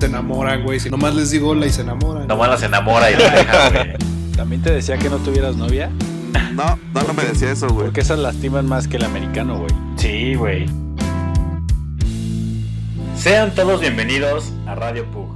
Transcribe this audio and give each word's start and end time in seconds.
Se 0.00 0.06
enamoran, 0.06 0.62
güey. 0.62 0.80
Si 0.80 0.88
nomás 0.88 1.14
les 1.14 1.30
digo 1.30 1.50
hola 1.50 1.66
y 1.66 1.70
se 1.70 1.82
enamoran. 1.82 2.26
Nomás 2.26 2.48
las 2.48 2.62
enamora 2.62 3.10
y 3.10 3.16
la 3.16 3.30
deja, 3.30 3.68
güey. 3.84 3.92
¿También 4.34 4.62
te 4.62 4.72
decía 4.72 4.96
que 4.96 5.10
no 5.10 5.18
tuvieras 5.18 5.56
novia? 5.56 5.90
No, 6.54 6.78
no, 6.94 7.02
no 7.02 7.12
me 7.12 7.22
decía 7.22 7.52
eso, 7.52 7.68
güey. 7.68 7.86
Porque 7.86 8.00
esas 8.00 8.18
lastiman 8.18 8.66
más 8.66 8.88
que 8.88 8.96
el 8.96 9.04
americano, 9.04 9.58
güey. 9.58 9.70
Sí, 9.96 10.34
güey. 10.36 10.66
Sean 13.14 13.54
todos 13.54 13.80
bienvenidos 13.82 14.52
a 14.66 14.74
Radio 14.74 15.04
Pug. 15.10 15.29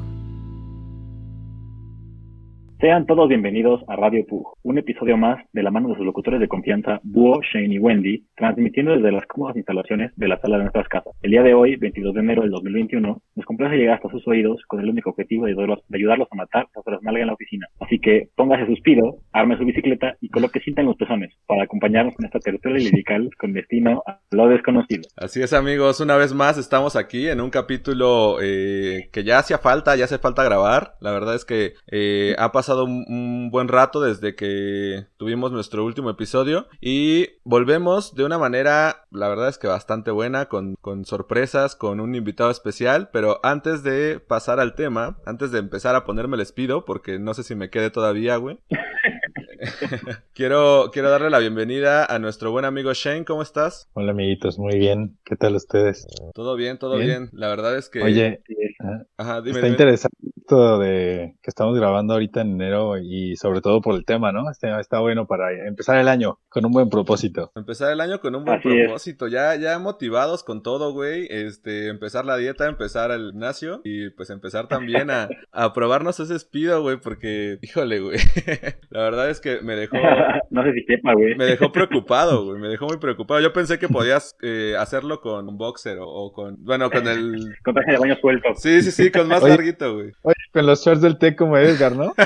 Sean 2.84 3.06
todos 3.06 3.30
bienvenidos 3.30 3.80
a 3.88 3.96
Radio 3.96 4.26
Pug, 4.26 4.58
un 4.62 4.76
episodio 4.76 5.16
más 5.16 5.42
de 5.54 5.62
la 5.62 5.70
mano 5.70 5.88
de 5.88 5.94
sus 5.94 6.04
locutores 6.04 6.38
de 6.38 6.48
confianza, 6.48 7.00
Búho, 7.02 7.40
Shane 7.40 7.74
y 7.74 7.78
Wendy, 7.78 8.26
transmitiendo 8.36 8.92
desde 8.92 9.10
las 9.10 9.24
cómodas 9.24 9.56
instalaciones 9.56 10.12
de 10.16 10.28
la 10.28 10.38
sala 10.38 10.58
de 10.58 10.64
nuestras 10.64 10.86
casas. 10.88 11.14
El 11.22 11.30
día 11.30 11.42
de 11.42 11.54
hoy, 11.54 11.76
22 11.76 12.12
de 12.12 12.20
enero 12.20 12.42
del 12.42 12.50
2021, 12.50 13.22
nos 13.36 13.46
complace 13.46 13.76
llegar 13.76 13.94
hasta 13.94 14.10
sus 14.10 14.28
oídos 14.28 14.60
con 14.68 14.80
el 14.80 14.90
único 14.90 15.08
objetivo 15.08 15.46
de 15.46 15.52
ayudarlos, 15.52 15.78
de 15.88 15.96
ayudarlos 15.96 16.28
a 16.30 16.36
matar 16.36 16.66
las 16.76 16.86
horas 16.86 17.00
nalga 17.02 17.22
en 17.22 17.28
la 17.28 17.32
oficina. 17.32 17.68
Así 17.80 17.98
que 17.98 18.28
póngase 18.36 18.66
suspiro, 18.66 19.16
arme 19.32 19.56
su 19.56 19.64
bicicleta 19.64 20.18
y 20.20 20.28
coloque 20.28 20.60
cinta 20.60 20.82
en 20.82 20.88
los 20.88 20.96
pezones 20.98 21.32
para 21.46 21.62
acompañarnos 21.62 22.12
en 22.18 22.26
esta 22.26 22.38
tertulia 22.38 22.76
lirical 22.80 23.30
con 23.38 23.54
destino 23.54 24.02
a 24.06 24.20
lo 24.30 24.48
desconocido. 24.48 25.04
Así 25.16 25.40
es, 25.40 25.54
amigos. 25.54 26.00
Una 26.00 26.18
vez 26.18 26.34
más 26.34 26.58
estamos 26.58 26.96
aquí 26.96 27.28
en 27.28 27.40
un 27.40 27.48
capítulo 27.48 28.42
eh, 28.42 29.08
que 29.10 29.24
ya 29.24 29.38
hacía 29.38 29.56
falta, 29.56 29.96
ya 29.96 30.04
hace 30.04 30.18
falta 30.18 30.44
grabar. 30.44 30.96
La 31.00 31.12
verdad 31.12 31.34
es 31.34 31.46
que 31.46 31.72
eh, 31.90 32.34
ha 32.38 32.52
pasado 32.52 32.73
un, 32.82 33.04
un 33.08 33.50
buen 33.52 33.68
rato 33.68 34.00
desde 34.00 34.34
que 34.34 35.06
tuvimos 35.16 35.52
nuestro 35.52 35.84
último 35.84 36.10
episodio 36.10 36.66
y 36.80 37.28
volvemos 37.44 38.16
de 38.16 38.24
una 38.24 38.38
manera, 38.38 39.06
la 39.12 39.28
verdad 39.28 39.48
es 39.48 39.58
que 39.58 39.68
bastante 39.68 40.10
buena, 40.10 40.46
con, 40.46 40.74
con 40.80 41.04
sorpresas, 41.04 41.76
con 41.76 42.00
un 42.00 42.16
invitado 42.16 42.50
especial. 42.50 43.10
Pero 43.12 43.38
antes 43.42 43.82
de 43.82 44.18
pasar 44.18 44.58
al 44.58 44.74
tema, 44.74 45.18
antes 45.24 45.52
de 45.52 45.60
empezar 45.60 45.94
a 45.94 46.04
ponerme 46.04 46.36
les 46.36 46.50
pido, 46.50 46.84
porque 46.84 47.18
no 47.18 47.34
sé 47.34 47.44
si 47.44 47.54
me 47.54 47.70
quede 47.70 47.90
todavía, 47.90 48.36
güey. 48.36 48.58
quiero, 50.34 50.90
quiero 50.92 51.10
darle 51.10 51.30
la 51.30 51.38
bienvenida 51.38 52.04
a 52.04 52.18
nuestro 52.18 52.50
buen 52.50 52.64
amigo 52.64 52.92
Shane. 52.92 53.24
¿Cómo 53.24 53.42
estás? 53.42 53.88
Hola 53.92 54.12
amiguitos, 54.12 54.58
muy 54.58 54.78
bien. 54.78 55.16
¿Qué 55.24 55.36
tal 55.36 55.54
ustedes? 55.54 56.06
Todo 56.34 56.56
bien, 56.56 56.78
todo 56.78 56.96
bien. 56.96 57.04
Bien. 57.04 57.28
La 57.32 57.48
verdad 57.48 57.76
es 57.76 57.88
que. 57.88 58.02
Oye, 58.02 58.42
Ajá, 59.16 59.40
dime. 59.40 59.50
está 59.50 59.66
dime. 59.66 59.68
interesante 59.68 60.16
esto 60.44 60.78
de 60.78 61.36
que 61.42 61.48
estamos 61.48 61.74
grabando 61.74 62.12
ahorita 62.12 62.42
en 62.42 62.52
enero 62.60 62.98
y 62.98 63.34
sobre 63.36 63.62
todo 63.62 63.80
por 63.80 63.94
el 63.94 64.04
tema, 64.04 64.30
¿no? 64.30 64.50
Este, 64.50 64.70
está 64.78 65.00
bueno 65.00 65.26
para 65.26 65.50
empezar 65.66 65.96
el 65.98 66.06
año 66.06 66.38
con 66.50 66.66
un 66.66 66.72
buen 66.72 66.90
propósito. 66.90 67.50
Empezar 67.56 67.90
el 67.92 68.00
año 68.02 68.20
con 68.20 68.34
un 68.34 68.44
buen 68.44 68.58
Así 68.58 68.68
es. 68.68 68.84
propósito, 68.84 69.28
ya, 69.28 69.54
ya 69.56 69.78
motivados 69.78 70.44
con 70.44 70.62
todo, 70.62 70.92
güey. 70.92 71.26
Este, 71.30 71.88
empezar 71.88 72.26
la 72.26 72.36
dieta, 72.36 72.68
empezar 72.68 73.10
el 73.10 73.30
gimnasio 73.30 73.80
y 73.84 74.10
pues 74.10 74.28
empezar 74.28 74.68
también 74.68 75.10
a, 75.10 75.28
a 75.52 75.72
probarnos 75.72 76.20
ese 76.20 76.34
espido, 76.34 76.82
güey, 76.82 76.98
porque, 77.00 77.58
híjole, 77.62 78.00
güey. 78.00 78.18
la 78.90 79.00
verdad 79.00 79.30
es 79.30 79.40
que 79.40 79.62
me 79.62 79.76
dejó, 79.76 79.96
no 80.50 80.62
sé 80.62 80.72
si 80.74 80.84
quepa, 80.84 81.14
güey. 81.14 81.36
me 81.36 81.46
dejó 81.46 81.72
preocupado, 81.72 82.44
güey. 82.44 82.60
Me 82.60 82.68
dejó 82.68 82.86
muy 82.86 82.98
preocupado. 82.98 83.40
Yo 83.40 83.54
pensé 83.54 83.78
que 83.78 83.88
podías 83.88 84.36
eh, 84.42 84.74
hacerlo 84.78 85.22
con 85.22 85.48
un 85.48 85.56
boxer 85.56 85.98
o, 86.00 86.06
o 86.06 86.32
con, 86.34 86.62
bueno, 86.62 86.90
con 86.90 87.08
el. 87.08 87.56
Con 87.64 87.72
traje 87.72 87.92
de 87.92 87.98
baño 87.98 88.16
suelto. 88.20 88.48
Sí, 88.56 88.82
sí, 88.82 88.90
sí, 88.90 89.10
con 89.10 89.26
más 89.26 89.42
Oye. 89.42 89.54
larguito, 89.56 89.94
güey. 89.94 90.12
Con 90.52 90.66
los 90.66 90.84
shorts 90.84 91.02
del 91.02 91.18
té 91.18 91.34
como 91.36 91.56
Edgar, 91.58 91.96
¿no? 91.96 92.14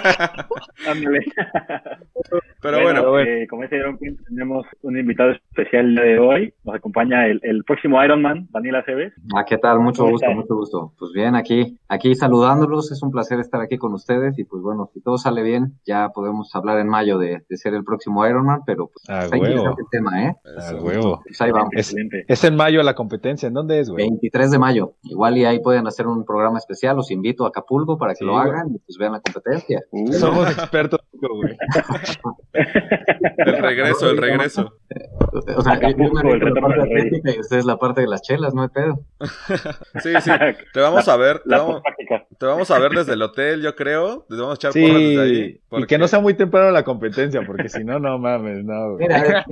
Pero 2.60 2.82
bueno, 2.82 3.08
bueno. 3.10 3.30
eh, 3.30 3.46
como 3.48 3.62
dice 3.62 3.76
Iron 3.76 3.96
Queen, 3.98 4.16
tenemos 4.28 4.66
un 4.82 4.98
invitado 4.98 5.30
especial 5.30 5.94
de 5.94 6.18
hoy. 6.18 6.52
Nos 6.64 6.74
acompaña 6.76 7.26
el, 7.26 7.38
el 7.44 7.62
próximo 7.64 8.02
Iron 8.04 8.20
Man, 8.22 8.48
Daniel 8.50 8.76
Aceves. 8.76 9.12
Ah, 9.36 9.44
¿qué 9.46 9.58
tal? 9.58 9.78
Mucho 9.80 10.02
¿Cómo 10.02 10.12
gusto, 10.12 10.30
mucho 10.32 10.54
gusto. 10.56 10.92
Pues 10.98 11.12
bien, 11.12 11.36
aquí, 11.36 11.78
aquí 11.88 12.14
saludándolos, 12.14 12.90
es 12.90 13.02
un 13.02 13.10
placer 13.12 13.38
estar 13.40 13.60
aquí 13.60 13.78
con 13.78 13.92
ustedes 13.94 14.38
y 14.38 14.44
pues 14.44 14.62
bueno, 14.62 14.90
si 14.92 15.00
todo 15.00 15.18
sale 15.18 15.42
bien, 15.42 15.74
ya 15.86 16.08
podemos 16.10 16.54
hablar 16.56 16.78
en 16.80 16.88
mayo 16.88 17.18
de, 17.18 17.42
de 17.48 17.56
ser 17.56 17.74
el 17.74 17.84
próximo 17.84 18.26
Ironman, 18.26 18.60
pero 18.66 18.88
pues 18.88 19.04
Ah, 19.08 19.24
está 19.24 19.36
huevo. 19.38 19.76
el 19.78 19.84
tema, 19.90 20.24
¿eh? 20.24 20.34
Huevo. 20.80 21.20
Pues 21.24 21.40
ahí 21.40 21.52
vamos. 21.52 21.70
Es, 21.72 21.88
Excelente. 21.90 22.24
es 22.26 22.44
en 22.44 22.56
mayo 22.56 22.82
la 22.82 22.94
competencia. 22.94 23.46
¿En 23.46 23.54
dónde 23.54 23.78
es, 23.80 23.88
güey? 23.88 24.08
23 24.08 24.50
de 24.50 24.58
mayo. 24.58 24.94
Igual 25.04 25.38
y 25.38 25.44
ahí 25.44 25.60
pueden 25.60 25.86
hacer 25.86 26.06
un 26.06 26.24
programa 26.24 26.58
especial, 26.58 26.96
los 26.96 27.10
invito 27.10 27.44
a 27.44 27.48
Acapulco 27.48 27.98
para 27.98 28.12
que 28.12 28.18
Sí, 28.18 28.24
lo 28.24 28.32
güey. 28.32 28.44
hagan 28.48 28.68
y 28.74 28.78
pues 28.78 28.98
vean 28.98 29.12
la 29.12 29.20
competencia. 29.20 29.80
Somos 30.18 30.50
expertos, 30.50 31.00
güey. 31.12 31.56
el 32.52 33.58
regreso, 33.58 34.10
el 34.10 34.18
regreso. 34.18 34.72
O 35.32 35.62
sea, 35.62 35.74
yo- 35.80 35.88
yo 35.90 35.96
me 35.96 36.04
Acapulco, 36.04 36.20
el 36.20 36.26
aviento 36.42 36.44
la 36.46 36.54
retorno 36.54 36.84
del 36.84 37.10
rey. 37.10 37.36
y 37.36 37.40
ustedes 37.40 37.64
la 37.64 37.76
parte 37.76 38.00
de 38.02 38.06
las 38.08 38.22
chelas, 38.22 38.54
no 38.54 38.62
hay 38.62 38.68
pedo. 38.68 39.00
Sí, 40.02 40.12
sí. 40.20 40.30
Te 40.72 40.80
vamos 40.80 41.08
a 41.08 41.16
ver, 41.16 41.40
te 41.40 41.50
vamos, 41.56 41.82
práctica. 41.82 42.24
te 42.38 42.46
vamos 42.46 42.70
a 42.70 42.78
ver 42.78 42.92
desde 42.92 43.14
el 43.14 43.22
hotel, 43.22 43.62
yo 43.62 43.74
creo. 43.74 44.26
Te 44.28 44.36
vamos 44.36 44.52
a 44.52 44.54
echar 44.54 44.72
porras 44.72 44.94
desde 44.94 45.20
ahí. 45.20 45.34
Sí, 45.34 45.40
y 45.56 45.60
porque- 45.68 45.86
que 45.86 45.98
no 45.98 46.08
sea 46.08 46.20
muy 46.20 46.34
temprano 46.34 46.70
la 46.70 46.84
competencia, 46.84 47.42
porque 47.46 47.68
si 47.68 47.84
no, 47.84 47.98
no 47.98 48.18
mames, 48.18 48.64
no, 48.64 48.92
güey. 48.94 49.08
Mira, 49.08 49.44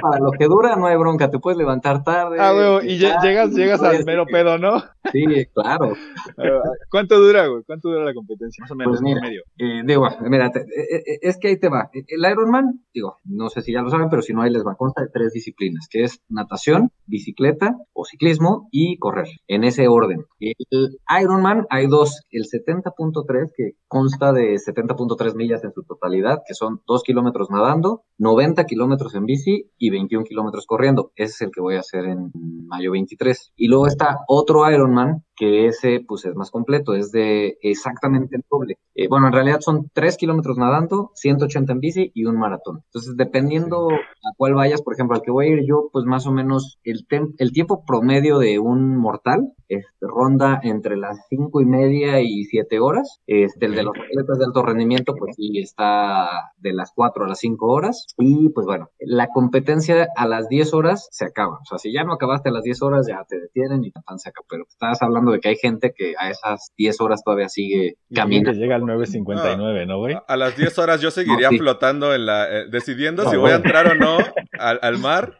para 0.00 0.18
lo 0.20 0.30
que 0.32 0.46
dura 0.46 0.76
no 0.76 0.86
hay 0.86 0.96
bronca, 0.96 1.30
te 1.30 1.38
puedes 1.38 1.56
levantar 1.58 2.02
tarde. 2.04 2.36
Ah, 2.40 2.52
huevo, 2.54 2.80
y 2.82 2.98
lle- 2.98 3.20
llegas, 3.22 3.50
llegas 3.54 3.82
al 3.82 4.04
mero 4.04 4.26
pedo, 4.26 4.58
¿no? 4.58 4.82
Sí, 5.12 5.24
claro. 5.54 5.92
¿Cuánto 6.90 7.18
dura, 7.20 7.46
güey? 7.46 7.62
¿Cuánto 7.64 7.88
dura 7.88 8.04
la 8.04 8.14
competencia? 8.14 8.62
Más 8.62 8.70
o 8.70 8.74
menos, 8.74 8.90
Pues 8.92 9.02
mira, 9.02 9.20
medio. 9.20 9.42
Eh, 9.58 9.82
digo, 9.84 10.06
mira, 10.22 10.50
te- 10.50 10.60
eh, 10.60 11.02
eh, 11.06 11.18
es 11.22 11.38
que 11.38 11.48
ahí 11.48 11.56
te 11.58 11.68
va. 11.68 11.90
El 11.92 12.30
Ironman, 12.30 12.80
digo, 12.92 13.18
no 13.24 13.48
sé 13.48 13.62
si 13.62 13.72
ya 13.72 13.82
lo 13.82 13.90
saben, 13.90 14.08
pero 14.10 14.22
si 14.22 14.32
no, 14.32 14.42
ahí 14.42 14.50
les 14.50 14.64
va. 14.66 14.76
De 15.00 15.08
tres 15.12 15.32
disciplinas, 15.32 15.86
que 15.90 16.02
es 16.02 16.20
natación, 16.28 16.90
bicicleta 17.06 17.76
o 17.92 18.04
ciclismo 18.04 18.68
y 18.70 18.98
correr, 18.98 19.28
en 19.46 19.64
ese 19.64 19.88
orden. 19.88 20.24
El 20.38 20.98
Ironman 21.20 21.66
hay 21.70 21.86
dos, 21.86 22.22
el 22.30 22.44
70.3, 22.44 23.52
que 23.56 23.72
consta 23.86 24.32
de 24.32 24.54
70.3 24.54 25.34
millas 25.34 25.64
en 25.64 25.72
su 25.72 25.82
totalidad, 25.82 26.42
que 26.46 26.54
son 26.54 26.82
2 26.86 27.02
kilómetros 27.02 27.50
nadando, 27.50 28.02
90 28.18 28.64
kilómetros 28.64 29.14
en 29.14 29.24
bici 29.24 29.70
y 29.78 29.90
21 29.90 30.24
kilómetros 30.24 30.66
corriendo. 30.66 31.12
Ese 31.16 31.32
es 31.32 31.40
el 31.42 31.50
que 31.50 31.60
voy 31.60 31.76
a 31.76 31.80
hacer 31.80 32.04
en 32.04 32.30
mayo 32.66 32.92
23. 32.92 33.52
Y 33.56 33.68
luego 33.68 33.86
está 33.86 34.18
otro 34.26 34.70
Ironman, 34.70 35.24
que 35.36 35.66
ese 35.66 36.04
pues 36.06 36.24
es 36.24 36.34
más 36.34 36.50
completo, 36.50 36.94
es 36.94 37.12
de 37.12 37.58
exactamente 37.62 38.36
el 38.36 38.44
doble. 38.50 38.78
Eh, 38.94 39.08
bueno, 39.08 39.28
en 39.28 39.32
realidad 39.32 39.60
son 39.60 39.88
3 39.92 40.16
kilómetros 40.16 40.58
nadando, 40.58 41.12
180 41.14 41.72
en 41.72 41.80
bici 41.80 42.10
y 42.12 42.24
un 42.24 42.36
maratón. 42.36 42.82
Entonces, 42.86 43.16
dependiendo 43.16 43.88
a 43.88 44.34
cuál 44.36 44.54
vayas, 44.54 44.82
por 44.82 44.94
ejemplo, 44.94 45.16
al 45.16 45.22
que 45.22 45.30
voy 45.30 45.46
a 45.46 45.50
ir 45.50 45.66
yo, 45.66 45.88
pues 45.92 46.04
más 46.04 46.26
o 46.26 46.32
menos 46.32 46.78
el, 46.82 47.06
el 47.38 47.52
tiempo 47.52 47.84
promedio 47.86 48.38
de 48.38 48.58
un 48.58 48.96
mortal 48.96 49.52
este, 49.68 49.88
ronda 50.00 50.60
entre 50.62 50.96
las 50.96 51.26
5 51.28 51.60
y 51.60 51.64
media 51.66 52.20
y 52.20 52.44
7 52.44 52.80
horas. 52.80 53.20
Este, 53.26 53.66
el 53.66 53.74
de 53.74 53.82
los 53.84 53.94
atletas 53.96 54.38
de 54.38 54.44
alto 54.46 54.62
rendimiento, 54.62 55.14
pues 55.18 55.36
sí, 55.36 55.58
está 55.58 56.28
de 56.58 56.72
las 56.72 56.92
4 56.94 57.24
a 57.24 57.28
las 57.28 57.38
5 57.38 57.66
horas. 57.66 58.06
Y 58.18 58.48
pues 58.50 58.66
bueno, 58.66 58.90
la 59.00 59.28
competencia 59.28 60.08
a 60.16 60.26
las 60.26 60.48
10 60.48 60.74
horas 60.74 61.08
se 61.10 61.24
acaba. 61.26 61.58
O 61.60 61.64
sea, 61.64 61.78
si 61.78 61.92
ya 61.92 62.04
no 62.04 62.12
acabaste 62.14 62.48
a 62.48 62.52
las 62.52 62.62
10 62.64 62.82
horas, 62.82 63.06
ya 63.08 63.24
te 63.28 63.38
detienen 63.40 63.84
y 63.84 63.90
tan 63.92 64.18
se 64.18 64.30
acaba. 64.30 64.46
Pero 64.48 64.64
estás 64.68 65.02
hablando 65.02 65.32
de 65.32 65.40
que 65.40 65.48
hay 65.50 65.56
gente 65.56 65.92
que 65.96 66.14
a 66.18 66.30
esas 66.30 66.72
10 66.76 67.00
horas 67.00 67.22
todavía 67.24 67.48
sigue 67.48 67.94
Que 68.08 68.14
caminando. 68.14 68.52
llega 68.58 68.76
al 68.76 68.82
9.59, 68.82 69.86
¿no, 69.86 69.98
güey? 69.98 70.14
A- 70.14 70.24
A 70.28 70.36
las 70.36 70.56
10 70.56 70.78
horas 70.78 71.00
yo 71.00 71.10
seguiría 71.10 71.48
No, 71.48 71.52
sí. 71.52 71.58
flotando 71.58 72.14
en 72.14 72.26
la... 72.26 72.44
eh, 72.48 72.64
decidiendo 72.70 73.24
No, 73.24 73.30
si 73.30 73.36
voy 73.36 73.50
a 73.50 73.56
entrar 73.56 73.86
o 73.88 73.94
no 73.94 74.16
al, 74.58 74.78
al 74.82 74.98
mar. 74.98 75.38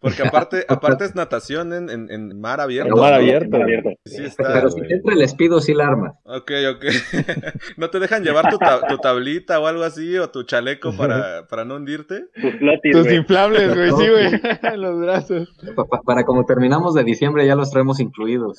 Porque 0.00 0.22
aparte, 0.26 0.64
aparte 0.68 1.04
es 1.04 1.14
natación 1.14 1.72
en, 1.72 1.90
en- 1.90 2.10
en 2.10 2.40
mar 2.40 2.60
abierto. 2.60 2.94
En 2.94 3.00
mar 3.00 3.14
abierto, 3.14 3.56
abierto. 3.56 3.90
Sí 4.04 4.24
está. 4.24 4.52
Pero 4.52 4.70
si 4.70 4.80
te 4.82 4.94
entra 4.94 5.14
el 5.14 5.22
espido, 5.22 5.60
sí 5.60 5.74
la 5.74 5.86
armas. 5.86 6.14
Ok, 6.24 6.50
ok. 6.74 6.84
¿No 7.76 7.90
te 7.90 7.98
dejan 8.00 8.22
llevar 8.24 8.48
tu, 8.50 8.58
ta- 8.58 8.86
tu 8.86 8.98
tablita 8.98 9.58
o 9.60 9.66
algo 9.66 9.82
así 9.84 10.16
o 10.18 10.30
tu 10.30 10.42
chaleco 10.44 10.96
para, 10.96 11.46
para 11.48 11.64
no 11.64 11.76
hundirte? 11.76 12.26
Tus 12.40 12.54
flotis, 12.58 12.92
Tus 12.92 13.12
inflables, 13.12 13.74
güey, 13.74 13.90
sí, 13.90 14.08
güey. 14.08 14.40
En 14.62 14.80
los 14.80 14.98
brazos. 15.00 15.48
Pa- 15.76 15.84
pa- 15.86 16.02
para 16.02 16.24
como 16.24 16.44
terminamos 16.46 16.94
de 16.94 17.04
diciembre, 17.04 17.46
ya 17.46 17.54
los 17.54 17.70
traemos 17.70 18.00
incluidos. 18.00 18.58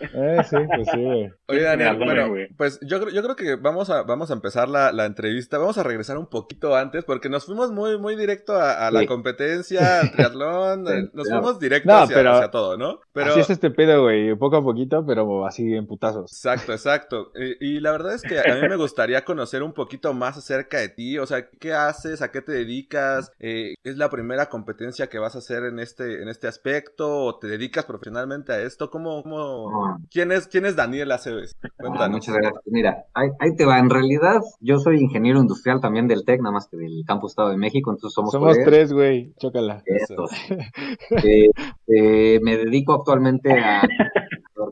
Eh, 0.00 0.38
sí, 0.48 0.56
pues 0.74 0.88
sí, 0.92 1.02
güey. 1.02 1.30
Oye, 1.48 1.62
Daniel, 1.62 1.96
bueno, 1.96 2.28
güey. 2.28 2.48
pues 2.56 2.78
yo, 2.82 3.00
creo- 3.00 3.12
yo 3.12 3.22
creo 3.22 3.36
que 3.36 3.56
vamos 3.56 3.90
a, 3.90 4.02
vamos 4.02 4.30
a 4.30 4.34
empezar 4.34 4.68
la, 4.68 4.92
la 4.92 5.06
entrevista. 5.06 5.58
Vamos 5.58 5.78
a 5.78 5.82
regresar 5.82 6.18
un 6.18 6.26
poquito 6.26 6.76
antes 6.76 7.04
porque 7.04 7.28
nos 7.28 7.46
fuimos 7.46 7.70
muy, 7.72 7.98
muy 7.98 8.16
directo 8.16 8.54
a, 8.54 8.86
a 8.86 8.87
la 8.90 9.00
Sí. 9.00 9.06
competencia, 9.06 9.80
al 10.00 10.12
triatlón, 10.12 10.86
eh, 10.88 11.10
nos 11.12 11.28
fuimos 11.28 11.58
directo 11.58 11.88
No, 11.90 11.98
hacia, 11.98 12.16
pero- 12.16 12.32
hacia 12.32 12.50
todo, 12.50 12.76
¿no? 12.76 13.00
Pero 13.12 13.30
Así 13.32 13.40
es 13.40 13.50
este 13.50 13.70
pedo, 13.70 14.02
güey. 14.02 14.34
Poco 14.36 14.56
a 14.56 14.62
poquito, 14.62 15.04
pero 15.06 15.44
así 15.46 15.74
en 15.74 15.86
putazos. 15.86 16.30
Exacto, 16.32 16.72
exacto. 16.72 17.32
Y, 17.60 17.80
la 17.80 17.92
verdad 17.92 18.14
es 18.14 18.22
que 18.22 18.38
a 18.38 18.54
mí 18.54 18.68
me 18.68 18.76
gustaría 18.76 19.24
conocer 19.24 19.62
un 19.62 19.72
poquito 19.72 20.12
más 20.14 20.36
acerca 20.36 20.78
de 20.78 20.88
ti, 20.88 21.18
o 21.18 21.26
sea, 21.26 21.48
¿qué 21.60 21.72
haces? 21.72 22.22
¿A 22.22 22.30
qué 22.30 22.42
te 22.42 22.52
dedicas? 22.52 23.32
Eh, 23.40 23.74
¿Es 23.84 23.96
la 23.96 24.08
primera 24.10 24.48
competencia 24.48 25.08
que 25.08 25.18
vas 25.18 25.34
a 25.34 25.38
hacer 25.38 25.64
en 25.64 25.78
este, 25.80 26.22
en 26.22 26.28
este 26.28 26.46
aspecto? 26.46 27.08
¿O 27.24 27.38
te 27.38 27.46
dedicas 27.48 27.84
profesionalmente 27.84 28.52
a 28.52 28.60
esto? 28.62 28.90
¿Cómo, 28.90 29.22
cómo... 29.22 29.70
No. 29.70 29.98
¿Quién, 30.10 30.32
es, 30.32 30.46
¿Quién 30.46 30.66
es 30.66 30.76
Daniel 30.76 31.10
Aceves? 31.12 31.56
Ah, 31.62 31.68
Cuéntanos. 31.76 32.10
muchas 32.10 32.34
gracias. 32.36 32.62
Mira, 32.66 33.04
ahí, 33.14 33.28
ahí 33.40 33.54
te 33.56 33.64
va. 33.64 33.78
En 33.78 33.90
realidad, 33.90 34.40
yo 34.60 34.78
soy 34.78 34.98
ingeniero 35.00 35.40
industrial 35.40 35.80
también 35.80 36.06
del 36.06 36.24
TEC, 36.24 36.40
nada 36.40 36.52
más 36.52 36.68
que 36.68 36.76
del 36.76 37.02
Campus 37.06 37.32
Estado 37.32 37.50
de 37.50 37.56
México, 37.56 37.90
entonces 37.90 38.14
somos, 38.14 38.32
Somos 38.32 38.48
colegas. 38.54 38.66
tres, 38.68 38.77
güey. 38.86 39.32
Chócala. 39.38 39.82
Eso. 39.86 40.26
Eh, 41.24 41.48
eh, 41.86 42.40
me 42.42 42.56
dedico 42.56 42.92
actualmente 42.92 43.52
a 43.52 43.82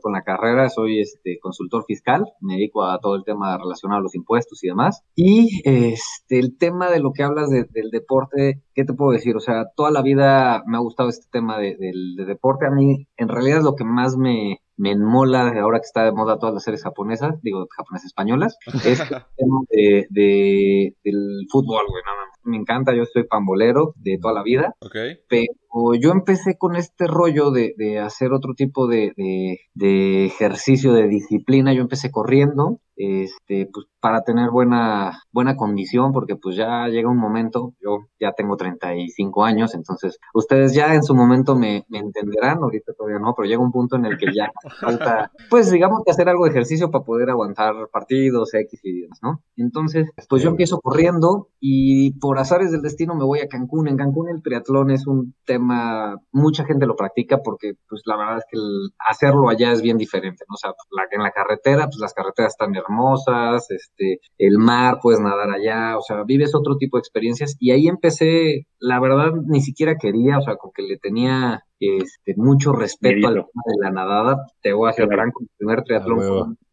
con 0.01 0.13
la 0.13 0.21
carrera, 0.21 0.69
soy 0.69 0.99
este 0.99 1.39
consultor 1.39 1.83
fiscal, 1.87 2.23
me 2.41 2.53
dedico 2.55 2.83
a 2.85 2.99
todo 2.99 3.15
el 3.15 3.23
tema 3.23 3.57
relacionado 3.57 3.99
a 3.99 4.03
los 4.03 4.13
impuestos 4.15 4.63
y 4.63 4.67
demás. 4.67 5.01
Y 5.15 5.61
este 5.67 6.37
el 6.39 6.55
tema 6.57 6.91
de 6.91 6.99
lo 6.99 7.13
que 7.13 7.23
hablas 7.23 7.49
de- 7.49 7.65
del 7.71 7.89
deporte, 7.89 8.61
¿qué 8.75 8.83
te 8.83 8.93
puedo 8.93 9.11
decir? 9.11 9.35
O 9.35 9.39
sea, 9.39 9.65
toda 9.75 9.89
la 9.89 10.03
vida 10.03 10.61
me 10.67 10.77
ha 10.77 10.81
gustado 10.81 11.09
este 11.09 11.25
tema 11.31 11.57
de- 11.57 11.75
del 11.77 12.15
de 12.15 12.25
deporte. 12.25 12.67
A 12.67 12.71
mí, 12.71 13.07
en 13.17 13.27
realidad, 13.27 13.59
es 13.59 13.63
lo 13.63 13.75
que 13.75 13.85
más 13.85 14.17
me, 14.17 14.59
me 14.75 14.91
enmola 14.91 15.47
ahora 15.59 15.79
que 15.79 15.85
está 15.87 16.03
de 16.03 16.11
moda 16.11 16.37
todas 16.37 16.53
las 16.53 16.63
series 16.63 16.83
japonesas, 16.83 17.41
digo, 17.41 17.65
japonesas 17.75 18.05
españolas, 18.07 18.57
es 18.85 18.99
el 18.99 19.07
tema 19.07 19.59
de, 19.71 20.05
de- 20.11 20.95
del 21.03 21.47
fútbol, 21.49 21.85
güey. 21.89 22.03
no, 22.05 22.11
no, 22.13 22.31
me 22.47 22.57
encanta, 22.57 22.95
yo 22.95 23.03
soy 23.05 23.23
pambolero 23.25 23.93
de 23.97 24.17
toda 24.19 24.33
la 24.33 24.43
vida 24.43 24.73
Ok. 24.81 24.95
pero 25.29 25.93
yo 26.01 26.11
empecé 26.11 26.57
con 26.57 26.75
este 26.75 27.05
rollo 27.07 27.51
de, 27.51 27.73
de 27.77 27.99
hacer 27.99 28.31
otro 28.33 28.53
tipo 28.55 28.87
de, 28.87 29.13
de- 29.15 29.59
de 29.75 30.25
ejercicio, 30.25 30.91
de 30.93 31.07
disciplina. 31.07 31.71
Yo 31.73 31.81
empecé 31.81 32.09
corriendo, 32.09 32.79
este, 32.95 33.69
pues 33.71 33.85
para 33.99 34.21
tener 34.23 34.49
buena, 34.49 35.21
buena 35.31 35.55
condición, 35.55 36.13
porque 36.13 36.35
pues 36.35 36.55
ya 36.55 36.87
llega 36.87 37.09
un 37.09 37.17
momento, 37.19 37.73
yo 37.79 38.07
ya 38.19 38.31
tengo 38.31 38.55
35 38.57 39.43
años, 39.43 39.75
entonces 39.75 40.17
ustedes 40.33 40.73
ya 40.73 40.95
en 40.95 41.03
su 41.03 41.13
momento 41.13 41.55
me, 41.55 41.85
me 41.89 41.99
entenderán, 41.99 42.57
ahorita 42.63 42.93
todavía 42.93 43.19
no, 43.19 43.33
pero 43.35 43.47
llega 43.47 43.61
un 43.61 43.71
punto 43.71 43.97
en 43.97 44.05
el 44.05 44.17
que 44.17 44.27
ya 44.33 44.51
falta, 44.81 45.31
pues 45.49 45.69
digamos 45.71 46.01
que 46.05 46.11
hacer 46.11 46.27
algo 46.29 46.45
de 46.45 46.51
ejercicio 46.51 46.89
para 46.89 47.03
poder 47.03 47.29
aguantar 47.29 47.73
partidos, 47.91 48.53
X 48.53 48.79
y 48.83 49.01
demás, 49.01 49.19
¿no? 49.21 49.41
Entonces, 49.57 50.09
pues 50.29 50.41
yo 50.41 50.49
empiezo 50.49 50.79
corriendo 50.79 51.49
y 51.59 52.13
por 52.19 52.36
azares 52.37 52.71
del 52.71 52.81
destino 52.81 53.15
me 53.15 53.25
voy 53.25 53.39
a 53.39 53.47
Cancún. 53.47 53.87
En 53.87 53.97
Cancún 53.97 54.29
el 54.29 54.41
triatlón 54.41 54.91
es 54.91 55.07
un 55.07 55.33
tema, 55.45 56.17
mucha 56.31 56.65
gente 56.65 56.85
lo 56.85 56.95
practica 56.95 57.39
porque 57.43 57.73
pues 57.87 58.01
la 58.05 58.17
verdad 58.17 58.37
es 58.37 58.45
que 58.49 58.57
el 58.57 58.89
hacerlo 59.07 59.49
allá 59.49 59.71
es 59.71 59.81
bien 59.81 59.97
diferente, 59.97 60.45
¿no? 60.47 60.55
O 60.55 60.57
sea, 60.57 60.71
la, 60.91 61.03
en 61.11 61.23
la 61.23 61.31
carretera, 61.31 61.85
pues 61.85 61.97
las 61.99 62.13
carreteras 62.13 62.53
están 62.53 62.75
hermosas, 62.75 63.69
este, 63.71 64.19
el 64.37 64.57
mar, 64.57 64.99
puedes 65.01 65.19
nadar 65.19 65.49
allá, 65.49 65.97
o 65.97 66.01
sea, 66.01 66.23
vives 66.23 66.55
otro 66.55 66.77
tipo 66.77 66.97
de 66.97 67.01
experiencias 67.01 67.55
y 67.59 67.71
ahí 67.71 67.87
empecé, 67.87 68.67
la 68.79 68.99
verdad 68.99 69.33
ni 69.45 69.61
siquiera 69.61 69.95
quería, 69.95 70.37
o 70.37 70.41
sea, 70.41 70.55
como 70.55 70.73
que 70.73 70.83
le 70.83 70.97
tenía 70.97 71.63
este, 71.79 72.33
mucho 72.37 72.73
respeto 72.73 73.27
al 73.27 73.33
tema 73.35 73.63
de 73.65 73.83
la 73.83 73.91
nadada. 73.91 74.37
Te 74.61 74.73
voy 74.73 74.87
a 74.87 74.91
hacer 74.91 75.05
Claro. 75.07 75.21
franco, 75.21 75.41
mi 75.41 75.47
primer 75.57 75.83
triatlón 75.83 76.19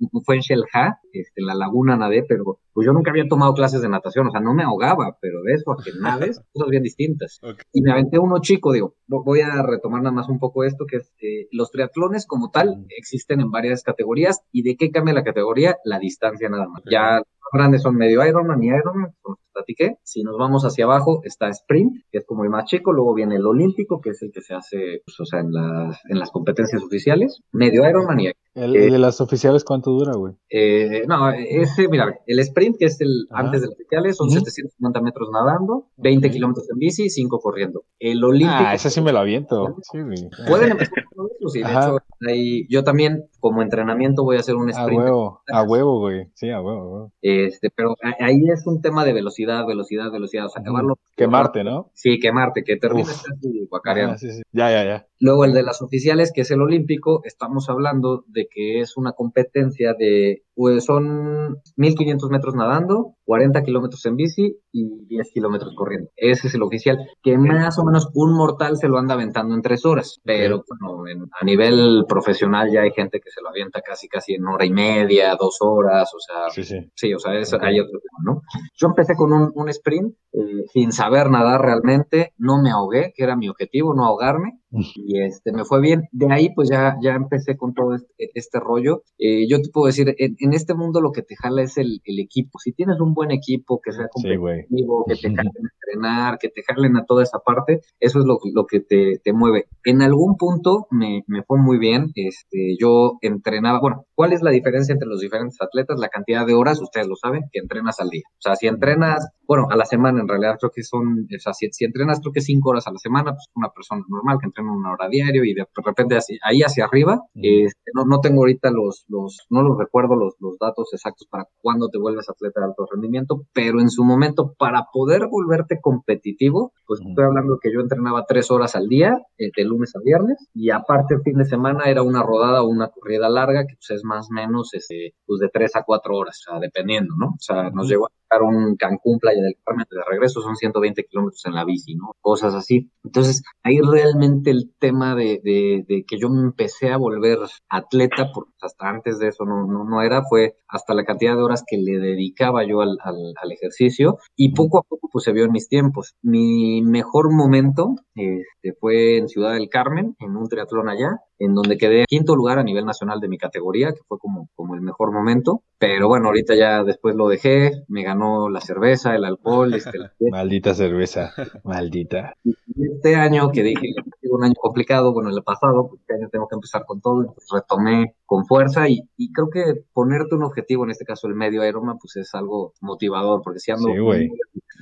fue, 0.01 0.21
fue 0.25 0.35
en 0.37 0.41
Shelja, 0.41 0.99
este, 1.12 1.41
en 1.41 1.47
la 1.47 1.55
laguna 1.55 1.97
nadé, 1.97 2.25
pero 2.29 2.59
pues 2.73 2.87
yo 2.87 2.93
nunca 2.93 3.11
había 3.11 3.29
tomado 3.29 3.55
clases 3.55 3.83
de 3.83 3.89
natación, 3.89 4.27
o 4.27 4.31
sea, 4.31 4.41
no 4.41 4.53
me 4.55 4.65
ahogaba, 4.65 5.17
pero 5.21 5.43
de 5.43 5.53
eso 5.53 5.73
a 5.73 5.77
que 5.83 5.91
nades, 6.01 6.41
cosas 6.53 6.71
bien 6.71 6.83
distintas. 6.83 7.41
Y 7.73 7.83
me 7.83 7.93
aventé 7.93 8.19
uno 8.19 8.39
chico, 8.41 8.73
digo, 8.73 8.95
vo- 9.09 9.23
voy 9.25 9.41
a 9.43 9.62
retomar 9.62 10.03
nada 10.03 10.15
más 10.15 10.29
un 10.29 10.39
poco 10.39 10.65
esto, 10.65 10.85
que 10.87 10.97
es, 10.97 11.12
eh, 11.21 11.47
los 11.53 11.71
triatlones 11.71 12.27
como 12.27 12.51
tal 12.51 12.85
existen 12.97 13.41
en 13.41 13.51
varias 13.51 13.83
categorías, 13.83 14.41
y 14.53 14.62
de 14.62 14.77
qué 14.77 14.91
cambia 14.91 15.15
la 15.15 15.23
categoría, 15.25 15.77
la 15.85 15.99
distancia 15.99 16.49
nada 16.49 16.67
más. 16.69 16.83
Ya 16.91 17.23
grandes 17.52 17.82
son 17.82 17.96
medio 17.96 18.25
Ironman 18.26 18.62
y 18.62 18.69
Ironman, 18.69 19.14
como 19.23 19.38
platiqué. 19.52 19.96
Si 20.02 20.23
nos 20.23 20.37
vamos 20.37 20.64
hacia 20.64 20.85
abajo, 20.85 21.20
está 21.25 21.49
Sprint, 21.49 22.05
que 22.11 22.19
es 22.19 22.26
como 22.26 22.44
el 22.44 22.50
más 22.50 22.64
chico, 22.67 22.93
luego 22.93 23.14
viene 23.14 23.37
el 23.37 23.46
Olímpico, 23.46 24.00
que 24.00 24.11
es 24.11 24.23
el 24.23 24.32
que 24.32 24.43
se 24.43 24.55
hace, 24.55 25.02
pues, 25.05 25.19
o 25.20 25.25
sea, 25.25 25.41
en 25.41 25.52
las, 25.52 26.00
en 26.08 26.19
las 26.19 26.31
competencias 26.31 26.82
oficiales, 26.82 27.41
medio 27.52 27.88
Ironman 27.88 28.20
y 28.20 28.32
El, 28.55 28.77
el 28.77 28.91
de 28.93 28.99
las 28.99 29.21
oficiales, 29.21 29.65
¿cuánto 29.65 29.91
dura, 29.91 30.12
güey? 30.15 30.35
eh, 30.49 31.03
no, 31.09 31.31
ese, 31.31 31.89
mira, 31.89 32.21
el 32.27 32.39
sprint, 32.39 32.77
que 32.79 32.85
es 32.85 33.01
el 33.01 33.27
Ajá. 33.31 33.45
antes 33.47 33.62
de 33.62 33.67
los 33.67 33.75
oficiales, 33.75 34.17
son 34.17 34.29
Ujú. 34.29 34.37
750 34.37 35.01
metros 35.01 35.29
nadando, 35.33 35.87
20 35.97 36.29
Ok. 36.29 36.33
kilómetros 36.33 36.71
en 36.71 36.79
bici, 36.79 37.11
5 37.11 37.41
corriendo. 37.41 37.85
El 37.99 38.23
olímpico. 38.23 38.53
Ah, 38.65 38.75
ese 38.75 38.91
sí 38.91 39.01
me 39.01 39.12
lo 39.12 39.19
aviento. 39.19 39.77
Sí, 39.91 40.01
güey. 40.01 40.31
Pueden 40.47 40.71
empezar 40.71 41.05
con 41.15 41.27
eso, 41.27 41.49
sí. 41.49 41.59
De 41.61 41.65
Ajá. 41.65 41.81
hecho, 41.89 41.99
ahí, 42.29 42.67
yo 42.69 42.85
también, 42.85 43.25
como 43.41 43.61
entrenamiento, 43.62 44.23
voy 44.23 44.37
a 44.37 44.41
hacer 44.41 44.55
un 44.55 44.69
A 44.69 44.73
sprint. 44.73 45.03
huevo, 45.03 45.43
a 45.53 45.62
huevo, 45.62 45.99
güey. 46.01 46.29
Sí, 46.35 46.51
a 46.51 46.61
huevo, 46.61 46.81
a 46.81 46.85
huevo. 46.89 47.12
Este, 47.23 47.71
pero 47.75 47.97
a- 48.03 48.25
ahí 48.25 48.41
es 48.53 48.65
un 48.67 48.81
tema 48.81 49.05
de 49.05 49.12
velocidad, 49.12 49.67
velocidad, 49.67 50.12
velocidad. 50.12 50.47
O 50.47 50.49
sea, 50.49 50.62
acabarlo. 50.62 50.99
Quemarte, 51.17 51.65
¿no? 51.65 51.91
Sí, 51.95 52.19
quemarte, 52.21 52.62
que 52.62 52.77
termines 52.77 53.21
casi 53.23 53.67
guacareando. 53.69 54.15
Ah, 54.15 54.19
sí, 54.19 54.31
sí. 54.31 54.43
Ya, 54.53 54.71
ya, 54.71 54.85
ya. 54.85 55.06
Luego 55.21 55.45
el 55.45 55.53
de 55.55 55.62
las 55.62 55.81
oficiales, 55.83 56.33
que 56.33 56.43
es 56.43 56.51
el 56.51 56.61
olímpico, 56.61 57.23
estamos 57.25 57.69
hablando 57.71 58.25
de 58.29 58.44
que 58.50 58.81
es 58.81 58.96
una 58.96 59.12
competencia 59.12 59.94
de, 59.94 60.44
pues 60.55 60.85
son 60.85 61.56
1500 61.77 62.31
metros 62.31 62.55
nadando, 62.55 63.15
40 63.25 63.62
kilómetros 63.62 64.05
en 64.06 64.17
bici 64.17 64.56
y 64.73 65.06
10 65.06 65.31
kilómetros 65.33 65.75
corriendo. 65.77 66.11
Ese 66.17 66.49
es 66.49 66.55
el 66.55 66.62
oficial, 66.62 66.99
que 67.23 67.37
más 67.39 67.79
o 67.79 67.85
menos 67.85 68.09
un 68.15 68.35
mortal 68.35 68.77
se 68.77 68.89
lo 68.89 68.99
anda 68.99 69.15
aventando 69.15 69.55
en 69.55 69.62
tres 69.62 69.85
horas, 69.85 70.21
pero 70.25 70.65
bueno, 70.81 71.06
en- 71.09 71.31
a 71.41 71.45
nivel 71.45 72.05
profesional 72.09 72.71
ya 72.73 72.83
hay 72.83 72.91
gente 72.93 73.21
que 73.21 73.31
se 73.31 73.41
lo 73.43 73.49
avienta 73.49 73.81
casi, 73.81 74.09
casi 74.09 74.35
en 74.35 74.47
hora 74.47 74.65
y 74.65 74.71
media, 74.71 75.37
dos 75.39 75.59
horas, 75.61 76.11
o 76.15 76.19
sea, 76.21 76.51
Sí, 76.51 76.62
sí. 76.65 76.91
Sí, 76.95 77.15
o 77.15 77.19
sea, 77.19 77.35
es, 77.39 77.53
hay 77.55 77.81
otro 77.81 77.99
tema, 78.01 78.35
¿no? 78.35 78.43
Yo 78.77 78.87
empecé 78.89 79.15
con 79.17 79.33
un, 79.33 79.51
un 79.55 79.69
sprint 79.71 80.15
eh, 80.33 80.65
sin 80.73 80.93
saber 80.93 81.31
nadar 81.31 81.61
realmente, 81.62 82.33
no 82.39 82.61
me 82.61 82.71
ahogué, 82.71 83.12
que 83.17 83.23
era 83.25 83.37
mi 83.37 83.49
objetivo, 83.49 83.95
no 83.95 84.05
ahogarme, 84.05 84.61
y 84.71 85.21
este, 85.23 85.53
me 85.53 85.65
fue 85.65 85.81
bien. 85.81 86.03
De 86.11 86.27
ahí, 86.33 86.53
pues 86.53 86.69
ya, 86.69 86.97
ya 87.01 87.12
empecé 87.15 87.56
con 87.56 87.75
todo 87.75 87.95
este, 87.95 88.12
este 88.35 88.59
rollo. 88.59 89.03
Eh, 89.19 89.47
yo 89.49 89.59
te 89.62 89.69
puedo 89.73 89.87
decir, 89.87 90.12
en, 90.19 90.35
en 90.44 90.52
este 90.52 90.75
mundo 90.75 91.00
lo 91.00 91.11
que 91.11 91.23
te 91.23 91.37
jala 91.37 91.62
es 91.62 91.79
el, 91.79 92.00
el 92.05 92.20
equipo. 92.20 92.58
Si 92.58 92.73
tienes 92.73 93.00
un 93.00 93.14
buen 93.14 93.31
equipo 93.31 93.81
que 93.82 93.93
sea 93.93 94.06
Sí, 94.14 94.29
competitivo, 94.37 95.05
que 95.08 95.14
te 95.17 95.29
jalen 95.35 95.52
a 95.56 95.70
entrenar, 95.73 96.38
que 96.38 96.49
te 96.50 96.62
jalen 96.62 96.96
a 96.96 97.05
toda 97.06 97.23
esa 97.23 97.38
parte, 97.38 97.81
eso 97.99 98.19
es 98.20 98.26
lo, 98.26 98.38
lo 98.52 98.67
que 98.67 98.81
te, 98.81 99.20
te 99.25 99.32
mueve. 99.32 99.69
En 99.85 100.02
algún 100.02 100.37
punto 100.37 100.87
me, 100.91 101.25
me 101.26 101.43
fue 101.44 101.58
muy 101.58 101.79
bien. 101.79 102.12
Este, 102.14 102.76
yo 102.79 103.19
entrenaba, 103.23 103.81
bueno, 103.81 104.05
¿cuál 104.15 104.33
es 104.33 104.43
la 104.43 104.51
diferencia 104.51 104.93
entre 104.93 105.09
los 105.09 105.21
diferentes 105.21 105.61
atletas? 105.61 105.99
La 105.99 106.09
cantidad 106.09 106.47
de 106.47 106.55
horas, 106.55 106.81
ustedes 106.81 107.06
lo 107.06 107.17
saben, 107.17 107.43
que 107.53 107.61
entrenas 107.61 108.01
al 108.01 108.11
día. 108.11 108.23
O 108.33 108.41
sea, 108.41 108.56
si 108.56 108.67
entrenas, 108.67 109.29
bueno, 109.47 109.67
a 109.71 109.77
la 109.77 109.85
semana 109.85 110.21
en 110.21 110.29
realidad 110.29 110.56
creo 110.59 110.71
que 110.75 110.83
son, 110.83 111.27
o 111.35 111.41
sea, 111.41 111.53
si, 111.53 111.69
si 111.73 111.85
entrenas 111.85 112.21
creo 112.21 112.33
que 112.33 112.41
cinco 112.41 112.71
horas 112.71 112.87
a 112.87 112.93
la 112.93 112.99
semana, 112.99 113.33
pues 113.33 113.49
una 113.55 113.71
persona 113.71 114.03
normal 114.09 114.39
que 114.41 114.47
entrena 114.47 114.73
una 114.73 114.93
hora 114.93 115.09
diario 115.09 115.44
y 115.44 115.55
de 115.55 115.67
repente 115.85 116.17
así, 116.17 116.39
ahí 116.43 116.63
hacia 116.63 116.85
arriba, 116.85 117.21
este, 117.35 117.91
no, 117.94 118.05
no 118.05 118.21
tengo 118.21 118.43
ahorita 118.43 118.71
los, 118.71 119.05
los, 119.09 119.47
no 119.51 119.63
los 119.63 119.79
recuerdo 119.79 120.17
los, 120.17 120.35
los 120.41 120.59
datos 120.59 120.93
exactos 120.93 121.27
para 121.31 121.47
cuándo 121.61 121.89
te 121.89 121.99
vuelves 121.99 122.29
atleta 122.29 122.61
de 122.61 122.67
alto 122.67 122.87
rendimiento, 122.91 123.43
pero 123.53 123.81
en 123.81 123.91
su 123.91 124.05
momento 124.05 124.55
para 124.59 124.87
poder 124.93 125.29
volverte 125.31 125.81
competitivo, 125.81 126.73
pues 126.87 127.01
estoy 127.06 127.25
hablando 127.25 127.59
que 127.61 127.73
yo 127.73 127.81
entrenaba 127.81 128.25
tres 128.27 128.51
horas 128.51 128.77
al 128.77 128.89
día, 128.89 129.19
eh, 129.39 129.51
de 129.56 129.65
lunes 129.65 129.94
a 129.97 130.01
viernes, 130.05 130.49
y 130.55 130.71
aparte 130.71 131.15
el 131.15 131.23
fin 131.23 131.37
de 131.37 131.44
semana 131.44 131.85
era 131.87 132.03
una 132.03 132.23
rodada 132.23 132.63
o 132.63 132.69
una 132.69 132.89
corrida 132.89 133.29
larga, 133.29 133.67
que 133.67 133.75
pues 133.75 133.91
es 133.91 134.04
más 134.05 134.29
o 134.31 134.34
menos 134.34 134.73
este, 134.75 135.15
pues 135.27 135.41
de 135.41 135.49
tres 135.49 135.75
a 135.77 135.82
cuatro 135.82 136.17
horas, 136.17 136.41
o 136.46 136.51
sea, 136.51 136.61
dependiendo, 136.61 137.15
¿no? 137.19 137.29
O 137.29 137.41
sea, 137.41 137.70
nos 137.70 137.89
llegó 137.89 138.06
a 138.06 138.13
dejar 138.23 138.43
un 138.43 138.77
Cancún, 138.77 139.19
Playa 139.19 139.43
del 139.43 139.56
Carmen, 139.65 139.87
de 139.91 140.01
regreso 140.08 140.41
son 140.43 140.56
120 140.56 141.05
kilómetros 141.05 141.44
en 141.46 141.55
la 141.55 141.65
bici, 141.65 141.94
¿no? 141.94 142.15
Cosas 142.20 142.55
así. 142.55 142.91
Entonces, 143.03 143.43
ahí 143.63 143.81
realmente 143.81 144.51
el 144.51 144.73
tema 144.79 145.15
de, 145.15 145.41
de, 145.43 145.84
de 145.89 146.05
que 146.06 146.19
yo 146.19 146.29
me 146.29 146.43
empecé 146.43 146.91
a 146.91 146.96
volver 146.96 147.39
atleta, 147.69 148.31
porque 148.32 148.53
hasta 148.61 148.89
antes 148.89 149.19
de 149.19 149.29
eso 149.29 149.44
no, 149.44 149.67
no, 149.67 149.84
no 149.84 150.03
era, 150.03 150.23
fue 150.29 150.56
hasta 150.69 150.94
la 150.94 151.05
cantidad 151.05 151.37
de 151.37 151.43
horas 151.43 151.65
que 151.67 151.77
le 151.77 151.99
dedicaba 151.99 152.67
yo 152.67 152.81
al, 152.81 152.99
al, 153.03 153.34
al 153.41 153.53
ejercicio 153.53 154.19
y 154.37 154.55
poco 154.55 154.79
a 154.79 154.82
poco 154.82 155.08
pues 155.11 155.25
se 155.25 155.32
vio 155.32 155.44
en 155.44 155.53
mis 155.53 155.69
tiempos. 155.69 156.15
Mi 156.23 156.82
mejor 156.82 157.32
momento 157.32 157.94
este, 158.15 158.77
fue 158.81 159.19
en 159.19 159.29
Ciudad 159.29 159.53
del 159.53 159.69
Carmen, 159.69 160.17
en 160.19 160.37
un 160.37 160.49
triatlón 160.49 160.89
allá, 160.89 161.20
en 161.38 161.55
donde 161.55 161.76
quedé 161.76 162.05
quinto 162.08 162.36
lugar 162.36 162.58
a 162.58 162.62
nivel 162.64 162.84
nacional 162.84 163.20
de 163.20 163.29
mi 163.29 163.38
categoría, 163.38 163.93
que 163.93 164.00
fue 164.06 164.19
como, 164.19 164.48
como 164.55 164.74
el 164.74 164.81
mejor 164.81 165.12
momento. 165.12 165.62
Pero 165.79 166.08
bueno, 166.08 166.26
ahorita 166.29 166.55
ya 166.55 166.84
después 166.84 167.14
lo 167.17 167.29
dejé, 167.29 167.72
me 167.88 168.03
ganó 168.03 168.48
la 168.48 168.60
cerveza, 168.60 169.14
el 169.14 169.24
alcohol, 169.24 169.74
este, 169.74 169.98
la. 169.98 170.12
Maldita 170.31 170.74
cerveza. 170.74 171.32
Maldita. 171.64 172.34
Y 172.44 172.55
este 172.93 173.17
año 173.17 173.50
que 173.53 173.62
dije, 173.62 173.94
"Ha 173.98 174.34
un 174.34 174.44
año 174.44 174.55
complicado, 174.60 175.12
bueno, 175.12 175.31
el 175.31 175.43
pasado, 175.43 175.88
pues, 175.88 176.00
este 176.00 176.14
año 176.14 176.29
tengo 176.31 176.48
que 176.48 176.56
empezar 176.56 176.84
con 176.86 177.00
todo, 177.00 177.20
entonces 177.20 177.48
retomé 177.53 178.14
con 178.27 178.47
fuerza 178.47 178.89
y, 178.89 179.01
y 179.17 179.33
creo 179.33 179.49
que 179.51 179.83
ponerte 179.93 180.35
un 180.35 180.45
objetivo, 180.45 180.85
en 180.85 180.91
este 180.91 181.05
caso 181.05 181.27
el 181.29 181.35
medio 181.35 181.67
Ironman, 181.67 181.99
pues 181.99 182.17
es 182.17 182.35
algo 182.35 182.73
motivador, 182.81 183.43
porque 183.43 183.61
si 183.61 183.71
ando 183.71 183.89
Sí, 183.89 183.99
güey. 183.99 184.29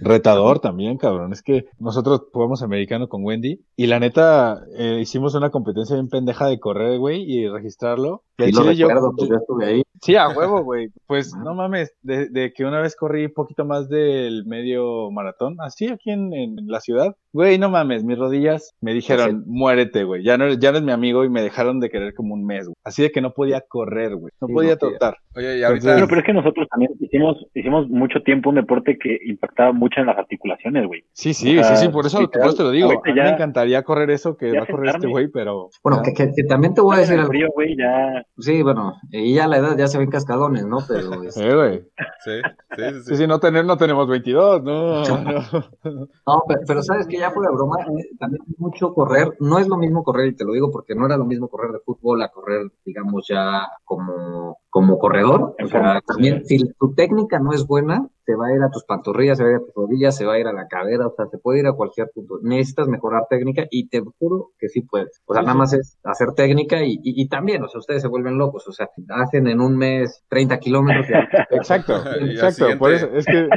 retador 0.01 0.61
también, 0.61 0.97
cabrón. 0.97 1.33
Es 1.33 1.43
que 1.43 1.65
nosotros 1.79 2.23
jugamos 2.33 2.63
americano 2.63 3.09
con 3.09 3.25
Wendy 3.25 3.61
y 3.77 3.87
la 3.87 3.99
neta 4.01 4.65
eh, 4.77 4.99
hicimos 5.01 5.35
una 5.35 5.51
competencia 5.51 5.97
bien 5.97 6.09
pendeja 6.09 6.47
de 6.47 6.61
correr, 6.61 6.99
güey, 6.99 7.23
y 7.23 7.49
registrarlo. 7.49 8.23
Sí, 8.47 8.53
lo 8.53 8.73
yo- 8.73 8.89
recuerdo, 8.89 9.13
pues 9.17 9.29
yo 9.31 9.37
estuve 9.37 9.65
ahí. 9.67 9.83
Sí, 10.01 10.17
a 10.17 10.29
huevo, 10.31 10.63
güey. 10.65 10.89
Pues 11.07 11.33
no 11.37 11.55
mames, 11.55 11.95
de, 12.03 12.29
de 12.29 12.53
que 12.53 12.65
una 12.65 12.81
vez 12.81 12.97
corrí 12.97 13.27
un 13.27 13.33
poquito 13.33 13.65
más 13.65 13.89
del 13.89 14.45
medio 14.47 15.11
maratón, 15.13 15.57
así 15.61 15.87
aquí 15.89 16.11
en, 16.11 16.33
en 16.33 16.57
la 16.67 16.81
ciudad. 16.81 17.15
Güey, 17.33 17.57
no 17.59 17.71
mames, 17.71 18.03
mis 18.05 18.19
rodillas 18.19 18.75
me 18.81 18.93
dijeron, 18.93 19.45
muérete, 19.47 20.03
güey. 20.05 20.23
Ya 20.25 20.37
no, 20.37 20.45
eres- 20.45 20.59
ya 20.59 20.71
no 20.73 20.79
eres 20.79 20.87
mi 20.87 20.93
amigo 20.93 21.25
y 21.25 21.31
me 21.31 21.41
dejaron 21.41 21.79
de 21.81 21.89
querer 21.89 22.15
como 22.15 22.35
un 22.35 22.45
mes, 22.45 22.67
güey. 22.67 22.75
Así 22.85 23.03
de 23.03 23.11
que 23.13 23.21
no 23.21 23.33
podía 23.33 23.61
correr, 23.67 24.17
güey. 24.17 24.33
No 24.41 24.49
Sí, 24.49 24.53
podía 24.55 24.73
no 24.73 24.77
trotar. 24.79 25.17
Oye, 25.37 25.59
y 25.59 25.63
Entonces- 25.63 25.65
ahorita... 25.69 25.93
Bueno, 25.93 26.07
pero 26.09 26.21
es 26.21 26.27
que 26.27 26.33
nosotros 26.33 26.69
también 26.69 26.91
hicimos, 26.99 27.47
hicimos 27.55 27.89
mucho 27.89 28.21
tiempo 28.23 28.51
un 28.51 28.57
deporte 28.57 28.99
que 28.99 29.19
impactaba 29.27 29.73
mucho 29.73 30.01
en 30.01 30.07
las 30.07 30.19
articulaciones, 30.19 30.87
güey. 30.89 31.05
Sí, 31.13 31.33
sí, 31.33 31.57
O 31.59 31.63
sea, 31.63 31.77
sí, 31.77 31.87
sí, 31.87 31.93
por 31.93 32.07
eso, 32.07 32.21
literal, 32.21 32.47
por 32.47 32.55
eso 32.55 32.57
te 32.57 32.63
lo 32.65 32.71
digo. 32.73 32.91
A 32.91 32.95
mí 32.95 33.17
ya- 33.17 33.23
me 33.25 33.31
encantaría 33.31 33.83
correr 33.85 34.11
eso 34.11 34.37
que 34.37 34.53
va 34.53 34.65
a 34.65 34.67
correr 34.67 34.97
este 34.97 35.07
güey, 35.07 35.29
pero. 35.29 35.71
Bueno, 35.85 36.03
que, 36.05 36.13
que- 36.13 36.33
que 36.35 36.45
también 36.45 36.75
te 36.75 36.81
voy 36.81 36.97
a 36.97 37.01
decir 37.01 37.15
algo. 37.19 37.29
frío, 37.29 37.49
güey, 37.55 37.77
ya... 37.77 38.25
Sí, 38.39 38.63
bueno, 38.63 38.95
y 39.11 39.35
ya 39.35 39.45
a 39.45 39.49
la 39.49 39.59
edad 39.59 39.77
ya 39.77 39.87
se 39.89 39.99
ven 39.99 40.11
cascadones, 40.11 40.65
¿no? 40.65 40.79
Pero 40.89 41.11
Eh, 41.37 41.55
güey. 41.55 41.79
Sí, 42.25 42.31
sí, 42.77 42.83
sí. 42.83 43.03
Sí, 43.05 43.17
sí, 43.17 43.27
no, 43.27 43.39
tener, 43.39 43.65
no 43.65 43.77
tenemos 43.77 44.09
22, 44.09 44.63
no. 44.63 45.03
no. 45.03 45.43
No, 46.27 46.43
pero, 46.49 46.61
pero 46.67 46.83
sabes 46.83 47.07
que 47.07 47.19
ya 47.19 47.31
fuera 47.31 47.51
de 47.51 47.57
broma, 47.57 47.77
eh, 47.81 48.17
también 48.19 48.43
mucho 48.57 48.95
correr, 48.95 49.37
no 49.41 49.59
es 49.59 49.69
lo 49.69 49.77
mismo 49.77 50.03
correr, 50.03 50.29
y 50.29 50.37
te 50.37 50.45
lo 50.45 50.53
digo 50.53 50.71
porque 50.71 50.95
no 50.95 51.07
era 51.07 51.17
lo 51.17 51.25
mismo 51.25 51.49
correr 51.49 51.73
de 51.73 51.81
fútbol 51.81 52.23
a 52.23 52.29
correr, 52.29 52.71
digamos, 52.85 53.27
ya 53.29 53.69
como, 53.85 54.59
como 54.71 54.99
corredor. 54.99 55.55
O 55.63 55.67
sea, 55.67 56.01
también 56.07 56.45
si 56.47 56.59
tu 56.79 56.95
técnica 56.95 57.39
no 57.39 57.53
es 57.53 57.67
buena, 57.67 58.09
se 58.25 58.35
va 58.35 58.47
a 58.49 58.53
ir 58.55 58.63
a 58.63 58.71
tus 58.71 58.85
pantorrillas, 58.85 59.39
se 59.39 59.45
va 59.45 59.49
a 59.51 59.53
ir 59.53 59.57
a 59.59 59.61
tus 59.61 59.75
rodillas, 59.75 60.17
se 60.17 60.25
va 60.25 60.35
a 60.35 60.39
ir 60.39 60.47
a 60.47 60.53
la 60.53 60.67
cadera, 60.69 61.07
o 61.09 61.15
sea, 61.17 61.27
se 61.27 61.39
puede 61.39 61.61
ir 61.61 61.67
a 61.67 61.73
cualquier 61.73 62.09
punto. 62.15 62.39
Necesitas 62.43 62.89
mejorar 62.89 63.25
técnica 63.29 63.65
y 63.71 63.89
te 63.89 64.01
juro 64.19 64.51
que 64.59 64.69
sí 64.69 64.83
puedes. 64.83 65.21
O 65.27 65.35
sea, 65.35 65.43
nada 65.43 65.55
más 65.55 65.73
es 65.73 65.99
hacer 66.05 66.29
técnica 66.37 66.83
y, 66.85 66.93
y, 67.03 67.23
y 67.23 67.29
también, 67.29 67.63
o 67.65 67.69
sea, 67.69 67.79
ustedes 67.81 68.03
se 68.03 68.09
vuelven 68.09 68.39
locos, 68.39 68.67
o 68.69 68.73
sea, 68.73 68.89
hacen 69.11 69.47
en 69.49 69.61
un 69.61 69.77
mes 69.77 70.25
30 70.29 70.59
kilómetros. 70.59 71.07
y- 71.09 71.13
Exacto, 71.57 71.95
exacto. 72.21 72.67
Por 72.79 72.93
eso, 72.93 73.09
es 73.15 73.27
que. 73.27 73.49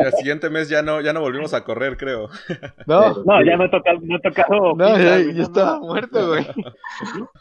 Y 0.00 0.02
al 0.04 0.12
siguiente 0.12 0.50
mes 0.50 0.68
ya 0.68 0.82
no, 0.82 1.00
ya 1.00 1.12
no 1.12 1.20
volvimos 1.20 1.54
a 1.54 1.64
correr, 1.64 1.96
creo. 1.96 2.28
No, 2.86 3.14
No, 3.24 3.42
ya 3.44 3.56
no 3.56 3.64
he 3.64 3.68
tocado, 3.70 3.98
no 4.02 4.16
he 4.16 4.20
tocado... 4.20 4.74
no, 4.76 4.98
ya, 4.98 5.16
estaba 5.18 5.78
muerto, 5.80 6.28
güey. 6.28 6.46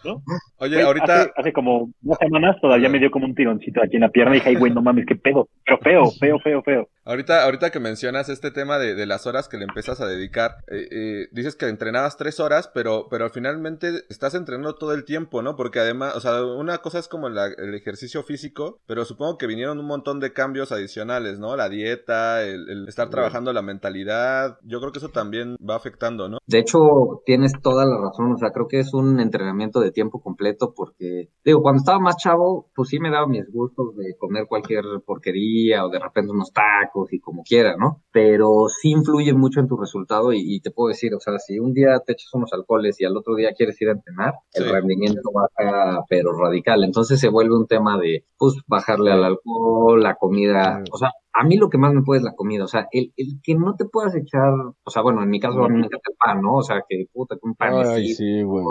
¿no? 0.06 0.22
Oye, 0.58 0.82
ahorita... 0.82 1.22
Hace, 1.22 1.32
hace 1.36 1.54
como 1.54 1.90
dos 2.02 2.18
semanas 2.20 2.56
todavía 2.62 2.90
me 2.90 3.00
dio 3.00 3.12
como 3.12 3.26
un 3.26 3.36
tironcito 3.36 3.82
aquí 3.84 3.96
en 3.96 4.02
la 4.02 4.10
pierna 4.10 4.32
y 4.36 4.40
dije, 4.40 4.50
ay, 4.50 4.56
güey, 4.56 4.72
no 4.74 4.82
mames, 4.82 5.06
qué 5.06 5.16
pedo. 5.16 5.48
Pero 5.66 5.78
feo, 5.80 6.12
feo, 6.20 6.40
feo, 6.40 6.63
feo. 6.64 6.90
Ahorita, 7.06 7.44
ahorita 7.44 7.70
que 7.70 7.82
mencionas 7.82 8.30
este 8.30 8.50
tema 8.50 8.80
de, 8.80 8.96
de 8.96 9.06
las 9.06 9.28
horas 9.28 9.50
que 9.50 9.58
le 9.58 9.66
empiezas 9.66 10.00
a 10.00 10.08
dedicar, 10.08 10.56
eh, 10.68 10.88
eh, 10.90 11.28
dices 11.34 11.58
que 11.58 11.68
entrenabas 11.68 12.16
tres 12.16 12.40
horas, 12.40 12.72
pero, 12.74 13.08
pero 13.10 13.30
finalmente 13.30 14.04
estás 14.10 14.36
entrenando 14.36 14.76
todo 14.76 14.94
el 14.94 15.04
tiempo, 15.04 15.42
¿no? 15.42 15.58
Porque 15.58 15.80
además, 15.80 16.16
o 16.16 16.22
sea, 16.22 16.46
una 16.46 16.78
cosa 16.78 17.00
es 17.00 17.10
como 17.10 17.28
la- 17.28 17.48
el 17.48 17.76
ejercicio 17.76 18.24
físico, 18.24 18.80
pero 18.86 19.04
supongo 19.04 19.38
que 19.38 19.48
vinieron 19.48 19.80
un 19.80 19.86
montón 19.86 20.22
de 20.22 20.32
cambios 20.32 20.72
adicionales, 20.72 21.40
¿no? 21.40 21.58
La 21.58 21.68
dieta, 21.68 22.42
el, 22.44 22.70
el 22.70 22.88
estar 22.88 23.10
trabajando 23.10 23.52
la 23.52 23.62
mentalidad, 23.62 24.58
yo 24.64 24.80
creo 24.80 24.94
que 24.94 25.00
eso 25.00 25.10
también 25.10 25.58
va 25.58 25.76
afectando, 25.76 26.30
¿no? 26.30 26.38
De 26.48 26.60
hecho, 26.60 26.80
tienes 27.26 27.52
toda 27.62 27.86
la 27.86 27.98
razón, 28.00 28.32
o 28.32 28.38
sea, 28.38 28.52
creo 28.52 28.70
que 28.70 28.80
es 28.80 28.94
un 28.94 29.20
entrenamiento 29.20 29.82
de 29.82 29.92
tiempo 29.92 30.22
completo 30.22 30.74
porque, 30.74 31.30
digo, 31.44 31.62
cuando 31.62 31.80
estaba 31.80 32.00
más 32.00 32.16
chavo, 32.16 32.72
pues 32.74 32.88
sí 32.88 33.00
me 33.00 33.12
daba 33.12 33.28
mis 33.28 33.52
gustos 33.52 33.94
de 33.98 34.16
comer 34.18 34.46
cualquier 34.48 34.86
porquería 35.06 35.86
o 35.86 35.90
de 35.90 36.00
repente 36.00 36.32
unos 36.32 36.54
tacos 36.54 36.93
y 37.12 37.20
como 37.20 37.44
quiera, 37.44 37.76
¿no? 37.78 38.02
Pero 38.12 38.68
sí 38.70 38.92
influye 38.92 39.34
mucho 39.34 39.60
en 39.60 39.68
tu 39.68 39.78
resultado 39.78 40.34
y, 40.34 40.40
y 40.42 40.62
te 40.62 40.72
puedo 40.72 40.90
decir, 40.90 41.14
o 41.16 41.20
sea, 41.20 41.38
si 41.40 41.60
un 41.60 41.74
día 41.74 42.00
te 42.06 42.14
echas 42.14 42.34
unos 42.34 42.54
alcoholes 42.54 43.00
y 43.00 43.06
al 43.06 43.18
otro 43.18 43.36
día 43.36 43.54
quieres 43.56 43.82
ir 43.82 43.90
a 43.90 43.94
entrenar, 43.94 44.34
el 44.54 44.70
rendimiento 44.70 45.30
baja, 45.34 46.04
pero 46.10 46.32
radical. 46.38 46.84
Entonces 46.84 47.20
se 47.20 47.30
vuelve 47.30 47.56
un 47.56 47.68
tema 47.68 47.98
de, 48.00 48.26
pues, 48.38 48.56
bajarle 48.68 49.12
al 49.12 49.24
alcohol, 49.24 50.02
la 50.02 50.16
comida, 50.16 50.84
o 50.92 50.98
sea, 50.98 51.10
a 51.34 51.44
mí 51.44 51.58
lo 51.58 51.70
que 51.70 51.78
más 51.78 51.94
me 51.94 52.04
puede 52.04 52.20
es 52.20 52.24
la 52.24 52.36
comida, 52.36 52.64
o 52.64 52.68
sea, 52.68 52.88
el, 52.92 53.12
el 53.18 53.40
que 53.44 53.56
no 53.56 53.76
te 53.76 53.86
puedas 53.86 54.16
echar, 54.16 54.52
o 54.84 54.90
sea, 54.90 55.02
bueno, 55.02 55.24
en 55.24 55.30
mi 55.30 55.40
caso 55.40 55.64
a 55.64 55.68
mí 55.70 55.76
me 55.80 55.86
encanta 55.86 56.10
el 56.12 56.16
pan, 56.18 56.42
¿no? 56.42 56.56
O 56.56 56.64
sea, 56.64 56.84
que 56.88 57.06
puta, 57.12 57.36
que 57.36 57.42
un 57.44 57.56
pan 57.56 57.74
Ay, 57.86 58.10
sí, 58.14 58.42
güey. 58.44 58.64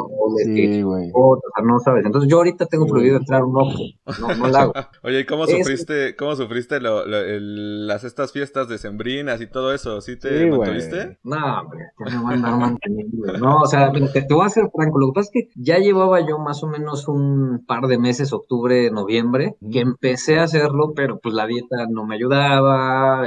Sí, 0.44 0.82
güey. 0.82 1.10
o 1.14 1.38
sea, 1.54 1.64
no 1.64 1.78
sabes. 1.80 2.06
Entonces 2.06 2.30
yo 2.30 2.38
ahorita 2.38 2.66
tengo 2.66 2.86
prohibido 2.86 3.16
entrar 3.18 3.42
un 3.44 3.56
Oxxo, 3.56 3.82
no, 4.20 4.34
no 4.36 4.48
lo 4.48 4.56
hago. 4.58 4.72
Oye, 5.02 5.20
¿y 5.20 5.26
cómo 5.26 5.44
Es- 5.44 5.50
sufriste, 5.50 6.16
cómo 6.16 6.34
sufriste 6.36 6.80
lo- 6.80 7.06
lo- 7.06 7.18
el- 7.18 7.86
las 7.86 8.04
estas 8.04 8.32
fiestas 8.32 8.68
decembrinas 8.68 9.40
y 9.40 9.46
todo 9.48 9.72
eso? 9.72 10.00
¿Sí 10.00 10.18
te 10.18 10.42
Sí, 10.44 10.50
mantuviste? 10.50 11.18
No, 11.24 11.36
hombre, 11.60 11.80
que 11.98 12.04
me 12.04 12.22
van 12.22 12.32
a 12.32 12.34
andar 12.34 12.56
manteniendo. 12.58 13.32
No, 13.38 13.58
o 13.60 13.66
sea, 13.66 13.90
te 13.92 14.34
voy 14.34 14.46
a 14.46 14.48
ser 14.48 14.64
franco. 14.74 14.98
Lo 14.98 15.08
que 15.08 15.12
pasa 15.14 15.30
es 15.34 15.46
que 15.46 15.50
ya 15.60 15.78
llevaba 15.78 16.20
yo 16.20 16.38
más 16.38 16.62
o 16.62 16.68
menos 16.68 17.08
un 17.08 17.64
par 17.66 17.86
de 17.86 17.98
meses, 17.98 18.32
octubre, 18.32 18.90
noviembre, 18.90 19.56
que 19.70 19.80
empecé 19.80 20.38
a 20.38 20.44
hacerlo, 20.44 20.92
pero 20.94 21.18
pues 21.18 21.34
la 21.34 21.46
dieta 21.46 21.86
no 21.90 22.06
me 22.06 22.14
ayudaba, 22.16 22.51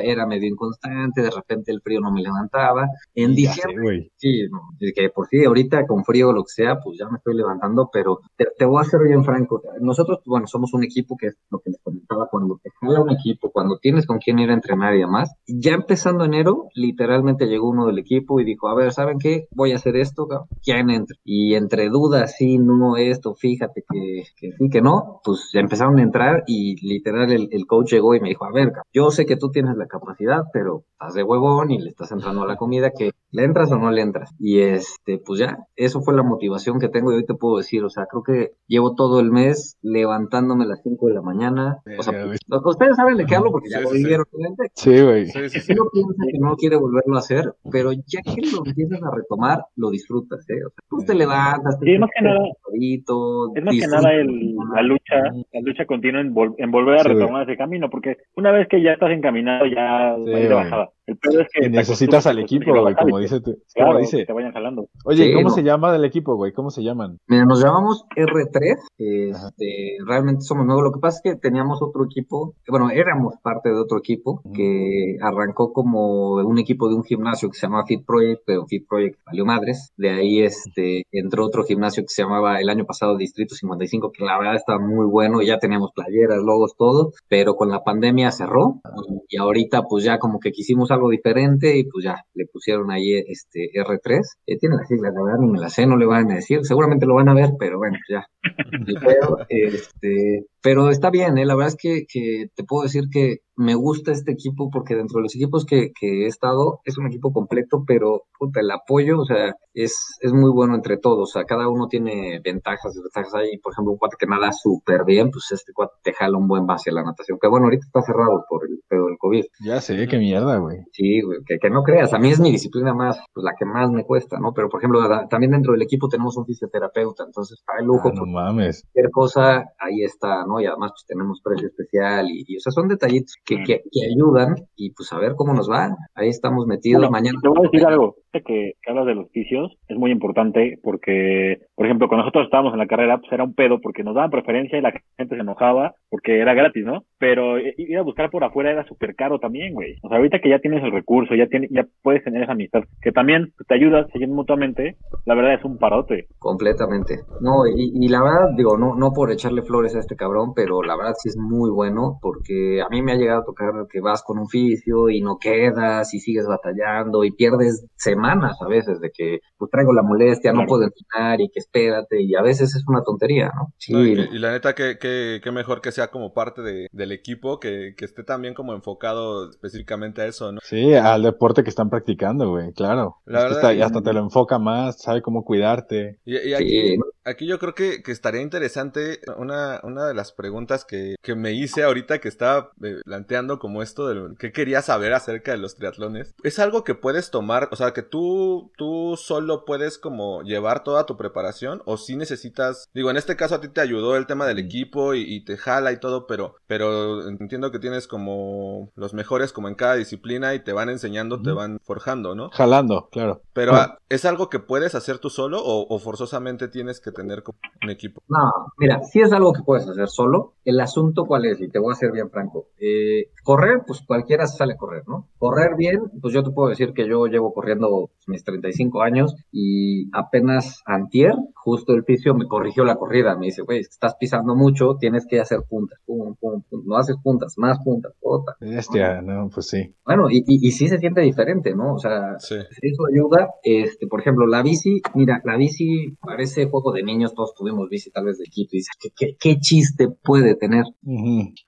era 0.04 0.26
medio 0.26 0.50
inconstante, 0.50 1.22
de 1.22 1.32
repente 1.32 1.72
el 1.72 1.82
frío 1.82 2.02
no 2.02 2.12
me 2.12 2.22
levantaba. 2.22 2.88
En 3.14 3.34
diciembre, 3.36 4.12
sí, 4.18 4.48
que 4.96 5.10
por 5.10 5.28
sí, 5.28 5.44
ahorita 5.44 5.86
con 5.88 6.04
frío 6.04 6.30
o 6.30 6.34
lo 6.34 6.44
que 6.44 6.54
sea, 6.54 6.80
pues 6.80 6.98
ya 7.00 7.08
me 7.08 7.18
estoy 7.18 7.36
levantando, 7.36 7.90
pero 7.92 8.20
te, 8.36 8.48
te 8.58 8.66
voy 8.66 8.82
a 8.82 8.86
ser 8.86 9.02
bien 9.04 9.24
franco. 9.24 9.62
Nosotros, 9.80 10.20
bueno, 10.26 10.48
somos 10.48 10.74
un 10.74 10.84
equipo 10.84 11.16
que 11.18 11.28
es 11.28 11.38
lo 11.50 11.60
que 11.60 11.72
les 11.72 11.82
comentaba, 11.82 12.28
cuando 12.30 12.60
te 12.62 12.70
jala 12.82 13.02
un 13.02 13.12
equipo, 13.12 13.52
cuando 13.52 13.78
tienes 13.80 14.06
con 14.06 14.18
quién 14.20 14.40
ir 14.40 14.50
a 14.50 14.54
entrenar 14.54 14.96
y 14.96 15.00
demás, 15.00 15.34
ya 15.48 15.74
empezando 15.74 16.26
enero, 16.26 16.70
literalmente 16.74 17.48
llegó 17.48 17.70
uno 17.70 17.86
del 17.88 18.00
equipo 18.00 18.40
y 18.40 18.46
dijo, 18.46 18.68
a 18.68 18.76
ver, 18.76 18.92
¿saben 18.92 19.20
qué? 19.20 19.48
Voy 19.52 19.72
a 19.72 19.76
hacer 19.76 19.96
esto. 19.96 20.28
¿quién 20.64 20.90
entra? 20.90 21.16
Y 21.24 21.56
entre 21.56 21.90
dudas, 21.90 22.36
sí, 22.38 22.58
no, 22.58 22.98
esto, 22.98 23.36
fíjate 23.36 23.84
que, 23.90 24.24
que 24.36 24.52
sí, 24.58 24.70
que 24.70 24.82
no, 24.82 25.22
pues 25.24 25.50
ya 25.54 25.60
empezaron 25.60 26.00
a 26.00 26.04
entrar 26.04 26.44
y 26.48 26.76
literal 26.86 27.32
el, 27.32 27.50
el 27.52 27.66
coach 27.66 27.92
llegó 27.92 28.16
y 28.16 28.20
me 28.20 28.30
dijo, 28.30 28.46
a 28.46 28.52
ver, 28.52 28.72
yo 28.94 29.12
sé 29.16 29.26
que 29.26 29.36
tú 29.38 29.50
tienes 29.50 29.76
la 29.76 29.88
capacidad, 29.88 30.44
pero 30.54 30.84
estás 30.94 31.16
de 31.16 31.24
huevón 31.24 31.72
y 31.72 31.80
le 31.80 31.90
estás 31.90 32.12
entrando 32.12 32.44
a 32.44 32.48
la 32.48 32.56
comida, 32.58 32.92
que 32.92 33.12
¿le 33.32 33.44
entras 33.44 33.72
o 33.72 33.78
no 33.78 33.90
le 33.90 34.02
entras? 34.02 34.30
Y 34.40 34.60
este, 34.60 35.18
pues 35.18 35.40
ya, 35.40 35.58
eso 35.76 36.02
fue 36.02 36.14
la 36.16 36.22
motivación 36.24 36.80
que 36.80 36.90
tengo 36.90 37.12
y 37.12 37.16
hoy 37.16 37.26
te 37.26 37.34
puedo 37.34 37.58
decir, 37.58 37.84
o 37.84 37.90
sea, 37.90 38.06
creo 38.06 38.22
que 38.24 38.52
llevo 38.68 38.94
todo 38.96 39.20
el 39.20 39.32
mes 39.32 39.78
levantándome 39.82 40.66
a 40.66 40.68
las 40.68 40.82
5 40.84 41.08
de 41.08 41.14
la 41.16 41.22
mañana. 41.22 41.78
O 41.98 42.04
sea, 42.04 42.14
pues, 42.26 42.40
ustedes 42.66 42.96
saben 42.96 43.18
de 43.18 43.26
qué 43.26 43.36
hablo 43.36 43.52
porque 43.52 43.70
ya 43.70 43.78
Sí, 43.80 43.84
lo 43.84 43.90
sí, 43.90 43.96
sí. 43.98 44.04
vivieron, 44.04 44.26
obviamente. 44.32 44.72
Sí, 44.76 45.02
güey. 45.02 45.26
Sí, 45.28 45.50
sí, 45.50 45.72
uno 45.74 45.90
piensa 45.92 46.24
que 46.32 46.38
no 46.40 46.56
quiere 46.56 46.76
volverlo 46.78 47.16
a 47.16 47.20
hacer, 47.20 47.54
pero 47.72 47.92
ya 47.94 48.22
que 48.24 48.42
lo 48.52 48.64
empiezas 48.66 49.02
a 49.02 49.16
retomar, 49.16 49.66
lo 49.76 49.90
disfrutas, 49.90 50.48
¿eh? 50.50 50.64
O 50.66 50.70
sea, 50.70 50.84
tú 50.90 50.98
te 51.06 51.16
levantas, 51.16 51.80
te 51.80 51.86
Sí, 51.86 51.98
más 51.98 52.10
que 52.16 52.24
nada- 52.24 52.40
solito, 52.64 53.56
Es 53.56 53.64
más 53.64 53.76
que 53.80 53.88
nada 53.88 54.14
el, 54.14 54.56
la 54.74 54.82
lucha, 54.82 55.16
la 55.54 55.62
lucha 55.62 55.86
continua 55.86 56.22
en, 56.22 56.34
vol- 56.34 56.56
en 56.58 56.72
volver 56.72 56.96
a 57.00 57.04
Sí, 57.04 57.10
retomar 57.10 57.44
ese 57.50 57.58
camino, 57.58 57.90
porque 57.90 58.18
una 58.36 58.52
vez 58.52 58.68
que 58.68 58.82
ya 58.82 58.92
estás 58.94 59.05
encaminado, 59.12 59.66
ya 59.66 60.16
Sí, 60.24 60.30
a 60.34 60.40
ir 60.40 60.48
de 60.50 60.56
bajada. 60.56 60.92
El 61.08 61.18
peor 61.18 61.42
es 61.42 61.48
que 61.54 61.62
te 61.62 61.70
necesitas 61.70 62.26
al 62.26 62.38
te 62.38 62.42
equipo, 62.42 62.72
güey, 62.82 62.96
como 62.96 63.20
dice. 63.20 63.40
tu- 63.42 63.58
Claro, 63.74 63.92
como 63.92 64.00
que 64.00 64.02
dice. 64.06 64.26
te 64.26 64.34
vayan 64.34 64.52
jalando. 64.54 64.88
Oye, 65.06 65.26
Sí, 65.26 65.34
¿cómo 65.34 65.50
no. 65.50 65.56
se 65.56 65.64
llama 65.64 65.92
del 65.94 66.04
equipo, 66.06 66.36
güey? 66.36 66.52
¿Cómo 66.52 66.72
se 66.72 66.84
llaman? 66.84 67.20
Mira, 67.28 67.46
nos 67.46 67.62
llamamos 67.64 68.06
R3, 68.16 68.78
este, 68.98 69.98
realmente 70.06 70.42
somos 70.42 70.66
nuevos. 70.66 70.84
Lo 70.84 70.92
que 70.92 71.00
pasa 71.00 71.20
es 71.24 71.32
que 71.34 71.40
teníamos 71.40 71.82
otro 71.82 72.06
equipo, 72.06 72.56
bueno, 72.68 72.90
éramos 72.90 73.36
parte 73.42 73.70
de 73.70 73.80
otro 73.80 73.98
equipo 74.00 74.42
que 74.54 75.18
arrancó 75.22 75.72
como 75.74 76.36
un 76.36 76.58
equipo 76.60 76.90
de 76.90 76.96
un 76.96 77.04
gimnasio 77.04 77.50
que 77.50 77.56
se 77.58 77.68
llamaba 77.68 77.86
Fit 77.86 78.06
Project, 78.06 78.42
pero 78.46 78.66
Fit 78.66 78.88
Project 78.88 79.20
valió 79.26 79.46
madres. 79.46 79.92
De 79.98 80.10
ahí 80.10 80.42
este, 80.42 81.04
entró 81.12 81.46
otro 81.46 81.64
gimnasio 81.64 82.04
que 82.04 82.10
se 82.10 82.24
llamaba 82.24 82.60
el 82.60 82.70
año 82.70 82.86
pasado 82.86 83.18
Distrito 83.18 83.56
55, 83.56 84.12
que 84.12 84.24
la 84.26 84.38
verdad 84.38 84.56
estaba 84.56 84.80
muy 84.80 85.06
bueno 85.06 85.42
y 85.42 85.48
ya 85.48 85.60
teníamos 85.60 85.92
playeras, 85.94 86.42
logos, 86.44 86.76
todo, 86.78 87.12
pero 87.28 87.56
con 87.56 87.70
la 87.70 87.84
pandemia 87.84 88.32
cerró 88.32 88.82
y 89.30 89.38
ahorita 89.38 89.84
pues 89.84 90.04
ya 90.04 90.18
como 90.20 90.40
que 90.40 90.52
quisimos 90.52 90.92
algo 90.96 91.10
diferente 91.10 91.78
y 91.78 91.84
pues 91.86 92.06
ya 92.06 92.16
le 92.34 92.46
pusieron 92.48 92.92
ahí 92.92 93.18
este 93.28 93.70
R3. 93.74 94.22
Eh, 94.46 94.58
tiene 94.58 94.78
las 94.78 94.88
siglas, 94.88 95.14
la 95.14 95.24
verdad 95.24 95.40
ni 95.40 95.52
me 95.52 95.60
las 95.60 95.74
sé, 95.74 95.86
no 95.86 95.98
le 95.98 96.06
van 96.06 96.32
a 96.32 96.36
decir, 96.36 96.60
seguramente 96.64 97.06
lo 97.06 97.16
van 97.16 97.30
a 97.30 97.34
ver, 97.34 97.52
pero 97.60 97.78
bueno, 97.78 97.98
ya. 98.10 98.26
Ni 98.88 98.94
pedo, 98.96 99.40
este, 99.50 100.46
pero 100.62 100.90
está 100.90 101.10
bien, 101.10 101.38
¿eh? 101.38 101.46
la 101.46 101.56
verdad 101.56 101.74
es 101.74 101.78
que, 101.78 102.06
que 102.08 102.48
te 102.56 102.64
puedo 102.64 102.84
decir 102.84 103.06
que 103.12 103.40
me 103.58 103.76
gusta 103.76 104.12
este 104.12 104.34
equipo 104.34 104.70
porque 104.70 104.96
dentro 104.96 105.18
de 105.18 105.24
los 105.24 105.36
equipos 105.36 105.66
que, 105.66 105.92
que 105.98 106.26
he 106.26 106.28
estado 106.28 106.82
es 106.84 106.98
un 106.98 107.08
equipo 107.08 107.32
completo, 107.32 107.84
pero 107.88 108.24
puta, 108.38 108.60
el 108.60 108.70
apoyo, 108.70 109.20
o 109.20 109.26
sea, 109.26 109.56
es, 109.74 110.18
es 110.20 110.34
muy 110.34 110.52
bueno 110.52 110.76
entre 110.76 110.98
todos, 110.98 111.30
o 111.30 111.32
sea, 111.32 111.46
cada 111.46 111.70
uno 111.70 111.88
tiene 111.88 112.42
ventajas 112.44 112.94
desventajas. 112.94 113.34
Hay, 113.36 113.58
por 113.60 113.72
ejemplo, 113.72 113.94
un 113.94 113.98
cuate 113.98 114.18
que 114.20 114.28
nada 114.28 114.52
súper 114.52 115.06
bien, 115.06 115.32
pues 115.32 115.52
este 115.52 115.72
cuate 115.72 115.94
te 116.04 116.14
jala 116.14 116.38
un 116.38 116.48
buen 116.48 116.66
base 116.66 116.90
a 116.90 116.94
la 116.94 117.04
natación, 117.04 117.38
que 117.42 117.48
bueno, 117.48 117.68
ahorita 117.68 117.86
está 117.86 118.02
cerrado 118.02 118.44
por 118.50 118.66
el 118.66 118.82
pedo 118.90 119.08
del 119.08 119.18
COVID. 119.18 119.46
Ya 119.64 119.80
sé, 119.80 120.06
qué 120.08 120.18
mierda, 120.18 120.58
güey. 120.58 120.80
Sí, 120.92 121.22
güey, 121.22 121.40
que, 121.46 121.58
que 121.58 121.70
no 121.70 121.84
creas, 121.84 122.14
a 122.14 122.20
mí 122.20 122.30
es 122.30 122.42
mi 122.42 122.52
disciplina 122.52 122.94
más, 122.94 123.18
pues 123.34 123.44
la 123.44 123.54
que 123.58 123.66
más 123.66 123.90
me 123.90 124.04
cuesta, 124.04 124.38
¿no? 124.40 124.54
Pero 124.54 124.68
por 124.68 124.82
ejemplo, 124.82 125.00
también 125.30 125.52
dentro 125.52 125.72
del 125.72 125.82
equipo 125.82 126.10
tenemos 126.10 126.36
un 126.36 126.46
fisioterapeuta, 126.46 127.24
entonces 127.24 127.60
está 127.60 127.78
de 127.80 127.86
lujo 127.86 128.10
Ah, 128.10 128.14
no 128.14 128.35
mames. 128.36 128.84
Cualquier 128.94 129.12
cosa, 129.12 129.64
ahí 129.80 130.04
está, 130.04 130.46
¿no? 130.46 130.60
Y 130.62 130.66
además 130.68 130.92
pues 130.92 131.06
tenemos 131.08 131.42
precio 131.44 131.68
especial 131.68 132.28
y, 132.30 132.44
y, 132.48 132.58
o 132.58 132.60
sea, 132.60 132.72
son 132.72 132.88
detallitos 132.88 133.36
que, 133.46 133.58
que, 133.64 133.82
que 133.92 134.02
ayudan 134.14 134.56
y 134.76 134.92
pues 134.92 135.12
a 135.14 135.18
ver 135.20 135.34
cómo 135.36 135.54
nos 135.54 135.70
va. 135.70 135.96
Ahí 136.14 136.30
estamos 136.30 136.68
metidos 136.68 137.00
Bueno, 137.02 137.12
mañana. 137.12 137.40
Te 137.42 137.50
voy 137.50 137.60
a 137.60 137.70
decir 137.72 137.86
algo. 137.88 138.16
Que, 138.36 138.42
que 138.44 138.92
hablas 138.92 139.06
de 139.06 139.16
los 139.16 139.32
vicios 139.32 139.72
es 139.88 139.98
muy 139.98 140.12
importante 140.12 140.78
porque, 140.84 141.60
por 141.74 141.86
ejemplo, 141.86 142.10
cuando 142.10 142.24
nosotros 142.24 142.44
estábamos 142.46 142.74
en 142.74 142.80
la 142.80 142.88
carrera, 142.88 143.18
pues 143.18 143.32
era 143.32 143.46
un 143.46 143.54
pedo 143.54 143.80
porque 143.80 144.04
nos 144.04 144.14
daban 144.14 144.30
preferencia 144.30 144.78
y 144.78 144.82
la 144.82 144.92
gente 145.18 145.36
se 145.36 145.42
enojaba 145.42 145.96
porque 146.10 146.40
era 146.42 146.54
gratis, 146.54 146.84
¿no? 146.84 147.06
Pero 147.18 147.58
i- 147.60 147.74
ir 147.78 147.98
a 147.98 148.02
buscar 148.02 148.30
por 148.30 148.44
afuera 148.44 148.72
era 148.72 148.86
súper 148.88 149.16
caro 149.16 149.40
también, 149.40 149.74
güey. 149.74 149.96
O 150.04 150.10
sea, 150.10 150.18
ahorita 150.18 150.40
que 150.40 150.50
ya 150.50 150.60
tienes 150.60 150.84
el 150.84 150.92
recurso, 150.92 151.34
ya 151.34 151.48
tienes, 151.48 151.70
ya 151.72 151.86
puedes 152.04 152.26
tener 152.26 152.44
esa 152.44 152.52
amistad, 152.52 152.82
que 153.02 153.14
también 153.14 153.54
te 153.70 153.76
ayudas, 153.76 154.08
se 154.12 154.26
mutuamente, 154.28 154.98
la 155.26 155.36
verdad 155.36 155.54
es 155.54 155.64
un 155.64 155.78
parote. 155.78 156.28
Completamente. 156.38 157.20
No, 157.40 157.66
y, 157.68 157.92
y 157.96 158.08
la 158.10 158.22
verdad, 158.34 158.50
digo, 158.58 158.78
no, 158.78 158.96
no 158.96 159.14
por 159.14 159.32
echarle 159.32 159.62
flores 159.62 159.96
a 159.96 160.00
este 160.00 160.16
cabrón, 160.16 160.54
pero 160.54 160.82
la 160.84 160.96
verdad 160.98 161.14
sí 161.18 161.30
es 161.30 161.38
muy 161.38 161.70
bueno, 161.70 162.20
porque 162.22 162.82
a 162.82 162.90
mí 162.90 163.02
me 163.02 163.14
ha 163.14 163.16
llegado 163.16 163.42
a 163.42 163.46
tocar 163.46 163.72
que 163.92 164.02
vas 164.02 164.22
con 164.24 164.38
un 164.40 164.48
fisio 164.50 165.10
y 165.10 165.22
no 165.22 165.38
quedas 165.40 166.14
y 166.14 166.20
sigues 166.20 166.46
batallando 166.48 167.24
y 167.24 167.32
pierdes 167.32 167.86
semanas 167.96 168.58
a 168.62 168.68
veces 168.68 169.00
de 169.00 169.12
que 169.12 169.40
pues 169.58 169.72
traigo 169.72 169.94
la 169.94 170.04
molestia, 170.04 170.52
no 170.54 170.66
puedo 170.66 170.84
entrenar 170.84 171.40
y 171.42 171.50
que 171.50 171.60
espérate, 171.60 172.22
y 172.22 172.36
a 172.36 172.42
veces 172.42 172.76
es 172.76 172.84
una 172.88 173.02
tontería, 173.04 173.52
¿no? 173.56 173.74
Sí, 173.78 173.94
No, 173.94 174.06
y, 174.06 174.12
y 174.14 174.40
la 174.40 174.52
neta, 174.52 174.76
que, 174.76 174.98
que, 175.00 175.40
que 175.44 175.52
mejor 175.52 175.82
que 175.82 175.92
sea 175.92 176.10
como 176.10 176.34
parte 176.34 176.62
de- 176.62 176.88
del 176.92 177.12
equipo, 177.12 177.60
que, 177.60 177.94
que 177.98 178.06
esté 178.06 178.24
también 178.24 178.54
como 178.54 178.74
enfocado 178.74 179.50
específicamente 179.50 180.22
a 180.22 180.26
eso, 180.28 180.52
¿no? 180.52 180.60
Sí, 180.64 180.94
al 180.94 181.24
deporte 181.24 181.64
que 181.64 181.70
están 181.70 181.90
practicando, 181.90 182.50
güey, 182.50 182.74
claro. 182.74 183.18
La 183.26 183.40
Es 183.40 183.44
que 183.46 183.50
verdad, 183.54 183.72
está- 183.72 183.74
y 183.74 183.82
hasta 183.82 184.02
te 184.02 184.14
lo 184.14 184.20
enfoca 184.20 184.60
más, 184.60 185.02
sabe 185.02 185.22
cómo 185.22 185.44
cuidarte. 185.44 186.20
Y, 186.26 186.36
y 186.38 186.40
Sí. 186.40 186.54
aquí, 186.54 186.96
aquí 187.24 187.48
yo 187.48 187.60
creo 187.60 187.74
que, 187.74 188.02
que 188.04 188.12
estaría 188.16 188.42
interesante 188.42 189.20
una, 189.38 189.80
una 189.84 190.08
de 190.08 190.14
las 190.14 190.32
preguntas 190.32 190.86
que, 190.86 191.16
que 191.22 191.36
me 191.36 191.54
hice 191.54 191.84
ahorita 191.84 192.20
que 192.20 192.28
estaba 192.28 192.72
eh, 192.82 193.02
planteando 193.04 193.60
como 193.60 193.84
esto 193.84 194.08
de 194.08 194.36
qué 194.38 194.52
quería 194.52 194.82
saber 194.82 195.14
acerca 195.14 195.52
de 195.52 195.58
los 195.58 195.76
triatlones. 195.76 196.34
Es 196.44 196.60
algo 196.60 196.84
que 196.84 196.96
puedes 196.96 197.30
tomar, 197.30 197.70
o 197.72 197.76
sea, 197.76 197.92
que 197.92 198.02
tú, 198.02 198.72
tú 198.78 199.16
solo 199.18 199.66
puedes 199.66 199.98
como 199.98 200.42
llevar 200.42 200.84
toda 200.84 201.06
tu 201.06 201.18
preparación 201.18 201.82
o 201.86 201.98
si 201.98 202.16
necesitas, 202.16 202.90
digo, 202.94 203.12
en 203.12 203.18
este 203.18 203.36
caso 203.36 203.56
a 203.56 203.62
ti 203.62 203.68
te 203.68 203.82
ayudó 203.82 204.16
el 204.16 204.26
tema 204.26 204.48
del 204.48 204.60
equipo 204.60 205.14
y, 205.14 205.22
y 205.22 205.44
te 205.44 205.58
jala 205.58 205.92
y 205.92 206.00
todo, 206.00 206.28
pero, 206.28 206.56
pero 206.68 207.28
entiendo 207.28 207.72
que 207.72 207.80
tienes 207.80 208.08
como 208.08 208.92
los 208.96 209.14
mejores 209.14 209.54
como 209.54 209.68
en 209.68 209.76
cada 209.76 209.96
disciplina 209.96 210.54
y 210.54 210.64
te 210.64 210.74
van 210.74 210.90
enseñando, 210.90 211.42
te 211.42 211.52
van 211.52 211.80
forjando, 211.84 212.36
¿no? 212.36 212.50
Jalando, 212.52 213.10
claro. 213.12 213.42
Pero 213.54 213.74
¿es 214.10 214.26
algo 214.26 214.50
que 214.50 214.60
puedes 214.60 214.96
hacer 214.96 215.20
tú 215.20 215.30
solo 215.30 215.62
o, 215.62 215.94
o 215.94 216.00
forzosamente 216.00 216.68
tienes 216.68 217.00
que 217.00 217.12
tener 217.12 217.44
un 217.84 217.90
equipo? 217.90 218.05
No, 218.28 218.52
mira, 218.78 219.04
si 219.04 219.22
es 219.22 219.32
algo 219.32 219.54
que 219.54 219.64
puedes 219.64 219.88
hacer 219.88 220.08
solo. 220.08 220.54
El 220.64 220.80
asunto, 220.80 221.26
¿cuál 221.26 221.46
es? 221.46 221.62
Y 221.62 221.70
te 221.70 221.80
voy 221.80 221.92
a 221.94 221.96
ser 221.96 222.12
bien 222.12 222.30
franco. 222.30 222.68
Eh, 222.80 223.32
correr, 223.44 223.84
pues 223.86 224.02
cualquiera 224.02 224.48
sale 224.48 224.74
a 224.74 224.78
correr, 224.78 225.04
¿no? 225.08 225.28
Correr 225.38 225.76
bien, 225.78 226.12
pues 226.22 226.34
yo 226.34 226.44
te 226.44 226.52
puedo 226.52 226.70
decir 226.70 226.94
que 226.94 227.08
yo 227.08 227.28
llevo 227.28 227.54
corriendo 227.54 228.10
mis 228.28 228.44
35 228.44 229.02
años 229.02 229.36
y 229.52 230.10
apenas 230.14 230.82
antier, 230.86 231.34
justo 231.54 231.94
el 231.94 232.04
fisio 232.04 232.34
me 232.36 232.48
corrigió 232.48 232.84
la 232.86 232.96
corrida. 232.96 233.38
Me 233.38 233.48
dice, 233.48 233.62
güey, 233.64 233.80
estás 233.80 234.16
pisando 234.20 234.56
mucho, 234.56 234.96
tienes 235.00 235.26
que 235.28 235.40
hacer 235.40 235.60
puntas. 235.70 236.00
Pum, 236.06 236.36
pum, 236.40 236.62
pum. 236.70 236.82
No 236.86 236.98
haces 236.98 237.16
puntas, 237.24 237.54
más 237.58 237.80
puntas, 237.84 238.14
otra. 238.22 238.56
Bestia, 238.60 239.22
no, 239.22 239.50
pues 239.54 239.68
sí. 239.68 239.94
Bueno, 240.06 240.30
y, 240.30 240.38
y, 240.48 240.68
y 240.68 240.72
sí 240.72 240.88
se 240.88 240.98
siente 241.00 241.22
diferente, 241.22 241.74
¿no? 241.76 241.94
O 241.96 242.00
sea, 242.00 242.40
Sí. 242.40 242.56
eso 242.82 243.04
ayuda. 243.12 243.50
Este, 243.64 244.08
por 244.08 244.20
ejemplo, 244.22 244.46
la 244.48 244.62
bici, 244.64 245.02
mira, 245.14 245.42
la 245.44 245.58
bici 245.58 246.16
parece 246.22 246.66
juego 246.70 246.92
de 246.92 247.04
niños, 247.04 247.34
todos 247.34 247.54
tuvimos 247.56 247.90
bici 247.90 248.12
tal 248.12 248.26
vez 248.26 248.38
de 248.38 248.46
Quito, 248.46 248.70
y 248.76 248.78
dices, 248.80 248.96
¿qué, 249.00 249.10
qué, 249.16 249.36
qué 249.40 249.58
chiste 249.60 250.08
puede 250.24 250.56
tener? 250.56 250.84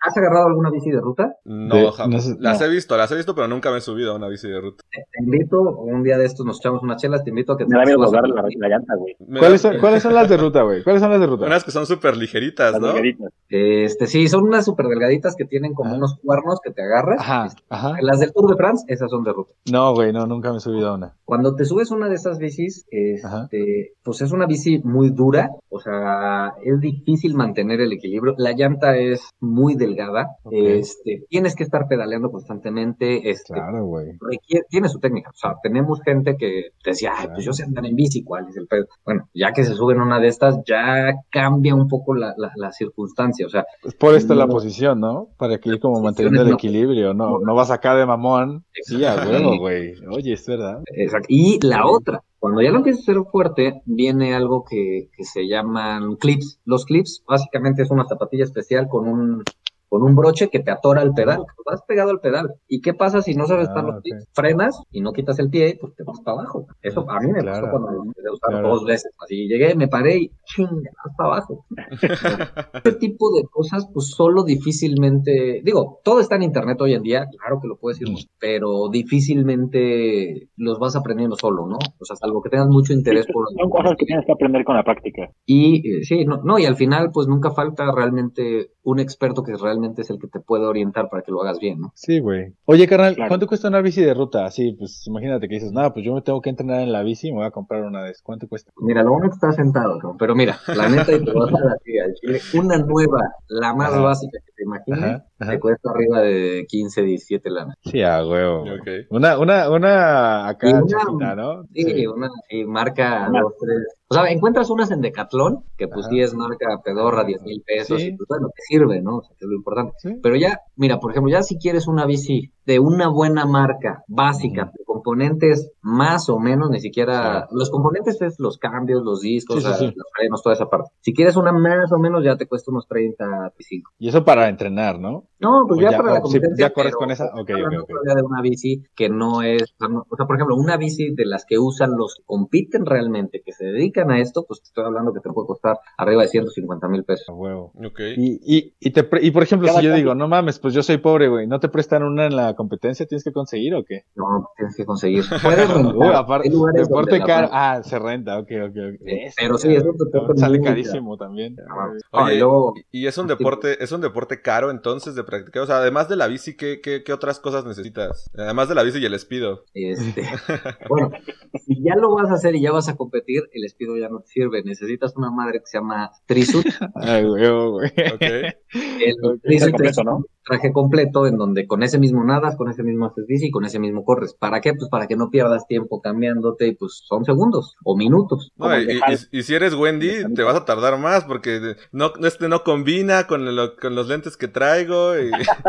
¿Has 0.06 0.18
agarrado 0.18 0.48
alguna 0.48 0.70
bici 0.72 0.90
de 0.92 1.02
ruta? 1.02 1.34
No, 1.46 1.76
De- 1.76 1.82
no 1.84 2.18
las 2.40 2.60
no. 2.60 2.66
he 2.66 2.70
visto, 2.70 2.98
las 2.98 3.12
he 3.12 3.16
visto, 3.16 3.36
pero 3.36 3.48
nunca 3.48 3.72
me 3.72 3.78
he 3.78 3.82
subido 3.82 4.12
a 4.12 4.16
una 4.16 4.28
bici 4.28 4.48
de 4.48 4.60
ruta. 4.62 4.84
Te 4.92 5.24
invito, 5.24 5.60
un 5.62 6.04
día 6.04 6.18
de 6.18 6.26
estos 6.26 6.46
nos 6.48 6.60
echamos 6.60 6.82
unas 6.82 7.00
chelas, 7.02 7.24
te 7.24 7.30
invito 7.30 7.54
a 7.54 7.58
que 7.58 7.66
Me 7.68 7.78
da 7.78 7.84
miedo 7.86 8.00
la, 8.12 8.22
la 8.22 8.68
llanta, 8.70 8.96
güey. 8.96 9.16
¿Cuáles 9.40 9.62
son, 9.62 9.78
¿Cuáles 9.80 10.02
son 10.02 10.16
las 10.16 10.28
de 10.30 10.38
ruta, 10.38 10.64
güey? 10.64 10.84
¿Cuáles 10.84 11.02
son 11.02 11.12
las 11.12 11.20
de 11.20 11.28
ruta? 11.28 11.46
Unas 11.46 11.64
que 11.64 11.72
son 11.72 11.86
súper 11.86 12.18
ligeritas, 12.18 12.72
Las 12.72 12.82
¿no? 12.82 12.88
delgaditas. 12.88 13.32
Este, 13.50 14.08
sí, 14.08 14.28
son 14.28 14.44
unas 14.46 14.66
súper 14.66 14.88
delgaditas 14.88 15.36
que 15.36 15.46
tienen 15.46 15.74
como 15.74 15.90
Ajá. 15.90 15.98
unos 15.98 16.18
cuernos 16.24 16.60
que 16.64 16.72
te 16.72 16.82
agarras. 16.82 17.20
Ajá, 17.20 17.46
Este, 17.46 17.62
ajá. 17.70 17.94
Las 18.02 18.20
del 18.20 18.34
Tour 18.34 18.50
de 18.50 18.56
France, 18.56 18.86
esas 18.88 19.10
son 19.12 19.24
de 19.24 19.34
ruta. 19.34 19.52
No, 19.72 19.94
güey, 19.94 20.12
no, 20.12 20.26
nunca 20.26 20.52
me 20.52 20.58
he 20.58 20.62
subido 20.62 20.90
a 20.90 20.96
una. 20.96 21.14
Cuando 21.26 21.56
te 21.56 21.66
subes 21.66 21.92
una 21.92 22.08
de 22.08 22.16
esas 22.16 22.40
bicis, 22.40 22.86
este, 22.90 23.94
pues 24.04 24.22
es 24.22 24.32
una 24.32 24.46
bici 24.46 24.80
muy 24.84 25.10
dura, 25.10 25.50
o 25.70 25.80
sea, 25.80 26.54
es 26.64 26.80
difícil 26.80 27.36
mantener 27.36 27.82
el 27.82 27.92
equilibrio. 27.92 28.34
La 28.38 28.54
llanta 28.54 28.96
es 28.98 29.30
muy 29.42 29.76
delgada, 29.76 30.28
este, 30.52 31.26
tienes 31.30 31.56
que 31.56 31.64
estar 31.64 31.88
pedaleando 31.90 32.32
constantemente, 32.32 33.30
este, 33.30 33.54
Claro, 33.54 33.86
güey. 33.86 34.12
requiere, 34.22 34.66
tiene 34.70 34.88
su 34.90 35.00
técnica. 35.00 35.32
O 35.32 35.36
sea, 35.38 35.56
tenemos 35.62 36.02
gente 36.02 36.37
que 36.38 36.70
decía, 36.84 37.12
ay, 37.18 37.28
pues 37.34 37.46
yo 37.46 37.54
sé 37.54 37.64
andar 37.64 37.86
en 37.86 37.96
bici, 37.96 38.24
¿cuál 38.24 38.48
es 38.50 38.58
el 38.58 38.68
pedo? 38.68 38.86
Bueno, 39.06 39.28
ya 39.34 39.52
que 39.54 39.64
se 39.64 39.74
suben 39.74 40.00
una 40.02 40.20
de 40.20 40.28
estas, 40.28 40.60
ya 40.66 41.14
cambia 41.32 41.76
un 41.76 41.88
poco 41.88 42.16
la, 42.16 42.34
la, 42.38 42.52
la 42.56 42.72
circunstancia. 42.72 43.46
O 43.46 43.50
sea, 43.50 43.66
Es 43.84 43.96
por 43.96 44.16
esto 44.16 44.36
la 44.36 44.48
posición, 44.48 45.00
¿no? 45.00 45.30
Para 45.38 45.58
que 45.60 45.70
ir 45.70 45.80
como 45.80 46.02
manteniendo 46.02 46.42
el 46.44 46.50
no- 46.50 46.56
equilibrio, 46.56 47.14
no, 47.14 47.40
no 47.40 47.56
vas 47.56 47.72
acá 47.72 47.96
de 47.96 48.06
mamón. 48.06 48.64
Sí, 48.84 49.04
a 49.06 49.16
huevo, 49.16 49.58
güey. 49.58 49.94
Oye, 50.12 50.34
es 50.34 50.46
verdad. 50.48 50.82
Exacto. 50.96 51.28
Y 51.30 51.60
la 51.66 51.86
otra, 51.88 52.22
cuando 52.40 52.62
ya 52.62 52.70
lo 52.72 52.78
empiezas 52.78 53.08
a 53.08 53.12
hacer 53.12 53.24
fuerte, 53.32 53.82
viene 53.86 54.36
algo 54.36 54.64
que, 54.70 55.10
que 55.16 55.24
se 55.24 55.48
llaman 55.48 56.16
clips. 56.18 56.60
Los 56.66 56.86
clips 56.86 57.24
básicamente 57.28 57.82
es 57.82 57.92
una 57.92 58.08
zapatilla 58.08 58.44
especial 58.44 58.88
con 58.88 59.08
un, 59.08 59.44
con 59.90 60.04
un 60.04 60.16
broche 60.16 60.50
que 60.50 60.60
te 60.60 60.72
atora 60.72 61.02
al 61.02 61.14
pedal. 61.14 61.44
Vas 61.66 61.82
pegado 61.88 62.12
al 62.12 62.20
pedal. 62.20 62.54
¿Y 62.68 62.82
qué 62.82 62.94
pasa 62.94 63.22
si 63.22 63.34
no 63.36 63.46
sabes 63.46 63.68
estar 63.68 63.84
Ah, 63.84 63.88
los 63.88 63.96
ok. 63.98 64.02
clips? 64.04 64.26
Frenas 64.34 64.82
y 64.92 65.02
no 65.02 65.12
quitas 65.14 65.38
el 65.40 65.50
pie, 65.50 65.78
pues 65.80 65.96
te 65.96 66.04
vas 66.04 66.20
para 66.22 66.40
abajo. 66.40 66.68
Eso 66.82 67.10
a 67.10 67.20
mí 67.20 67.32
me 67.32 67.40
Claro. 67.40 67.68
pasó 67.68 67.72
cuando 67.72 68.04
empecé 68.04 68.28
a 68.28 68.32
usar 68.34 68.50
Claro. 68.52 68.70
dos 68.70 68.86
veces. 68.86 69.12
Así 69.24 69.48
llegué, 69.48 69.76
me 69.76 69.88
paré 69.88 70.18
y 70.18 70.32
chinga, 70.46 70.92
vas 71.06 71.16
para 71.18 71.30
abajo. 71.30 71.66
Este 72.74 72.92
tipo 72.94 73.30
de 73.36 73.44
cosas, 73.50 73.88
pues 73.94 74.08
solo 74.12 74.44
difícilmente, 74.44 75.62
digo, 75.64 76.00
todo 76.04 76.20
está 76.20 76.36
en 76.36 76.44
internet 76.44 76.80
hoy 76.82 76.94
en 76.94 77.04
día, 77.04 77.26
claro 77.40 77.60
que 77.62 77.68
lo 77.68 77.78
puedes 77.78 78.00
ir, 78.02 78.08
pero 78.40 78.90
difícilmente 78.90 80.50
los 80.58 80.80
vas 80.80 80.96
aprendiendo 80.96 81.36
solo, 81.36 81.68
¿no? 81.68 81.78
O 82.00 82.06
sea, 82.06 82.16
salvo 82.16 82.42
que 82.42 82.50
tengas 82.50 82.68
mucho 82.68 82.94
interés 82.94 83.26
por... 83.32 83.46
Son 83.58 83.70
cosas 83.70 83.96
que 83.98 84.06
tienes 84.06 84.26
que 84.26 84.32
aprender 84.32 84.64
con 84.64 84.76
la 84.76 84.84
práctica. 84.84 85.30
Y 85.46 85.98
eh, 85.98 86.04
sí, 86.04 86.26
no, 86.26 86.42
no, 86.44 86.60
y 86.60 86.66
al 86.66 86.76
final, 86.76 87.12
pues 87.12 87.28
nunca 87.28 87.52
falta 87.52 87.92
realmente 87.94 88.72
un 88.88 89.02
experto 89.02 89.44
que 89.44 89.54
realmente 89.58 90.02
es 90.02 90.10
el 90.10 90.18
que 90.18 90.28
te 90.28 90.40
puede 90.40 90.66
orientar 90.66 91.10
para 91.10 91.22
que 91.22 91.30
lo 91.30 91.42
hagas 91.42 91.60
bien, 91.60 91.82
¿no? 91.82 91.92
Sí, 91.94 92.22
güey. 92.22 92.54
Oye, 92.64 92.88
carnal, 92.88 93.16
Claro. 93.16 93.28
¿cuánto 93.28 93.46
cuesta 93.46 93.68
una 93.68 93.82
bici 93.82 94.02
de 94.02 94.14
ruta? 94.14 94.46
Así, 94.46 94.72
pues 94.80 95.06
imagínate 95.08 95.50
que 95.50 95.56
dices, 95.56 95.74
nada, 95.74 95.94
pues 95.94 96.06
yo 96.06 96.14
me 96.14 96.22
tengo 96.22 96.40
que 96.40 96.50
entrenar 96.50 96.80
en 96.82 96.94
la 96.94 97.04
bici 97.04 97.28
y 97.28 97.32
me 97.34 97.40
voy 97.40 97.48
a 97.48 97.52
comprar 97.52 97.84
una 97.84 98.02
de 98.04 98.12
esas. 98.12 98.22
¿Cuánto 98.22 98.48
cuesta? 98.48 98.72
Mira, 98.78 99.04
lo 99.04 99.12
bueno 99.12 99.28
que 99.28 99.34
está 99.34 99.52
sentado, 99.52 100.00
cabrón, 100.00 100.18
pero 100.18 100.36
mira, 100.36 100.58
la 100.68 100.88
neta, 100.88 101.12
y 101.12 101.22
te 101.22 101.34
vas 101.34 101.52
a 101.54 101.58
al 101.58 102.14
chile, 102.16 102.40
una 102.54 102.78
nueva, 102.78 103.20
la 103.50 103.74
más 103.74 103.92
Ajá. 103.92 104.02
básica 104.02 104.40
que 104.46 104.54
te 104.54 104.64
imagines, 104.64 105.04
Ajá, 105.04 105.27
ajá. 105.40 105.52
te 105.52 105.60
cuesta 105.60 105.90
arriba 105.92 106.22
de 106.22 106.66
15, 106.68 107.02
17 107.04 107.50
lanas. 107.50 107.76
Sí, 107.84 108.02
a 108.02 108.26
huevo. 108.26 108.62
güey. 108.62 108.80
Ok. 108.80 108.88
Una, 109.12 109.38
una, 109.40 109.70
una 109.70 110.48
acá 110.48 110.68
una- 110.70 110.82
chiquita, 110.86 111.36
¿no? 111.36 111.64
Sí, 111.74 112.08
una 112.08 112.30
sí, 112.50 112.66
marca 112.66 113.28
Una. 113.30 113.42
dos, 113.42 113.54
tres. 113.60 113.94
O 114.10 114.14
sea, 114.14 114.26
encuentras 114.32 114.70
unas 114.70 114.90
en 114.92 115.02
Decathlon, 115.02 115.64
que 115.78 115.88
pues 115.90 116.06
Ajá. 116.06 116.14
sí 116.14 116.22
es 116.22 116.34
marca 116.34 116.66
pedorra, 116.84 117.26
10 117.26 117.42
mil 117.44 117.62
pesos, 117.66 118.00
Sí. 118.02 118.08
y 118.08 118.16
pues 118.16 118.26
bueno, 118.30 118.48
te 118.56 118.62
sirve, 118.64 119.02
¿no? 119.02 119.18
O 119.18 119.22
sea, 119.22 119.36
que 119.38 119.44
es 119.46 119.50
lo 119.50 119.56
importante. 119.58 119.94
Sí. 119.98 120.18
Pero 120.24 120.36
ya, 120.38 120.62
mira, 120.78 121.00
por 121.00 121.12
ejemplo, 121.12 121.30
ya 121.32 121.42
si 121.44 121.58
quieres 121.58 121.88
una 121.88 122.06
bici 122.06 122.52
de 122.66 122.80
una 122.80 123.10
buena 123.10 123.46
marca, 123.46 124.04
básica, 124.08 124.72
componentes 124.86 125.72
más 125.82 126.30
o 126.30 126.40
menos, 126.40 126.70
ni 126.70 126.80
siquiera, 126.80 127.48
los 127.52 127.70
componentes 127.70 128.22
es 128.22 128.40
los 128.40 128.58
cambios, 128.58 129.04
los 129.04 129.22
discos, 129.22 129.58
Sí, 129.58 129.62
sí, 129.62 129.68
o 129.68 129.70
sea, 129.70 129.80
sí. 129.90 129.94
los 129.96 130.08
frenos, 130.16 130.42
toda 130.42 130.54
esa 130.56 130.66
parte. 130.70 130.90
Si 131.02 131.14
quieres 131.14 131.36
una 131.36 131.52
más 131.52 131.92
o 131.92 131.98
menos, 132.00 132.24
ya 132.24 132.36
te 132.36 132.48
cuesta 132.48 132.72
unos 132.72 132.88
30, 132.88 133.26
35. 133.56 133.92
Y 134.00 134.10
eso 134.10 134.24
para 134.26 134.48
entrenar, 134.50 135.00
¿no? 135.00 135.26
No, 135.40 135.66
pues 135.68 135.80
O 135.80 135.82
ya, 135.82 135.92
ya- 135.92 135.98
para 135.98 136.14
la 136.14 136.20
o- 136.20 136.28
sí, 136.28 136.34
competencia. 136.34 136.68
¿ya 136.68 136.74
corres 136.74 136.92
pero 136.94 137.00
con 137.00 137.12
esa? 137.12 137.26
Ok, 137.34 137.50
ok, 137.52 137.74
ok. 137.84 138.16
de 138.16 138.22
una 138.24 138.42
bici 138.42 138.84
que 138.96 139.10
no 139.10 139.42
es, 139.44 139.64
o 139.64 139.76
sea, 139.78 139.88
no- 139.88 140.06
por 140.10 140.36
ejemplo, 140.36 140.56
una 140.56 140.78
bici 140.78 141.14
de 141.14 141.26
las 141.26 141.46
que 141.46 141.60
usan 141.60 141.96
los 141.98 142.16
que 142.16 142.24
compiten 142.26 142.86
realmente, 142.86 143.42
que 143.46 143.52
se 143.52 143.66
dedican 143.66 144.10
a 144.12 144.20
esto, 144.20 144.46
pues 144.48 144.62
te 144.62 144.68
estoy 144.68 144.86
hablando 144.86 145.14
que 145.14 145.20
te 145.20 145.30
puede 145.30 145.48
costar 145.48 145.78
arriba 145.98 146.24
de 146.24 146.28
150 146.30 146.88
mil 146.88 147.04
pesos. 147.04 147.28
A 147.30 147.34
huevo. 147.34 147.72
Ok. 147.76 148.00
Y, 148.18 148.40
y, 148.44 148.74
y, 148.80 148.92
te 148.92 149.04
pre- 149.04 149.24
y 149.24 149.32
por 149.32 149.44
ejemplo, 149.44 149.68
Cada 149.68 149.80
si 149.80 149.86
yo 149.86 149.94
digo, 149.94 150.16
no 150.16 150.28
mames, 150.28 150.60
pues 150.60 150.74
yo 150.74 150.82
soy 150.84 150.98
pobre, 150.98 151.28
güey, 151.28 151.46
no 151.48 151.60
te 151.60 151.70
prestan 151.70 152.04
una 152.04 152.26
en 152.26 152.36
la 152.36 152.56
competencia 152.56 153.06
tienes 153.06 153.24
que 153.24 153.32
conseguir 153.32 153.76
o 153.76 153.84
qué? 153.84 154.06
No, 154.16 154.50
tienes 154.56 154.76
que 154.76 154.86
conseguir. 154.86 155.24
Puedes 155.44 155.70
rentar. 155.70 155.96
Uy, 155.96 156.08
aparte, 156.14 156.50
deporte 156.74 157.20
caro. 157.22 157.50
Ah, 157.52 157.82
se 157.84 158.00
renta, 158.00 158.40
ok, 158.40 158.50
ok, 158.70 158.78
ok. 158.94 159.08
Pero 159.38 159.58
sí, 159.58 159.74
es 159.76 159.84
un 159.84 159.98
deporte 159.98 160.40
Sale 160.40 160.62
carísimo 160.62 161.18
también. 161.18 161.56
Ah, 161.70 162.24
Oye, 162.24 162.36
y 162.36 162.40
luego- 162.40 162.74
y 162.92 163.06
es 163.08 163.18
un 163.18 163.28
deporte, 163.62 163.84
es 163.84 163.92
un 163.92 164.02
deporte 164.02 164.42
caro 164.42 164.72
entonces 164.72 165.16
de 165.16 165.24
practicar. 165.28 165.62
O 165.62 165.68
sea, 165.68 165.78
además 165.78 166.10
de 166.10 166.16
la 166.16 166.26
bici, 166.28 166.58
¿qué, 166.58 166.82
qué, 166.82 167.04
qué 167.04 167.14
otras 167.14 167.40
cosas 167.40 167.66
necesitas? 167.66 168.32
Además 168.36 168.68
de 168.68 168.76
la 168.76 168.82
bici 168.82 168.98
y 168.98 169.06
el 169.06 169.14
espido. 169.14 169.66
Este, 169.76 170.24
bueno, 170.90 171.12
si 171.54 171.84
ya 171.84 171.96
lo 171.96 172.16
vas 172.16 172.32
a 172.32 172.34
hacer 172.34 172.56
y 172.56 172.62
ya 172.64 172.72
vas 172.72 172.90
a 172.90 172.96
competir, 172.96 173.44
el 173.54 173.64
espido 173.64 173.96
ya 173.98 174.10
no 174.10 174.22
te 174.22 174.30
sirve. 174.30 174.64
Necesitas 174.64 175.16
una 175.16 175.30
madre 175.30 175.60
que 175.60 175.68
se 175.68 175.78
llama 175.78 176.12
Trisuit. 176.26 176.66
Ay, 176.96 177.24
güey, 177.26 177.48
güey. 177.48 177.90
Ok. 178.14 178.22
El 178.24 179.16
completo, 179.22 179.84
es 179.84 179.98
¿no? 180.04 180.26
Traje 180.48 180.72
completo 180.72 181.28
en 181.28 181.38
donde 181.38 181.68
con 181.68 181.84
ese 181.84 182.00
mismo 182.00 182.24
nadas, 182.24 182.56
con 182.56 182.70
ese 182.70 182.84
mismo 182.84 183.06
haces 183.08 183.26
bici 183.28 183.48
y 183.48 183.52
con 183.52 183.66
ese 183.66 183.80
mismo 183.80 184.06
corres. 184.06 184.34
¿Para 184.34 184.62
qué? 184.62 184.74
Pues 184.74 184.90
para 184.90 185.08
que 185.08 185.16
no 185.16 185.30
pierdas 185.30 185.68
tiempo 185.68 186.02
cambiándote 186.02 186.68
y 186.68 186.76
pues 186.76 187.02
son 187.06 187.26
segundos 187.26 187.76
o 187.84 187.98
minutos. 187.98 188.52
No, 188.58 188.80
y, 188.80 188.94
y- 188.94 189.40
y 189.40 189.44
si 189.44 189.54
eres 189.56 189.74
Wendy, 189.74 190.34
te 190.34 190.44
vas 190.44 190.56
a 190.56 190.66
tardar 190.66 190.98
más 191.00 191.26
porque 191.26 191.76
no, 191.92 192.12
este 192.26 192.48
no 192.50 192.64
combina 192.64 193.28
con, 193.28 193.56
lo- 193.56 193.76
con 193.76 193.96
los 193.96 194.08
lentes 194.08 194.38
que 194.38 194.48
traigo. 194.48 195.18
y- 195.18 195.32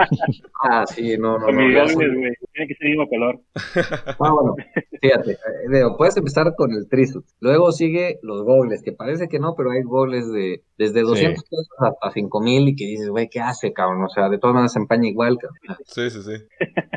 Ah, 0.62 0.84
sí, 0.86 1.16
no, 1.18 1.38
no, 1.38 1.46
Con 1.46 1.56
no. 1.56 1.62
mis 1.62 1.94
güey. 1.94 2.08
Tiene 2.52 2.66
que 2.68 2.74
ser 2.74 2.86
el 2.88 2.96
mismo 2.96 3.08
color. 3.08 3.40
Ah, 4.20 4.32
bueno, 4.32 4.54
fíjate, 5.00 5.32
eh, 5.32 5.82
puedes 5.96 6.16
empezar 6.16 6.52
con 6.56 6.72
el 6.72 6.88
Trisuit. 6.88 7.24
Luego 7.40 7.70
sigue 7.72 8.18
los 8.22 8.42
gogles, 8.42 8.82
que 8.82 8.92
parece 8.92 9.28
que 9.28 9.38
no, 9.38 9.54
pero 9.56 9.70
hay 9.70 9.82
gogles 9.82 10.30
de 10.32 10.62
desde 10.76 11.02
200 11.02 11.42
pesos 11.44 11.68
hasta 11.78 12.10
5000 12.10 12.68
y 12.68 12.76
que 12.76 12.84
dices, 12.84 13.08
güey, 13.08 13.28
¿qué 13.28 13.40
hace, 13.40 13.72
cabrón? 13.72 14.04
O 14.04 14.08
sea, 14.08 14.28
de 14.28 14.38
todas 14.38 14.54
maneras 14.54 14.67
se 14.68 14.78
empaña 14.78 15.08
igual, 15.08 15.38
cabrón. 15.38 15.78
Sí, 15.86 16.10
sí, 16.10 16.22
sí. 16.22 16.32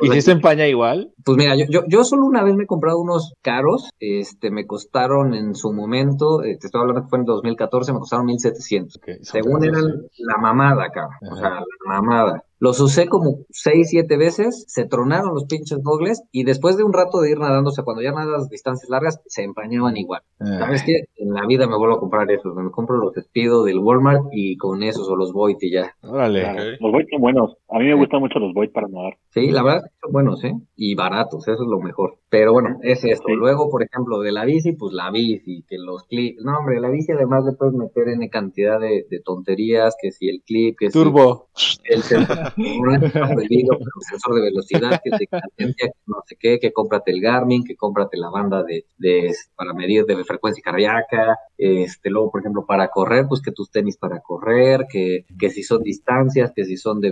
¿Y 0.02 0.10
si 0.10 0.22
se 0.22 0.32
empaña 0.32 0.68
igual? 0.68 1.14
Pues 1.24 1.38
mira, 1.38 1.56
yo, 1.56 1.66
yo, 1.70 1.82
yo 1.88 2.04
solo 2.04 2.26
una 2.26 2.44
vez 2.44 2.56
me 2.56 2.64
he 2.64 2.68
comprado 2.68 3.00
unos 3.00 3.34
caros, 3.42 3.90
este, 4.00 4.52
me 4.52 4.66
costaron 4.66 5.34
en 5.34 5.56
su 5.56 5.74
momento, 5.74 6.44
eh, 6.44 6.58
te 6.60 6.68
estoy 6.68 6.82
hablando 6.82 7.04
que 7.04 7.10
fue 7.10 7.20
en 7.20 7.26
2014, 7.26 7.94
me 7.94 8.00
costaron 8.00 8.26
1700. 8.26 8.98
Ok, 8.98 9.06
son 9.22 9.24
Según 9.24 9.62
caros, 9.62 9.78
eran 9.78 10.02
sí. 10.12 10.24
la 10.24 10.38
mamada, 10.38 10.90
cabrón. 10.92 11.18
O 11.32 11.36
sea, 11.36 11.50
la 11.50 12.02
mamada. 12.02 12.44
Los 12.62 12.80
usé 12.80 13.08
como 13.08 13.40
6, 13.50 13.90
7 13.90 14.18
veces, 14.18 14.66
se 14.68 14.86
tronaron 14.86 15.34
los 15.34 15.46
pinches 15.46 15.80
gogles 15.82 16.22
y 16.32 16.44
después 16.44 16.78
de 16.78 16.84
un 16.84 16.94
rato 16.94 17.20
de 17.20 17.32
ir 17.32 17.40
nadando, 17.40 17.72
o 17.72 17.74
sea, 17.74 17.84
cuando 17.84 18.04
ya 18.04 18.12
nadas 18.12 18.50
distancias 18.50 18.88
largas, 18.88 19.20
se 19.26 19.42
empañaban 19.42 19.98
igual. 19.98 20.22
Ah, 20.40 20.60
¿Sabes 20.60 20.84
qué? 20.86 21.06
En 21.16 21.34
la 21.34 21.48
vida 21.48 21.66
me 21.66 21.76
vuelvo 21.76 21.96
a 21.96 22.00
comprar 22.00 22.30
esos. 22.30 22.54
Me 22.54 22.70
compro 22.70 22.98
los 22.98 23.16
Speedo 23.16 23.64
del 23.64 23.80
Walmart 23.80 24.26
y 24.32 24.58
con 24.58 24.84
esos 24.84 25.10
o 25.10 25.16
los 25.16 25.34
Void 25.34 25.58
y 25.60 25.72
ya. 25.72 25.96
Órale. 26.04 26.42
Claro. 26.42 26.64
Los 26.80 26.92
Void 26.92 27.06
son 27.10 27.22
buenos. 27.22 27.58
A 27.74 27.80
mí 27.80 27.86
me 27.86 27.96
gustan 27.96 28.20
mucho 28.20 28.38
los 28.38 28.54
Void 28.54 28.72
para 28.72 28.90
nadar. 28.90 29.18
Sí, 29.30 29.50
la 29.50 29.64
verdad 29.64 29.86
es 29.86 29.92
que 29.92 29.98
son 30.02 30.12
buenos, 30.12 30.44
¿eh? 30.44 30.54
Y 30.76 30.94
baratos, 30.96 31.48
eso 31.48 31.64
es 31.64 31.70
lo 31.70 31.80
mejor. 31.80 32.18
Pero 32.28 32.52
bueno, 32.52 32.78
es 32.82 33.04
esto. 33.06 33.28
Sí. 33.28 33.34
Luego, 33.34 33.70
por 33.70 33.82
ejemplo, 33.82 34.20
de 34.20 34.34
la 34.34 34.44
bici, 34.44 34.74
pues 34.74 34.94
la 34.94 35.10
bici, 35.10 35.64
que 35.70 35.78
los 35.78 36.04
clips. 36.04 36.44
No, 36.44 36.58
hombre, 36.58 36.82
la 36.82 36.90
bici 36.90 37.14
además 37.14 37.46
le 37.46 37.54
puedes 37.54 37.74
meter 37.74 38.10
N 38.10 38.30
cantidad 38.30 38.78
de, 38.78 39.06
de 39.10 39.22
tonterías, 39.22 39.96
que 40.02 40.12
si 40.12 40.28
el 40.28 40.42
clip, 40.46 40.76
que 40.78 40.90
Turbo. 40.90 41.48
si 41.56 41.78
el 41.86 42.04
sensor, 42.04 42.54
prohibido, 42.56 43.78
pero 43.78 43.92
el 44.02 44.06
sensor 44.10 44.36
de 44.36 44.42
velocidad, 44.42 45.02
que 45.02 45.18
de 45.18 45.28
cadencia, 45.28 45.88
que 45.88 46.00
no 46.08 46.18
sé 46.26 46.36
qué, 46.38 46.60
que 46.60 46.74
cómprate 46.74 47.12
el 47.12 47.22
Garmin, 47.22 47.64
que 47.64 47.78
cómprate 47.78 48.18
la 48.18 48.30
banda 48.30 48.64
de, 48.64 48.86
de 48.98 49.34
para 49.56 49.74
medir 49.74 50.06
de 50.06 50.22
frecuencia 50.26 50.62
cardíaca, 50.62 51.38
este, 51.58 52.10
luego, 52.10 52.32
por 52.32 52.42
ejemplo, 52.42 52.66
para 52.66 52.90
correr, 52.90 53.28
pues 53.30 53.42
que 53.42 53.52
tus 53.52 53.72
tenis 53.72 53.96
para 53.96 54.20
correr, 54.20 54.88
que, 54.92 55.26
que 55.40 55.50
si 55.50 55.64
son 55.64 55.84
distancias, 55.84 56.52
que 56.54 56.66
si 56.66 56.76
son 56.76 57.00
de 57.00 57.12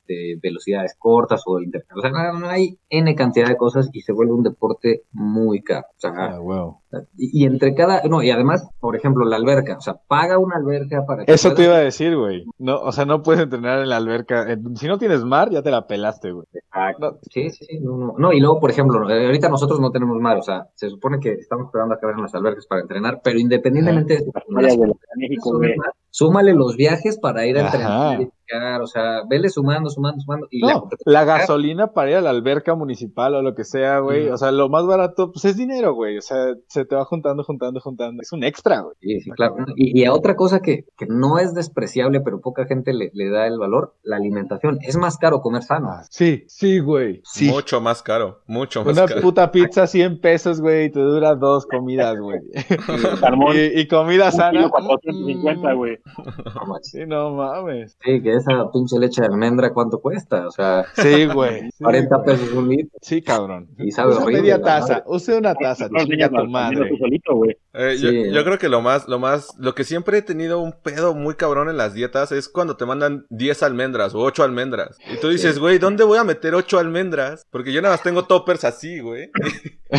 este, 0.00 0.38
velocidades 0.42 0.94
cortas 0.98 1.42
o 1.46 1.60
inter... 1.60 1.84
O 1.96 2.00
sea, 2.00 2.10
no, 2.10 2.38
no, 2.38 2.48
hay 2.48 2.78
N 2.88 3.14
cantidad 3.14 3.48
de 3.48 3.56
cosas 3.56 3.88
y 3.92 4.00
se 4.02 4.12
vuelve 4.12 4.32
un 4.32 4.42
deporte 4.42 5.02
muy 5.12 5.62
caro. 5.62 5.86
O 5.96 6.00
sea, 6.00 6.12
Ah, 6.92 6.98
y, 7.16 7.42
y 7.42 7.46
entre 7.46 7.72
cada, 7.74 8.02
no, 8.08 8.20
y 8.20 8.30
además, 8.30 8.68
por 8.80 8.96
ejemplo, 8.96 9.24
la 9.24 9.36
alberca, 9.36 9.76
o 9.78 9.80
sea, 9.80 9.94
paga 10.08 10.38
una 10.38 10.56
alberca 10.56 11.04
para 11.06 11.24
que 11.24 11.32
Eso 11.32 11.54
te 11.54 11.62
iba 11.64 11.76
a 11.76 11.80
decir, 11.80 12.16
güey. 12.16 12.44
No, 12.58 12.80
o 12.80 12.90
sea, 12.90 13.04
no 13.04 13.22
puedes 13.22 13.40
entrenar 13.42 13.78
en 13.80 13.88
la 13.90 13.96
alberca. 13.96 14.50
En- 14.50 14.76
Si 14.76 14.88
no 14.88 14.98
tienes 14.98 15.22
mar, 15.24 15.50
ya 15.50 15.62
te 15.62 15.70
la 15.70 15.86
pelaste, 15.86 16.32
güey. 16.32 16.46
Exacto. 16.52 17.18
Sí, 17.30 17.50
sí, 17.50 17.64
sí, 17.64 17.78
no, 17.80 17.96
no. 17.96 18.14
No, 18.18 18.32
y 18.32 18.40
luego, 18.40 18.58
por 18.58 18.70
ejemplo, 18.70 19.08
eh, 19.08 19.26
ahorita 19.26 19.48
nosotros 19.48 19.78
no 19.78 19.92
tenemos 19.92 20.18
mar, 20.20 20.38
o 20.38 20.42
sea, 20.42 20.66
se 20.74 20.90
supone 20.90 21.20
que 21.20 21.32
estamos 21.34 21.66
esperando 21.66 21.94
a 21.94 22.00
que 22.00 22.06
abran 22.06 22.22
las 22.22 22.34
albercas 22.34 22.66
para 22.66 22.82
entrenar, 22.82 23.20
pero 23.22 23.38
independientemente 23.38 24.14
de 24.14 24.32
playas 24.48 24.76
de 24.76 24.86
la 24.88 24.92
Ciudad 24.94 25.08
de 25.14 25.28
México, 25.28 25.60
súmale 26.10 26.54
los 26.54 26.76
viajes 26.76 27.18
para 27.20 27.46
ir 27.46 27.56
a 27.58 27.66
Ajá. 27.68 28.14
entrenar, 28.14 28.32
o 28.82 28.86
sea, 28.86 29.22
vele 29.28 29.48
sumando, 29.48 29.90
sumando, 29.90 30.20
sumando. 30.20 30.46
Y 30.50 30.60
la 30.64 30.74
No, 30.74 30.88
la 31.04 31.24
gasolina 31.24 31.92
para 31.92 32.10
ir 32.10 32.16
a 32.16 32.20
la 32.20 32.30
alberca 32.30 32.74
municipal 32.74 33.34
o 33.34 33.42
lo 33.42 33.54
que 33.54 33.64
sea, 33.64 33.98
güey. 34.00 34.28
Mm. 34.28 34.32
O 34.32 34.36
sea, 34.36 34.50
lo 34.52 34.68
más 34.68 34.86
barato, 34.86 35.32
pues 35.32 35.44
es 35.44 35.56
dinero, 35.56 35.94
güey. 35.94 36.18
O 36.18 36.22
sea, 36.22 36.54
se 36.68 36.84
te 36.84 36.94
va 36.96 37.04
juntando, 37.04 37.44
juntando, 37.44 37.80
juntando. 37.80 38.22
Es 38.22 38.32
un 38.32 38.44
extra, 38.44 38.80
güey. 38.80 38.94
Sí, 39.00 39.20
sí, 39.20 39.30
claro. 39.30 39.56
Y, 39.76 40.00
y 40.00 40.04
a 40.04 40.12
otra 40.12 40.36
cosa 40.36 40.60
que, 40.60 40.86
que 40.96 41.06
no 41.06 41.38
es 41.38 41.54
despreciable, 41.54 42.20
pero 42.20 42.40
poca 42.40 42.66
gente 42.66 42.92
le, 42.92 43.10
le 43.14 43.30
da 43.30 43.46
el 43.46 43.58
valor, 43.58 43.94
la 44.02 44.16
alimentación. 44.16 44.78
Es 44.82 44.96
más 44.96 45.16
caro 45.18 45.40
comer 45.40 45.62
sano. 45.62 45.88
Ah, 45.90 46.02
sí, 46.10 46.44
sí, 46.48 46.78
güey. 46.80 47.20
Sí. 47.24 47.48
Mucho 47.48 47.80
más 47.80 48.02
caro. 48.02 48.40
Mucho 48.46 48.84
más 48.84 48.96
Una 48.96 49.06
caro. 49.06 49.20
puta 49.20 49.50
pizza 49.50 49.86
100 49.86 50.20
pesos, 50.20 50.60
güey, 50.60 50.86
y 50.86 50.90
te 50.90 51.00
dura 51.00 51.34
dos 51.34 51.66
comidas, 51.66 52.18
güey. 52.18 52.40
Y, 53.54 53.80
y 53.80 53.88
comida 53.88 54.26
Un 54.26 54.32
sana. 54.32 54.50
kilo 54.52 54.70
450, 54.70 55.72
güey. 55.74 55.98
No. 56.16 56.76
Sí, 56.82 57.00
no 57.06 57.34
mames. 57.34 57.96
Sí, 58.02 58.22
que 58.22 58.39
esa 58.40 58.70
pinche 58.72 58.98
leche 58.98 59.20
de 59.22 59.28
almendra, 59.28 59.72
¿cuánto 59.72 59.98
cuesta? 60.00 60.46
O 60.46 60.50
sea, 60.50 60.84
Sí, 60.94 61.26
güey. 61.26 61.60
Sí, 61.72 61.84
40 61.84 62.16
güey. 62.16 62.26
pesos 62.26 62.52
un 62.52 62.68
litro. 62.68 62.98
Sí, 63.00 63.22
cabrón. 63.22 63.68
Y 63.78 63.90
sabe 63.92 64.10
Use 64.12 64.22
horrible, 64.22 64.40
media 64.42 64.60
taza. 64.60 65.02
Use 65.06 65.36
una 65.36 65.54
taza. 65.54 65.88
No 65.90 66.04
chinga 66.04 66.28
tu 66.28 66.44
madre. 66.46 66.90
solito, 66.98 67.34
güey. 67.34 67.56
Eh, 67.72 67.96
Sí, 67.96 68.04
yo, 68.04 68.12
¿no? 68.12 68.32
yo 68.34 68.44
creo 68.44 68.58
que 68.58 68.68
lo 68.68 68.80
más, 68.82 69.06
lo 69.08 69.18
más, 69.18 69.54
lo 69.58 69.74
que 69.74 69.84
siempre 69.84 70.18
he 70.18 70.22
tenido 70.22 70.58
un 70.60 70.72
pedo 70.72 71.14
muy 71.14 71.34
cabrón 71.34 71.68
en 71.68 71.76
las 71.76 71.94
dietas 71.94 72.32
es 72.32 72.48
cuando 72.48 72.76
te 72.76 72.84
mandan 72.86 73.26
10 73.30 73.62
almendras 73.62 74.14
o 74.14 74.18
8 74.20 74.42
almendras. 74.42 74.98
Y 75.12 75.20
tú 75.20 75.28
dices, 75.28 75.58
güey, 75.58 75.78
¿dónde 75.78 76.04
voy 76.04 76.18
a 76.18 76.24
meter 76.24 76.54
8 76.54 76.78
almendras? 76.78 77.46
Porque 77.50 77.72
yo 77.72 77.80
nada 77.80 77.94
más 77.94 78.02
tengo 78.02 78.24
toppers 78.24 78.64
así, 78.64 79.00
güey. 79.00 79.30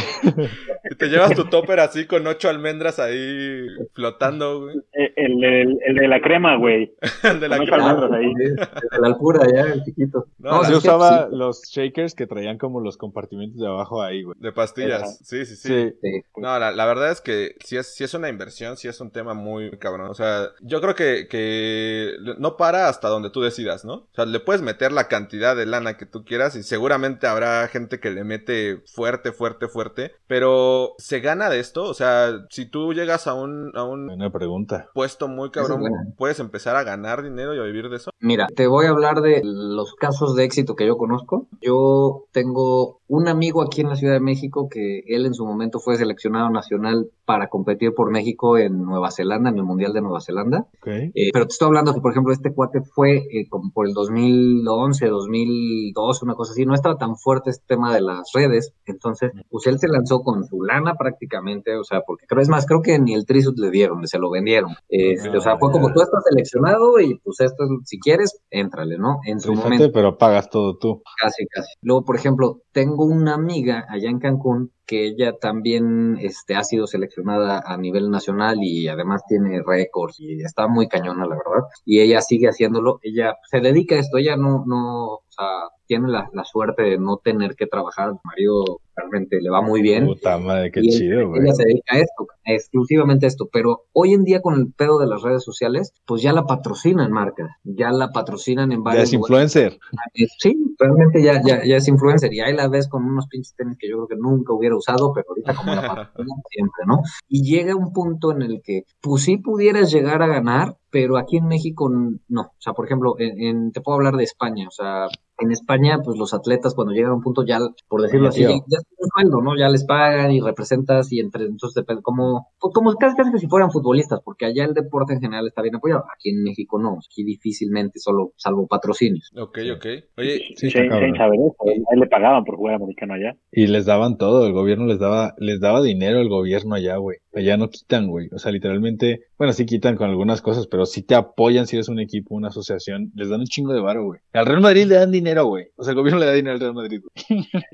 y 0.91 0.95
te 0.95 1.07
llevas 1.07 1.33
tu 1.35 1.45
topper 1.45 1.79
así 1.79 2.05
con 2.05 2.25
8 2.27 2.49
almendras 2.49 2.99
ahí 2.99 3.65
flotando, 3.93 4.61
güey. 4.61 4.77
Eh, 4.93 5.13
El, 5.15 5.43
el, 5.43 5.79
el 5.85 5.95
de 5.95 6.07
la 6.07 6.21
crema, 6.21 6.57
güey. 6.57 6.93
El 7.23 7.39
de 7.39 7.49
la 7.49 7.57
Con 7.57 7.67
ocho 7.67 7.73
crema. 7.75 7.89
almendras 7.91 8.19
ahí. 8.19 8.30
De 8.35 8.99
la 8.99 9.07
alpura 9.07 9.45
ya, 9.53 9.61
el 9.73 9.83
chiquito. 9.83 10.27
No, 10.37 10.63
No, 10.63 10.69
Yo 10.69 10.77
usaba 10.77 11.27
sí. 11.29 11.35
los 11.35 11.61
shakers 11.63 12.15
que 12.15 12.27
traían 12.27 12.57
como 12.57 12.79
los 12.81 12.97
compartimentos 12.97 13.59
de 13.59 13.67
abajo 13.67 14.01
ahí, 14.01 14.23
güey. 14.23 14.37
De 14.39 14.51
pastillas. 14.51 15.19
Sí, 15.23 15.45
sí, 15.45 15.55
sí. 15.55 15.67
Sí. 15.67 15.95
Sí. 16.01 16.23
No, 16.37 16.57
la, 16.59 16.71
la 16.71 16.85
verdad 16.85 17.11
es 17.11 17.21
que 17.21 17.55
sí 17.65 17.77
es, 17.77 17.93
sí 17.95 18.03
es 18.03 18.13
una 18.13 18.29
inversión, 18.29 18.77
sí 18.77 18.87
es 18.87 18.99
un 19.01 19.11
tema 19.11 19.33
muy 19.33 19.71
cabrón. 19.77 20.09
O 20.09 20.13
sea, 20.13 20.49
yo 20.61 20.81
creo 20.81 20.95
que, 20.95 21.27
que 21.29 22.13
no 22.37 22.57
para 22.57 22.87
hasta 22.89 23.07
donde 23.09 23.29
tú 23.29 23.41
decidas, 23.41 23.85
¿no? 23.85 23.93
O 23.93 24.07
sea, 24.15 24.25
le 24.25 24.39
puedes 24.39 24.61
meter 24.61 24.91
la 24.91 25.07
cantidad 25.07 25.55
de 25.55 25.65
lana 25.65 25.97
que 25.97 26.05
tú 26.05 26.23
quieras 26.25 26.55
y 26.55 26.63
seguramente 26.63 27.27
habrá 27.27 27.67
gente 27.67 27.99
que 27.99 28.11
le 28.11 28.23
mete 28.23 28.81
fuerte, 28.85 29.31
fuerte, 29.31 29.67
fuerte. 29.67 30.11
Pero 30.27 30.93
¿se 30.97 31.19
gana 31.19 31.49
de 31.49 31.59
esto? 31.59 31.83
O 31.83 31.93
sea, 31.93 32.45
si 32.49 32.65
tú 32.65 32.93
llegas 32.93 33.27
a 33.27 33.33
un, 33.33 33.71
a 33.75 33.83
un 33.83 34.07
Buena 34.07 34.31
pregunta. 34.31 34.89
puesto 34.93 35.27
muy 35.27 35.51
cabrón. 35.51 35.81
¿puedes 36.17 36.39
empezar 36.39 36.75
a 36.75 36.83
ganar 36.83 37.23
dinero 37.23 37.55
y 37.55 37.59
a 37.59 37.63
vivir 37.63 37.89
de 37.89 37.97
eso? 37.97 38.11
Mira, 38.21 38.47
te 38.55 38.67
voy 38.67 38.85
a 38.85 38.89
hablar 38.89 39.21
de 39.21 39.41
los 39.43 39.95
casos 39.95 40.35
de 40.35 40.43
éxito 40.43 40.75
que 40.75 40.85
yo 40.85 40.95
conozco. 40.95 41.47
Yo 41.59 42.25
tengo 42.31 43.00
un 43.13 43.27
amigo 43.27 43.61
aquí 43.61 43.81
en 43.81 43.89
la 43.89 43.97
Ciudad 43.97 44.13
de 44.13 44.21
México 44.21 44.69
que 44.69 45.03
él 45.05 45.25
en 45.25 45.33
su 45.33 45.45
momento 45.45 45.79
fue 45.79 45.97
seleccionado 45.97 46.49
nacional 46.49 47.09
para 47.25 47.49
competir 47.49 47.93
por 47.93 48.09
México 48.09 48.57
en 48.57 48.83
Nueva 48.83 49.11
Zelanda, 49.11 49.49
en 49.49 49.57
el 49.57 49.63
Mundial 49.63 49.91
de 49.91 49.99
Nueva 50.01 50.21
Zelanda. 50.21 50.67
Eh, 51.13 51.29
pero 51.33 51.45
te 51.45 51.51
estoy 51.51 51.67
hablando 51.67 51.93
que, 51.93 51.99
por 51.99 52.11
ejemplo, 52.11 52.31
este 52.31 52.53
cuate 52.53 52.79
fue 52.81 53.17
eh, 53.17 53.47
como 53.49 53.71
por 53.73 53.85
el 53.85 53.93
2011, 53.93 55.07
2012, 55.07 56.25
una 56.25 56.35
cosa 56.35 56.53
así. 56.53 56.65
No 56.65 56.73
estaba 56.73 56.97
tan 56.97 57.17
fuerte 57.17 57.49
este 57.49 57.65
tema 57.67 57.93
de 57.93 57.99
las 58.01 58.31
redes. 58.33 58.73
Entonces, 58.85 59.31
pues 59.49 59.67
él 59.67 59.77
se 59.79 59.87
lanzó 59.89 60.21
con 60.21 60.45
su 60.45 60.63
lana 60.63 60.95
prácticamente. 60.95 61.75
O 61.77 61.83
sea, 61.83 62.01
porque 62.05 62.25
creo, 62.27 62.41
es 62.41 62.49
más, 62.49 62.65
creo 62.65 62.81
que 62.81 62.97
ni 62.99 63.13
el 63.13 63.25
Trisut 63.25 63.57
le 63.59 63.71
dieron, 63.71 64.07
se 64.07 64.19
lo 64.19 64.29
vendieron. 64.29 64.71
Este, 64.89 65.35
o 65.35 65.41
sea, 65.41 65.57
fue 65.57 65.71
como 65.71 65.91
tú 65.93 66.01
estás 66.01 66.23
seleccionado 66.29 66.99
y 66.99 67.19
pues 67.23 67.39
esto, 67.41 67.63
es- 67.65 67.69
si 67.89 67.99
quieres, 67.99 68.39
éntrale, 68.49 68.97
¿no? 68.97 69.19
En 69.25 69.39
su 69.39 69.53
momento. 69.53 69.91
pero 69.93 70.17
pagas 70.17 70.49
todo 70.49 70.77
tú. 70.77 71.01
Casi, 71.21 71.45
casi. 71.47 71.73
Luego, 71.81 72.05
por 72.05 72.15
ejemplo, 72.15 72.61
tengo 72.71 73.00
una 73.05 73.35
amiga 73.35 73.85
allá 73.89 74.09
en 74.09 74.19
Cancún 74.19 74.71
que 74.91 75.07
ella 75.07 75.37
también 75.39 76.17
este, 76.19 76.55
ha 76.55 76.65
sido 76.65 76.85
seleccionada 76.85 77.63
a 77.65 77.77
nivel 77.77 78.11
nacional 78.11 78.57
y 78.61 78.89
además 78.89 79.21
tiene 79.25 79.63
récords 79.65 80.19
y 80.19 80.41
está 80.41 80.67
muy 80.67 80.89
cañona, 80.89 81.25
la 81.25 81.37
verdad. 81.37 81.63
Y 81.85 82.01
ella 82.01 82.19
sigue 82.19 82.49
haciéndolo. 82.49 82.99
Ella 83.01 83.37
se 83.49 83.61
dedica 83.61 83.95
a 83.95 83.99
esto. 83.99 84.17
Ella 84.17 84.35
no, 84.35 84.65
no, 84.67 85.21
sea, 85.41 85.69
tiene 85.87 86.07
la, 86.09 86.29
la 86.33 86.43
suerte 86.45 86.83
de 86.83 86.97
no 86.97 87.17
tener 87.17 87.55
que 87.55 87.67
trabajar. 87.67 88.13
Mario 88.23 88.63
realmente 88.95 89.39
le 89.41 89.49
va 89.49 89.61
muy 89.61 89.81
bien. 89.81 90.05
Puta 90.05 90.37
madre, 90.37 90.71
qué 90.71 90.79
Y 90.83 90.89
chido, 90.89 91.29
güey. 91.29 91.41
Ella 91.41 91.53
se 91.53 91.63
dedica 91.65 91.95
a 91.95 91.99
esto, 91.99 92.27
exclusivamente 92.45 93.25
a 93.25 93.29
esto. 93.29 93.49
Pero 93.51 93.83
hoy 93.93 94.13
en 94.13 94.23
día 94.23 94.41
con 94.41 94.53
el 94.55 94.71
pedo 94.71 94.99
de 94.99 95.07
las 95.07 95.21
redes 95.21 95.43
sociales, 95.43 95.93
pues 96.05 96.21
ya 96.21 96.31
la 96.33 96.43
patrocinan 96.45 97.11
marcas, 97.11 97.49
ya 97.63 97.91
la 97.91 98.09
patrocinan 98.11 98.71
en 98.71 98.79
Ya 98.79 98.83
varios 98.83 99.03
es 99.05 99.13
lugares. 99.13 99.55
influencer. 99.55 99.79
Eh, 100.13 100.27
Sí, 100.39 100.75
realmente 100.79 101.21
ya, 101.23 101.41
ya, 101.45 101.63
ya 101.65 101.75
es 101.77 101.87
influencer 101.87 102.33
y 102.33 102.39
ahí 102.39 102.53
la 102.53 102.67
ves 102.69 102.87
con 102.87 103.03
unos 103.05 103.27
pinches 103.27 103.53
tenis 103.55 103.77
que 103.79 103.89
yo 103.89 103.95
creo 103.97 104.07
que 104.07 104.15
nunca 104.15 104.53
hubiera 104.53 104.75
usado, 104.75 105.11
pero 105.13 105.25
ahorita 105.29 105.53
como 105.55 105.75
la 105.75 105.81
patrocinan 105.87 106.37
siempre, 106.49 106.83
¿no? 106.87 107.01
Y 107.27 107.43
llega 107.43 107.75
un 107.75 107.91
punto 107.93 108.31
en 108.31 108.41
el 108.43 108.61
que, 108.63 108.83
pues 109.01 109.23
sí 109.23 109.37
pudieras 109.37 109.91
llegar 109.91 110.21
a 110.21 110.27
ganar, 110.27 110.77
pero 110.89 111.17
aquí 111.17 111.37
en 111.37 111.47
México 111.47 111.89
no. 111.89 112.41
O 112.41 112.51
sea, 112.59 112.73
por 112.73 112.85
ejemplo, 112.85 113.15
en, 113.19 113.41
en- 113.41 113.71
te 113.71 113.81
puedo 113.81 113.97
hablar 113.97 114.15
de 114.15 114.23
España, 114.23 114.67
o 114.67 114.71
sea, 114.71 115.07
en 115.41 115.51
España, 115.51 115.99
pues 116.03 116.17
los 116.17 116.33
atletas 116.33 116.73
cuando 116.75 116.93
llegan 116.93 117.11
a 117.11 117.15
un 117.15 117.21
punto 117.21 117.45
ya, 117.45 117.59
por 117.87 118.01
decirlo 118.01 118.29
así, 118.29 118.41
ya, 118.41 118.49
un 118.51 119.09
sueldo, 119.15 119.41
¿no? 119.41 119.57
Ya 119.57 119.69
les 119.69 119.85
pagan 119.85 120.31
y 120.31 120.39
representas 120.39 121.11
y 121.11 121.19
entre, 121.19 121.45
entonces 121.45 121.75
depende, 121.75 122.01
como, 122.01 122.47
pues, 122.59 122.73
como 122.73 122.93
casi, 122.95 123.15
casi 123.15 123.31
que 123.31 123.39
si 123.39 123.47
fueran 123.47 123.71
futbolistas, 123.71 124.19
porque 124.23 124.45
allá 124.45 124.65
el 124.65 124.73
deporte 124.73 125.13
en 125.13 125.21
general 125.21 125.47
está 125.47 125.61
bien 125.61 125.75
apoyado, 125.75 126.03
aquí 126.15 126.29
en 126.29 126.43
México 126.43 126.79
no, 126.79 126.97
aquí 126.97 127.23
difícilmente 127.23 127.99
solo, 127.99 128.33
salvo 128.37 128.67
patrocinios. 128.67 129.31
Ok, 129.37 129.59
ok. 129.75 129.85
Oye, 130.17 130.41
Sí, 130.55 130.67
eso, 130.67 130.79
a 130.79 130.83
él 130.83 131.99
le 131.99 132.07
pagaban 132.07 132.43
por 132.43 132.55
jugar 132.55 132.75
americano 132.75 133.13
allá. 133.13 133.35
Y 133.51 133.67
les 133.67 133.85
daban 133.85 134.17
todo, 134.17 134.45
el 134.45 134.53
gobierno 134.53 134.85
les 134.85 134.99
daba, 134.99 135.33
les 135.37 135.59
daba 135.59 135.81
dinero 135.81 136.19
el 136.19 136.29
gobierno 136.29 136.75
allá, 136.75 136.97
güey. 136.97 137.17
Allá 137.33 137.57
no 137.57 137.69
quitan, 137.69 138.07
güey. 138.07 138.27
O 138.33 138.39
sea, 138.39 138.51
literalmente, 138.51 139.21
bueno, 139.37 139.53
sí 139.53 139.65
quitan 139.65 139.95
con 139.95 140.09
algunas 140.09 140.41
cosas, 140.41 140.67
pero 140.67 140.85
sí 140.85 141.03
te 141.03 141.15
apoyan 141.15 141.67
si 141.67 141.77
eres 141.77 141.89
un 141.89 141.99
equipo, 141.99 142.35
una 142.35 142.49
asociación, 142.49 143.11
les 143.15 143.29
dan 143.29 143.39
un 143.39 143.45
chingo 143.45 143.73
de 143.73 143.81
varo, 143.81 144.03
güey. 144.05 144.19
Al 144.33 144.45
Real 144.45 144.61
Madrid 144.61 144.85
le 144.85 144.95
dan 144.95 145.11
dinero, 145.11 145.30
güey. 145.39 145.67
O 145.75 145.83
sea, 145.83 145.91
el 145.91 145.97
gobierno 145.97 146.19
le 146.19 146.25
da 146.25 146.33
dinero 146.33 146.53
al 146.55 146.59
Real 146.59 146.73
Madrid, 146.73 147.01
güey. 147.01 147.47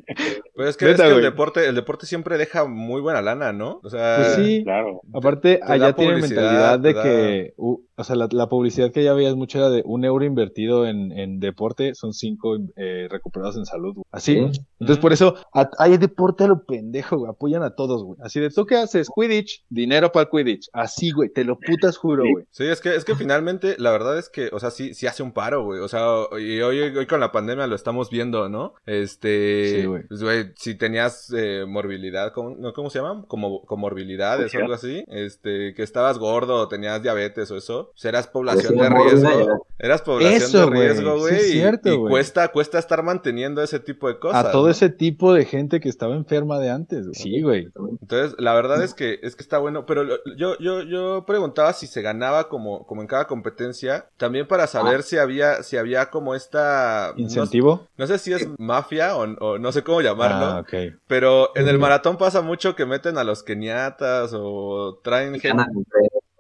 Pero 0.56 0.70
es 0.70 0.78
que, 0.78 0.86
Neta, 0.86 1.06
es 1.06 1.10
que 1.12 1.16
el 1.18 1.24
deporte, 1.24 1.68
el 1.68 1.76
deporte 1.76 2.06
siempre 2.06 2.38
deja 2.38 2.66
muy 2.66 3.02
buena 3.02 3.22
lana, 3.22 3.54
¿no? 3.54 3.80
O 3.84 3.90
sea, 3.90 4.16
Pues 4.18 4.36
sí. 4.36 4.64
Claro. 4.64 5.02
Aparte, 5.14 5.60
allá 5.64 5.94
tienen 5.94 6.16
publicidad, 6.20 6.42
mentalidad 6.42 6.80
de 6.80 6.94
da- 6.94 7.04
que, 7.04 7.54
o 7.58 8.04
sea, 8.04 8.16
la, 8.16 8.28
la 8.32 8.48
publicidad 8.48 8.92
que 8.92 9.04
ya 9.04 9.14
veías 9.14 9.36
mucho 9.36 9.58
era 9.60 9.70
de 9.70 9.82
un 9.86 10.06
euro 10.06 10.24
invertido 10.26 10.86
en, 10.88 11.12
en 11.12 11.40
deporte, 11.40 11.96
son 11.96 12.14
cinco 12.14 12.56
eh, 12.76 13.08
recuperados 13.10 13.58
en 13.58 13.66
salud, 13.66 13.94
güey. 13.96 14.06
Así. 14.12 14.36
¿sí? 14.36 14.62
Entonces, 14.80 15.00
por 15.02 15.14
eso, 15.14 15.36
a- 15.54 15.70
hay 15.80 15.98
deporte 15.98 16.44
a 16.44 16.48
lo 16.48 16.64
pendejo, 16.66 17.18
güey. 17.18 17.30
Apoyan 17.32 17.64
a 17.64 17.76
todos, 17.76 18.04
güey. 18.04 18.18
Así 18.24 18.40
de, 18.40 18.50
¿tú 18.50 18.66
qué 18.66 18.76
haces? 18.78 19.10
Quidditch, 19.16 19.64
dinero 19.70 20.12
para 20.12 20.24
el 20.24 20.30
Quidditch. 20.30 20.70
Así, 20.74 21.12
güey. 21.12 21.30
Te 21.30 21.44
lo 21.44 21.58
putas 21.60 21.98
juro, 21.98 22.24
Sí. 22.24 22.32
güey. 22.32 22.46
Sí, 22.52 22.66
es 22.66 22.82
que, 22.82 22.96
es 22.96 23.06
que 23.06 23.16
finalmente, 23.16 23.76
la 23.80 23.92
verdad 23.92 24.18
es 24.18 24.30
que, 24.30 24.50
o 24.52 24.60
sea, 24.60 24.72
sí, 24.72 24.94
sí 24.94 25.08
hace 25.08 25.24
un 25.24 25.32
paro, 25.32 25.64
güey. 25.64 25.80
O 25.82 25.88
sea, 25.88 26.02
y 26.40 26.62
hoy, 26.62 26.80
hoy 26.80 27.06
con 27.08 27.20
la 27.20 27.32
pandemia 27.32 27.47
lo 27.56 27.76
estamos 27.76 28.10
viendo, 28.10 28.50
¿no? 28.50 28.74
Este, 28.86 29.82
Sí, 29.82 29.86
güey. 29.86 30.04
pues, 30.08 30.22
güey, 30.24 30.52
si 30.56 30.76
tenías 30.76 31.32
eh, 31.36 31.66
morbilidad, 31.68 32.34
¿cómo, 32.34 32.56
no, 32.58 32.74
¿cómo 32.74 32.90
se 32.90 33.00
llaman? 33.00 33.24
Como 33.24 33.62
comorbilidades 33.66 34.54
o 34.54 34.58
algo 34.60 34.74
así. 34.74 35.04
Este, 35.08 35.74
que 35.74 35.84
estabas 35.84 36.18
gordo 36.18 36.56
o 36.56 36.68
tenías 36.68 37.02
diabetes 37.02 37.50
o 37.52 37.58
eso. 37.58 37.92
Pues 37.94 38.06
eras 38.06 38.28
población 38.28 38.76
de 38.78 38.88
sí, 38.88 38.94
riesgo. 38.94 39.68
Eras 39.80 40.02
población 40.02 40.34
Eso, 40.42 40.60
de 40.62 40.66
güey. 40.66 40.82
riesgo, 40.88 41.14
Sí, 41.16 41.20
güey. 41.22 41.36
es 41.36 41.48
y- 41.48 41.52
cierto, 41.52 41.90
y 41.94 41.96
güey. 41.96 42.10
cuesta, 42.12 42.48
cuesta 42.50 42.80
estar 42.80 43.04
manteniendo 43.04 43.62
ese 43.62 43.80
tipo 43.80 44.08
de 44.08 44.20
cosas. 44.20 44.46
a 44.46 44.52
todo 44.52 44.66
¿no? 44.66 44.70
ese 44.72 44.90
tipo 44.90 45.34
de 45.34 45.46
gente 45.46 45.80
que 45.80 45.90
estaba 45.90 46.16
enferma 46.16 46.60
de 46.60 46.70
antes, 46.70 47.04
güey. 47.06 47.14
Sí, 47.16 47.42
güey. 47.42 47.68
Entonces, 48.02 48.36
la 48.40 48.54
verdad 48.54 48.84
es 48.84 48.94
que 48.94 49.20
es 49.22 49.36
que 49.36 49.44
está 49.44 49.58
bueno, 49.60 49.86
pero 49.86 50.04
lo- 50.04 50.18
yo 50.36 50.58
yo 50.60 50.82
yo 50.82 51.26
preguntaba 51.26 51.74
si 51.74 51.88
se 51.88 52.02
ganaba 52.02 52.50
como 52.50 52.86
como 52.88 53.02
en 53.02 53.08
cada 53.08 53.28
competencia, 53.28 54.08
también 54.18 54.48
para 54.48 54.68
saber 54.68 55.04
si 55.04 55.18
había 55.18 55.64
si 55.64 55.78
había 55.78 56.10
como 56.10 56.34
esta 56.36 57.14
¿Incentivo? 57.28 57.88
No, 57.98 58.08
sé 58.08 58.18
si 58.18 58.34
es 58.34 58.48
mafia 58.58 59.16
o, 59.16 59.24
o 59.24 59.58
no 59.58 59.72
sé 59.72 59.84
cómo 59.84 60.02
llamarlo, 60.02 60.46
Ah, 60.46 60.64
pero 61.08 61.56
en 61.56 61.68
el 61.68 61.78
maratón 61.80 62.18
pasa 62.18 62.42
mucho 62.42 62.76
que 62.76 62.86
meten 62.86 63.18
a 63.18 63.24
los 63.24 63.44
keniatas 63.44 64.32
o 64.34 65.00
traen 65.04 65.40
gente 65.40 65.64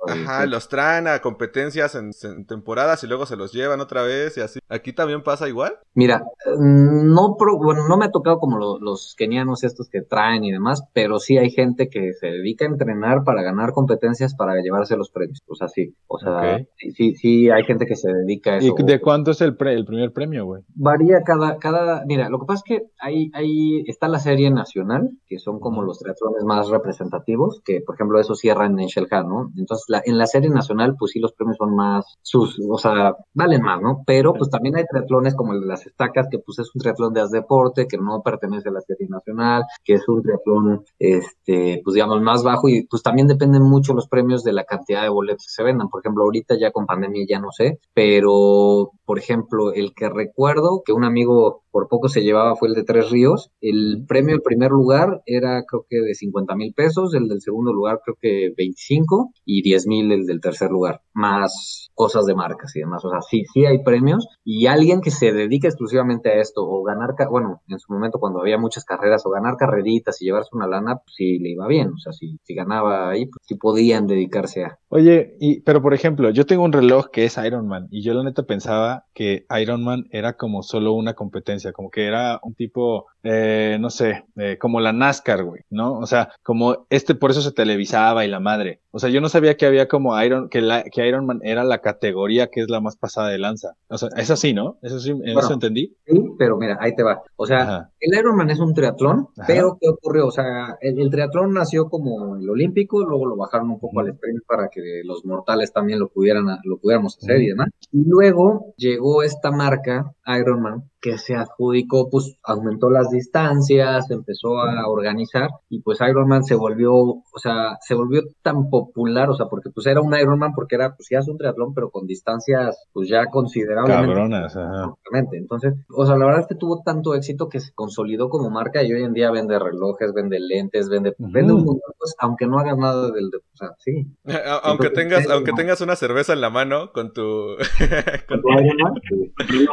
Ajá, 0.07 0.45
los 0.45 0.69
traen 0.69 1.07
a 1.07 1.19
competencias 1.19 1.95
en, 1.95 2.11
en 2.23 2.45
temporadas 2.45 3.03
y 3.03 3.07
luego 3.07 3.25
se 3.25 3.35
los 3.35 3.53
llevan 3.53 3.81
otra 3.81 4.03
vez 4.03 4.37
y 4.37 4.41
así. 4.41 4.59
¿Aquí 4.69 4.93
también 4.93 5.23
pasa 5.23 5.47
igual? 5.47 5.73
Mira, 5.93 6.23
eh, 6.45 6.51
no, 6.57 7.35
pro- 7.37 7.57
bueno, 7.57 7.87
no 7.87 7.97
me 7.97 8.05
ha 8.05 8.11
tocado 8.11 8.39
como 8.39 8.57
lo- 8.57 8.79
los 8.79 9.15
kenianos 9.17 9.63
estos 9.63 9.89
que 9.89 10.01
traen 10.01 10.43
y 10.43 10.51
demás, 10.51 10.83
pero 10.93 11.19
sí 11.19 11.37
hay 11.37 11.49
gente 11.51 11.89
que 11.89 12.13
se 12.13 12.27
dedica 12.27 12.65
a 12.65 12.69
entrenar 12.69 13.23
para 13.23 13.41
ganar 13.43 13.71
competencias 13.73 14.35
para 14.35 14.55
llevarse 14.61 14.95
los 14.97 15.09
premios. 15.09 15.39
O 15.47 15.55
sea, 15.55 15.67
sí, 15.67 15.95
o 16.07 16.17
sea, 16.19 16.59
sí, 16.95 17.15
sí, 17.15 17.49
hay 17.49 17.63
gente 17.63 17.85
que 17.85 17.95
se 17.95 18.11
dedica 18.11 18.53
a 18.53 18.61
¿Y 18.61 18.67
eso. 18.67 18.75
de 18.79 18.99
cuánto 19.01 19.31
es 19.31 19.41
el, 19.41 19.55
pre- 19.55 19.73
el 19.73 19.85
primer 19.85 20.11
premio, 20.13 20.45
güey? 20.45 20.63
Varía 20.75 21.21
cada, 21.23 21.57
cada, 21.57 22.03
mira, 22.05 22.29
lo 22.29 22.39
que 22.39 22.45
pasa 22.45 22.63
es 22.65 22.77
que 22.79 22.85
hay, 22.99 23.31
hay, 23.33 23.83
está 23.87 24.07
la 24.07 24.19
serie 24.19 24.49
nacional, 24.51 25.09
que 25.27 25.39
son 25.39 25.59
como 25.59 25.81
los 25.81 25.99
triatlones 25.99 26.43
más 26.43 26.69
representativos, 26.69 27.61
que 27.65 27.81
por 27.81 27.95
ejemplo 27.95 28.19
eso 28.19 28.35
cierran 28.35 28.79
en 28.79 28.87
Shelhan, 28.87 29.27
¿no? 29.27 29.51
Entonces 29.57 29.85
la, 29.87 29.96
en 30.05 30.17
la 30.17 30.27
serie 30.27 30.49
nacional, 30.49 30.95
pues 30.97 31.11
sí 31.11 31.19
los 31.19 31.33
premios 31.33 31.57
son 31.57 31.75
más, 31.75 32.05
sus, 32.21 32.59
o 32.69 32.77
sea, 32.77 33.15
valen 33.33 33.61
más, 33.61 33.81
¿no? 33.81 34.03
Pero 34.05 34.33
pues 34.33 34.49
también 34.49 34.75
hay 34.77 34.85
triatlones 34.85 35.35
como 35.35 35.53
el 35.53 35.61
de 35.61 35.67
las 35.67 35.85
estacas, 35.85 36.27
que 36.29 36.39
pues 36.39 36.59
es 36.59 36.73
un 36.73 36.81
triatlón 36.81 37.13
de 37.13 37.21
haz 37.21 37.31
deporte, 37.31 37.87
que 37.87 37.97
no 37.97 38.21
pertenece 38.21 38.69
a 38.69 38.73
la 38.73 38.81
serie 38.81 39.07
nacional, 39.09 39.63
que 39.83 39.93
es 39.93 40.07
un 40.07 40.21
triatlón, 40.21 40.83
este, 40.99 41.81
pues 41.83 41.93
digamos, 41.93 42.21
más 42.21 42.43
bajo, 42.43 42.69
y 42.69 42.85
pues 42.87 43.03
también 43.03 43.27
dependen 43.27 43.63
mucho 43.63 43.93
los 43.93 44.07
premios 44.07 44.43
de 44.43 44.53
la 44.53 44.63
cantidad 44.63 45.03
de 45.03 45.09
boletos 45.09 45.45
que 45.45 45.51
se 45.51 45.63
vendan. 45.63 45.89
Por 45.89 46.01
ejemplo, 46.01 46.23
ahorita 46.23 46.55
ya 46.59 46.71
con 46.71 46.85
pandemia 46.85 47.25
ya 47.27 47.39
no 47.39 47.51
sé, 47.51 47.79
pero 47.93 48.91
por 49.07 49.19
ejemplo, 49.19 49.71
el 49.73 49.93
que 49.95 50.09
recuerdo 50.09 50.83
que 50.85 50.91
un 50.91 51.05
amigo 51.05 51.63
por 51.71 51.87
poco 51.87 52.09
se 52.09 52.23
llevaba 52.23 52.57
fue 52.57 52.67
el 52.67 52.73
de 52.73 52.83
Tres 52.83 53.09
Ríos. 53.09 53.51
El 53.61 54.03
premio 54.05 54.35
del 54.35 54.41
primer 54.41 54.71
lugar 54.71 55.21
era 55.25 55.63
creo 55.63 55.85
que 55.89 56.01
de 56.01 56.13
50 56.13 56.55
mil 56.57 56.73
pesos, 56.73 57.13
el 57.13 57.29
del 57.29 57.39
segundo 57.39 57.71
lugar 57.71 58.01
creo 58.03 58.17
que 58.21 58.51
25 58.57 59.31
y 59.45 59.61
10 59.61 59.87
mil 59.87 60.11
el 60.11 60.25
del 60.25 60.41
tercer 60.41 60.71
lugar, 60.71 60.99
más 61.13 61.86
cosas 61.97 62.27
de 62.27 62.35
marcas 62.35 62.75
y 62.75 62.79
demás. 62.79 63.03
O 63.03 63.09
sea, 63.09 63.21
sí, 63.21 63.43
sí 63.51 63.65
hay 63.65 63.83
premios 63.83 64.27
y 64.45 64.67
alguien 64.67 65.01
que 65.01 65.09
se 65.09 65.33
dedica 65.33 65.67
exclusivamente 65.67 66.29
a 66.29 66.39
esto 66.39 66.61
o 66.63 66.83
ganar, 66.83 67.15
bueno, 67.31 67.61
en 67.67 67.79
su 67.79 67.91
momento 67.91 68.19
cuando 68.19 68.39
había 68.39 68.59
muchas 68.59 68.85
carreras 68.85 69.25
o 69.25 69.31
ganar 69.31 69.57
carreritas 69.57 70.21
y 70.21 70.25
llevarse 70.25 70.51
una 70.53 70.67
lana, 70.67 70.97
pues 70.97 71.15
sí 71.17 71.39
le 71.39 71.49
iba 71.49 71.67
bien. 71.67 71.93
O 71.93 71.97
sea, 71.97 72.13
si, 72.13 72.37
si 72.43 72.53
ganaba 72.53 73.09
ahí, 73.09 73.25
pues 73.25 73.41
sí 73.41 73.55
podían 73.55 74.05
dedicarse 74.05 74.63
a. 74.63 74.77
Oye, 74.89 75.35
y, 75.39 75.61
pero 75.61 75.81
por 75.81 75.95
ejemplo, 75.95 76.29
yo 76.29 76.45
tengo 76.45 76.63
un 76.63 76.71
reloj 76.71 77.07
que 77.11 77.25
es 77.25 77.35
Iron 77.37 77.67
Man 77.67 77.87
y 77.89 78.03
yo 78.03 78.13
la 78.13 78.23
neta 78.23 78.43
pensaba 78.43 79.05
que 79.15 79.47
Iron 79.59 79.83
Man 79.83 80.05
era 80.11 80.33
como 80.33 80.61
solo 80.61 80.93
una 80.93 81.15
competencia, 81.15 81.73
como 81.73 81.89
que 81.89 82.05
era 82.05 82.39
un 82.43 82.53
tipo, 82.53 83.07
eh, 83.29 83.77
no 83.79 83.89
sé, 83.89 84.23
eh, 84.37 84.57
como 84.57 84.79
la 84.79 84.93
NASCAR, 84.93 85.43
güey, 85.43 85.61
¿no? 85.69 85.97
O 85.99 86.05
sea, 86.05 86.29
como 86.43 86.85
este 86.89 87.13
por 87.13 87.31
eso 87.31 87.41
se 87.41 87.51
televisaba 87.51 88.23
y 88.23 88.29
la 88.29 88.39
madre. 88.39 88.79
O 88.91 88.99
sea, 88.99 89.09
yo 89.09 89.19
no 89.21 89.27
sabía 89.27 89.57
que 89.57 89.65
había 89.65 89.87
como 89.87 90.19
Iron, 90.23 90.47
que, 90.49 90.61
la, 90.61 90.83
que 90.83 91.05
Iron 91.07 91.25
Man 91.25 91.39
era 91.43 91.63
la 91.65 91.79
categoría 91.79 92.47
que 92.47 92.61
es 92.61 92.69
la 92.69 92.79
más 92.79 92.95
pasada 92.95 93.27
de 93.29 93.37
lanza. 93.37 93.75
O 93.89 93.97
sea, 93.97 94.09
es 94.15 94.31
así, 94.31 94.53
¿no? 94.53 94.77
Eso 94.81 94.99
sí, 94.99 95.11
Bueno. 95.13 95.39
eso 95.39 95.53
entendí. 95.53 95.95
Sí, 96.05 96.19
pero 96.39 96.57
mira, 96.57 96.77
ahí 96.79 96.95
te 96.95 97.03
va. 97.03 97.21
O 97.35 97.45
sea, 97.45 97.61
Ajá. 97.61 97.91
el 97.99 98.17
Ironman 98.17 98.49
es 98.49 98.59
un 98.59 98.73
triatlón, 98.73 99.27
Ajá. 99.37 99.43
pero 99.45 99.77
¿qué 99.79 99.89
ocurrió? 99.89 100.27
O 100.27 100.31
sea, 100.31 100.77
el, 100.81 100.99
el 100.99 101.09
triatlón 101.09 101.53
nació 101.53 101.89
como 101.89 102.37
el 102.37 102.49
olímpico, 102.49 103.03
luego 103.03 103.25
lo 103.25 103.35
bajaron 103.35 103.69
un 103.69 103.79
poco 103.79 103.99
al 103.99 104.09
sprint 104.09 104.43
para 104.47 104.69
que 104.69 105.01
los 105.03 105.25
mortales 105.25 105.73
también 105.73 105.99
lo 105.99 106.07
pudieran, 106.07 106.45
lo 106.63 106.77
pudiéramos 106.77 107.17
hacer 107.17 107.41
y 107.41 107.47
demás. 107.49 107.69
Y 107.91 108.03
luego 108.07 108.73
llegó 108.77 109.21
esta 109.21 109.51
marca, 109.51 110.13
Ironman, 110.27 110.83
que 110.99 111.17
se 111.17 111.35
adjudicó, 111.35 112.09
pues 112.09 112.37
aumentó 112.43 112.89
las 112.89 113.09
distancias, 113.09 114.09
empezó 114.11 114.59
a 114.59 114.87
organizar 114.89 115.49
y 115.69 115.81
pues 115.81 115.99
Ironman 116.01 116.43
se 116.43 116.55
volvió, 116.55 116.93
o 116.95 117.23
sea, 117.41 117.77
se 117.81 117.93
volvió 117.95 118.21
tan 118.41 118.69
popular, 118.69 119.29
o 119.29 119.35
sea, 119.35 119.45
porque 119.45 119.69
pues 119.69 119.87
era 119.87 120.01
un 120.01 120.13
Ironman 120.15 120.53
porque 120.53 120.75
era, 120.75 120.95
pues 120.95 121.07
ya 121.09 121.19
es 121.19 121.27
un 121.27 121.37
triatlón, 121.37 121.73
pero 121.73 121.89
con 121.91 122.05
distancias 122.07 122.83
pues 122.91 123.07
ya 123.09 123.25
considerablemente 123.27 124.07
Cabronas, 124.13 124.55
ajá. 124.57 124.83
Exactamente. 124.85 125.37
Entonces, 125.37 125.73
o 125.95 126.05
sea, 126.05 126.17
la 126.17 126.25
verdad 126.25 126.41
es 126.41 126.47
que 126.47 126.55
tuvo 126.55 126.81
tanto 126.83 127.15
éxito 127.15 127.47
que 127.47 127.59
se 127.59 127.71
consolidó 127.73 128.29
como 128.29 128.49
marca 128.49 128.83
y 128.83 128.91
hoy 128.91 129.03
en 129.03 129.13
día 129.13 129.31
vende 129.31 129.57
relojes, 129.59 130.13
vende 130.13 130.39
lentes, 130.39 130.89
vende, 130.89 131.15
vende 131.19 131.53
un 131.53 131.63
montón 131.65 131.91
cosas, 131.97 132.15
aunque 132.19 132.47
no 132.47 132.59
hagas 132.59 132.77
nada 132.77 133.11
del, 133.11 133.29
de- 133.29 133.37
o 133.37 133.55
sea, 133.57 133.69
sí. 133.79 134.07
A- 134.27 134.59
aunque 134.63 134.87
Entonces, 134.87 134.93
tengas 134.93 135.29
aunque 135.29 135.53
tengas 135.53 135.81
una 135.81 135.95
cerveza 135.95 136.33
en 136.33 136.41
la 136.41 136.49
mano 136.49 136.91
con 136.91 137.13
tu 137.13 137.21
con- 138.27 138.41
¿Con 138.41 138.53
Iron 138.65 138.77
Man? 138.81 138.93
Sí. 139.07 139.65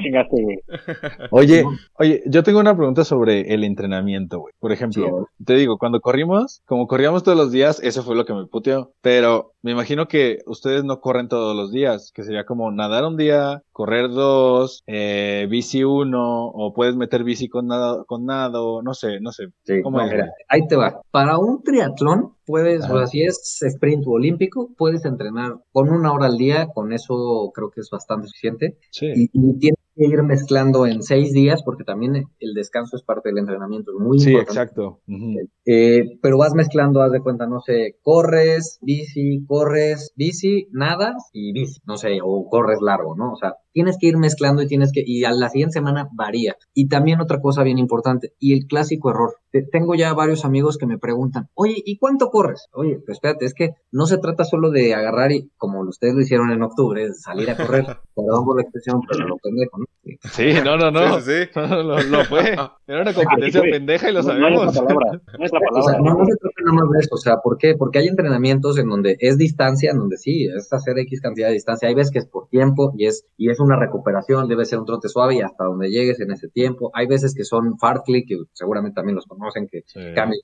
Chingaste, 0.00 0.42
güey. 0.42 0.58
Oye, 1.30 1.64
oye, 1.94 2.22
yo 2.26 2.42
tengo 2.42 2.60
una 2.60 2.76
pregunta 2.76 3.04
sobre 3.04 3.52
el 3.54 3.64
entrenamiento, 3.64 4.40
güey. 4.40 4.54
Por 4.58 4.72
ejemplo, 4.72 5.28
te 5.44 5.54
digo, 5.54 5.78
cuando 5.78 6.00
corrimos, 6.00 6.62
como 6.66 6.86
corríamos 6.86 7.22
todos 7.22 7.36
los 7.36 7.52
días, 7.52 7.80
eso 7.82 8.02
fue 8.02 8.16
lo 8.16 8.24
que 8.24 8.34
me 8.34 8.46
puteó. 8.46 8.92
Pero 9.00 9.52
me 9.62 9.72
imagino 9.72 10.08
que 10.08 10.38
ustedes 10.46 10.84
no 10.84 11.00
corren 11.00 11.28
todos 11.28 11.54
los 11.54 11.70
días, 11.70 12.12
que 12.14 12.22
sería 12.22 12.44
como 12.44 12.70
nadar 12.72 13.04
un 13.04 13.16
día, 13.16 13.62
correr 13.72 14.08
dos, 14.10 14.82
eh, 14.86 15.46
bici 15.50 15.84
uno, 15.84 16.46
o 16.46 16.72
puedes 16.72 16.96
meter 16.96 17.24
bici 17.24 17.48
con 17.48 17.66
nado, 17.66 18.04
con 18.06 18.24
nado, 18.24 18.82
no 18.82 18.94
sé, 18.94 19.20
no 19.20 19.32
sé. 19.32 19.44
Sí, 19.64 19.82
¿Cómo 19.82 19.98
no, 19.98 20.04
es, 20.04 20.10
mira, 20.10 20.24
güey? 20.24 20.34
ahí 20.48 20.66
te 20.66 20.76
va. 20.76 21.00
Para 21.10 21.38
un 21.38 21.62
triatlón, 21.62 22.34
puedes, 22.46 22.84
Ajá. 22.84 22.94
o 22.94 22.98
sea, 22.98 23.06
si 23.06 23.22
es 23.22 23.62
sprint 23.62 24.06
o 24.06 24.12
olímpico, 24.12 24.70
puedes 24.76 25.04
entrenar 25.04 25.56
con 25.72 25.90
una 25.90 26.12
hora 26.12 26.26
al 26.26 26.36
día, 26.38 26.68
con 26.74 26.92
eso 26.92 27.50
creo 27.54 27.70
que 27.70 27.80
es 27.80 27.90
bastante 27.90 28.28
suficiente. 28.28 28.78
Sí. 28.90 29.06
Y, 29.14 29.30
y 29.32 29.58
tienes 29.58 29.78
que 30.00 30.06
ir 30.06 30.22
mezclando 30.22 30.86
en 30.86 31.02
seis 31.02 31.32
días, 31.34 31.62
porque 31.62 31.84
también 31.84 32.16
el 32.38 32.54
descanso 32.54 32.96
es 32.96 33.02
parte 33.02 33.28
del 33.28 33.38
entrenamiento, 33.38 33.92
es 33.92 33.98
muy 34.02 34.18
Sí, 34.18 34.30
importante. 34.30 34.52
exacto. 34.60 35.00
Ujú. 35.06 35.34
Eh, 35.66 36.18
pero 36.22 36.38
vas 36.38 36.54
mezclando, 36.54 37.02
haz 37.02 37.12
de 37.12 37.20
cuenta, 37.20 37.46
no 37.46 37.60
sé, 37.60 37.96
corres, 38.02 38.78
bici, 38.80 39.44
corres, 39.46 40.12
bici, 40.16 40.68
nada 40.72 41.14
y 41.34 41.52
bici, 41.52 41.80
no 41.86 41.98
sé, 41.98 42.18
o 42.24 42.48
corres 42.48 42.78
largo, 42.80 43.14
¿no? 43.14 43.32
O 43.32 43.36
sea, 43.36 43.56
tienes 43.72 43.96
que 44.00 44.06
ir 44.08 44.16
mezclando 44.16 44.62
y 44.62 44.66
tienes 44.66 44.92
que, 44.92 45.02
y 45.04 45.24
a 45.24 45.32
la 45.32 45.48
siguiente 45.48 45.74
semana 45.74 46.08
varía. 46.12 46.56
Y 46.74 46.88
también 46.88 47.20
otra 47.20 47.40
cosa 47.40 47.62
bien 47.62 47.78
importante, 47.78 48.32
y 48.38 48.52
el 48.54 48.66
clásico 48.66 49.10
error. 49.10 49.34
Te- 49.52 49.62
Tengo 49.62 49.94
ya 49.94 50.12
varios 50.14 50.44
amigos 50.44 50.78
que 50.78 50.86
me 50.86 50.98
preguntan, 50.98 51.48
oye, 51.54 51.74
¿y 51.84 51.98
cuánto 51.98 52.30
corres? 52.30 52.66
Oye, 52.72 52.96
pues 53.04 53.16
espérate, 53.16 53.44
es 53.46 53.54
que 53.54 53.70
no 53.90 54.06
se 54.06 54.18
trata 54.18 54.44
solo 54.44 54.70
de 54.70 54.94
agarrar 54.94 55.32
y, 55.32 55.50
como 55.56 55.80
ustedes 55.80 56.14
lo 56.14 56.20
hicieron 56.20 56.50
en 56.52 56.62
octubre, 56.62 57.12
salir 57.14 57.50
a 57.50 57.56
correr. 57.56 57.84
Perdón 58.14 58.44
por 58.44 58.56
la 58.56 58.62
expresión, 58.62 59.00
pero 59.08 59.26
lo 59.26 59.36
pendejo, 59.38 59.78
¿no? 59.78 59.84
Sí. 60.04 60.18
Sí, 60.52 60.60
no, 60.64 60.76
no, 60.76 60.90
no. 60.90 61.20
Sí, 61.20 61.30
sí, 61.44 61.48
sí. 61.52 61.60
lo, 61.60 62.00
lo 62.02 62.24
fue. 62.24 62.40
Era 62.86 63.02
una 63.02 63.14
competencia 63.14 63.60
Ah, 63.60 63.64
pendeja 63.70 64.10
y 64.10 64.12
lo 64.14 64.22
No, 64.22 64.28
no 64.50 64.64
es 64.68 64.74
sabemos. 64.74 64.74
la 64.74 64.82
palabra, 64.82 65.22
no 65.38 65.44
es 65.44 65.52
la 65.52 65.58
O 65.72 65.82
sea, 65.82 65.94
palabra. 65.94 65.98
no, 66.10 66.18
no 66.18 66.24
se 66.26 66.36
trata 66.36 66.54
nada 66.64 66.76
más 66.76 66.90
de 66.90 66.98
eso, 67.00 67.14
o 67.14 67.18
sea, 67.18 67.36
¿por 67.42 67.58
qué? 67.58 67.74
Porque 67.76 67.98
hay 67.98 68.08
entrenamientos 68.08 68.78
en 68.78 68.88
donde 68.88 69.16
es 69.20 69.36
distancia, 69.38 69.90
en 69.90 69.98
donde 69.98 70.16
sí, 70.16 70.46
es 70.46 70.72
hacer 70.72 70.98
X 70.98 71.20
cantidad 71.20 71.48
de 71.48 71.54
distancia, 71.54 71.88
hay 71.88 71.94
veces 71.94 72.10
que 72.12 72.18
es 72.20 72.26
por 72.26 72.48
tiempo 72.48 72.92
y 72.96 73.06
es, 73.06 73.26
y 73.36 73.50
es 73.50 73.59
una 73.60 73.76
recuperación, 73.76 74.48
debe 74.48 74.64
ser 74.64 74.78
un 74.78 74.86
trote 74.86 75.08
suave 75.08 75.36
y 75.36 75.40
hasta 75.40 75.64
donde 75.64 75.90
llegues 75.90 76.20
en 76.20 76.30
ese 76.32 76.48
tiempo, 76.48 76.90
hay 76.94 77.06
veces 77.06 77.34
que 77.34 77.44
son 77.44 77.78
fartlek, 77.78 78.26
que 78.26 78.36
seguramente 78.52 78.94
también 78.96 79.16
los 79.16 79.26
conocen, 79.26 79.68
que 79.70 79.82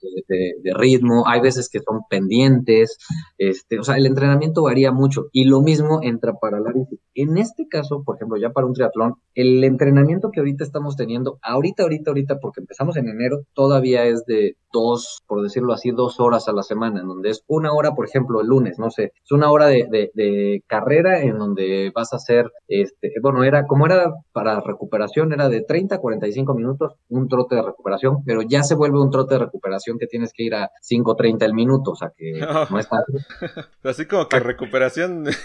de, 0.02 0.36
de- 0.36 0.52
de 0.62 0.74
ritmo, 0.74 1.26
hay 1.26 1.40
veces 1.40 1.68
que 1.68 1.80
son 1.80 2.00
pendientes, 2.10 2.98
este, 3.38 3.78
o 3.78 3.82
sea, 3.82 3.96
el 3.96 4.06
entrenamiento 4.06 4.62
varía 4.62 4.92
mucho. 4.92 5.26
Y 5.32 5.44
lo 5.44 5.62
mismo 5.62 6.00
entra 6.02 6.34
para 6.34 6.60
la 6.60 6.72
bici. 6.72 6.98
En 7.14 7.38
este 7.38 7.66
caso, 7.68 8.02
por 8.04 8.16
ejemplo, 8.16 8.36
ya 8.38 8.50
para 8.50 8.66
un 8.66 8.74
triatlón, 8.74 9.14
el 9.34 9.62
entrenamiento 9.64 10.30
que 10.30 10.40
ahorita 10.40 10.64
estamos 10.64 10.96
teniendo, 10.96 11.38
ahorita, 11.42 11.82
ahorita, 11.84 12.10
ahorita, 12.10 12.38
porque 12.40 12.60
empezamos 12.60 12.96
en 12.96 13.08
enero, 13.08 13.42
todavía 13.54 14.04
es 14.04 14.24
de 14.26 14.56
dos, 14.76 15.22
por 15.26 15.42
decirlo 15.42 15.72
así, 15.72 15.90
dos 15.90 16.20
horas 16.20 16.46
a 16.48 16.52
la 16.52 16.62
semana, 16.62 17.00
en 17.00 17.08
donde 17.08 17.30
es 17.30 17.42
una 17.46 17.72
hora, 17.72 17.92
por 17.94 18.06
ejemplo, 18.06 18.42
el 18.42 18.46
lunes, 18.48 18.78
no 18.78 18.90
sé, 18.90 19.12
es 19.24 19.32
una 19.32 19.50
hora 19.50 19.66
de, 19.66 19.86
de- 19.90 20.10
de 20.14 20.62
carrera 20.66 21.22
en 21.22 21.38
donde 21.38 21.90
vas 21.94 22.12
a 22.12 22.16
hacer, 22.16 22.50
este, 22.68 23.12
bueno, 23.22 23.42
era, 23.42 23.66
como 23.66 23.86
era 23.86 24.12
para 24.32 24.60
recuperación, 24.60 25.32
era 25.32 25.48
de 25.48 25.62
30 25.62 25.96
a 25.96 25.98
45 26.00 26.54
minutos, 26.54 26.92
un 27.08 27.26
trote 27.28 27.54
de 27.56 27.62
recuperación, 27.62 28.18
pero 28.24 28.42
ya 28.42 28.62
se 28.62 28.74
vuelve 28.74 29.00
un 29.00 29.10
trote 29.10 29.34
de 29.34 29.40
recuperación 29.40 29.98
que 29.98 30.06
tienes 30.06 30.32
que 30.34 30.42
ir 30.44 30.54
a 30.54 30.70
5.30 30.82 31.44
el 31.46 31.54
minuto, 31.54 31.92
o 31.92 31.96
sea 31.96 32.12
que 32.16 32.32
no 32.70 32.78
es 32.78 32.86
fácil. 32.88 33.20
Así 33.82 34.04
como 34.06 34.28
que 34.28 34.38
recuperación. 34.40 35.24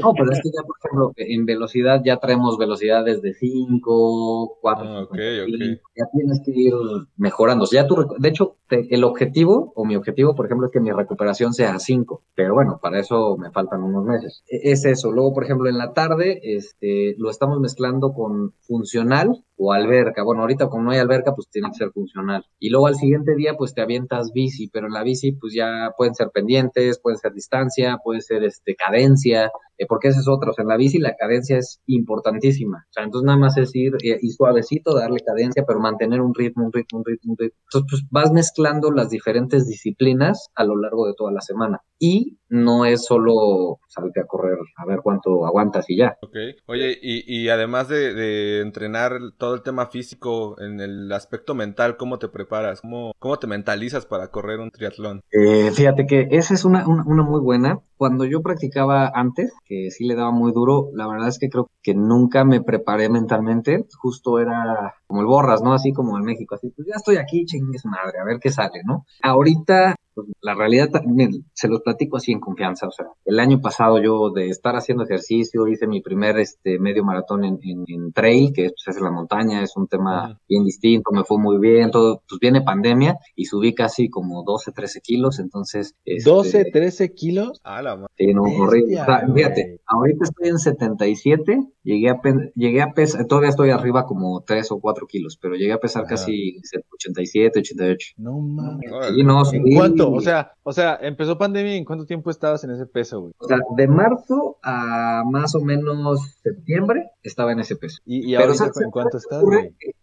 No, 0.00 0.12
pero 0.16 0.30
es 0.32 0.40
que 0.42 0.50
ya, 0.50 0.62
por 0.62 0.76
ejemplo, 0.78 1.12
en 1.16 1.44
velocidad 1.44 2.00
ya 2.04 2.18
traemos 2.18 2.56
velocidades 2.56 3.20
de 3.20 3.34
5, 3.34 4.58
4, 4.60 4.84
Ah, 4.84 5.02
ok, 5.02 5.10
ok. 5.10 5.80
ya 5.96 6.04
tienes 6.12 6.40
que 6.44 6.52
ir 6.54 6.72
mejorando. 7.16 7.66
Ya 7.72 7.86
tú, 7.86 8.06
de 8.18 8.28
hecho, 8.28 8.37
el 8.70 9.04
objetivo, 9.04 9.72
o 9.74 9.84
mi 9.84 9.96
objetivo, 9.96 10.34
por 10.34 10.46
ejemplo, 10.46 10.66
es 10.66 10.72
que 10.72 10.80
mi 10.80 10.90
recuperación 10.92 11.52
sea 11.54 11.74
a 11.74 11.78
5, 11.78 12.22
pero 12.34 12.54
bueno, 12.54 12.78
para 12.82 13.00
eso 13.00 13.36
me 13.36 13.50
faltan 13.50 13.82
unos 13.82 14.04
meses. 14.04 14.42
E- 14.48 14.72
Es 14.72 14.84
eso. 14.84 15.12
Luego, 15.12 15.32
por 15.34 15.44
ejemplo, 15.44 15.68
en 15.68 15.78
la 15.78 15.92
tarde, 15.94 16.40
este, 16.42 17.14
lo 17.18 17.30
estamos 17.30 17.60
mezclando 17.60 18.12
con 18.12 18.52
funcional 18.60 19.44
o 19.58 19.72
alberca. 19.72 20.22
Bueno, 20.22 20.42
ahorita 20.42 20.68
como 20.68 20.84
no 20.84 20.90
hay 20.92 20.98
alberca, 20.98 21.34
pues 21.34 21.48
tiene 21.50 21.68
que 21.70 21.78
ser 21.78 21.90
funcional. 21.90 22.46
Y 22.58 22.70
luego 22.70 22.86
al 22.86 22.94
siguiente 22.94 23.34
día, 23.34 23.54
pues 23.56 23.74
te 23.74 23.82
avientas 23.82 24.32
bici, 24.32 24.68
pero 24.68 24.86
en 24.86 24.92
la 24.92 25.02
bici, 25.02 25.32
pues 25.32 25.52
ya 25.52 25.92
pueden 25.96 26.14
ser 26.14 26.30
pendientes, 26.32 27.00
pueden 27.00 27.18
ser 27.18 27.32
distancia, 27.32 27.98
puede 28.02 28.20
ser 28.20 28.44
este, 28.44 28.74
cadencia, 28.76 29.50
eh, 29.76 29.86
porque 29.86 30.08
esa 30.08 30.20
es 30.20 30.28
otra. 30.28 30.50
O 30.50 30.52
sea, 30.52 30.62
en 30.62 30.68
la 30.68 30.76
bici 30.76 30.98
la 30.98 31.16
cadencia 31.16 31.58
es 31.58 31.80
importantísima. 31.86 32.86
O 32.88 32.92
sea, 32.92 33.04
entonces 33.04 33.26
nada 33.26 33.38
más 33.38 33.56
es 33.58 33.74
ir 33.74 33.94
eh, 34.02 34.18
y 34.22 34.30
suavecito, 34.30 34.94
darle 34.94 35.20
cadencia, 35.20 35.64
pero 35.66 35.80
mantener 35.80 36.20
un 36.20 36.34
ritmo, 36.34 36.64
un 36.64 36.72
ritmo, 36.72 36.98
un 36.98 37.04
ritmo, 37.04 37.32
un 37.32 37.38
ritmo. 37.38 37.58
Entonces, 37.64 37.88
pues 37.90 38.02
vas 38.10 38.32
mezclando 38.32 38.90
las 38.92 39.10
diferentes 39.10 39.66
disciplinas 39.66 40.48
a 40.54 40.64
lo 40.64 40.76
largo 40.76 41.06
de 41.06 41.14
toda 41.14 41.32
la 41.32 41.40
semana. 41.40 41.82
Y 41.98 42.38
no 42.48 42.84
es 42.84 43.04
solo 43.04 43.80
salte 43.88 44.20
a 44.20 44.26
correr 44.26 44.58
a 44.76 44.86
ver 44.86 45.00
cuánto 45.02 45.44
aguantas 45.44 45.88
y 45.90 45.96
ya. 45.96 46.16
Ok. 46.22 46.36
Oye, 46.66 46.98
y, 47.02 47.24
y 47.26 47.48
además 47.48 47.88
de, 47.88 48.14
de 48.14 48.60
entrenar 48.60 49.18
todo 49.36 49.54
el 49.54 49.62
tema 49.62 49.86
físico, 49.86 50.56
en 50.60 50.80
el 50.80 51.10
aspecto 51.12 51.54
mental, 51.54 51.96
¿cómo 51.96 52.18
te 52.18 52.28
preparas? 52.28 52.80
¿Cómo, 52.80 53.12
cómo 53.18 53.38
te 53.38 53.46
mentalizas 53.46 54.06
para 54.06 54.30
correr 54.30 54.60
un 54.60 54.70
triatlón? 54.70 55.22
Eh, 55.32 55.70
fíjate 55.72 56.06
que 56.06 56.28
esa 56.30 56.54
es 56.54 56.64
una, 56.64 56.86
una, 56.86 57.04
una 57.04 57.22
muy 57.22 57.40
buena. 57.40 57.80
Cuando 57.96 58.24
yo 58.24 58.42
practicaba 58.42 59.10
antes, 59.12 59.52
que 59.64 59.90
sí 59.90 60.06
le 60.06 60.14
daba 60.14 60.30
muy 60.30 60.52
duro, 60.52 60.90
la 60.94 61.08
verdad 61.08 61.28
es 61.28 61.38
que 61.38 61.48
creo 61.48 61.68
que 61.82 61.94
nunca 61.94 62.44
me 62.44 62.62
preparé 62.62 63.08
mentalmente. 63.08 63.86
Justo 63.98 64.38
era 64.38 64.94
como 65.08 65.20
el 65.22 65.26
borras, 65.26 65.62
¿no? 65.62 65.72
Así 65.72 65.92
como 65.92 66.16
en 66.18 66.24
México, 66.24 66.54
así, 66.54 66.70
pues 66.70 66.86
ya 66.86 66.94
estoy 66.96 67.16
aquí, 67.16 67.44
chingue 67.44 67.78
su 67.78 67.88
madre, 67.88 68.18
a 68.20 68.24
ver 68.24 68.38
qué 68.40 68.50
sale, 68.50 68.82
¿no? 68.86 69.04
Ahorita, 69.22 69.96
pues, 70.14 70.26
la 70.42 70.54
realidad 70.54 70.90
también, 70.90 71.46
se 71.54 71.66
los 71.68 71.80
platico 71.80 72.16
así 72.18 72.30
en 72.32 72.40
confianza, 72.40 72.86
o 72.86 72.90
sea, 72.92 73.06
el 73.24 73.40
año 73.40 73.60
pasado 73.60 74.00
yo 74.02 74.30
de 74.30 74.48
estar 74.48 74.76
haciendo 74.76 75.04
ejercicio, 75.04 75.66
hice 75.66 75.86
mi 75.86 76.00
primer 76.00 76.38
este 76.38 76.78
medio 76.78 77.04
maratón 77.04 77.44
en, 77.44 77.58
en, 77.62 77.84
en 77.88 78.12
trail, 78.12 78.52
que 78.54 78.64
pues, 78.70 78.84
es 78.86 78.96
en 78.98 79.04
la 79.04 79.10
montaña, 79.10 79.62
es 79.62 79.76
un 79.76 79.86
tema 79.88 80.38
bien 80.48 80.64
distinto, 80.64 81.10
me 81.12 81.24
fue 81.24 81.38
muy 81.38 81.58
bien, 81.58 81.90
todo, 81.90 82.22
pues 82.28 82.38
viene 82.40 82.62
pandemia 82.62 83.16
y 83.34 83.46
subí 83.46 83.74
casi 83.74 84.10
como 84.10 84.42
12, 84.44 84.72
13 84.72 85.00
kilos, 85.00 85.38
entonces... 85.40 85.94
este, 86.04 86.28
12, 86.30 86.64
13 86.72 87.14
kilos. 87.14 87.60
Ah, 87.64 87.80
la 87.82 87.96
ma- 87.96 88.06
Sí, 88.16 88.34
no, 88.34 88.42
horrible. 88.42 89.00
O 89.00 89.04
sea, 89.04 89.22
güey. 89.24 89.34
fíjate, 89.36 89.80
ahorita 89.86 90.24
estoy 90.24 90.48
en 90.48 90.58
77, 90.58 91.60
llegué 91.84 92.10
a, 92.10 92.20
llegué 92.54 92.82
a 92.82 92.92
pesar, 92.92 93.24
todavía 93.26 93.50
estoy 93.50 93.70
arriba 93.70 94.04
como 94.04 94.42
3 94.42 94.72
o 94.72 94.80
4 94.80 94.97
kilos, 95.06 95.38
pero 95.40 95.54
llegué 95.54 95.72
a 95.72 95.78
pesar 95.78 96.02
Ajá. 96.02 96.10
casi 96.10 96.60
87, 96.94 97.60
88. 97.60 98.14
No 98.18 98.38
mames. 98.38 98.90
Sí, 99.14 99.22
no, 99.22 99.38
¿En 99.52 99.62
subí- 99.62 99.76
cuánto? 99.76 100.10
O 100.10 100.20
sea, 100.20 100.52
o 100.62 100.72
sea, 100.72 100.98
empezó 101.02 101.38
pandemia 101.38 101.74
y 101.74 101.78
¿en 101.78 101.84
cuánto 101.84 102.04
tiempo 102.06 102.30
estabas 102.30 102.64
en 102.64 102.70
ese 102.70 102.86
peso, 102.86 103.20
güey? 103.20 103.32
o 103.38 103.46
sea, 103.46 103.58
de 103.76 103.86
marzo 103.88 104.58
a 104.62 105.22
más 105.30 105.54
o 105.54 105.60
menos 105.60 106.20
septiembre 106.42 107.10
estaba 107.28 107.52
en 107.52 107.60
ese 107.60 107.76
peso. 107.76 108.00
Y, 108.04 108.34
¿sabes 108.34 108.60
en 108.82 108.90
cuánto 108.90 109.18
estás, 109.18 109.42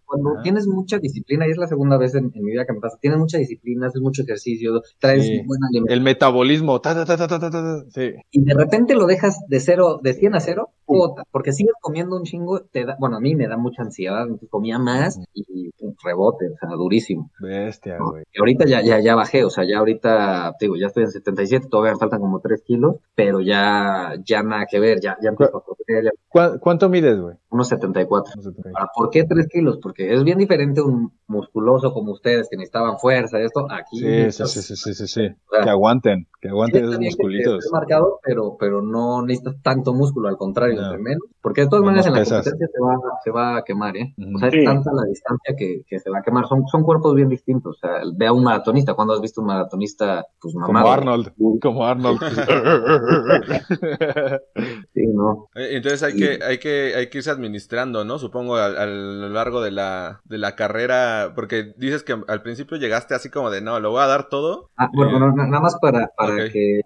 Cuando 0.05 0.41
tienes 0.43 0.67
mucha 0.67 0.99
disciplina, 0.99 1.47
y 1.47 1.51
es 1.51 1.57
la 1.57 1.67
segunda 1.67 1.97
vez 1.97 2.13
en, 2.15 2.31
en 2.33 2.43
mi 2.43 2.51
vida 2.51 2.65
que 2.65 2.73
me 2.73 2.79
pasa, 2.79 2.97
tienes 3.01 3.19
mucha 3.19 3.37
disciplina, 3.39 3.87
haces 3.87 4.01
mucho 4.01 4.21
ejercicio, 4.21 4.81
traes 4.99 5.23
Sí. 5.25 5.41
buena 5.45 5.67
alimentación. 5.67 5.97
El 5.97 6.01
metabolismo. 6.03 6.79
Ta, 6.79 6.93
ta, 6.93 7.05
ta, 7.05 7.17
ta, 7.17 7.27
ta, 7.27 7.39
ta, 7.39 7.49
ta. 7.51 7.83
Sí. 7.89 8.13
y 8.31 8.43
de 8.43 8.53
repente 8.53 8.93
lo 8.95 9.07
dejas 9.07 9.39
de 9.47 9.59
cero, 9.59 9.99
de 10.01 10.13
100 10.13 10.35
a 10.35 10.39
cero, 10.39 10.69
puta, 10.85 11.23
porque 11.31 11.51
sigues 11.51 11.73
comiendo 11.81 12.15
un 12.15 12.23
chingo, 12.23 12.61
te 12.61 12.85
da, 12.85 12.95
bueno, 12.99 13.17
a 13.17 13.19
mí 13.19 13.35
me 13.35 13.47
da 13.47 13.57
mucha 13.57 13.81
ansiedad, 13.81 14.27
comía 14.49 14.77
más 14.77 15.19
y 15.33 15.71
rebote, 16.03 16.49
o 16.49 16.57
sea, 16.59 16.69
durísimo. 16.77 17.31
Bestia, 17.39 17.97
¿no? 17.97 18.11
güey. 18.11 18.23
Y 18.31 18.39
ahorita 18.39 18.65
ya, 18.65 18.81
ya, 18.83 18.99
ya 18.99 19.15
bajé, 19.15 19.43
o 19.43 19.49
sea, 19.49 19.63
ya 19.67 19.79
ahorita, 19.79 20.55
digo, 20.59 20.75
ya 20.77 20.87
estoy 20.87 21.03
en 21.03 21.11
77, 21.11 21.67
todavía 21.69 21.93
me 21.93 21.99
faltan 21.99 22.19
como 22.19 22.39
3 22.39 22.61
kilos, 22.61 22.97
pero 23.15 23.41
ya, 23.41 24.13
ya 24.23 24.43
nada 24.43 24.67
que 24.69 24.79
ver, 24.79 24.99
ya, 25.01 25.17
ya 25.21 25.29
empiezo 25.29 25.57
a 25.57 25.63
correr, 25.63 26.03
ya 26.05 26.11
¿Cuá- 26.29 26.59
¿Cuánto 26.59 26.89
mides, 26.89 27.14
güey? 27.19 27.35
unos 27.49 27.67
74. 27.67 28.33
No 28.35 28.41
sé, 28.41 28.51
por 28.51 28.67
ahí. 28.67 28.73
Ahora, 28.75 28.91
¿por 28.95 29.09
qué 29.09 29.23
3 29.23 29.47
kilos? 29.47 29.79
Porque 29.81 30.13
es 30.13 30.23
bien 30.23 30.37
diferente 30.37 30.81
un 30.81 31.11
musculoso 31.27 31.91
como 31.93 32.11
ustedes 32.11 32.47
que 32.49 32.57
necesitaban 32.57 32.99
fuerza 32.99 33.39
y 33.39 33.45
esto, 33.45 33.65
aquí. 33.71 33.97
Sí, 33.99 34.31
sí, 34.31 34.45
sí, 34.45 34.61
sí, 34.61 34.75
sí, 34.75 34.93
sí, 34.93 35.07
sí. 35.07 35.21
o 35.27 35.55
sea, 35.55 35.63
Que 35.63 35.69
aguanten, 35.69 36.27
que 36.39 36.49
aguanten 36.49 36.83
esos 36.85 36.99
musculitos. 36.99 37.69
marcado, 37.71 38.19
pero, 38.23 38.55
pero 38.59 38.81
no 38.81 39.21
necesitas 39.25 39.55
tanto 39.63 39.93
músculo, 39.93 40.27
al 40.29 40.37
contrario, 40.37 40.79
No. 40.81 40.97
menos. 40.99 41.23
Porque 41.41 41.61
de 41.61 41.67
todas 41.67 41.83
maneras 41.85 42.05
en 42.07 42.13
la 42.13 42.19
pesas. 42.19 42.43
competencia 42.43 42.67
se 42.73 42.81
va, 42.81 42.95
se 43.23 43.31
va 43.31 43.57
a 43.57 43.63
quemar, 43.63 43.97
¿eh? 43.97 44.13
Ujú. 44.17 44.35
O 44.35 44.39
sea, 44.39 44.47
es 44.49 44.53
Sí. 44.55 44.63
tanta 44.65 44.91
la 44.93 45.03
distancia 45.07 45.55
que, 45.57 45.81
que 45.87 45.99
se 45.99 46.09
va 46.09 46.19
a 46.19 46.21
quemar. 46.21 46.47
Son, 46.47 46.65
son 46.67 46.83
cuerpos 46.83 47.15
bien 47.15 47.29
distintos. 47.29 47.77
O 47.77 47.79
sea, 47.79 48.01
ve 48.15 48.27
a 48.27 48.33
un 48.33 48.43
maratonista. 48.43 48.93
¿Cuándo 48.93 49.13
has 49.13 49.21
visto 49.21 49.41
un 49.41 49.47
maratonista? 49.47 50.25
Pues 50.41 50.53
Como 50.53 50.67
mamado. 50.67 50.91
Arnold, 50.91 51.31
como 51.61 51.85
Arnold. 51.85 52.19
Sí, 54.93 55.01
no. 55.13 55.47
Eh, 55.55 55.69
Entonces 55.75 56.03
hay 56.03 56.15
que, 56.15 56.39
hay 56.43 56.57
que, 56.57 56.93
hay 56.95 57.09
que 57.09 57.17
irse 57.19 57.29
administrando, 57.29 58.05
¿no? 58.05 58.17
Supongo 58.17 58.55
al- 58.55 58.77
a, 58.77 58.85
lo 58.85 59.29
largo 59.29 59.61
de 59.61 59.71
la, 59.71 60.21
de 60.25 60.37
la 60.37 60.55
carrera, 60.55 61.14
porque 61.35 61.73
dices 61.77 62.03
que 62.03 62.15
al 62.27 62.41
principio 62.41 62.77
llegaste 62.77 63.13
así 63.15 63.29
como 63.29 63.49
de, 63.51 63.61
no, 63.61 63.79
lo 63.79 63.91
voy 63.91 64.01
a 64.01 64.07
dar 64.07 64.29
todo. 64.29 64.69
Ah, 64.77 64.89
bueno, 64.93 65.17
Eh, 65.17 65.19
no, 65.19 65.31
na- 65.33 65.47
nada 65.47 65.61
más 65.61 65.77
para, 65.81 66.09
para 66.17 66.49
que 66.49 66.81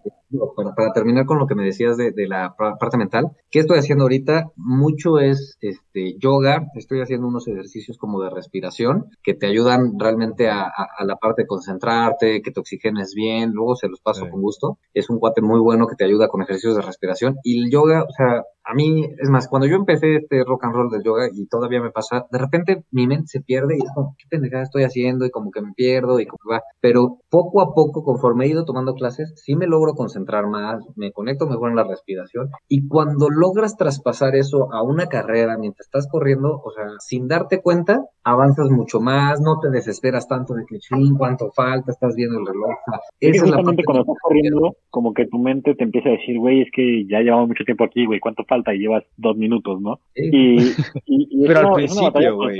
para, 0.55 0.75
para 0.75 0.93
terminar 0.93 1.25
con 1.25 1.39
lo 1.39 1.47
que 1.47 1.55
me 1.55 1.63
decías 1.65 1.97
de, 1.97 2.11
de 2.11 2.27
la 2.27 2.53
pa- 2.55 2.77
parte 2.77 2.97
mental, 2.97 3.31
¿qué 3.49 3.59
estoy 3.59 3.79
haciendo 3.79 4.03
ahorita? 4.03 4.51
Mucho 4.55 5.17
es 5.19 5.57
este 5.61 6.17
yoga, 6.19 6.67
estoy 6.75 7.01
haciendo 7.01 7.27
unos 7.27 7.47
ejercicios 7.47 7.97
como 7.97 8.21
de 8.21 8.29
respiración 8.29 9.05
que 9.23 9.33
te 9.33 9.47
ayudan 9.47 9.93
realmente 9.97 10.47
a, 10.49 10.61
a- 10.63 10.87
a 10.97 11.03
la 11.05 11.15
parte 11.15 11.43
de 11.43 11.47
concentrarte, 11.47 12.41
que 12.41 12.51
te 12.51 12.59
oxigenes 12.59 13.13
bien, 13.15 13.51
luego 13.53 13.75
se 13.75 13.87
los 13.87 14.01
paso 14.01 14.25
Sí. 14.25 14.29
con 14.31 14.41
gusto. 14.41 14.77
Es 14.93 15.09
un 15.09 15.19
cuate 15.19 15.41
muy 15.41 15.59
bueno 15.59 15.87
que 15.87 15.95
te 15.95 16.05
ayuda 16.05 16.27
con 16.27 16.41
ejercicios 16.41 16.75
de 16.75 16.81
respiración 16.83 17.37
y 17.43 17.63
el 17.63 17.71
yoga, 17.71 18.03
o 18.03 18.11
sea, 18.11 18.43
a 18.69 18.75
mí, 18.75 19.03
es 19.17 19.29
más, 19.29 19.47
cuando 19.47 19.67
yo 19.67 19.75
empecé 19.77 20.17
este 20.17 20.43
rock 20.43 20.65
and 20.65 20.73
roll 20.75 20.91
del 20.91 21.03
yoga 21.03 21.27
y 21.33 21.47
todavía 21.47 21.81
me 21.81 21.89
pasa, 21.89 22.27
de 22.31 22.37
repente 22.37 22.83
mi 22.91 23.07
mente 23.07 23.25
se 23.25 23.41
pierde 23.41 23.75
y 23.75 23.79
es 23.79 23.91
como, 23.95 24.15
¿qué 24.15 24.25
pendejada 24.29 24.61
estoy 24.61 24.83
haciendo? 24.83 25.25
Y 25.25 25.31
como 25.31 25.49
que 25.49 25.61
me 25.61 25.73
pierdo 25.73 26.19
y 26.19 26.27
como 26.27 26.37
que 26.37 26.53
va. 26.53 26.61
Pero 26.79 27.17
poco 27.31 27.61
a 27.61 27.73
poco, 27.73 28.03
conforme 28.03 28.45
he 28.45 28.49
ido 28.49 28.65
tomando 28.65 28.93
clases, 28.93 29.33
sí 29.43 29.55
me 29.55 29.65
logro 29.65 29.93
concentrar 29.93 30.45
más, 30.45 30.85
me 30.95 31.11
conecto 31.11 31.47
mejor 31.47 31.71
en 31.71 31.77
la 31.77 31.83
respiración. 31.83 32.49
Y 32.67 32.87
cuando 32.87 33.29
logras 33.29 33.75
traspasar 33.75 34.35
eso 34.35 34.71
a 34.71 34.83
una 34.83 35.07
carrera 35.07 35.57
mientras 35.57 35.87
estás 35.87 36.07
corriendo, 36.07 36.61
o 36.63 36.71
sea, 36.71 36.85
sin 36.99 37.27
darte 37.27 37.63
cuenta, 37.63 38.05
avanzas 38.23 38.69
mucho 38.69 38.99
más, 38.99 39.41
no 39.41 39.59
te 39.59 39.71
desesperas 39.71 40.27
tanto 40.27 40.53
de 40.53 40.65
que, 40.67 40.77
ching, 40.77 41.17
cuánto 41.17 41.49
falta, 41.55 41.91
estás 41.91 42.13
viendo 42.15 42.37
el 42.37 42.45
reloj. 42.45 42.69
O 42.69 42.91
sea, 42.91 42.99
Es 43.19 43.31
que 43.31 43.37
esa 43.37 43.45
es 43.45 43.51
la 43.51 43.63
parte 43.63 43.83
cuando 43.83 44.01
estás 44.03 44.17
corriendo, 44.21 44.75
como 44.91 45.13
que 45.13 45.25
tu 45.25 45.39
mente 45.39 45.73
te 45.73 45.83
empieza 45.83 46.09
a 46.09 46.11
decir, 46.11 46.37
güey, 46.37 46.61
es 46.61 46.69
que 46.71 47.07
ya 47.09 47.21
llevamos 47.21 47.47
mucho 47.47 47.63
tiempo 47.63 47.83
aquí, 47.83 48.05
güey, 48.05 48.19
¿cuánto 48.19 48.43
falta? 48.43 48.58
Y 48.67 48.79
llevas 48.79 49.03
dos 49.17 49.35
minutos, 49.37 49.81
¿no? 49.81 49.99
Y, 50.15 50.59
y, 50.59 50.71
y 51.05 51.43
es 51.43 51.47
Pero 51.47 51.59
al 51.69 51.73
principio, 51.75 52.35
güey. 52.35 52.57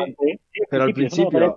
Pero 0.70 0.84
al 0.84 0.94
principio. 0.94 1.56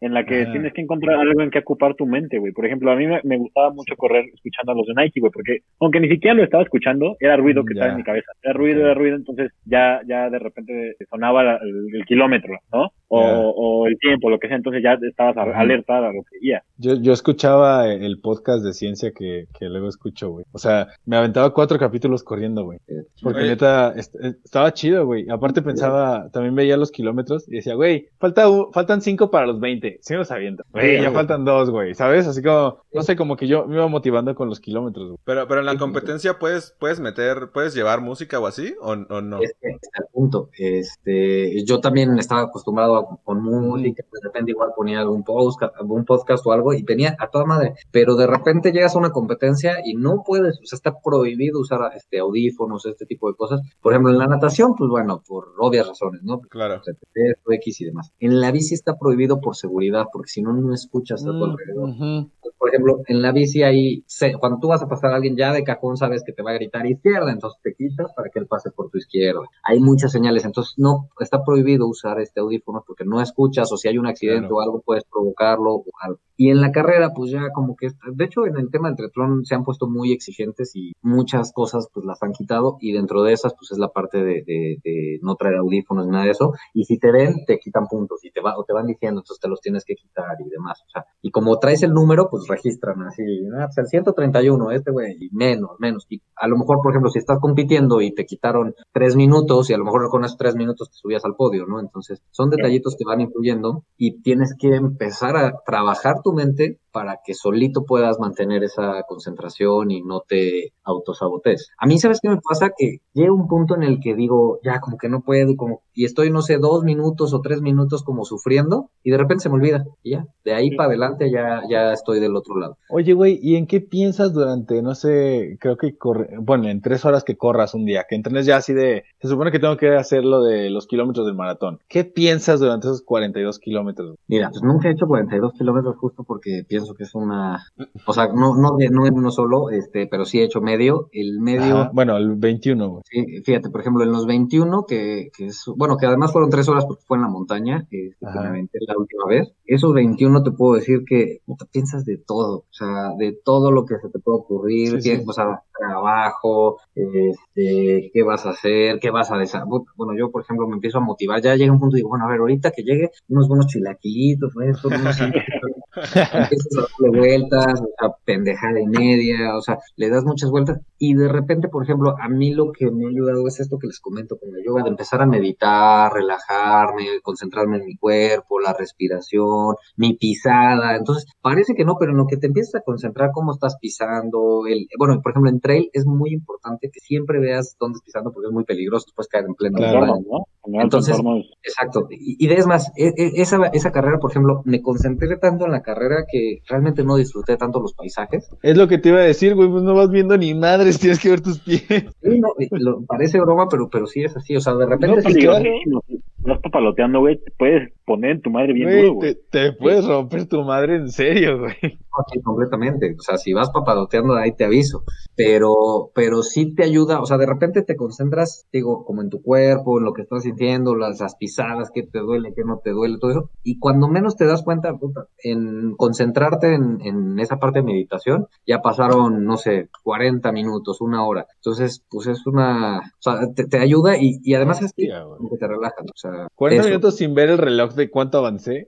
en 0.00 0.14
la 0.14 0.24
que 0.24 0.46
tienes 0.46 0.72
que 0.72 0.80
encontrar 0.80 1.18
algo 1.20 1.42
en 1.42 1.50
que 1.50 1.58
ocupar 1.60 1.94
tu 1.94 2.06
mente, 2.06 2.38
güey. 2.38 2.52
Por 2.52 2.66
ejemplo, 2.66 2.90
a 2.90 2.96
mí 2.96 3.06
me, 3.06 3.20
me 3.24 3.38
gustaba 3.38 3.70
mucho 3.72 3.94
correr 3.96 4.24
escuchando 4.34 4.72
a 4.72 4.74
los 4.74 4.86
de 4.86 4.94
Nike, 4.94 5.20
güey, 5.20 5.32
porque 5.32 5.58
aunque 5.80 6.00
ni 6.00 6.08
siquiera 6.08 6.34
lo 6.34 6.42
estaba 6.44 6.62
escuchando, 6.62 7.16
era 7.20 7.36
ruido 7.36 7.64
que 7.64 7.74
Mm, 7.74 7.76
Ya. 7.76 7.80
estaba 7.80 7.90
en 7.92 7.96
mi 7.98 8.04
cabeza. 8.04 8.32
Era 8.42 8.52
ruido, 8.54 8.80
era 8.82 8.94
ruido, 8.94 9.16
entonces 9.16 9.52
ya, 9.64 10.00
ya 10.06 10.28
de 10.30 10.38
repente 10.38 10.94
sonaba 11.10 11.58
el 11.62 12.04
kilómetro, 12.06 12.58
¿no? 12.72 12.90
O, 13.14 13.20
Ya. 13.20 13.38
o 13.38 13.86
el 13.88 13.98
tiempo, 13.98 14.30
lo 14.30 14.38
que 14.38 14.48
sea, 14.48 14.56
entonces 14.56 14.82
ya 14.82 14.94
estabas 15.06 15.36
a- 15.36 15.42
Ujú. 15.42 15.52
alerta 15.54 15.98
a 15.98 16.12
lo 16.12 16.22
que 16.22 16.38
iba. 16.40 16.62
Yo, 16.78 16.94
yo 16.94 17.12
escuchaba 17.12 17.86
el 17.92 18.20
podcast 18.20 18.64
de 18.64 18.72
ciencia 18.72 19.12
que, 19.12 19.44
que 19.58 19.66
luego 19.66 19.88
escucho, 19.88 20.30
güey. 20.30 20.46
O 20.52 20.58
sea, 20.58 20.88
me 21.04 21.16
aventaba 21.18 21.52
cuatro 21.52 21.78
capítulos 21.78 22.22
corriendo, 22.24 22.64
güey. 22.64 22.78
Porque 23.22 23.40
Oye. 23.40 23.48
neta, 23.50 23.92
est- 23.96 24.14
eh, 24.16 24.32
estaba 24.42 24.72
chido, 24.72 25.04
güey. 25.04 25.28
Aparte 25.28 25.60
pensaba, 25.60 26.30
también 26.32 26.54
veía 26.54 26.78
los 26.78 26.90
kilómetros 26.90 27.46
y 27.48 27.56
decía, 27.56 27.74
güey, 27.74 28.06
falta 28.18 28.46
faltan 28.72 29.02
cinco 29.02 29.30
para 29.30 29.46
los 29.46 29.60
20. 29.60 29.98
Sí 30.00 30.14
los 30.14 30.30
aviento. 30.30 30.64
Güey, 30.72 31.02
ya 31.02 31.10
faltan 31.12 31.44
dos, 31.44 31.68
güey. 31.70 31.94
¿Sabes? 31.94 32.26
Así 32.26 32.42
como, 32.42 32.78
no 32.94 33.02
sé, 33.02 33.14
como 33.14 33.36
que 33.36 33.46
yo 33.46 33.66
me 33.66 33.74
iba 33.76 33.88
motivando 33.88 34.34
con 34.34 34.48
los 34.48 34.58
kilómetros, 34.58 35.06
güey. 35.08 35.18
Pero, 35.24 35.46
pero 35.46 35.60
en 35.60 35.66
la 35.66 35.76
competencia 35.76 36.38
puedes, 36.38 36.74
puedes 36.80 36.98
meter, 36.98 37.50
puedes 37.52 37.74
llevar 37.74 38.00
música 38.00 38.40
o 38.40 38.46
así, 38.46 38.74
o, 38.80 38.92
o 38.92 39.20
no. 39.20 39.42
Es 39.42 39.54
que 39.60 39.68
está 39.68 40.00
el 40.02 40.06
punto. 40.12 40.48
Este, 40.58 41.64
yo 41.64 41.80
también 41.80 42.18
estaba 42.18 42.42
acostumbrado 42.42 42.96
a, 42.96 43.01
con 43.24 43.42
música, 43.42 44.02
de 44.12 44.20
repente 44.22 44.50
igual 44.52 44.70
ponía 44.76 45.00
algún 45.00 45.22
podcast, 45.24 45.74
algún 45.76 46.04
podcast 46.04 46.46
o 46.46 46.52
algo 46.52 46.72
y 46.72 46.82
venía 46.82 47.16
a 47.18 47.28
toda 47.28 47.44
madre. 47.44 47.74
Pero 47.90 48.14
de 48.16 48.26
repente 48.26 48.72
llegas 48.72 48.94
a 48.94 48.98
una 48.98 49.10
competencia 49.10 49.78
y 49.84 49.94
no 49.94 50.22
puedes, 50.26 50.58
o 50.60 50.64
sea, 50.66 50.76
está 50.76 50.94
prohibido 51.02 51.60
usar 51.60 51.80
este 51.96 52.18
audífonos, 52.18 52.86
este 52.86 53.06
tipo 53.06 53.28
de 53.28 53.36
cosas. 53.36 53.60
Por 53.80 53.92
ejemplo, 53.92 54.12
en 54.12 54.18
la 54.18 54.26
natación, 54.26 54.74
pues 54.76 54.90
bueno, 54.90 55.22
por 55.26 55.48
obvias 55.58 55.86
razones, 55.88 56.22
¿no? 56.22 56.40
Claro. 56.40 56.80
CTT, 56.80 57.40
X 57.54 57.80
y 57.80 57.84
demás. 57.86 58.12
En 58.20 58.40
la 58.40 58.50
bici 58.50 58.74
está 58.74 58.96
prohibido 58.98 59.40
por 59.40 59.56
seguridad, 59.56 60.06
porque 60.12 60.28
si 60.30 60.42
no, 60.42 60.52
no 60.52 60.74
escuchas 60.74 61.22
a 61.22 61.26
tu 61.26 61.32
Mm, 61.32 61.42
alrededor. 61.50 61.88
ujú. 61.90 62.30
Por 62.58 62.68
ejemplo, 62.68 63.00
en 63.08 63.22
la 63.22 63.32
bici 63.32 63.62
hay, 63.62 64.04
se- 64.06 64.34
cuando 64.38 64.58
tú 64.60 64.68
vas 64.68 64.82
a 64.82 64.88
pasar 64.88 65.12
a 65.12 65.16
alguien 65.16 65.36
ya 65.36 65.52
de 65.52 65.64
cajón, 65.64 65.96
sabes 65.96 66.22
que 66.24 66.32
te 66.32 66.42
va 66.42 66.50
a 66.52 66.54
gritar 66.54 66.86
izquierda, 66.86 67.32
entonces 67.32 67.60
te 67.62 67.74
quitas 67.74 68.12
para 68.14 68.30
que 68.30 68.38
él 68.38 68.46
pase 68.46 68.70
por 68.70 68.88
tu 68.90 68.98
izquierda. 68.98 69.40
Hay 69.64 69.80
muchas 69.80 70.12
señales, 70.12 70.44
entonces 70.44 70.74
no, 70.76 71.08
está 71.18 71.44
prohibido 71.44 71.88
usar 71.88 72.20
este 72.20 72.40
audífono 72.40 72.84
porque 72.92 73.04
no 73.08 73.20
escuchas 73.22 73.72
o 73.72 73.76
si 73.78 73.88
hay 73.88 73.96
un 73.98 74.06
accidente 74.06 74.48
Claro. 74.48 74.56
o 74.56 74.60
algo 74.60 74.82
puedes 74.84 75.04
provocarlo 75.04 75.74
o 75.76 75.84
algo. 76.02 76.18
Y 76.36 76.50
en 76.50 76.60
la 76.60 76.72
carrera, 76.72 77.12
pues 77.14 77.30
ya 77.30 77.50
como 77.54 77.76
que, 77.76 77.88
de 78.14 78.24
hecho 78.24 78.46
en 78.46 78.56
el 78.56 78.70
tema 78.70 78.88
del 78.88 78.96
triatlón 78.96 79.44
se 79.44 79.54
han 79.54 79.64
puesto 79.64 79.86
muy 79.86 80.12
exigentes 80.12 80.74
y 80.74 80.92
muchas 81.00 81.52
cosas 81.52 81.88
pues 81.92 82.04
las 82.04 82.22
han 82.22 82.32
quitado 82.32 82.78
y 82.80 82.92
dentro 82.92 83.22
de 83.22 83.32
esas 83.32 83.54
pues 83.54 83.70
es 83.70 83.78
la 83.78 83.88
parte 83.88 84.18
de, 84.18 84.42
de- 84.46 84.78
de 84.82 85.18
no 85.22 85.36
traer 85.36 85.56
audífonos 85.56 86.06
ni 86.06 86.12
nada 86.12 86.24
de 86.24 86.30
eso. 86.32 86.52
Y 86.74 86.84
si 86.84 86.98
te 86.98 87.12
ven, 87.12 87.44
te 87.46 87.58
quitan 87.58 87.86
puntos 87.86 88.24
y 88.24 88.30
te, 88.30 88.40
va, 88.40 88.58
o 88.58 88.64
te 88.64 88.72
van 88.72 88.86
diciendo, 88.86 89.20
entonces 89.20 89.40
te 89.40 89.48
los 89.48 89.60
tienes 89.60 89.84
que 89.84 89.94
quitar 89.94 90.36
y 90.44 90.48
demás. 90.48 90.82
O 90.86 90.90
sea, 90.90 91.04
y 91.22 91.30
como 91.30 91.58
traes 91.58 91.82
el 91.82 91.92
número, 91.92 92.28
pues 92.30 92.46
registran 92.48 93.02
así, 93.02 93.22
ah, 93.58 93.66
pues 93.66 93.78
el 93.78 93.86
131, 93.86 94.70
este 94.72 94.90
güey, 94.90 95.16
y 95.20 95.28
menos, 95.32 95.70
menos. 95.78 96.06
Y 96.10 96.20
a 96.36 96.48
lo 96.48 96.56
mejor, 96.58 96.78
por 96.82 96.92
ejemplo, 96.92 97.10
si 97.10 97.18
estás 97.20 97.38
compitiendo 97.40 98.00
y 98.00 98.12
te 98.14 98.24
quitaron 98.26 98.74
tres 98.92 99.14
minutos 99.16 99.70
y 99.70 99.74
a 99.74 99.78
lo 99.78 99.84
mejor 99.84 100.08
con 100.10 100.24
esos 100.24 100.38
tres 100.38 100.56
minutos 100.56 100.90
te 100.90 100.96
subías 100.96 101.24
al 101.24 101.36
podio, 101.36 101.66
¿no? 101.66 101.78
Entonces, 101.78 102.20
son 102.32 102.50
detallitos 102.50 102.81
que 102.90 103.04
van 103.04 103.20
influyendo 103.20 103.84
y 103.96 104.20
tienes 104.22 104.54
que 104.58 104.68
empezar 104.74 105.36
a 105.36 105.62
trabajar 105.64 106.22
tu 106.22 106.32
mente 106.32 106.78
para 106.92 107.20
que 107.24 107.34
solito 107.34 107.84
puedas 107.84 108.18
mantener 108.18 108.62
esa 108.62 109.02
concentración 109.08 109.90
y 109.90 110.02
no 110.02 110.20
te 110.20 110.72
autosabotees. 110.84 111.70
A 111.78 111.86
mí, 111.86 111.98
¿sabes 111.98 112.20
qué 112.20 112.28
me 112.28 112.38
pasa? 112.40 112.70
Que 112.76 112.98
llega 113.12 113.32
un 113.32 113.48
punto 113.48 113.74
en 113.74 113.82
el 113.82 114.00
que 114.00 114.14
digo, 114.14 114.60
ya, 114.62 114.80
como 114.80 114.98
que 114.98 115.08
no 115.08 115.22
puedo, 115.22 115.56
como, 115.56 115.82
y 115.94 116.04
estoy, 116.04 116.30
no 116.30 116.42
sé, 116.42 116.58
dos 116.58 116.84
minutos 116.84 117.32
o 117.34 117.40
tres 117.40 117.60
minutos 117.60 118.02
como 118.02 118.24
sufriendo, 118.24 118.90
y 119.02 119.10
de 119.10 119.18
repente 119.18 119.42
se 119.42 119.48
me 119.48 119.56
olvida, 119.56 119.84
y 120.02 120.12
ya, 120.12 120.26
de 120.44 120.54
ahí 120.54 120.74
para 120.76 120.88
adelante 120.88 121.30
ya, 121.30 121.62
ya 121.68 121.92
estoy 121.92 122.20
del 122.20 122.36
otro 122.36 122.56
lado. 122.58 122.76
Oye, 122.90 123.12
güey, 123.12 123.38
¿y 123.42 123.56
en 123.56 123.66
qué 123.66 123.80
piensas 123.80 124.32
durante, 124.32 124.82
no 124.82 124.94
sé, 124.94 125.56
creo 125.60 125.76
que 125.76 125.96
corre, 125.96 126.36
bueno, 126.40 126.68
en 126.68 126.80
tres 126.80 127.04
horas 127.04 127.24
que 127.24 127.36
corras 127.36 127.74
un 127.74 127.84
día, 127.84 128.04
que 128.08 128.16
entrenes 128.16 128.46
ya 128.46 128.56
así 128.56 128.72
de, 128.72 129.04
se 129.20 129.28
supone 129.28 129.50
que 129.50 129.58
tengo 129.58 129.76
que 129.76 129.94
hacer 129.94 130.24
lo 130.24 130.42
de 130.42 130.70
los 130.70 130.86
kilómetros 130.86 131.26
del 131.26 131.34
maratón. 131.34 131.78
¿Qué 131.88 132.04
piensas 132.04 132.60
durante 132.60 132.86
esos 132.88 133.02
42 133.02 133.58
kilómetros? 133.58 134.16
Mira, 134.26 134.50
pues 134.50 134.62
nunca 134.62 134.88
he 134.88 134.92
hecho 134.92 135.06
42 135.06 135.52
kilómetros 135.54 135.96
justo 135.96 136.24
porque 136.24 136.64
pienso 136.68 136.81
que 136.96 137.04
es 137.04 137.14
una, 137.14 137.64
o 138.06 138.12
sea, 138.12 138.28
no, 138.28 138.56
no, 138.56 138.76
no 138.90 139.06
en 139.06 139.14
uno 139.14 139.30
solo, 139.30 139.70
este, 139.70 140.06
pero 140.06 140.24
sí 140.24 140.40
he 140.40 140.44
hecho 140.44 140.60
medio, 140.60 141.08
el 141.12 141.40
medio, 141.40 141.90
bueno, 141.92 142.16
el 142.16 142.34
21, 142.36 142.88
güey. 142.88 143.02
Sí, 143.04 143.42
fíjate, 143.44 143.70
por 143.70 143.80
ejemplo, 143.80 144.02
en 144.02 144.12
los 144.12 144.26
21, 144.26 144.84
que, 144.86 145.30
que 145.36 145.46
es, 145.46 145.64
bueno, 145.76 145.96
que 145.96 146.06
además 146.06 146.32
fueron 146.32 146.50
tres 146.50 146.68
horas 146.68 146.84
porque 146.84 147.04
fue 147.06 147.16
en 147.16 147.22
la 147.22 147.28
montaña, 147.28 147.86
este, 147.90 148.16
que 148.20 148.26
Ajá. 148.26 148.42
me 148.42 148.48
aventé 148.48 148.78
la 148.86 148.98
última 148.98 149.24
vez. 149.26 149.52
Esos 149.64 149.92
21 149.94 150.42
te 150.42 150.50
puedo 150.50 150.74
decir 150.74 151.04
que 151.06 151.38
puta, 151.44 151.66
piensas 151.66 152.04
de 152.04 152.18
todo, 152.18 152.58
o 152.58 152.72
sea, 152.72 153.14
de 153.18 153.38
todo 153.44 153.70
lo 153.70 153.84
que 153.84 153.96
se 153.98 154.08
te 154.08 154.18
puede 154.18 154.38
ocurrir, 154.38 155.00
sí. 155.00 155.22
o 155.26 155.32
sea, 155.32 155.62
trabajo, 155.78 156.78
este, 156.94 158.10
qué 158.12 158.22
vas 158.22 158.46
a 158.46 158.50
hacer, 158.50 158.98
qué 159.00 159.10
vas 159.10 159.30
a 159.30 159.38
desarrollar. 159.38 159.84
Bueno, 159.96 160.14
yo, 160.18 160.30
por 160.30 160.42
ejemplo, 160.42 160.66
me 160.66 160.74
empiezo 160.74 160.98
a 160.98 161.02
motivar, 161.02 161.40
ya 161.40 161.56
llega 161.56 161.72
un 161.72 161.80
punto 161.80 161.96
y 161.96 162.00
digo, 162.00 162.10
bueno, 162.10 162.26
a 162.26 162.28
ver, 162.28 162.40
ahorita 162.40 162.70
que 162.70 162.82
llegue 162.82 163.10
unos 163.28 163.48
buenos 163.48 163.66
chilaquilitos, 163.66 164.52
esto, 164.64 164.88
unos 164.88 165.16
empiezas 165.94 166.78
a 166.78 166.80
darle 166.80 167.18
vueltas, 167.18 167.80
o 167.80 167.88
sea, 167.98 168.16
pendejada 168.24 168.80
y 168.80 168.86
media, 168.86 169.56
o 169.56 169.60
sea, 169.60 169.78
le 169.96 170.08
das 170.08 170.24
muchas 170.24 170.50
vueltas 170.50 170.80
y 170.98 171.14
de 171.14 171.28
repente, 171.28 171.68
por 171.68 171.82
ejemplo, 171.82 172.14
a 172.20 172.28
mí 172.28 172.54
lo 172.54 172.72
que 172.72 172.90
me 172.90 173.06
ha 173.06 173.08
ayudado 173.08 173.46
es 173.48 173.60
esto 173.60 173.78
que 173.78 173.88
les 173.88 174.00
comento 174.00 174.36
con 174.38 174.54
el 174.54 174.64
yoga, 174.64 174.82
de 174.84 174.90
empezar 174.90 175.20
a 175.20 175.26
meditar, 175.26 176.12
relajarme, 176.12 177.20
concentrarme 177.22 177.78
en 177.78 177.86
mi 177.86 177.96
cuerpo, 177.96 178.60
la 178.60 178.72
respiración, 178.72 179.76
mi 179.96 180.14
pisada, 180.14 180.96
entonces 180.96 181.26
parece 181.40 181.74
que 181.74 181.84
no, 181.84 181.96
pero 181.98 182.12
en 182.12 182.18
lo 182.18 182.26
que 182.26 182.36
te 182.36 182.46
empiezas 182.46 182.76
a 182.76 182.84
concentrar, 182.84 183.30
cómo 183.32 183.52
estás 183.52 183.76
pisando, 183.80 184.66
el, 184.68 184.86
bueno, 184.98 185.20
por 185.22 185.32
ejemplo, 185.32 185.50
en 185.50 185.60
trail 185.60 185.90
es 185.92 186.06
muy 186.06 186.32
importante 186.32 186.90
que 186.92 187.00
siempre 187.00 187.40
veas 187.40 187.76
dónde 187.78 187.96
estás 187.96 188.06
pisando 188.06 188.32
porque 188.32 188.48
es 188.48 188.52
muy 188.52 188.64
peligroso 188.64 189.06
después 189.06 189.28
caer 189.28 189.46
en 189.46 189.54
pleno 189.54 189.78
Claro. 189.78 190.06
¿no? 190.06 190.46
Entonces. 190.64 191.16
Exacto. 191.62 192.06
Y, 192.10 192.36
y 192.38 192.52
es 192.52 192.66
más, 192.66 192.90
e- 192.96 193.12
e- 193.16 193.32
esa, 193.42 193.66
esa 193.68 193.90
carrera, 193.92 194.18
por 194.18 194.30
ejemplo, 194.30 194.62
me 194.64 194.80
concentré 194.80 195.36
tanto 195.38 195.64
en 195.66 195.72
la 195.72 195.82
carrera 195.82 196.24
que 196.30 196.60
realmente 196.68 197.02
no 197.04 197.16
disfruté 197.16 197.56
tanto 197.56 197.80
los 197.80 197.94
paisajes. 197.94 198.48
Es 198.62 198.76
lo 198.76 198.86
que 198.88 198.98
te 198.98 199.08
iba 199.08 199.18
a 199.18 199.22
decir, 199.22 199.54
güey, 199.54 199.68
pues 199.68 199.82
no 199.82 199.94
vas 199.94 200.10
viendo 200.10 200.36
ni 200.38 200.54
madres, 200.54 200.98
tienes 201.00 201.18
que 201.20 201.30
ver 201.30 201.40
tus 201.40 201.58
pies. 201.60 201.82
Sí, 201.88 202.38
no, 202.40 202.48
y 202.58 202.68
lo- 202.78 203.02
parece 203.06 203.40
broma, 203.40 203.68
pero, 203.68 203.88
pero 203.90 204.06
sí 204.06 204.22
es 204.22 204.36
así. 204.36 204.56
O 204.56 204.60
sea, 204.60 204.74
de 204.74 204.84
No 204.84 204.90
repente 204.90 205.18
es 205.18 205.24
sí, 205.24 205.32
peligrosísimo. 205.32 206.02
Si 206.06 206.20
Vas 206.44 206.58
papaloteando, 206.60 207.20
güey, 207.20 207.40
puedes 207.56 207.92
poner 208.12 208.30
en 208.32 208.42
tu 208.42 208.50
madre 208.50 208.72
bien 208.74 208.90
Güey, 208.90 209.00
duro, 209.00 209.14
güey. 209.14 209.34
te, 209.34 209.34
te 209.50 209.72
puedes 209.72 210.06
romper 210.06 210.46
tu 210.46 210.62
madre 210.62 210.96
en 210.96 211.08
serio, 211.10 211.58
güey. 211.60 211.74
no, 211.82 212.24
sí, 212.32 212.40
completamente. 212.42 213.14
O 213.18 213.22
sea, 213.22 213.38
si 213.38 213.52
vas 213.52 213.70
papadoteando, 213.70 214.34
ahí 214.34 214.52
te 214.54 214.64
aviso. 214.64 215.04
Pero, 215.34 216.10
pero 216.14 216.42
sí 216.42 216.74
te 216.74 216.84
ayuda. 216.84 217.20
O 217.20 217.26
sea, 217.26 217.38
de 217.38 217.46
repente 217.46 217.82
te 217.82 217.96
concentras, 217.96 218.66
digo, 218.72 219.04
como 219.04 219.22
en 219.22 219.30
tu 219.30 219.40
cuerpo, 219.42 219.98
en 219.98 220.04
lo 220.04 220.12
que 220.12 220.22
estás 220.22 220.42
sintiendo, 220.42 220.94
las, 220.94 221.20
las 221.20 221.36
pisadas, 221.36 221.90
qué 221.92 222.02
te 222.02 222.18
duele, 222.20 222.52
qué 222.54 222.64
no 222.64 222.80
te 222.84 222.90
duele, 222.90 223.18
todo 223.18 223.30
eso. 223.30 223.50
Y 223.62 223.78
cuando 223.78 224.08
menos 224.08 224.36
te 224.36 224.44
das 224.46 224.62
cuenta, 224.62 224.92
puta, 224.98 225.26
en 225.42 225.94
concentrarte 225.96 226.74
en, 226.74 227.00
en 227.02 227.38
esa 227.40 227.56
parte 227.58 227.78
de 227.80 227.86
meditación, 227.86 228.46
ya 228.66 228.80
pasaron, 228.82 229.44
no 229.44 229.56
sé, 229.56 229.88
40 230.04 230.52
minutos, 230.52 231.00
una 231.00 231.24
hora. 231.26 231.46
Entonces, 231.56 232.04
pues 232.10 232.26
es 232.26 232.46
una, 232.46 232.98
o 232.98 233.02
sea, 233.20 233.52
te, 233.54 233.66
te 233.66 233.78
ayuda 233.78 234.18
y, 234.18 234.38
y 234.42 234.54
además 234.54 234.82
es 234.82 234.92
que, 234.94 235.06
que 235.06 235.56
te 235.58 235.66
relajas. 235.68 236.04
O 236.04 236.16
sea, 236.16 236.48
40 236.56 236.80
eso. 236.82 236.88
minutos 236.90 237.16
sin 237.16 237.34
ver 237.34 237.50
el 237.50 237.58
reloj 237.58 237.94
de 237.94 238.01
cuánto 238.10 238.38
avancé. 238.38 238.86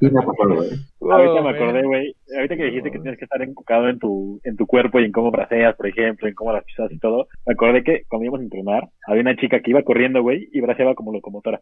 Sí 0.00 0.10
me 0.10 0.20
ha 0.22 0.26
pasado, 0.26 0.54
güey. 0.56 0.70
Ahorita 1.00 1.32
Oh, 1.32 1.34
me 1.36 1.42
man. 1.42 1.54
acordé, 1.54 1.82
güey. 1.82 2.16
Ahorita 2.34 2.56
que 2.56 2.64
dijiste 2.64 2.90
que 2.90 2.98
tienes 2.98 3.18
que 3.18 3.24
estar 3.24 3.40
enfocado 3.42 3.88
en 3.88 3.98
tu, 3.98 4.40
en 4.44 4.56
tu 4.56 4.66
cuerpo 4.66 5.00
y 5.00 5.04
en 5.04 5.12
cómo 5.12 5.30
braceas, 5.30 5.76
por 5.76 5.86
ejemplo, 5.86 6.28
en 6.28 6.34
cómo 6.34 6.52
las 6.52 6.64
pisas 6.64 6.90
y 6.90 6.98
todo. 6.98 7.28
Me 7.46 7.54
acordé 7.54 7.84
que 7.84 8.02
cuando 8.08 8.24
íbamos 8.24 8.40
a 8.40 8.44
entrenar, 8.44 8.88
había 9.06 9.22
una 9.22 9.36
chica 9.36 9.60
que 9.60 9.70
iba 9.70 9.82
corriendo, 9.82 10.22
güey, 10.22 10.48
y 10.52 10.60
braceaba 10.60 10.94
como 10.94 11.12
locomotora. 11.12 11.60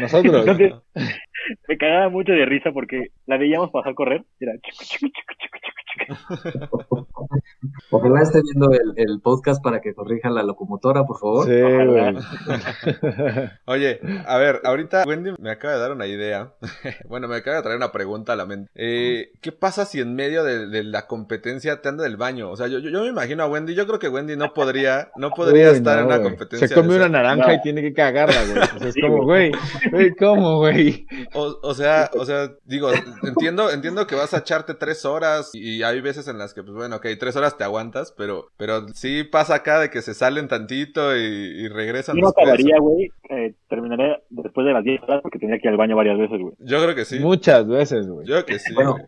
Nosotros. 0.00 0.46
Entonces, 0.46 0.72
me 1.68 1.76
cagaba 1.76 2.08
mucho 2.08 2.32
de 2.32 2.46
risa 2.46 2.72
porque 2.72 3.08
la 3.26 3.38
veíamos 3.38 3.70
pasar 3.70 3.92
a 3.92 3.94
correr. 3.94 4.24
y 4.40 4.44
Era. 4.44 4.54
Ojalá 7.90 8.22
esté 8.22 8.40
viendo 8.42 8.70
el, 8.72 8.92
el 8.96 9.20
podcast 9.20 9.62
para 9.62 9.80
que 9.80 9.94
corrija 9.94 10.30
la 10.30 10.42
locomotora, 10.42 11.04
por 11.04 11.18
favor. 11.18 11.46
Sí, 11.46 11.60
güey. 11.60 12.16
Oye, 13.66 14.00
a 14.26 14.38
ver, 14.38 14.60
ahorita 14.64 15.04
Wendy 15.06 15.32
me 15.38 15.50
acaba 15.50 15.74
de 15.74 15.80
dar 15.80 15.92
una 15.92 16.06
idea. 16.06 16.52
bueno, 17.08 17.28
me 17.28 17.36
acaba 17.36 17.56
de 17.58 17.62
traer 17.62 17.76
una 17.76 17.92
pregunta 17.92 18.32
a 18.32 18.36
la 18.36 18.46
mente. 18.46 18.70
Eh, 18.74 19.32
¿Qué 19.40 19.52
pasa 19.52 19.84
si 19.84 19.97
en 20.00 20.14
medio 20.14 20.44
de, 20.44 20.66
de 20.66 20.84
la 20.84 21.06
competencia 21.06 21.80
te 21.80 21.88
anda 21.88 22.04
del 22.04 22.16
baño? 22.16 22.50
O 22.50 22.56
sea, 22.56 22.66
yo, 22.68 22.78
yo, 22.78 22.90
yo 22.90 23.02
me 23.02 23.08
imagino 23.08 23.42
a 23.42 23.46
Wendy. 23.48 23.74
Yo 23.74 23.86
creo 23.86 23.98
que 23.98 24.08
Wendy 24.08 24.36
no 24.36 24.52
podría, 24.54 25.10
no 25.16 25.30
podría 25.30 25.70
Uy, 25.70 25.76
estar 25.76 25.96
no, 25.96 26.00
en 26.02 26.06
una 26.06 26.22
competencia. 26.22 26.68
Se 26.68 26.74
come 26.74 26.88
una 26.96 27.04
esa. 27.04 27.08
naranja 27.08 27.46
No. 27.48 27.54
y 27.54 27.60
tiene 27.62 27.82
que 27.82 27.92
cagarla, 27.92 28.40
güey. 28.44 28.58
O 28.58 28.78
sea, 28.78 28.88
es 28.88 28.94
Sí, 28.94 29.00
como, 29.00 29.24
güey, 29.24 29.52
güey, 29.90 30.14
¿cómo, 30.16 30.58
güey? 30.58 31.06
O, 31.34 31.58
o 31.62 31.74
sea, 31.74 32.10
o 32.14 32.24
sea, 32.24 32.50
digo, 32.64 32.90
entiendo, 33.22 33.70
entiendo 33.70 34.06
que 34.06 34.14
vas 34.14 34.34
a 34.34 34.38
echarte 34.38 34.74
tres 34.74 35.04
horas 35.04 35.50
y 35.54 35.82
hay 35.82 36.00
veces 36.00 36.28
en 36.28 36.38
las 36.38 36.54
que, 36.54 36.62
pues 36.62 36.74
bueno, 36.74 36.96
ok, 36.96 37.06
tres 37.18 37.36
horas 37.36 37.56
te 37.56 37.64
aguantas, 37.64 38.12
pero, 38.16 38.46
pero 38.56 38.88
sí 38.94 39.24
pasa 39.24 39.56
acá 39.56 39.78
de 39.80 39.90
que 39.90 40.02
se 40.02 40.14
salen 40.14 40.48
tantito 40.48 41.16
y, 41.16 41.20
y 41.20 41.68
regresan 41.68 42.16
Yo 42.16 42.22
no 42.22 42.28
acabaría, 42.28 42.76
güey. 42.78 43.10
eh, 43.30 43.54
terminaré 43.68 44.22
después 44.30 44.66
de 44.66 44.72
las 44.72 44.82
10 44.84 45.02
horas 45.02 45.20
porque 45.22 45.38
tendría 45.38 45.60
que 45.60 45.68
ir 45.68 45.72
al 45.72 45.76
baño 45.76 45.96
varias 45.96 46.18
veces, 46.18 46.38
güey. 46.40 46.54
Yo 46.60 46.82
creo 46.82 46.94
que 46.94 47.04
sí. 47.04 47.18
Muchas 47.20 47.66
veces, 47.68 48.08
güey. 48.08 48.26
Yo 48.26 48.34
creo 48.34 48.46
que 48.46 48.58
sí. 48.58 48.74
Bueno, 48.74 48.92
güey. 48.92 49.04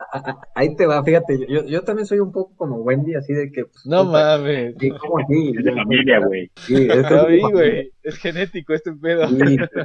Ahí 0.71 0.77
te 0.77 0.87
va, 0.87 1.03
fíjate, 1.03 1.47
yo, 1.49 1.65
yo 1.65 1.83
también 1.83 2.07
soy 2.07 2.21
un 2.21 2.33
poco 2.33 2.53
como 2.57 2.77
Wendy, 2.77 3.15
así 3.15 3.33
de 3.33 3.51
que... 3.51 3.65
pues, 3.65 3.85
No 3.87 4.07
puta, 4.07 4.39
mames. 4.39 4.75
sí, 4.79 4.91
¿cómo 4.91 5.19
así? 5.19 5.53
Es 5.57 5.65
de 5.65 5.75
familia, 5.75 6.21
güey. 6.27 6.51
Sí, 6.57 6.75
es 6.75 6.97
vi, 6.97 7.03
familia. 7.03 7.49
güey. 7.51 7.93
Es 8.03 8.17
genético 8.17 8.73
este 8.73 8.93
pedo. 8.93 9.29
Sí, 9.29 9.37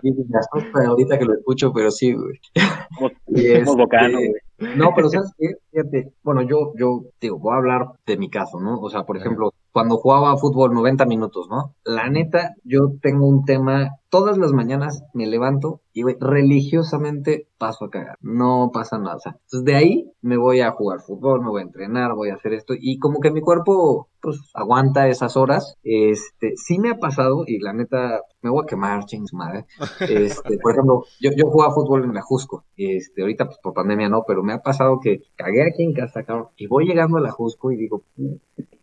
sí, 0.01 0.13
me 0.29 0.39
asusta 0.39 0.88
ahorita 0.88 1.17
que 1.19 1.25
lo 1.25 1.33
escucho, 1.33 1.71
pero 1.73 1.91
sí, 1.91 2.13
güey. 2.13 2.39
Somos, 2.97 3.11
este, 3.27 3.63
bocanos, 3.65 4.21
güey. 4.21 4.77
No, 4.77 4.93
pero 4.95 5.09
¿sabes 5.09 5.31
qué? 5.38 5.47
Fíjate, 5.71 6.13
bueno, 6.23 6.41
yo, 6.43 6.71
yo, 6.79 7.01
digo, 7.19 7.38
voy 7.39 7.53
a 7.53 7.57
hablar 7.57 7.88
de 8.05 8.17
mi 8.17 8.29
caso, 8.29 8.61
¿no? 8.61 8.79
O 8.79 8.89
sea, 8.89 9.03
por 9.03 9.17
ejemplo, 9.17 9.53
cuando 9.73 9.97
jugaba 9.97 10.38
fútbol 10.38 10.73
90 10.73 11.05
minutos, 11.05 11.47
¿no? 11.49 11.75
La 11.83 12.09
neta, 12.09 12.53
yo 12.63 12.93
tengo 13.01 13.27
un 13.27 13.43
tema, 13.43 13.89
todas 14.09 14.38
las 14.38 14.53
mañanas 14.53 15.03
me 15.13 15.27
levanto 15.27 15.81
religiosamente 16.19 17.47
paso 17.57 17.85
a 17.85 17.89
cagar. 17.89 18.17
No 18.21 18.71
pasa 18.73 18.97
nada. 18.97 19.15
O 19.15 19.29
entonces 19.29 19.63
de 19.63 19.75
ahí 19.75 20.11
me 20.21 20.37
voy 20.37 20.61
a 20.61 20.71
jugar 20.71 20.99
fútbol, 20.99 21.41
me 21.41 21.49
voy 21.49 21.61
a 21.61 21.65
entrenar, 21.65 22.13
voy 22.13 22.29
a 22.29 22.35
hacer 22.35 22.53
esto 22.53 22.73
y 22.77 22.99
como 22.99 23.19
que 23.19 23.31
mi 23.31 23.41
cuerpo, 23.41 24.09
pues, 24.21 24.39
aguanta 24.53 25.07
esas 25.07 25.37
horas. 25.37 25.75
Este, 25.83 26.53
sí 26.57 26.79
me 26.79 26.89
ha 26.89 26.97
pasado 26.97 27.43
y 27.47 27.59
la 27.59 27.73
neta, 27.73 28.21
me 28.41 28.49
voy 28.49 28.63
a 28.63 28.67
quemar, 28.67 29.05
ching 29.05 29.27
su 29.27 29.37
madre. 29.37 29.65
Este, 30.01 30.57
por 30.57 30.73
ejemplo, 30.73 31.05
yo, 31.21 31.31
yo 31.35 31.49
jugaba 31.49 31.73
fútbol 31.73 32.03
en 32.03 32.13
la 32.13 32.21
Jusco. 32.21 32.65
Este, 32.75 33.21
ahorita 33.21 33.45
pues 33.45 33.59
por 33.59 33.73
pandemia 33.73 34.09
no, 34.09 34.23
pero 34.27 34.43
me 34.43 34.53
ha 34.53 34.59
pasado 34.59 34.99
que 34.99 35.21
cagué 35.35 35.63
aquí 35.63 35.83
en 35.83 35.93
casa, 35.93 36.25
y 36.57 36.67
voy 36.67 36.85
llegando 36.85 37.17
a 37.17 37.21
la 37.21 37.31
Jusco 37.31 37.71
y 37.71 37.77
digo, 37.77 38.03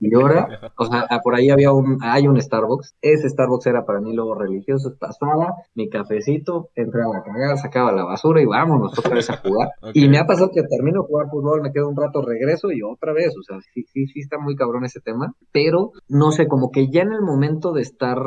y 0.02 0.14
ahora, 0.16 0.72
o 0.76 0.84
sea, 0.86 1.06
por 1.22 1.36
ahí 1.36 1.50
había 1.50 1.70
un, 1.70 1.98
hay 2.02 2.26
un 2.26 2.40
Starbucks. 2.40 2.96
Ese 3.00 3.28
Starbucks 3.28 3.66
era 3.66 3.86
para 3.86 4.00
mí 4.00 4.12
luego 4.12 4.34
religioso. 4.34 4.96
Pasaba 4.98 5.54
mi 5.76 5.88
cafecito, 5.88 6.70
entraba 6.74 7.01
a 7.11 7.22
cagar, 7.22 7.59
sacaba 7.59 7.90
la 7.92 8.05
basura 8.05 8.40
y 8.40 8.46
vámonos 8.46 8.98
otra 8.98 9.14
vez 9.14 9.28
a 9.30 9.36
jugar. 9.38 9.68
Ok. 9.82 9.90
Y 9.94 10.09
me 10.09 10.18
ha 10.18 10.26
pasado 10.26 10.50
que 10.55 10.62
termino 10.62 11.03
de 11.03 11.09
jugar 11.09 11.26
fútbol, 11.28 11.61
me 11.62 11.72
quedo 11.72 11.88
un 11.88 11.96
rato, 11.96 12.22
regreso 12.22 12.70
y 12.70 12.82
otra 12.82 13.12
vez. 13.12 13.34
O 13.36 13.42
sea, 13.42 13.59
sí, 13.74 13.84
sí, 13.92 14.07
sí 14.07 14.20
está 14.20 14.38
muy 14.38 14.55
cabrón 14.55 14.84
ese 14.84 15.00
tema. 15.00 15.34
Pero 15.53 15.90
no 16.09 16.30
sé, 16.30 16.46
como 16.46 16.70
que 16.70 16.88
ya 16.88 17.03
en 17.03 17.12
el 17.12 17.22
momento 17.22 17.72
de 17.72 17.82
estar 17.82 18.18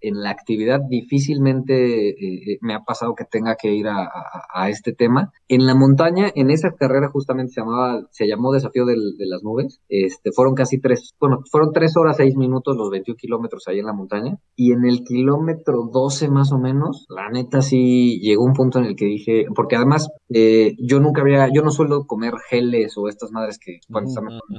en 0.00 0.22
la 0.22 0.30
actividad, 0.30 0.80
difícilmente 0.88 2.10
eh, 2.10 2.14
eh, 2.52 2.58
me 2.60 2.74
ha 2.74 2.80
pasado 2.84 3.14
que 3.14 3.24
tenga 3.24 3.56
que 3.56 3.72
ir 3.74 3.88
a, 3.88 4.02
a- 4.04 4.44
a 4.54 4.68
este 4.70 4.92
tema. 4.92 5.32
En 5.48 5.66
la 5.66 5.74
montaña, 5.74 6.30
en 6.34 6.50
esa 6.50 6.70
carrera 6.72 7.08
justamente 7.12 7.52
se 7.52 7.60
llamaba, 7.60 8.02
se 8.10 8.26
llamó 8.28 8.52
Desafío 8.52 8.84
del- 8.86 9.16
de 9.18 9.26
las 9.26 9.42
Nubes. 9.42 9.80
Este, 9.88 10.30
fueron 10.32 10.54
casi 10.54 10.80
tres, 10.80 11.14
bueno, 11.20 11.40
fueron 11.50 11.72
tres 11.72 11.96
horas, 11.96 12.16
seis 12.16 12.36
minutos 12.36 12.76
los 12.76 12.90
21 12.90 13.16
kilómetros 13.16 13.66
ahí 13.68 13.78
en 13.80 13.86
la 13.86 13.92
montaña. 13.92 14.38
Y 14.56 14.72
en 14.72 14.84
el 14.84 15.02
kilómetro 15.04 15.88
12 15.92 16.28
más 16.28 16.52
o 16.52 16.58
menos, 16.58 17.06
la 17.08 17.28
neta 17.30 17.62
sí 17.62 18.19
llegó 18.20 18.44
un 18.44 18.52
punto 18.52 18.78
en 18.78 18.84
el 18.86 18.96
que 18.96 19.06
dije, 19.06 19.46
porque 19.54 19.76
además 19.76 20.08
eh, 20.28 20.76
yo 20.78 21.00
nunca 21.00 21.22
había, 21.22 21.48
yo 21.52 21.62
no 21.62 21.70
suelo 21.70 22.06
comer 22.06 22.34
geles 22.48 22.96
o 22.96 23.08
estas 23.08 23.32
madres 23.32 23.58
que. 23.58 23.80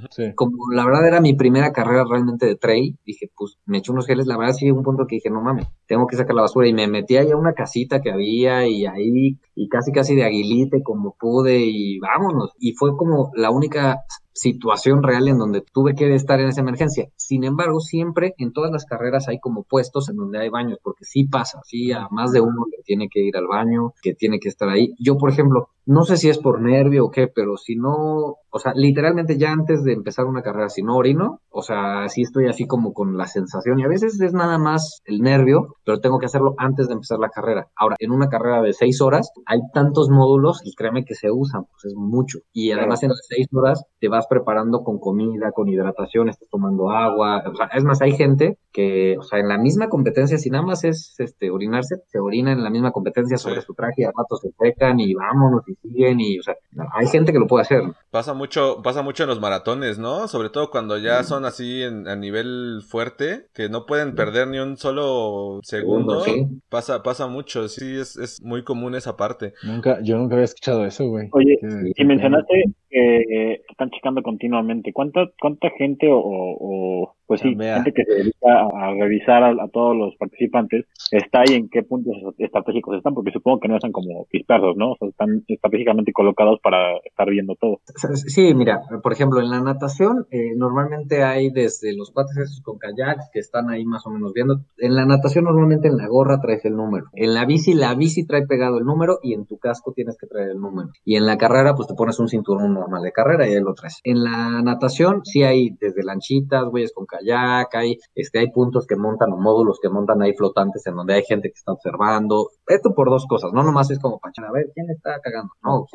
Sí. 0.09 0.33
como 0.35 0.71
la 0.73 0.85
verdad 0.85 1.07
era 1.07 1.21
mi 1.21 1.33
primera 1.33 1.71
carrera 1.71 2.03
realmente 2.09 2.45
de 2.45 2.55
trail, 2.55 2.97
dije, 3.05 3.29
pues 3.35 3.57
me 3.65 3.79
eché 3.79 3.91
unos 3.91 4.07
geles, 4.07 4.27
la 4.27 4.37
verdad 4.37 4.53
sí 4.53 4.65
llegó 4.65 4.77
un 4.77 4.83
punto 4.83 5.05
que 5.07 5.15
dije, 5.15 5.29
no 5.29 5.41
mames, 5.41 5.67
tengo 5.87 6.07
que 6.07 6.17
sacar 6.17 6.35
la 6.35 6.43
basura 6.43 6.67
y 6.67 6.73
me 6.73 6.87
metí 6.87 7.17
ahí 7.17 7.31
a 7.31 7.37
una 7.37 7.53
casita 7.53 8.01
que 8.01 8.11
había 8.11 8.67
y 8.67 8.85
ahí, 8.85 9.37
y 9.55 9.69
casi 9.69 9.91
casi 9.91 10.15
de 10.15 10.23
aguilite 10.23 10.83
como 10.83 11.15
pude 11.19 11.59
y 11.59 11.99
vámonos. 11.99 12.51
Y 12.59 12.73
fue 12.73 12.95
como 12.97 13.31
la 13.35 13.51
única 13.51 14.03
situación 14.33 15.03
real 15.03 15.27
en 15.27 15.37
donde 15.37 15.61
tuve 15.61 15.95
que 15.95 16.13
estar 16.13 16.39
en 16.39 16.47
esa 16.47 16.61
emergencia. 16.61 17.09
Sin 17.15 17.43
embargo, 17.43 17.79
siempre 17.79 18.33
en 18.37 18.53
todas 18.53 18.71
las 18.71 18.85
carreras 18.85 19.27
hay 19.27 19.39
como 19.39 19.63
puestos 19.63 20.09
en 20.09 20.15
donde 20.15 20.39
hay 20.39 20.49
baños, 20.49 20.79
porque 20.83 21.05
sí 21.05 21.25
pasa, 21.25 21.61
sí, 21.65 21.91
a 21.91 22.07
más 22.11 22.31
de 22.31 22.41
uno 22.41 22.65
que 22.69 22.83
tiene 22.83 23.09
que 23.09 23.21
ir 23.21 23.37
al 23.37 23.47
baño, 23.47 23.93
que 24.01 24.13
tiene 24.13 24.39
que 24.39 24.49
estar 24.49 24.69
ahí. 24.69 24.93
Yo, 24.99 25.17
por 25.17 25.29
ejemplo, 25.31 25.69
no 25.91 26.03
sé 26.03 26.17
si 26.17 26.29
es 26.29 26.39
por 26.39 26.61
nervio 26.61 27.05
o 27.05 27.11
qué, 27.11 27.27
pero 27.27 27.57
si 27.57 27.75
no, 27.75 28.35
o 28.49 28.59
sea, 28.59 28.73
literalmente 28.75 29.37
ya 29.37 29.51
antes 29.51 29.83
de 29.83 29.93
empezar 29.93 30.25
una 30.25 30.41
carrera, 30.41 30.69
si 30.69 30.81
no 30.83 30.95
orino, 30.95 31.39
o 31.49 31.61
sea, 31.61 32.07
sí 32.09 32.21
estoy 32.21 32.47
así 32.47 32.65
como 32.65 32.93
con 32.93 33.17
la 33.17 33.27
sensación 33.27 33.79
y 33.79 33.83
a 33.83 33.87
veces 33.87 34.19
es 34.21 34.33
nada 34.33 34.57
más 34.57 35.01
el 35.05 35.19
nervio, 35.19 35.75
pero 35.85 35.99
tengo 35.99 36.17
que 36.19 36.25
hacerlo 36.25 36.55
antes 36.57 36.87
de 36.87 36.93
empezar 36.93 37.19
la 37.19 37.29
carrera. 37.29 37.67
Ahora, 37.75 37.95
en 37.99 38.11
una 38.11 38.27
carrera 38.29 38.61
de 38.61 38.73
seis 38.73 39.01
horas 39.01 39.31
hay 39.45 39.59
tantos 39.73 40.09
módulos 40.09 40.61
y 40.63 40.73
créeme 40.75 41.05
que 41.05 41.15
se 41.15 41.29
usan, 41.31 41.63
pues 41.65 41.85
es 41.85 41.93
mucho. 41.95 42.39
Y 42.53 42.71
además 42.71 43.03
en 43.03 43.09
las 43.09 43.25
seis 43.27 43.47
horas 43.53 43.83
te 43.99 44.07
vas 44.07 44.27
preparando 44.27 44.83
con 44.83 44.99
comida, 44.99 45.51
con 45.53 45.67
hidratación, 45.69 46.29
estás 46.29 46.47
tomando 46.49 46.89
agua, 46.89 47.43
o 47.49 47.55
sea, 47.55 47.67
es 47.73 47.83
más, 47.83 48.01
hay 48.01 48.13
gente 48.13 48.57
que, 48.71 49.17
o 49.19 49.23
sea, 49.23 49.39
en 49.39 49.47
la 49.49 49.57
misma 49.57 49.89
competencia, 49.89 50.37
si 50.37 50.49
nada 50.49 50.63
más 50.65 50.83
es 50.83 51.15
este 51.19 51.51
orinarse, 51.51 51.97
se 52.07 52.19
orina 52.19 52.51
en 52.53 52.63
la 52.63 52.69
misma 52.69 52.91
competencia 52.91 53.37
sobre 53.37 53.59
Sí. 53.61 53.65
su 53.67 53.73
traje 53.73 54.01
y 54.01 54.03
a 54.05 54.11
ratos 54.17 54.39
se 54.41 54.49
secan 54.57 54.99
y 54.99 55.13
vámonos 55.13 55.61
y 55.67 55.75
siguen 55.81 56.19
y, 56.19 56.39
o 56.39 56.43
sea, 56.43 56.55
hay 56.93 57.07
gente 57.07 57.31
que 57.33 57.39
lo 57.39 57.47
puede 57.47 57.63
hacer. 57.63 57.81
Pasa 58.11 58.33
mucho, 58.33 58.81
pasa 58.83 59.01
mucho 59.01 59.23
en 59.23 59.29
los 59.29 59.39
maratones, 59.39 59.97
¿no? 59.97 60.27
Sobre 60.27 60.49
todo 60.49 60.69
cuando 60.69 60.97
ya 60.97 61.23
son 61.23 61.45
así 61.45 61.81
en, 61.83 62.07
a 62.07 62.15
nivel 62.15 62.81
fuerte, 62.87 63.47
que 63.53 63.69
no 63.69 63.85
pueden 63.85 64.15
perder 64.15 64.47
ni 64.47 64.59
un 64.59 64.77
solo 64.77 65.59
segundo. 65.63 66.21
Sí. 66.21 66.45
Pasa, 66.69 67.03
pasa 67.03 67.27
mucho, 67.27 67.67
sí, 67.67 67.97
es, 67.97 68.17
es 68.17 68.41
muy 68.41 68.63
común 68.63 68.95
esa 68.95 69.15
parte. 69.17 69.53
Nunca, 69.63 69.99
yo 70.03 70.17
nunca 70.17 70.35
había 70.35 70.45
escuchado 70.45 70.85
eso, 70.85 71.07
güey. 71.07 71.29
Oye, 71.31 71.57
Qué- 71.61 71.93
Y 71.95 72.05
mencionaste 72.05 72.65
que 72.89 73.61
están 73.69 73.89
checando 73.91 74.21
continuamente. 74.21 74.91
¿Cuánta, 74.93 75.21
cuánta 75.39 75.69
gente 75.77 76.07
o, 76.09 76.19
o- 76.19 77.15
pues 77.31 77.39
sí, 77.39 77.51
Chambea. 77.51 77.75
gente 77.75 77.93
que 77.93 78.03
se 78.03 78.13
dedica 78.13 78.67
a, 78.75 78.93
revisar 78.93 79.41
a, 79.41 79.51
a 79.51 79.69
todos 79.71 79.95
los 79.95 80.13
participantes 80.17 80.83
está 81.11 81.39
ahí 81.39 81.55
en 81.55 81.69
qué 81.69 81.81
puntos 81.81 82.13
estratégicos 82.37 82.97
están? 82.97 83.13
Porque 83.13 83.31
supongo 83.31 83.61
que 83.61 83.69
no 83.69 83.77
están 83.77 83.93
como 83.93 84.27
dispersos, 84.33 84.75
¿no? 84.75 84.91
O 84.91 84.97
sea, 84.97 85.07
están 85.07 85.41
estratégicamente 85.47 86.11
colocados 86.11 86.59
para 86.61 86.97
estar 87.05 87.29
viendo 87.29 87.55
todo. 87.55 87.79
Sí, 88.27 88.53
mira, 88.53 88.81
por 89.01 89.13
ejemplo, 89.13 89.39
en 89.39 89.49
la 89.49 89.61
natación 89.61 90.27
eh, 90.29 90.55
normalmente 90.57 91.23
hay 91.23 91.51
desde 91.51 91.95
los 91.95 92.11
cuates 92.11 92.35
esos 92.35 92.59
con 92.59 92.77
kayaks 92.77 93.29
que 93.31 93.39
están 93.39 93.69
ahí 93.69 93.85
más 93.85 94.05
o 94.05 94.09
menos 94.09 94.33
viendo. 94.33 94.65
En 94.77 94.95
la 94.95 95.05
natación 95.05 95.45
normalmente 95.45 95.87
en 95.87 95.95
la 95.95 96.07
gorra 96.07 96.41
traes 96.41 96.65
el 96.65 96.75
número. 96.75 97.05
En 97.13 97.33
la 97.33 97.45
bici, 97.45 97.73
la 97.73 97.95
bici 97.95 98.25
trae 98.25 98.45
pegado 98.45 98.77
el 98.77 98.83
número 98.83 99.19
y 99.23 99.35
en 99.35 99.45
tu 99.45 99.57
casco 99.57 99.93
tienes 99.95 100.17
que 100.17 100.27
traer 100.27 100.49
el 100.49 100.59
número. 100.59 100.89
Y 101.05 101.15
en 101.15 101.25
la 101.25 101.37
carrera, 101.37 101.75
pues 101.75 101.87
te 101.87 101.93
pones 101.93 102.19
un 102.19 102.27
cinturón 102.27 102.73
normal 102.73 103.03
de 103.03 103.13
carrera 103.13 103.47
y 103.47 103.53
ahí 103.53 103.61
lo 103.61 103.73
traes. 103.73 104.01
En 104.03 104.21
la 104.21 104.61
natación 104.61 105.21
sí 105.23 105.43
hay 105.43 105.69
desde 105.79 106.03
lanchitas, 106.03 106.65
güeyes 106.65 106.91
con 106.93 107.05
kayak, 107.21 107.75
hay, 107.75 107.97
este, 108.15 108.39
hay 108.39 108.51
puntos 108.51 108.85
que 108.87 108.95
montan 108.95 109.31
o 109.33 109.37
módulos 109.37 109.79
que 109.81 109.89
montan 109.89 110.21
ahí 110.21 110.33
flotantes 110.33 110.85
en 110.87 110.95
donde 110.95 111.13
hay 111.15 111.23
gente 111.23 111.49
que 111.49 111.57
está 111.57 111.71
observando. 111.71 112.49
Esto 112.75 112.93
por 112.93 113.09
dos 113.09 113.25
cosas, 113.27 113.51
no 113.53 113.63
nomás 113.63 113.91
es 113.91 113.99
como 113.99 114.19
para 114.19 114.31
a 114.47 114.51
ver 114.51 114.71
quién 114.73 114.89
está 114.89 115.19
cagando. 115.21 115.51
No, 115.63 115.85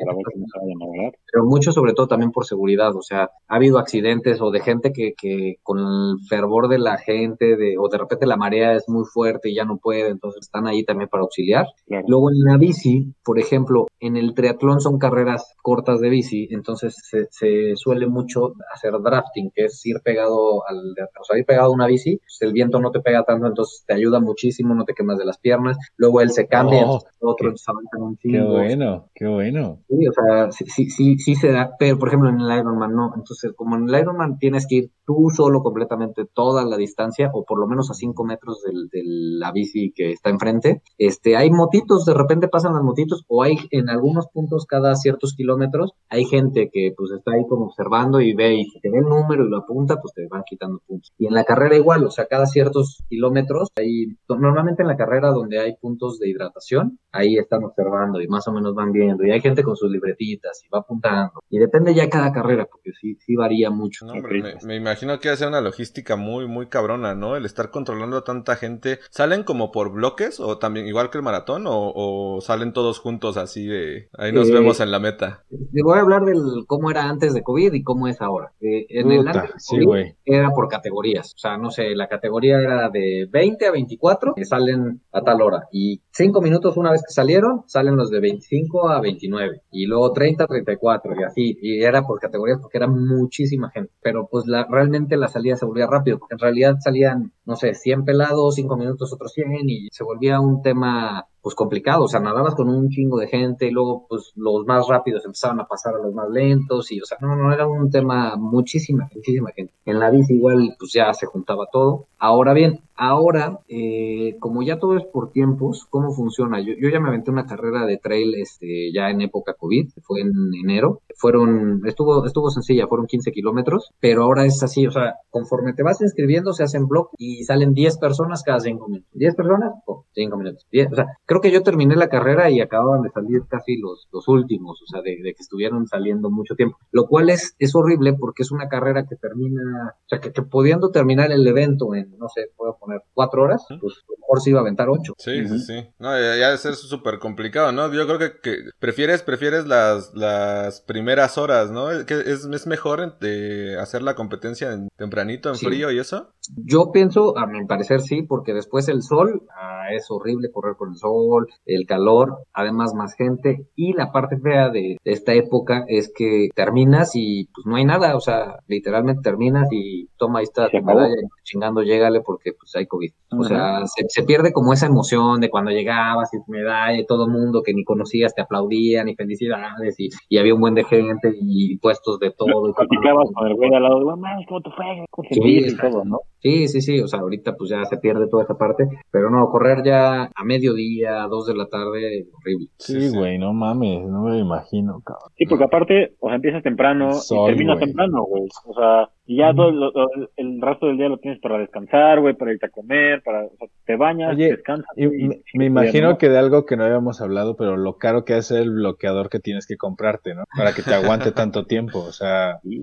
pero 1.31 1.45
mucho 1.45 1.71
sobre 1.71 1.93
todo 1.93 2.07
también 2.07 2.31
por 2.31 2.45
seguridad, 2.45 2.95
o 2.95 3.01
sea, 3.01 3.29
ha 3.47 3.55
habido 3.55 3.79
accidentes 3.79 4.41
o 4.41 4.51
de 4.51 4.59
gente 4.59 4.91
que, 4.93 5.13
que 5.19 5.55
con 5.63 5.79
el 5.79 6.17
fervor 6.29 6.67
de 6.67 6.79
la 6.79 6.97
gente, 6.97 7.55
de, 7.57 7.77
o 7.77 7.89
de 7.89 7.97
repente 7.97 8.25
la 8.25 8.37
marea 8.37 8.73
es 8.73 8.85
muy 8.87 9.05
fuerte 9.05 9.49
y 9.49 9.55
ya 9.55 9.65
no 9.65 9.77
puede, 9.77 10.09
entonces 10.09 10.45
están 10.45 10.67
ahí 10.67 10.83
también 10.83 11.09
para 11.09 11.23
auxiliar. 11.23 11.65
Claro. 11.87 12.05
Luego 12.07 12.31
en 12.31 12.39
la 12.43 12.57
bici, 12.57 13.13
por 13.23 13.39
ejemplo, 13.39 13.87
en 13.99 14.17
el 14.17 14.33
triatlón 14.33 14.79
son 14.79 14.99
carreras 14.99 15.55
cortas 15.61 15.99
de 15.99 16.09
bici, 16.09 16.47
entonces 16.51 16.95
se, 17.09 17.27
se 17.31 17.75
suele 17.75 18.07
mucho 18.07 18.53
hacer 18.73 18.93
drafting, 18.93 19.51
que 19.53 19.65
es 19.65 19.85
ir 19.85 19.97
pegado 20.03 20.67
al, 20.67 20.77
o 21.19 21.23
sea, 21.23 21.37
ir 21.37 21.45
pegado 21.45 21.67
a 21.67 21.73
una 21.73 21.87
bici, 21.87 22.17
pues 22.17 22.37
el 22.41 22.53
viento 22.53 22.79
no 22.79 22.91
te 22.91 22.99
pega 22.99 23.23
tanto, 23.23 23.47
entonces 23.47 23.83
te 23.85 23.93
ayuda 23.93 24.19
muchísimo, 24.19 24.75
no 24.75 24.85
te 24.85 24.93
quemas 24.93 25.17
de 25.17 25.25
las 25.25 25.37
piernas, 25.37 25.77
luego 25.97 26.21
él 26.21 26.31
se 26.31 26.47
cambia, 26.47 26.66
Oh, 26.69 26.81
entonces 26.83 27.09
el 27.21 27.27
otro 27.27 27.53
qué- 27.53 27.61
avanzan 27.67 28.01
un 28.03 28.17
Qué 28.27 28.41
chingo, 28.41 28.49
bueno, 28.49 29.09
qué 29.15 29.27
bueno. 29.27 29.83
Sí, 29.89 30.07
o 30.07 30.11
sea, 30.13 30.51
sí, 30.51 30.65
sí, 30.67 30.89
sí, 30.89 31.17
sí 31.17 31.35
se 31.35 31.51
da, 31.51 31.71
pero 31.79 31.97
por 31.97 32.09
ejemplo 32.09 32.29
en 32.29 32.41
el 32.41 32.59
Ironman 32.59 32.93
no. 32.95 33.13
Entonces, 33.15 33.53
como 33.55 33.75
en 33.77 33.87
el 33.89 34.01
Ironman 34.01 34.37
tienes 34.37 34.67
que 34.67 34.75
ir 34.75 34.91
tú 35.07 35.29
solo 35.33 35.63
completamente 35.63 36.25
toda 36.25 36.65
la 36.65 36.75
distancia, 36.75 37.31
o 37.33 37.45
por 37.45 37.59
lo 37.59 37.65
menos 37.65 37.89
a 37.89 37.93
5 37.93 38.25
metros 38.25 38.61
de 38.61 39.01
la 39.03 39.53
bici 39.53 39.93
que 39.95 40.11
está 40.11 40.29
enfrente. 40.29 40.81
Este, 40.97 41.37
hay 41.37 41.49
motitos, 41.49 42.05
de 42.05 42.13
repente 42.13 42.49
pasan 42.49 42.73
las 42.73 42.83
motitos, 42.83 43.23
o 43.27 43.41
hay 43.41 43.55
en 43.71 43.89
algunos 43.89 44.27
puntos 44.27 44.65
cada 44.65 44.95
ciertos 44.95 45.33
kilómetros, 45.33 45.93
hay 46.09 46.25
gente 46.25 46.69
que 46.71 46.93
pues 46.95 47.11
está 47.11 47.31
ahí 47.31 47.47
como 47.47 47.67
observando 47.67 48.19
y 48.19 48.33
ve, 48.33 48.55
y 48.55 48.65
si 48.65 48.81
te 48.81 48.91
ve 48.91 48.99
el 48.99 49.05
número 49.05 49.45
y 49.45 49.49
lo 49.49 49.59
apunta, 49.59 50.01
pues 50.01 50.13
te 50.13 50.27
van 50.27 50.43
quitando 50.45 50.81
puntos. 50.85 51.13
Y 51.17 51.27
en 51.27 51.33
la 51.33 51.45
carrera 51.45 51.77
igual, 51.77 52.03
o 52.03 52.11
sea, 52.11 52.25
cada 52.25 52.45
ciertos 52.45 53.01
kilómetros, 53.07 53.69
hay, 53.77 54.17
normalmente 54.27 54.81
en 54.81 54.89
la 54.89 54.97
carrera 54.97 55.29
donde 55.29 55.59
hay 55.59 55.77
puntos 55.77 56.19
de 56.19 56.29
hidratación, 56.29 56.99
ahí 57.13 57.37
están 57.37 57.63
observando 57.63 58.19
y 58.19 58.27
más 58.27 58.45
o 58.49 58.51
menos 58.51 58.75
van 58.75 58.91
viendo, 58.91 59.25
y 59.25 59.31
hay 59.31 59.39
gente 59.39 59.63
con 59.63 59.77
sus 59.77 59.89
libretitas 59.89 60.61
y 60.65 60.67
va 60.67 60.79
apuntando. 60.79 61.31
Y 61.49 61.59
depende 61.59 61.95
ya 61.95 62.09
cada 62.09 62.33
carrera, 62.33 62.67
porque 62.69 62.91
sí, 62.99 63.15
sí 63.25 63.37
varía 63.37 63.69
mucho. 63.69 64.05
No, 64.05 64.11
hombre, 64.11 64.41
me, 64.41 64.55
me 64.65 64.75
imagino 64.75 64.96
que 65.19 65.29
hace 65.29 65.47
una 65.47 65.61
logística 65.61 66.15
muy, 66.15 66.47
muy 66.47 66.67
cabrona, 66.67 67.15
¿no? 67.15 67.35
El 67.35 67.45
estar 67.45 67.71
controlando 67.71 68.17
a 68.17 68.23
tanta 68.23 68.55
gente. 68.55 68.99
¿Salen 69.09 69.43
como 69.43 69.71
por 69.71 69.91
bloques 69.91 70.39
o 70.39 70.57
también 70.57 70.87
igual 70.87 71.09
que 71.09 71.17
el 71.17 71.23
maratón 71.23 71.67
o, 71.67 71.91
o 71.95 72.41
salen 72.41 72.73
todos 72.73 72.99
juntos 72.99 73.37
así 73.37 73.65
de 73.65 74.09
ahí 74.17 74.31
nos 74.31 74.49
Eh, 74.49 74.53
vemos 74.53 74.79
en 74.79 74.91
la 74.91 74.99
meta? 74.99 75.43
Les 75.49 75.83
voy 75.83 75.97
a 75.97 76.01
hablar 76.01 76.25
del 76.25 76.65
cómo 76.67 76.91
era 76.91 77.09
antes 77.09 77.33
de 77.33 77.43
COVID 77.43 77.73
y 77.73 77.83
cómo 77.83 78.07
es 78.07 78.21
ahora. 78.21 78.51
Eh, 78.61 78.85
en 78.89 79.11
el 79.11 79.27
antes 79.27 79.67
de 79.71 79.85
COVID 79.85 80.05
era 80.25 80.49
por 80.49 80.67
categorías. 80.67 81.33
O 81.35 81.37
sea, 81.37 81.57
no 81.57 81.71
sé, 81.71 81.95
la 81.95 82.07
categoría 82.07 82.59
era 82.59 82.89
de 82.89 83.27
20 83.31 83.67
a 83.67 83.71
24 83.71 84.33
que 84.35 84.45
salen 84.45 85.01
a 85.11 85.21
tal 85.21 85.41
hora. 85.41 85.67
Y 85.71 86.01
5 86.11 86.41
minutos 86.41 86.77
una 86.77 86.91
vez 86.91 87.01
que 87.01 87.13
salieron, 87.13 87.63
salen 87.67 87.95
los 87.95 88.09
de 88.09 88.19
25 88.19 88.89
a 88.89 89.01
29. 89.01 89.61
Y 89.71 89.85
luego 89.85 90.11
30 90.11 90.43
a 90.43 90.47
34 90.47 91.13
y 91.19 91.23
así. 91.23 91.57
Y 91.61 91.83
era 91.83 92.01
por 92.03 92.19
categorías 92.19 92.59
porque 92.61 92.77
era 92.77 92.87
muchísima 92.87 93.69
gente. 93.69 93.91
Pero 94.01 94.27
pues 94.29 94.45
la, 94.47 94.65
realmente 94.87 95.17
la 95.17 95.27
salida 95.27 95.55
se 95.55 95.65
volvía 95.65 95.87
rápido. 95.87 96.19
Porque 96.19 96.35
en 96.35 96.39
realidad 96.39 96.75
salían, 96.79 97.31
no 97.45 97.55
sé, 97.55 97.73
100 97.73 98.05
pelados, 98.05 98.55
5 98.55 98.77
minutos 98.77 99.13
otros 99.13 99.33
100 99.33 99.69
y 99.69 99.87
se 99.91 100.03
volvía 100.03 100.39
un 100.39 100.61
tema 100.61 101.25
pues 101.47 101.55
complicado, 101.55 102.03
o 102.03 102.07
sea, 102.09 102.19
nadabas 102.19 102.55
con 102.55 102.67
un 102.67 102.89
chingo 102.89 103.17
de 103.19 103.29
gente 103.29 103.67
y 103.67 103.71
luego 103.71 104.05
pues 104.09 104.33
los 104.35 104.65
más 104.65 104.85
rápidos 104.89 105.23
empezaban 105.23 105.61
a 105.61 105.65
pasar 105.65 105.95
a 105.95 105.99
los 105.99 106.13
más 106.13 106.29
lentos 106.29 106.91
y 106.91 106.99
o 106.99 107.05
sea, 107.05 107.17
no, 107.21 107.37
no 107.37 107.53
era 107.53 107.65
un 107.65 107.89
tema 107.89 108.35
muchísima, 108.35 109.09
muchísima 109.15 109.51
gente. 109.55 109.71
En 109.85 109.97
la 109.97 110.09
bici 110.09 110.33
igual 110.33 110.75
pues 110.77 110.91
ya 110.91 111.13
se 111.13 111.25
juntaba 111.25 111.67
todo. 111.71 112.07
Ahora 112.19 112.51
bien, 112.51 112.81
ahora 112.97 113.59
eh, 113.69 114.35
como 114.39 114.61
ya 114.61 114.77
todo 114.77 114.97
es 114.97 115.05
por 115.05 115.31
tiempos, 115.31 115.87
¿cómo 115.89 116.11
funciona? 116.11 116.59
Yo, 116.59 116.73
yo 116.77 116.89
ya 116.89 116.99
me 116.99 117.07
aventé 117.07 117.31
una 117.31 117.45
carrera 117.45 117.85
de 117.85 117.97
trail 117.97 118.35
este, 118.35 118.91
ya 118.91 119.09
en 119.09 119.21
época 119.21 119.53
COVID, 119.53 119.91
fue 120.01 120.19
en 120.19 120.33
enero, 120.61 121.01
fueron, 121.15 121.81
estuvo, 121.85 122.25
estuvo 122.25 122.49
sencilla, 122.49 122.87
fueron 122.87 123.07
15 123.07 123.31
kilómetros, 123.31 123.91
pero 124.01 124.23
ahora 124.23 124.45
es 124.45 124.61
así, 124.63 124.85
o 124.85 124.91
sea, 124.91 125.15
conforme 125.29 125.73
te 125.73 125.83
vas 125.83 126.01
inscribiendo 126.01 126.51
se 126.51 126.63
hacen 126.63 126.87
blog 126.87 127.11
y 127.17 127.43
salen 127.43 127.73
10 127.73 127.99
personas 127.99 128.43
cada 128.43 128.59
5 128.59 128.87
minutos. 128.89 129.11
10 129.13 129.35
personas, 129.35 129.71
5 130.13 130.37
minutos. 130.37 130.65
10, 130.71 130.91
o 130.91 130.95
sea, 130.95 131.05
creo 131.25 131.36
que 131.41 131.51
yo 131.51 131.63
terminé 131.63 131.95
la 131.95 132.09
carrera 132.09 132.49
y 132.49 132.59
acababan 132.61 133.01
de 133.01 133.09
salir 133.11 133.41
casi 133.49 133.77
los, 133.77 134.07
los 134.11 134.27
últimos, 134.27 134.81
o 134.81 134.85
sea, 134.87 135.01
de, 135.01 135.11
de 135.23 135.33
que 135.33 135.41
estuvieron 135.41 135.87
saliendo 135.87 136.29
mucho 136.29 136.55
tiempo, 136.55 136.77
lo 136.91 137.05
cual 137.07 137.29
es, 137.29 137.55
es 137.59 137.75
horrible 137.75 138.13
porque 138.13 138.43
es 138.43 138.51
una 138.51 138.67
carrera 138.69 139.05
que 139.07 139.15
termina, 139.15 139.61
o 139.95 140.07
sea, 140.09 140.19
que, 140.19 140.31
que 140.31 140.41
pudiendo 140.41 140.91
terminar 140.91 141.31
el 141.31 141.45
evento 141.47 141.93
en, 141.95 142.17
no 142.17 142.27
sé, 142.29 142.51
puedo 142.55 142.77
poner 142.77 143.01
4 143.13 143.41
horas, 143.43 143.65
pues 143.67 143.93
a 144.07 144.11
lo 144.11 144.17
mejor 144.19 144.41
se 144.41 144.49
iba 144.51 144.59
a 144.59 144.61
aventar 144.61 144.89
8. 144.89 145.13
Sí, 145.17 145.47
sí, 145.47 145.59
sí. 145.59 145.87
No, 145.99 146.11
ya, 146.19 146.35
ya 146.37 146.45
debe 146.47 146.57
ser 146.57 146.75
súper 146.75 147.19
complicado, 147.19 147.71
¿no? 147.71 147.91
Yo 147.93 148.05
creo 148.07 148.19
que, 148.19 148.39
que 148.41 148.57
prefieres, 148.79 149.23
prefieres 149.23 149.65
las, 149.67 150.13
las 150.13 150.81
primeras 150.81 151.37
horas, 151.37 151.71
¿no? 151.71 151.87
Que 152.05 152.15
es, 152.15 152.45
es 152.45 152.67
mejor 152.67 153.17
de 153.19 153.77
hacer 153.79 154.01
la 154.01 154.15
competencia 154.15 154.71
en 154.73 154.89
tempranito, 154.97 155.49
en 155.49 155.55
Sí. 155.55 155.65
frío 155.65 155.91
y 155.91 155.99
eso. 155.99 156.29
Yo 156.65 156.91
pienso, 156.91 157.37
a 157.37 157.45
mi 157.45 157.65
parecer 157.65 158.01
sí, 158.01 158.21
porque 158.21 158.53
después 158.53 158.87
el 158.89 159.01
sol, 159.01 159.43
ah, 159.55 159.87
es 159.91 160.05
horrible 160.09 160.49
correr 160.51 160.75
con 160.75 160.89
el 160.91 160.95
sol, 160.97 161.26
el 161.65 161.85
calor, 161.85 162.37
además 162.53 162.93
más 162.93 163.15
gente, 163.15 163.67
y 163.75 163.93
la 163.93 164.11
parte 164.11 164.37
fea 164.37 164.69
de, 164.69 164.97
de 165.03 165.11
esta 165.11 165.33
época 165.33 165.85
es 165.87 166.11
que 166.13 166.49
terminas 166.55 167.11
y 167.15 167.47
pues 167.53 167.65
no 167.65 167.75
hay 167.75 167.85
nada, 167.85 168.15
o 168.15 168.19
sea, 168.19 168.57
literalmente 168.67 169.21
terminas 169.21 169.67
y 169.71 170.07
toma 170.17 170.39
ahí 170.39 170.43
está 170.43 170.69
tu 170.69 170.81
medalla, 170.81 171.15
chingando, 171.43 171.81
llégale 171.81 172.21
porque 172.21 172.51
pues 172.53 172.75
hay 172.75 172.85
COVID. 172.85 173.11
O 173.37 173.43
sea, 173.43 173.85
se, 173.85 174.05
se 174.07 174.23
pierde 174.23 174.51
como 174.51 174.73
esa 174.73 174.87
emoción 174.87 175.41
de 175.41 175.49
cuando 175.49 175.71
llegabas 175.71 176.33
y 176.33 176.37
tu 176.37 176.51
medalla 176.51 176.97
y 176.99 177.05
todo 177.05 177.25
el 177.25 177.31
mundo 177.31 177.61
que 177.63 177.73
ni 177.73 177.83
conocías 177.83 178.33
te 178.33 178.41
aplaudían 178.41 179.09
y 179.09 179.15
felicidades 179.15 179.99
y, 179.99 180.09
y 180.29 180.37
había 180.37 180.53
un 180.53 180.61
buen 180.61 180.75
de 180.75 180.83
gente 180.83 181.33
y 181.39 181.77
puestos 181.77 182.19
de 182.19 182.31
todo. 182.31 182.69
y 182.69 182.73
Platicabas 182.77 183.29
con 183.33 183.47
el 183.47 183.55
güey 183.55 183.73
al 183.73 183.83
lado, 183.83 184.03
güey, 184.03 184.17
mames, 184.17 184.45
¿cómo 184.47 184.61
te 184.61 184.71
fue? 184.71 184.85
¿Cómo 185.09 185.27
te 185.27 185.35
Sí, 185.35 185.57
y 185.67 185.77
todo, 185.77 186.05
¿no? 186.05 186.19
Sí, 186.39 186.67
sí, 186.67 186.81
sí, 186.81 187.01
o 187.01 187.07
sea, 187.07 187.19
ahorita 187.19 187.55
pues 187.55 187.69
ya 187.69 187.83
se 187.85 187.97
pierde 187.97 188.27
toda 188.29 188.43
esa 188.43 188.57
parte, 188.57 188.87
pero 189.11 189.29
no, 189.29 189.49
correr 189.49 189.83
ya 189.83 190.29
a 190.33 190.43
mediodía, 190.45 191.06
a 191.07 191.27
dos 191.27 191.47
de 191.47 191.55
la 191.55 191.67
tarde, 191.67 192.27
horrible. 192.33 192.67
Sí, 192.77 193.09
güey, 193.09 193.37
no 193.37 193.53
mames, 193.53 194.07
no 194.07 194.23
me 194.23 194.31
lo 194.31 194.37
imagino, 194.37 195.01
cabrón. 195.05 195.31
Sí, 195.35 195.45
porque 195.45 195.63
aparte, 195.63 196.15
o 196.19 196.27
sea, 196.27 196.35
empiezas 196.35 196.63
temprano 196.63 197.13
Sol, 197.13 197.43
y 197.43 197.45
terminas 197.47 197.79
temprano, 197.79 198.23
güey. 198.23 198.43
O 198.65 198.73
sea, 198.73 199.09
y 199.27 199.37
ya 199.37 199.53
todo 199.53 199.71
lo- 199.71 199.91
lo- 199.91 200.29
el 200.37 200.61
resto 200.61 200.87
del 200.87 200.97
día 200.97 201.09
lo 201.09 201.17
tienes 201.17 201.39
para 201.41 201.57
descansar, 201.59 202.19
güey, 202.21 202.33
para 202.35 202.53
irte 202.53 202.65
a 202.65 202.69
comer, 202.69 203.21
para, 203.23 203.43
o 203.45 203.51
sea, 203.57 203.67
te 203.85 203.95
bañas, 203.95 204.33
Oye, 204.35 204.51
descansas. 204.51 204.87
Y 204.95 205.05
me, 205.07 205.15
y- 205.35 205.57
me 205.57 205.63
y- 205.65 205.67
imagino 205.67 206.09
¿no? 206.11 206.17
que 206.17 206.29
de 206.29 206.37
algo 206.37 206.65
que 206.65 206.77
no 206.77 206.85
habíamos 206.85 207.21
hablado, 207.21 207.55
pero 207.57 207.77
lo 207.77 207.97
caro 207.97 208.25
que 208.25 208.37
es 208.37 208.49
el 208.51 208.71
bloqueador 208.71 209.29
que 209.29 209.39
tienes 209.39 209.67
que 209.67 209.77
comprarte, 209.77 210.33
¿no? 210.33 210.43
Para 210.57 210.73
que 210.73 210.81
te 210.81 210.93
aguante 210.93 211.31
tanto 211.31 211.65
tiempo, 211.65 211.99
o 211.99 212.11
sea, 212.11 212.59
Sí. 212.63 212.81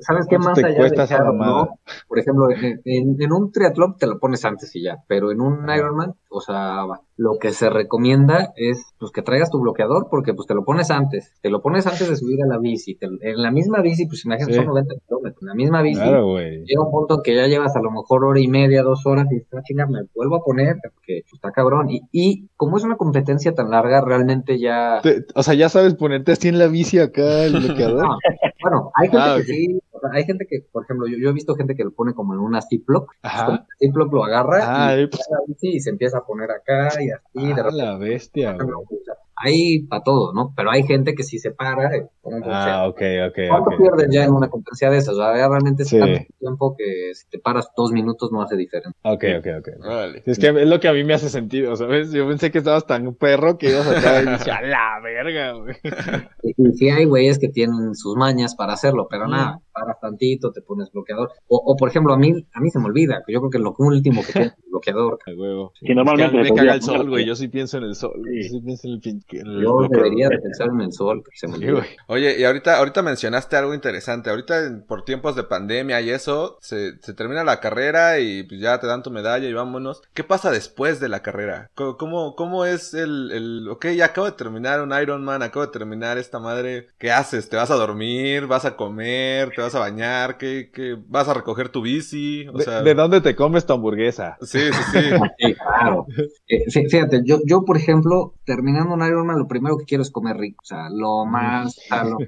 ¿Sabes 0.00 0.26
qué 0.28 0.36
¿Cuánto 0.36 0.48
más 0.50 0.58
te 0.58 0.66
allá 0.66 0.76
cuesta 0.76 1.02
de 1.02 1.04
esa 1.06 1.16
caro, 1.18 1.34
mamada? 1.34 1.52
no? 1.66 1.78
Por 2.08 2.18
ejemplo, 2.18 2.50
en, 2.50 2.80
en- 2.84 3.16
en 3.22 3.32
un 3.32 3.52
triatlón 3.52 3.96
te 3.98 4.06
lo 4.06 4.18
pones 4.18 4.44
antes 4.44 4.74
y 4.74 4.82
ya, 4.82 4.96
pero 5.06 5.30
en 5.30 5.40
un 5.40 5.68
Ironman, 5.68 6.14
o 6.30 6.40
sea, 6.40 6.84
lo 7.16 7.38
que 7.38 7.52
se 7.52 7.70
recomienda 7.70 8.52
es 8.56 8.92
pues 8.98 9.12
que 9.12 9.22
traigas 9.22 9.50
tu 9.50 9.60
bloqueador 9.60 10.08
porque 10.10 10.34
pues 10.34 10.46
te 10.48 10.54
lo 10.54 10.64
pones 10.64 10.90
antes, 10.90 11.32
te 11.42 11.50
lo 11.50 11.62
pones 11.62 11.86
antes 11.86 12.08
de 12.08 12.16
subir 12.16 12.42
a 12.42 12.46
la 12.46 12.58
bici, 12.58 12.96
te- 12.96 13.06
en 13.06 13.42
la 13.42 13.50
misma 13.52 13.80
bici, 13.82 14.06
pues 14.06 14.24
imagínate, 14.24 14.52
Sí. 14.54 14.58
son 14.58 14.66
90 14.66 14.94
kilómetros, 15.06 15.42
en 15.42 15.48
la 15.48 15.54
misma 15.54 15.73
bici, 15.82 16.00
claro, 16.00 16.26
güey. 16.28 16.64
llega 16.64 16.82
un 16.84 16.90
punto 16.90 17.14
en 17.16 17.22
que 17.22 17.34
ya 17.34 17.46
llevas 17.46 17.74
a 17.76 17.80
lo 17.80 17.90
mejor 17.90 18.24
hora 18.24 18.40
y 18.40 18.48
media, 18.48 18.82
dos 18.82 19.04
horas 19.06 19.26
y 19.30 19.36
está 19.36 19.62
chingada, 19.62 19.90
me 19.90 20.00
vuelvo 20.14 20.36
a 20.36 20.42
poner 20.44 20.76
porque 20.82 21.22
pues, 21.22 21.34
está 21.34 21.50
cabrón. 21.52 21.90
Y, 21.90 22.02
y 22.12 22.48
como 22.56 22.76
es 22.76 22.84
una 22.84 22.96
competencia 22.96 23.52
tan 23.54 23.70
larga, 23.70 24.00
realmente 24.00 24.58
ya. 24.58 25.00
Te- 25.02 25.24
o 25.34 25.42
sea, 25.42 25.54
ya 25.54 25.68
sabes 25.68 25.94
ponerte 25.94 26.32
así 26.32 26.48
en 26.48 26.58
la 26.58 26.66
bici 26.68 26.98
acá 26.98 27.44
el 27.44 27.52
bloqueador. 27.60 28.02
No, 28.06 28.18
bueno, 28.62 28.90
hay 28.94 29.08
gente 29.08 29.18
Ah, 29.26 29.36
que 29.38 29.42
sí, 29.44 29.80
hay 30.12 30.24
gente 30.24 30.46
que, 30.48 30.58
por 30.72 30.84
ejemplo, 30.84 31.06
yo, 31.06 31.16
yo 31.18 31.30
he 31.30 31.32
visto 31.32 31.54
gente 31.54 31.74
que 31.74 31.84
lo 31.84 31.92
pone 31.92 32.12
como 32.14 32.34
en 32.34 32.40
una 32.40 32.60
Ziploc, 32.62 33.10
Ajá. 33.22 33.66
Ziploc 33.78 34.12
lo 34.12 34.24
agarra 34.24 34.58
Ah, 34.88 34.96
y, 34.96 35.02
eh, 35.04 35.08
bici 35.46 35.68
y 35.76 35.80
se 35.80 35.90
empieza 35.90 36.18
a 36.18 36.24
poner 36.26 36.50
acá 36.50 36.88
y 37.02 37.10
así, 37.10 37.52
Ah, 37.52 37.70
la 37.72 37.96
bestia, 37.98 38.52
güey. 38.52 38.68
o 38.68 39.04
sea, 39.04 39.14
Hay 39.36 39.80
para 39.88 40.02
todo, 40.02 40.32
¿no? 40.32 40.52
Pero 40.56 40.70
hay 40.70 40.84
gente 40.84 41.14
que 41.14 41.24
sí 41.24 41.38
se 41.38 41.50
para, 41.50 41.94
eh. 41.96 42.06
Ah, 42.44 42.86
ok, 42.88 43.00
ok, 43.28 43.38
¿Cuánto 43.48 43.70
ok. 43.70 43.76
pierdes 43.78 44.08
ya 44.10 44.24
en 44.24 44.32
una 44.32 44.48
competencia 44.48 44.90
de 44.90 44.98
esas? 44.98 45.14
O 45.14 45.18
sea, 45.18 45.32
realmente 45.32 45.82
es 45.82 45.88
Sí. 45.88 45.98
tanto 45.98 46.20
tiempo 46.38 46.76
que 46.78 47.10
si 47.14 47.28
te 47.28 47.38
paras 47.40 47.68
dos 47.76 47.90
minutos 47.92 48.30
no 48.32 48.42
hace 48.42 48.56
diferencia. 48.56 48.92
Ok, 49.02 49.24
ok, 49.38 49.46
ok. 49.58 49.68
Órale. 49.84 50.22
Es 50.24 50.38
que 50.38 50.46
es 50.48 50.68
lo 50.68 50.78
que 50.80 50.88
a 50.88 50.92
mí 50.92 51.02
me 51.04 51.14
hace 51.14 51.28
sentido, 51.28 51.74
¿sabes? 51.76 52.12
Yo 52.12 52.26
pensé 52.28 52.50
que 52.50 52.58
estabas 52.58 52.86
tan 52.86 53.14
perro 53.14 53.58
que 53.58 53.70
ibas 53.70 53.86
acá 53.88 54.22
y 54.22 54.26
dije, 54.30 54.50
a 54.50 54.62
la 54.62 55.00
verga, 55.02 55.52
güey. 55.52 55.74
Y, 56.44 56.54
y 56.68 56.72
sí 56.74 56.88
hay 56.90 57.04
güeyes 57.04 57.38
que 57.38 57.48
tienen 57.48 57.94
sus 57.94 58.16
mañas 58.16 58.54
para 58.54 58.74
hacerlo, 58.74 59.08
pero 59.10 59.26
Mm. 59.26 59.30
nada, 59.30 59.58
paras 59.74 59.98
tantito, 60.00 60.52
te 60.52 60.62
pones 60.62 60.90
bloqueador. 60.92 61.30
O, 61.48 61.56
o, 61.66 61.76
por 61.76 61.88
ejemplo, 61.90 62.14
a 62.14 62.18
mí, 62.18 62.32
a 62.52 62.60
mí 62.60 62.70
se 62.70 62.78
me 62.78 62.86
olvida, 62.86 63.22
yo 63.28 63.40
creo 63.40 63.50
que 63.50 63.58
lo 63.58 63.74
último 63.78 64.22
que 64.24 64.32
tengo 64.32 64.46
es 64.46 64.52
el 64.52 64.70
bloqueador. 64.70 65.18
A 65.26 65.30
huevo. 65.32 65.72
Sí, 65.80 65.94
normalmente 65.94 66.24
Es 66.24 66.30
que 66.32 66.38
a 66.38 66.42
mí 66.42 66.46
se 66.48 66.52
me 66.54 66.58
caga 66.60 66.74
el 66.74 66.82
sol, 66.82 67.08
güey. 67.10 67.26
Yo 67.26 67.34
sí 67.34 67.48
pienso 67.48 67.78
en 67.78 67.84
el 67.84 67.94
sol. 67.94 68.12
Sí. 68.24 68.42
Yo 68.42 68.48
sí 68.48 68.60
pienso 68.64 68.88
en 68.88 68.94
el, 68.94 69.00
en 69.40 69.46
el 69.56 69.62
Yo 69.62 69.76
bloqueador. 69.76 69.90
debería 70.04 70.28
de 70.28 70.38
pensar 70.38 70.68
en 70.68 70.80
el 70.80 70.92
sol, 70.92 71.22
que 71.24 71.36
se 71.36 71.48
me 71.48 71.54
olvida. 71.56 71.72
güey. 71.72 71.86
Oye, 72.08 72.38
y 72.40 72.44
ahorita, 72.44 72.78
ahorita 72.78 73.02
mencionaste 73.02 73.56
algo 73.56 73.74
interesante. 73.74 74.30
Ahorita, 74.30 74.64
en- 74.64 74.84
por 74.86 75.04
tiempos 75.04 75.34
de 75.36 75.42
pandemia 75.44 76.00
y 76.00 76.10
eso, 76.10 76.58
se, 76.60 76.98
se 77.00 77.14
termina 77.14 77.42
la 77.44 77.60
carrera 77.60 78.20
y 78.20 78.44
pues 78.44 78.60
ya 78.60 78.78
te 78.78 78.86
dan 78.86 79.02
tu 79.02 79.10
medalla 79.10 79.48
y 79.48 79.52
vámonos. 79.52 80.02
¿Qué 80.14 80.22
pasa 80.24 80.50
después 80.50 81.00
de 81.00 81.08
la 81.08 81.22
carrera? 81.22 81.70
¿Cómo, 81.74 81.96
cómo, 81.96 82.34
cómo 82.36 82.64
es 82.64 82.94
el, 82.94 83.30
el... 83.32 83.68
Ok, 83.68 83.86
ya 83.96 84.06
acabo 84.06 84.26
de 84.26 84.32
terminar 84.36 84.80
un 84.82 84.92
Ironman, 84.92 85.42
acabo 85.42 85.66
de 85.66 85.72
terminar 85.72 86.18
esta 86.18 86.38
madre. 86.38 86.86
¿Qué 86.98 87.10
haces? 87.10 87.48
¿Te 87.48 87.56
vas 87.56 87.70
a 87.70 87.74
dormir? 87.76 88.46
¿Vas 88.46 88.64
a 88.64 88.76
comer? 88.76 89.50
¿Te 89.54 89.62
vas 89.64 89.74
a 89.74 89.80
bañar? 89.80 90.38
¿Qué, 90.38 90.70
qué... 90.72 90.96
¿Vas 91.08 91.28
a 91.28 91.34
recoger 91.34 91.68
tu 91.68 91.82
bici? 91.82 92.46
O 92.48 92.58
¿De, 92.58 92.64
sea... 92.64 92.82
de 92.82 92.94
dónde 92.94 93.20
te 93.20 93.34
comes 93.34 93.66
tu 93.66 93.72
hamburguesa? 93.72 94.36
Sí, 94.40 94.58
sí, 94.60 94.82
sí. 94.92 94.98
Sí, 95.38 95.54
claro. 95.54 96.06
Eh, 96.48 96.64
fí- 96.68 96.88
fíjate, 96.88 97.22
yo, 97.24 97.38
yo, 97.46 97.64
por 97.64 97.76
ejemplo, 97.76 98.34
terminando 98.44 98.94
un 98.94 99.04
Ironman, 99.04 99.38
lo 99.38 99.48
primero 99.48 99.76
que 99.78 99.84
quiero 99.84 100.02
es 100.02 100.10
comer 100.10 100.36
rico, 100.36 100.60
o 100.62 100.66
sea, 100.66 100.88
lo 100.90 101.24
más, 101.26 101.74
sea, 101.88 102.04
lo, 102.04 102.18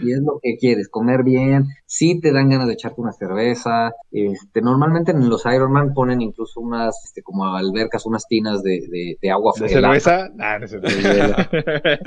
y 0.00 0.12
es 0.12 0.20
lo 0.20 0.38
que 0.42 0.56
quieres, 0.58 0.88
comer 0.88 1.22
bien, 1.24 1.66
si 1.86 2.20
te 2.20 2.32
dan 2.32 2.48
ganas 2.48 2.66
de 2.68 2.74
echarte 2.74 3.00
una 3.00 3.12
cerveza, 3.12 3.92
este, 4.10 4.62
normalmente 4.62 5.12
en 5.12 5.28
los 5.28 5.44
Ironman 5.46 5.92
ponen 5.94 6.22
incluso 6.22 6.60
unas, 6.60 7.04
este, 7.04 7.22
como 7.22 7.44
albercas, 7.54 8.06
unas 8.06 8.26
tinas 8.26 8.62
de, 8.62 8.80
de, 8.88 9.18
de 9.20 9.30
agua 9.30 9.52
¿De 9.58 9.66
helada. 9.66 9.98
cerveza? 10.00 10.30
Ah, 10.38 10.58
no 10.58 10.66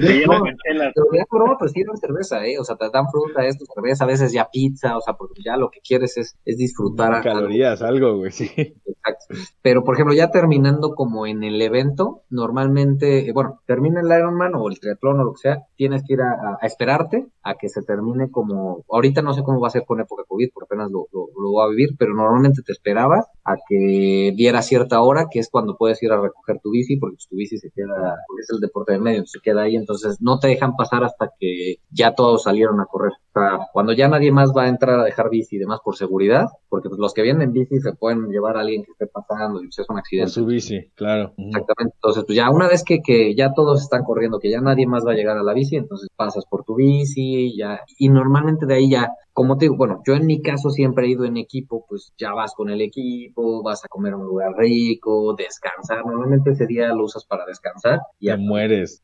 llenan 0.07 0.39
con 0.39 0.55
chelas. 0.65 0.93
Pero 0.95 1.07
ya 1.13 1.25
broma, 1.29 1.57
pues 1.59 1.71
sí 1.71 1.83
dan 1.83 1.97
cerveza, 1.97 2.45
¿eh? 2.45 2.57
O 2.59 2.63
sea, 2.63 2.75
te 2.75 2.89
dan 2.91 3.05
fruta, 3.11 3.45
esto, 3.45 3.65
cerveza, 3.73 4.03
a 4.05 4.07
veces 4.07 4.31
ya 4.31 4.47
pizza, 4.69 4.97
o 4.97 5.01
sea, 5.01 5.15
porque 5.15 5.41
ya 5.43 5.57
lo 5.57 5.69
que 5.71 5.79
quieres 5.81 6.17
es, 6.17 6.37
es 6.45 6.57
disfrutar. 6.57 7.13
a- 7.13 7.21
Calorías, 7.21 7.81
algo, 7.81 8.17
güey, 8.17 8.31
sí. 8.31 8.45
Exacto. 8.55 9.25
Pero, 9.61 9.83
por 9.83 9.95
ejemplo, 9.95 10.13
ya 10.13 10.29
terminando 10.31 10.93
como 10.95 11.25
en 11.25 11.43
el 11.43 11.61
evento, 11.61 12.21
normalmente, 12.29 13.27
eh, 13.29 13.33
bueno, 13.33 13.61
termina 13.65 14.01
el 14.01 14.07
Ironman 14.07 14.53
o 14.55 14.69
el 14.69 14.79
triatlón 14.79 15.19
o 15.19 15.23
lo 15.23 15.33
que 15.33 15.39
sea, 15.39 15.63
tienes 15.75 16.03
que 16.05 16.13
ir 16.13 16.21
a, 16.21 16.57
esperarte 16.65 17.27
a 17.43 17.55
que 17.55 17.69
se 17.69 17.81
termine 17.81 18.29
como, 18.29 18.83
ahorita 18.89 19.21
no 19.21 19.33
sé 19.33 19.43
cómo 19.43 19.59
va 19.59 19.67
a 19.67 19.71
ser 19.71 19.83
con 19.85 19.99
época 19.99 20.23
COVID, 20.27 20.49
porque 20.53 20.65
apenas 20.65 20.91
lo, 20.91 21.07
lo, 21.11 21.27
lo 21.41 21.51
voy 21.51 21.65
a 21.65 21.69
vivir, 21.69 21.89
pero 21.97 22.13
normalmente 22.13 22.61
te 22.65 22.71
esperabas 22.71 23.25
a 23.43 23.55
que 23.67 24.33
diera 24.35 24.61
cierta 24.61 25.01
hora, 25.01 25.27
que 25.31 25.39
es 25.39 25.49
cuando 25.49 25.75
puedes 25.77 26.01
ir 26.03 26.11
a 26.11 26.21
recoger 26.21 26.59
tu 26.61 26.71
bici, 26.71 26.97
porque 26.97 27.17
tu 27.29 27.35
bici 27.35 27.57
se 27.57 27.71
queda, 27.71 28.17
porque 28.27 28.41
es 28.41 28.49
el 28.53 28.59
deporte 28.59 28.93
del 28.93 29.01
medio, 29.01 29.25
se 29.25 29.39
queda 29.41 29.63
ahí, 29.63 29.75
entonces 29.75 30.17
no 30.21 30.37
te 30.39 30.47
dejan 30.49 30.75
pasar 30.75 31.03
hasta 31.03 31.31
que 31.39 31.75
ya 31.89 32.13
todos 32.13 32.43
salieron 32.43 32.79
a 32.79 32.85
correr. 32.85 33.11
O 33.33 33.39
sea, 33.39 33.67
cuando 33.73 33.93
ya 33.93 34.07
nadie 34.07 34.31
más 34.31 34.50
va 34.55 34.63
a 34.63 34.67
entrar 34.69 34.99
a 34.99 35.03
dejar 35.03 35.29
bici 35.29 35.55
y 35.55 35.59
demás 35.59 35.79
por 35.83 35.95
seguridad, 35.95 36.45
porque 36.69 36.89
pues 36.89 36.99
los 36.99 37.13
que 37.13 37.21
vienen 37.23 37.43
en 37.43 37.53
bici 37.53 37.79
se 37.79 37.93
pueden 37.93 38.29
llevar 38.29 38.57
a 38.57 38.61
alguien 38.61 38.83
que 38.83 38.91
esté 38.91 39.07
pasando 39.07 39.61
y 39.61 39.65
pues 39.67 39.79
es 39.79 39.89
un 39.89 39.95
Por 39.95 39.99
accidente. 39.99 40.29
su 40.29 40.45
bici, 40.45 40.89
claro. 40.95 41.33
Exactamente. 41.37 41.95
Entonces, 41.97 42.23
pues 42.25 42.35
ya 42.35 42.49
una 42.51 42.67
vez 42.67 42.83
que, 42.83 43.01
que 43.01 43.35
ya 43.35 43.53
todos 43.53 43.81
están 43.81 44.03
corriendo, 44.03 44.39
que 44.39 44.49
ya 44.51 44.61
nadie 44.61 44.87
más 44.87 45.05
va 45.05 45.11
a 45.11 45.15
llegar 45.15 45.37
a 45.37 45.43
la 45.43 45.53
bici, 45.53 45.75
entonces 45.75 46.09
pasas 46.15 46.45
por 46.45 46.63
tu 46.63 46.75
bici, 46.75 47.55
ya, 47.57 47.81
y 47.97 48.09
normalmente 48.09 48.65
de 48.65 48.75
ahí 48.75 48.89
ya, 48.89 49.09
como 49.33 49.57
te 49.57 49.65
digo, 49.65 49.77
bueno, 49.77 50.01
yo 50.05 50.13
en 50.15 50.25
mi 50.25 50.41
caso 50.41 50.69
siempre 50.69 51.05
he 51.07 51.09
ido 51.11 51.25
en 51.25 51.37
equipo, 51.37 51.85
pues 51.89 52.13
ya 52.17 52.33
vas 52.33 52.53
con 52.53 52.69
el 52.69 52.81
equipo, 52.81 53.63
vas 53.63 53.83
a 53.83 53.87
comer 53.89 54.13
a 54.13 54.17
un 54.17 54.25
lugar 54.27 54.53
rico, 54.57 55.33
descansar, 55.35 56.05
normalmente 56.05 56.51
ese 56.51 56.67
día 56.67 56.93
lo 56.93 57.05
usas 57.05 57.25
para 57.25 57.45
descansar, 57.45 57.99
y 58.19 58.27
Te 58.27 58.37
ya 58.37 58.37
mueres. 58.37 59.01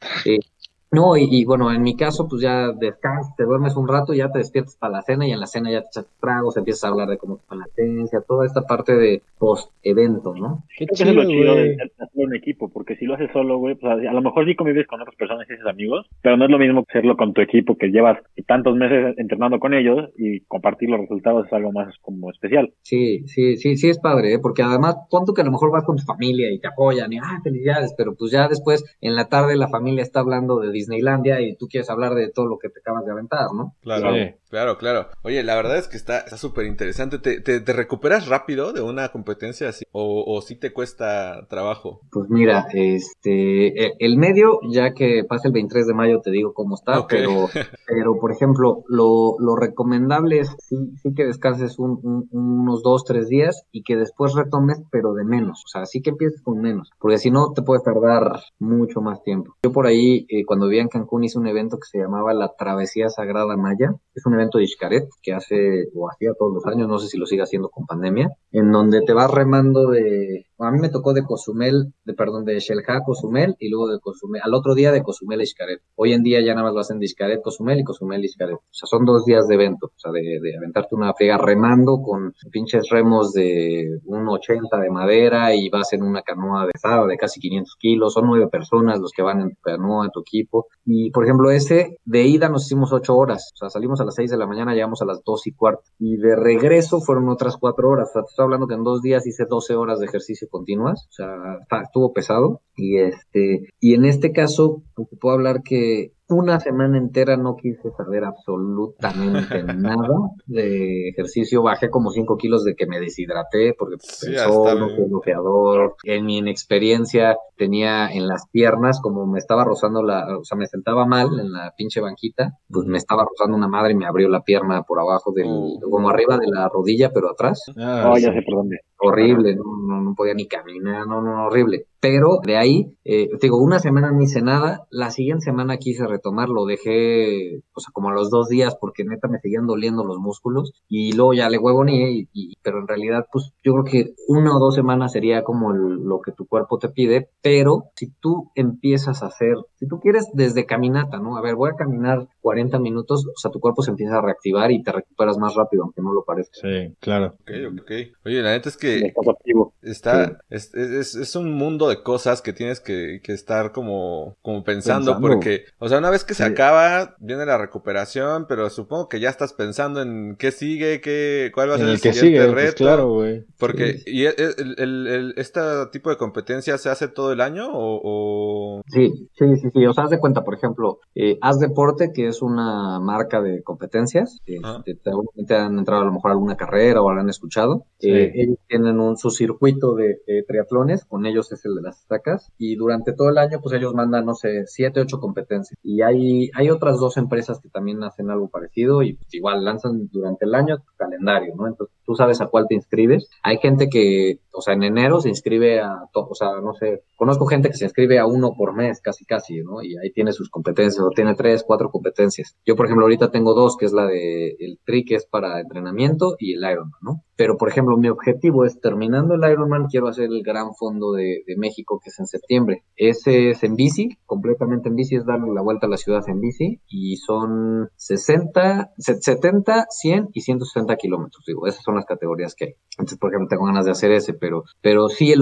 No, 0.97 1.15
y, 1.15 1.27
y 1.29 1.45
bueno, 1.45 1.71
en 1.71 1.83
mi 1.83 1.95
caso, 1.95 2.27
pues 2.27 2.41
ya 2.41 2.71
descansas, 2.71 3.35
te 3.35 3.43
duermes 3.43 3.75
un 3.75 3.87
rato, 3.87 4.15
ya 4.15 4.31
te 4.31 4.39
despiertas 4.39 4.75
para 4.77 4.93
la 4.93 5.01
cena 5.03 5.27
y 5.27 5.31
en 5.31 5.39
la 5.39 5.45
cena 5.45 5.69
ya 5.69 5.81
te 5.81 5.87
echas 5.89 6.07
tragos, 6.19 6.57
empiezas 6.57 6.85
a 6.85 6.87
hablar 6.87 7.07
de 7.07 7.19
cómo 7.19 7.37
fue 7.37 7.55
la 7.55 7.67
latencia, 7.67 8.21
toda 8.27 8.47
esta 8.47 8.61
parte 8.61 8.95
de 8.95 9.21
post-evento, 9.37 10.33
¿no? 10.33 10.63
Qué 10.75 10.87
Creo 10.87 10.97
que 10.97 11.03
eso 11.03 11.11
es 11.11 11.15
lo 11.15 11.25
chido, 11.25 11.41
chido 11.43 11.55
de, 11.55 11.77
hacerlo 11.99 12.23
en 12.27 12.35
equipo, 12.35 12.69
porque 12.69 12.95
si 12.95 13.05
lo 13.05 13.13
haces 13.13 13.29
solo, 13.31 13.59
güey, 13.59 13.75
pues 13.75 13.93
a 13.93 14.13
lo 14.13 14.21
mejor 14.21 14.45
sí 14.45 14.55
convives 14.55 14.87
con 14.87 14.99
otras 14.99 15.15
personas 15.15 15.47
y 15.47 15.53
haces 15.53 15.67
amigos, 15.67 16.07
pero 16.23 16.35
no 16.35 16.45
es 16.45 16.51
lo 16.51 16.57
mismo 16.57 16.83
que 16.83 16.97
hacerlo 16.97 17.15
con 17.15 17.33
tu 17.33 17.41
equipo 17.41 17.77
que 17.77 17.89
llevas 17.89 18.17
tantos 18.47 18.75
meses 18.75 19.13
entrenando 19.17 19.59
con 19.59 19.75
ellos 19.75 20.09
y 20.17 20.39
compartir 20.41 20.89
los 20.89 21.01
resultados 21.01 21.45
es 21.45 21.53
algo 21.53 21.71
más 21.71 21.93
como 22.01 22.31
especial. 22.31 22.73
Sí, 22.81 23.27
sí, 23.27 23.57
sí, 23.57 23.77
sí 23.77 23.89
es 23.89 23.99
padre, 23.99 24.33
¿eh? 24.33 24.39
porque 24.39 24.63
además, 24.63 24.95
punto 25.11 25.33
que 25.33 25.41
a 25.41 25.45
lo 25.45 25.51
mejor 25.51 25.71
vas 25.71 25.83
con 25.83 25.97
tu 25.97 26.03
familia 26.03 26.51
y 26.51 26.59
te 26.59 26.67
apoyan 26.67 27.13
y, 27.13 27.17
ah, 27.17 27.39
felicidades, 27.43 27.93
pero 27.95 28.15
pues 28.15 28.31
ya 28.31 28.47
después, 28.47 28.83
en 29.01 29.15
la 29.15 29.25
tarde, 29.25 29.55
la 29.57 29.67
familia 29.67 30.01
está 30.01 30.21
hablando 30.21 30.59
de 30.59 30.71
Disneylandia 30.87 31.41
y 31.41 31.55
tú 31.55 31.67
quieres 31.67 31.89
hablar 31.89 32.13
de 32.15 32.29
todo 32.31 32.47
lo 32.47 32.57
que 32.57 32.69
te 32.69 32.79
acabas 32.79 33.05
de 33.05 33.11
aventar, 33.11 33.47
¿no? 33.53 33.75
Claro, 33.81 34.13
Sí. 34.13 34.31
claro, 34.49 34.77
claro. 34.77 35.07
Oye, 35.23 35.43
la 35.43 35.55
verdad 35.55 35.77
es 35.77 35.87
que 35.87 35.97
está 35.97 36.19
está 36.19 36.37
súper 36.37 36.65
interesante. 36.65 37.19
¿Te, 37.19 37.41
te, 37.41 37.59
te 37.59 37.73
recuperas 37.73 38.27
rápido 38.27 38.73
de 38.73 38.81
una 38.81 39.09
competencia 39.09 39.69
así? 39.69 39.85
¿O, 39.91 40.23
o 40.25 40.41
sí 40.41 40.55
te 40.55 40.71
cuesta 40.73 41.45
trabajo? 41.49 42.01
Pues 42.11 42.29
mira, 42.29 42.67
este, 42.73 43.85
e- 43.85 43.93
el 43.99 44.17
medio, 44.17 44.59
ya 44.69 44.93
que 44.93 45.23
pasa 45.27 45.47
el 45.47 45.53
23 45.53 45.87
de 45.87 45.93
mayo, 45.93 46.21
te 46.21 46.31
digo 46.31 46.53
cómo 46.53 46.75
está, 46.75 47.05
pero, 47.07 47.47
pero 47.87 48.17
por 48.19 48.31
ejemplo, 48.31 48.83
lo, 48.87 49.35
lo 49.39 49.55
recomendable 49.55 50.39
es 50.39 50.55
sí, 50.59 50.75
sí 51.01 51.13
que 51.13 51.25
descanses 51.25 51.79
un- 51.79 51.99
un- 52.03 52.27
unos 52.31 52.81
dos, 52.83 53.03
tres 53.05 53.27
días 53.27 53.63
y 53.71 53.83
que 53.83 53.95
después 53.95 54.33
retomes, 54.35 54.81
pero 54.91 55.13
de 55.13 55.23
menos, 55.23 55.63
o 55.65 55.67
sea, 55.67 55.85
sí 55.85 56.01
que 56.01 56.11
empieces 56.11 56.41
con 56.41 56.59
menos, 56.59 56.89
porque 56.99 57.17
si 57.17 57.31
no 57.31 57.51
te 57.53 57.61
puedes 57.61 57.83
tardar 57.83 58.39
mucho 58.59 59.01
más 59.01 59.21
tiempo. 59.23 59.55
Yo 59.63 59.71
por 59.71 59.87
ahí, 59.87 60.25
eh, 60.29 60.45
cuando 60.45 60.66
en 60.71 60.87
Cancún, 60.87 61.23
hice 61.23 61.39
un 61.39 61.47
evento 61.47 61.77
que 61.77 61.87
se 61.87 61.99
llamaba 61.99 62.33
la 62.33 62.53
Travesía 62.57 63.09
Sagrada 63.09 63.55
Maya, 63.57 63.93
es 64.13 64.25
un 64.25 64.33
evento 64.33 64.57
de 64.57 64.67
Xcaret 64.67 65.07
que 65.21 65.33
hace, 65.33 65.85
o 65.95 66.09
hacía 66.09 66.33
todos 66.37 66.53
los 66.53 66.65
años, 66.65 66.87
no 66.87 66.99
sé 66.99 67.07
si 67.07 67.17
lo 67.17 67.25
sigue 67.25 67.43
haciendo 67.43 67.69
con 67.69 67.85
pandemia, 67.85 68.31
en 68.51 68.71
donde 68.71 69.01
te 69.01 69.13
vas 69.13 69.31
remando 69.31 69.91
de, 69.91 70.46
a 70.59 70.71
mí 70.71 70.79
me 70.79 70.89
tocó 70.89 71.13
de 71.13 71.23
Cozumel, 71.23 71.93
de 72.03 72.13
perdón, 72.13 72.45
de 72.45 72.59
Xelha 72.59 72.81
a 72.87 73.03
Cozumel 73.03 73.55
y 73.59 73.69
luego 73.69 73.87
de 73.87 73.99
Cozumel, 73.99 74.41
al 74.43 74.53
otro 74.53 74.73
día 74.73 74.91
de 74.91 75.03
Cozumel 75.03 75.41
a 75.41 75.45
Xcaret. 75.45 75.81
Hoy 75.95 76.13
en 76.13 76.23
día 76.23 76.41
ya 76.41 76.53
nada 76.53 76.67
más 76.67 76.73
lo 76.73 76.79
hacen 76.79 76.99
de 76.99 77.07
Xcaret, 77.07 77.41
Cozumel 77.41 77.79
y 77.79 77.83
Cozumel 77.83 78.23
y 78.23 78.27
Xcaret. 78.27 78.55
O 78.55 78.61
sea, 78.71 78.87
son 78.87 79.05
dos 79.05 79.25
días 79.25 79.47
de 79.47 79.55
evento, 79.55 79.87
o 79.87 79.99
sea, 79.99 80.11
de, 80.11 80.39
de 80.41 80.57
aventarte 80.57 80.95
una 80.95 81.13
friega 81.13 81.37
remando 81.37 82.01
con 82.01 82.33
pinches 82.51 82.89
remos 82.89 83.33
de 83.33 83.99
un 84.05 84.27
80 84.27 84.77
de 84.79 84.89
madera 84.89 85.53
y 85.55 85.69
vas 85.69 85.93
en 85.93 86.03
una 86.03 86.21
canoa 86.21 86.65
de 86.65 86.71
pesada 86.71 87.05
de 87.05 87.17
casi 87.17 87.39
500 87.39 87.75
kilos, 87.79 88.13
son 88.13 88.27
nueve 88.27 88.47
personas 88.47 88.99
los 88.99 89.11
que 89.11 89.21
van 89.21 89.41
en 89.41 89.49
tu 89.49 89.61
canoa, 89.61 90.05
en 90.05 90.11
tu 90.11 90.21
equipo. 90.21 90.67
Y, 90.85 91.11
por 91.11 91.23
ejemplo, 91.23 91.51
ese 91.51 91.97
de 92.05 92.23
ida 92.23 92.49
nos 92.49 92.65
hicimos 92.65 92.91
ocho 92.93 93.15
horas, 93.15 93.51
o 93.53 93.57
sea, 93.57 93.69
salimos 93.69 94.01
a 94.01 94.05
las 94.05 94.15
6 94.15 94.31
de 94.31 94.37
la 94.37 94.47
mañana, 94.47 94.73
llegamos 94.73 95.01
a 95.01 95.05
las 95.05 95.23
dos 95.23 95.45
y 95.47 95.51
cuarto. 95.51 95.83
Y 95.99 96.17
de 96.17 96.35
regreso 96.35 96.99
fueron 97.01 97.29
otras 97.29 97.57
cuatro 97.57 97.89
horas, 97.89 98.09
o 98.09 98.13
sea, 98.13 98.21
te 98.23 98.29
estoy 98.29 98.43
hablando 98.43 98.67
que 98.67 98.75
en 98.75 98.83
dos 98.83 99.01
días 99.01 99.27
hice 99.27 99.45
12 99.47 99.75
horas 99.75 99.99
de 99.99 100.05
ejercicio 100.05 100.46
continuas, 100.49 101.07
o 101.09 101.11
sea, 101.11 101.81
estuvo 101.83 102.13
pesado. 102.13 102.61
Y 102.75 102.97
este, 102.97 103.69
y 103.79 103.93
en 103.93 104.05
este 104.05 104.31
caso, 104.31 104.83
pues, 104.95 105.07
puedo 105.19 105.35
hablar 105.35 105.63
que 105.63 106.13
una 106.29 106.59
semana 106.59 106.97
entera 106.97 107.37
no 107.37 107.55
quise 107.55 107.89
saber 107.95 108.25
absolutamente 108.25 109.63
nada 109.75 110.07
de 110.45 111.09
ejercicio. 111.09 111.61
Bajé 111.63 111.89
como 111.89 112.11
5 112.11 112.37
kilos 112.37 112.63
de 112.63 112.75
que 112.75 112.85
me 112.87 112.99
deshidraté 112.99 113.73
porque 113.77 113.95
Sí, 113.99 114.33
el- 114.33 114.79
no 114.79 114.89
fui 114.89 115.05
bloqueador. 115.07 115.95
En 116.03 116.25
mi 116.25 116.37
inexperiencia 116.37 117.37
tenía 117.55 118.07
en 118.09 118.27
las 118.27 118.47
piernas 118.51 118.99
como 119.01 119.25
me 119.25 119.39
estaba 119.39 119.63
rozando 119.63 120.03
la, 120.03 120.37
o 120.37 120.43
sea, 120.43 120.57
me 120.57 120.67
sentaba 120.67 121.05
mal 121.05 121.39
en 121.39 121.51
la 121.51 121.73
pinche 121.77 122.01
banquita, 122.01 122.53
pues 122.69 122.85
me 122.87 122.97
estaba 122.97 123.25
rozando 123.25 123.57
una 123.57 123.67
madre 123.67 123.93
y 123.93 123.95
me 123.95 124.05
abrió 124.05 124.29
la 124.29 124.41
pierna 124.41 124.83
por 124.83 124.99
abajo 124.99 125.31
del, 125.31 125.47
Oh. 125.49 125.79
como 125.89 126.09
arriba 126.09 126.37
de 126.37 126.47
la 126.47 126.67
rodilla, 126.69 127.11
pero 127.13 127.31
atrás 127.31 127.63
Ah, 127.77 128.11
Oh, 128.13 128.17
ya 128.17 128.31
sé 128.33 128.41
por 128.43 128.55
dónde. 128.57 128.79
horrible, 128.99 129.55
no, 129.55 129.63
no, 129.87 130.01
no 130.01 130.13
podía 130.15 130.33
ni 130.33 130.47
caminar, 130.47 131.07
no, 131.07 131.21
no, 131.21 131.45
horrible. 131.47 131.85
Pero 132.09 132.39
de 132.45 132.55
ahí, 132.57 132.95
eh, 133.03 133.27
digo, 133.41 133.57
una 133.57 133.79
semana 133.79 134.11
no 134.11 134.21
hice 134.21 134.41
nada, 134.41 134.87
la 134.89 135.11
siguiente 135.11 135.43
semana 135.43 135.75
quise 135.77 136.07
retomar, 136.07 136.47
lo 136.47 136.65
dejé, 136.65 137.57
o 137.73 137.79
sea, 137.81 137.91
como 137.91 138.09
a 138.09 138.13
los 138.13 138.29
dos 138.29 138.47
días, 138.47 138.77
porque 138.79 139.03
neta 139.03 139.27
me 139.27 139.39
seguían 139.39 139.67
doliendo 139.67 140.05
los 140.05 140.17
músculos, 140.19 140.71
y 140.87 141.11
luego 141.13 141.33
ya 141.33 141.49
le 141.49 141.57
huevoneé, 141.57 142.11
y, 142.11 142.29
y- 142.33 142.53
pero 142.61 142.79
en 142.79 142.87
realidad, 142.87 143.25
pues 143.31 143.51
yo 143.63 143.73
creo 143.73 143.83
que 143.83 144.13
una 144.29 144.55
o 144.55 144.59
dos 144.59 144.75
semanas 144.75 145.11
sería 145.11 145.43
como 145.43 145.73
lo 145.73 146.21
que 146.21 146.31
tu 146.31 146.47
cuerpo 146.47 146.77
te 146.79 146.87
pide, 146.89 147.29
pero 147.41 147.85
si 147.95 148.07
tú 148.21 148.51
empiezas 148.55 149.21
a 149.21 149.27
hacer, 149.27 149.55
si 149.75 149.87
tú 149.87 149.99
quieres 149.99 150.27
desde 150.33 150.65
caminata, 150.65 151.19
¿no? 151.19 151.35
A 151.37 151.41
ver, 151.41 151.55
voy 151.55 151.71
a 151.71 151.75
caminar 151.75 152.27
40 152.47 152.79
minutos, 152.79 153.25
o 153.27 153.37
sea, 153.37 153.51
tu 153.51 153.59
cuerpo 153.59 153.81
se 153.81 153.91
empieza 153.91 154.17
a 154.17 154.21
reactivar 154.21 154.71
y 154.71 154.81
te 154.81 154.93
recuperas 154.93 155.37
más 155.37 155.53
rápido, 155.53 155.83
aunque 155.83 156.01
no 156.01 156.13
lo 156.13 156.23
parezca. 156.23 156.53
Sí, 156.61 156.95
claro. 157.01 157.35
Ok, 157.41 157.51
ok. 157.81 157.91
Oye, 158.25 158.41
la 158.41 158.51
neta 158.51 158.69
es 158.69 158.77
que 158.77 158.99
Estás 158.99 159.27
activo. 159.27 159.73
está, 159.81 160.39
es, 160.49 160.73
es, 160.73 161.15
es 161.15 161.35
un 161.35 161.51
mundo 161.51 161.89
de 161.89 162.01
cosas 162.03 162.41
que 162.41 162.53
tienes 162.53 162.79
que, 162.79 163.19
que 163.21 163.33
estar 163.33 163.73
como, 163.73 164.37
como 164.41 164.63
pensando, 164.63 165.11
Pensando. 165.11 165.27
porque, 165.27 165.65
o 165.79 165.89
sea, 165.89 165.97
una 165.97 166.09
vez 166.09 166.23
que 166.23 166.33
se 166.35 166.45
Sí. 166.45 166.51
acaba, 166.53 167.15
viene 167.19 167.45
la 167.45 167.57
recuperación, 167.57 168.45
pero 168.47 168.69
supongo 168.69 169.09
que 169.09 169.19
ya 169.19 169.29
estás 169.29 169.51
pensando 169.51 170.01
en 170.01 170.37
qué 170.39 170.51
sigue, 170.51 171.01
qué, 171.01 171.51
cuál 171.53 171.69
va 171.69 171.73
a 171.73 171.75
En 171.75 171.81
ser 171.81 171.89
el, 171.89 171.95
el 171.95 172.01
que 172.01 172.13
siguiente 172.13 172.41
sigue, 172.43 172.53
pues 172.53 172.65
reto. 172.65 172.77
claro, 172.77 173.09
güey. 173.11 173.43
Porque, 173.59 173.99
¿y 174.05 174.23
el, 174.25 174.35
el, 174.37 174.75
el- 174.77 175.07
el- 175.07 175.33
este 175.35 175.59
tipo 175.91 176.09
de 176.09 176.15
competencia 176.17 176.77
se 176.77 176.89
hace 176.89 177.07
todo 177.09 177.33
el 177.33 177.41
año 177.41 177.67
o...? 177.73 177.99
o- 178.03 178.81
Sí, 178.87 179.11
sí, 179.37 179.45
sí, 179.57 179.69
sí. 179.73 179.85
O 179.85 179.93
sea, 179.93 180.05
haz 180.05 180.11
de 180.11 180.19
cuenta, 180.19 180.43
por 180.43 180.53
ejemplo, 180.53 180.99
eh, 181.15 181.37
Haz 181.41 181.59
Deporte, 181.59 182.11
que 182.13 182.27
es 182.27 182.36
una 182.41 182.99
marca 182.99 183.41
de 183.41 183.63
competencias. 183.63 184.39
eh, 184.45 184.57
Ajá. 184.63 184.81
te- 184.83 184.97
seguramente 185.03 185.55
han 185.55 185.77
entrado 185.77 186.01
a 186.01 186.05
lo 186.05 186.11
mejor 186.13 186.31
a 186.31 186.33
alguna 186.33 186.55
carrera 186.55 187.01
o 187.01 187.11
la 187.13 187.21
han 187.21 187.29
escuchado. 187.29 187.85
Sí. 187.99 188.09
Eh, 188.11 188.31
ellos 188.35 188.57
tienen 188.67 188.99
un, 188.99 189.17
su 189.17 189.29
circuito 189.29 189.95
de, 189.95 190.21
de 190.27 190.43
triatlones, 190.47 191.05
con 191.05 191.25
ellos 191.25 191.51
es 191.51 191.63
el 191.65 191.75
de 191.75 191.81
las 191.81 191.99
estacas. 192.01 192.51
Y 192.57 192.75
durante 192.75 193.13
todo 193.13 193.29
el 193.29 193.37
año, 193.37 193.59
pues 193.61 193.73
ellos 193.75 193.93
mandan, 193.93 194.25
no 194.25 194.35
sé, 194.35 194.65
siete, 194.67 194.99
ocho 195.01 195.19
competencias. 195.19 195.77
Y 195.83 196.01
hay, 196.01 196.49
hay 196.53 196.69
otras 196.69 196.99
dos 196.99 197.17
empresas 197.17 197.59
que 197.59 197.69
también 197.69 198.03
hacen 198.03 198.29
algo 198.29 198.49
parecido 198.49 199.01
y 199.03 199.13
pues, 199.13 199.33
igual 199.33 199.63
lanzan 199.63 200.09
durante 200.11 200.45
el 200.45 200.55
año 200.55 200.77
tu 200.77 200.91
calendario, 200.97 201.55
¿no? 201.55 201.67
Entonces 201.67 201.95
tú 202.05 202.15
sabes 202.15 202.39
a 202.41 202.47
cuál 202.47 202.67
te 202.67 202.75
inscribes. 202.75 203.29
Hay 203.43 203.57
gente 203.57 203.89
que, 203.89 204.39
o 204.51 204.61
sea, 204.61 204.73
en 204.73 204.83
enero 204.83 205.19
se 205.21 205.29
inscribe 205.29 205.79
a, 205.81 206.03
o 206.13 206.35
sea, 206.35 206.61
no 206.61 206.73
sé, 206.73 207.03
conozco 207.17 207.47
gente 207.47 207.69
que 207.69 207.75
se 207.75 207.85
inscribe 207.85 208.19
a 208.19 208.25
uno 208.25 208.53
por 208.55 208.73
mes, 208.73 209.01
casi, 209.01 209.25
casi, 209.25 209.61
¿no? 209.61 209.81
Y 209.81 209.97
ahí 209.97 210.11
tiene 210.13 210.31
sus 210.31 210.49
competencias, 210.49 211.03
o 211.03 211.09
tiene 211.09 211.35
tres, 211.35 211.63
cuatro 211.67 211.89
competencias. 211.89 212.55
Yo, 212.65 212.77
por 212.77 212.85
ejemplo, 212.85 213.05
ahorita 213.05 213.31
tengo 213.31 213.53
dos, 213.53 213.75
que 213.75 213.85
es 213.85 213.91
la 213.91 214.05
de 214.05 214.55
el 214.59 214.79
tri, 214.85 215.03
que 215.03 215.15
es 215.15 215.25
para 215.25 215.59
entrenamiento, 215.59 216.35
y 216.39 216.53
el 216.53 216.59
Ironman, 216.59 216.99
¿no? 217.01 217.23
Pero, 217.37 217.55
por 217.57 217.69
ejemplo, 217.69 217.95
mi 217.97 218.09
objetivo 218.09 218.65
es, 218.65 218.81
terminando 218.81 219.35
el 219.35 219.49
Ironman, 219.51 219.85
quiero 219.87 220.07
hacer 220.07 220.25
el 220.25 220.41
gran 220.43 220.73
fondo 220.75 221.11
de, 221.13 221.43
México, 221.57 221.99
que 222.03 222.09
es 222.09 222.19
en 222.19 222.25
septiembre. 222.25 222.83
Ese 222.95 223.51
es 223.51 223.63
en 223.63 223.75
bici, 223.75 224.17
completamente 224.25 224.89
en 224.89 224.95
bici, 224.95 225.15
es 225.15 225.25
darle 225.25 225.53
la 225.53 225.61
vuelta 225.61 225.87
a 225.87 225.89
la 225.89 225.97
ciudad 225.97 226.23
en 226.27 226.39
bici, 226.41 226.81
y 226.87 227.17
son 227.17 227.89
60, 227.95 228.91
se- 228.97 229.21
70, 229.21 229.85
100 229.89 230.29
y 230.33 230.41
160 230.41 230.95
kilómetros, 230.97 231.43
digo, 231.47 231.67
esas 231.67 231.83
son 231.83 231.95
las 231.95 232.05
categorías 232.05 232.55
que 232.55 232.65
hay. 232.65 232.73
Entonces, 232.97 233.19
por 233.19 233.31
ejemplo, 233.31 233.47
tengo 233.49 233.65
ganas 233.65 233.85
de 233.85 233.91
hacer 233.91 234.11
ese, 234.11 234.33
pero, 234.33 234.63
pero 234.81 235.07
sí, 235.09 235.31
el, 235.31 235.41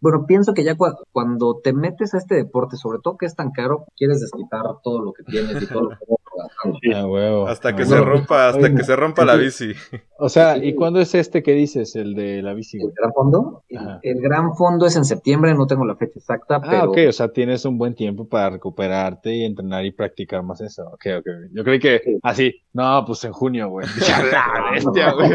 bueno, 0.00 0.24
pienso 0.26 0.52
que 0.54 0.64
ya 0.64 0.76
cua- 0.76 0.96
cuando 1.12 1.60
te 1.62 1.72
metes 1.72 2.14
a 2.14 2.18
este 2.18 2.34
deporte, 2.34 2.76
sobre 2.76 2.98
todo 3.02 3.16
que 3.16 3.26
es 3.26 3.36
tan 3.36 3.50
caro, 3.52 3.84
quieres 3.96 4.20
desquitar 4.20 4.62
todo 4.82 5.00
lo 5.02 5.12
que 5.12 5.22
tienes 5.24 5.62
y 5.62 5.66
todo 5.66 5.82
lo 5.82 5.88
que 5.90 5.96
Sí. 6.82 6.92
Ah, 6.94 7.06
huevo. 7.06 7.46
Hasta 7.48 7.74
que 7.74 7.82
Ah, 7.82 7.86
se 7.86 7.94
huevo. 7.94 8.04
rompa, 8.06 8.48
hasta 8.48 8.66
Oye, 8.66 8.74
que 8.74 8.84
se 8.84 8.96
rompa 8.96 9.24
la 9.24 9.36
bici. 9.36 9.72
O 10.18 10.28
sea, 10.28 10.56
¿y 10.56 10.74
cuándo 10.74 11.00
es 11.00 11.14
este 11.14 11.42
que 11.42 11.52
dices, 11.52 11.94
el 11.96 12.14
de 12.14 12.42
la 12.42 12.52
bici, 12.54 12.78
¿El 12.78 12.92
gran 12.96 13.12
fondo? 13.12 13.62
El, 14.02 14.20
gran 14.20 14.54
fondo 14.56 14.86
es 14.86 14.96
en 14.96 15.04
septiembre, 15.04 15.54
no 15.54 15.66
tengo 15.66 15.84
la 15.84 15.96
fecha 15.96 16.18
exacta, 16.18 16.56
Ah, 16.56 16.60
pero 16.68 16.90
ok, 16.90 16.98
o 17.08 17.12
sea, 17.12 17.28
tienes 17.28 17.64
un 17.64 17.78
buen 17.78 17.94
tiempo 17.94 18.28
para 18.28 18.50
recuperarte 18.50 19.34
y 19.34 19.44
entrenar 19.44 19.84
y 19.84 19.92
practicar 19.92 20.42
más 20.42 20.60
eso. 20.60 20.86
Ok, 20.88 21.06
ok. 21.18 21.26
Yo 21.52 21.62
creí 21.64 21.78
que 21.78 22.00
Sí. 22.04 22.18
así, 22.22 22.54
no, 22.72 23.04
pues 23.06 23.22
en 23.24 23.32
junio, 23.32 23.68
güey. 23.68 23.86
Dije, 23.94 24.12
"A 24.36 24.60
la 24.60 24.70
bestia, 24.72 25.12
güey. 25.12 25.30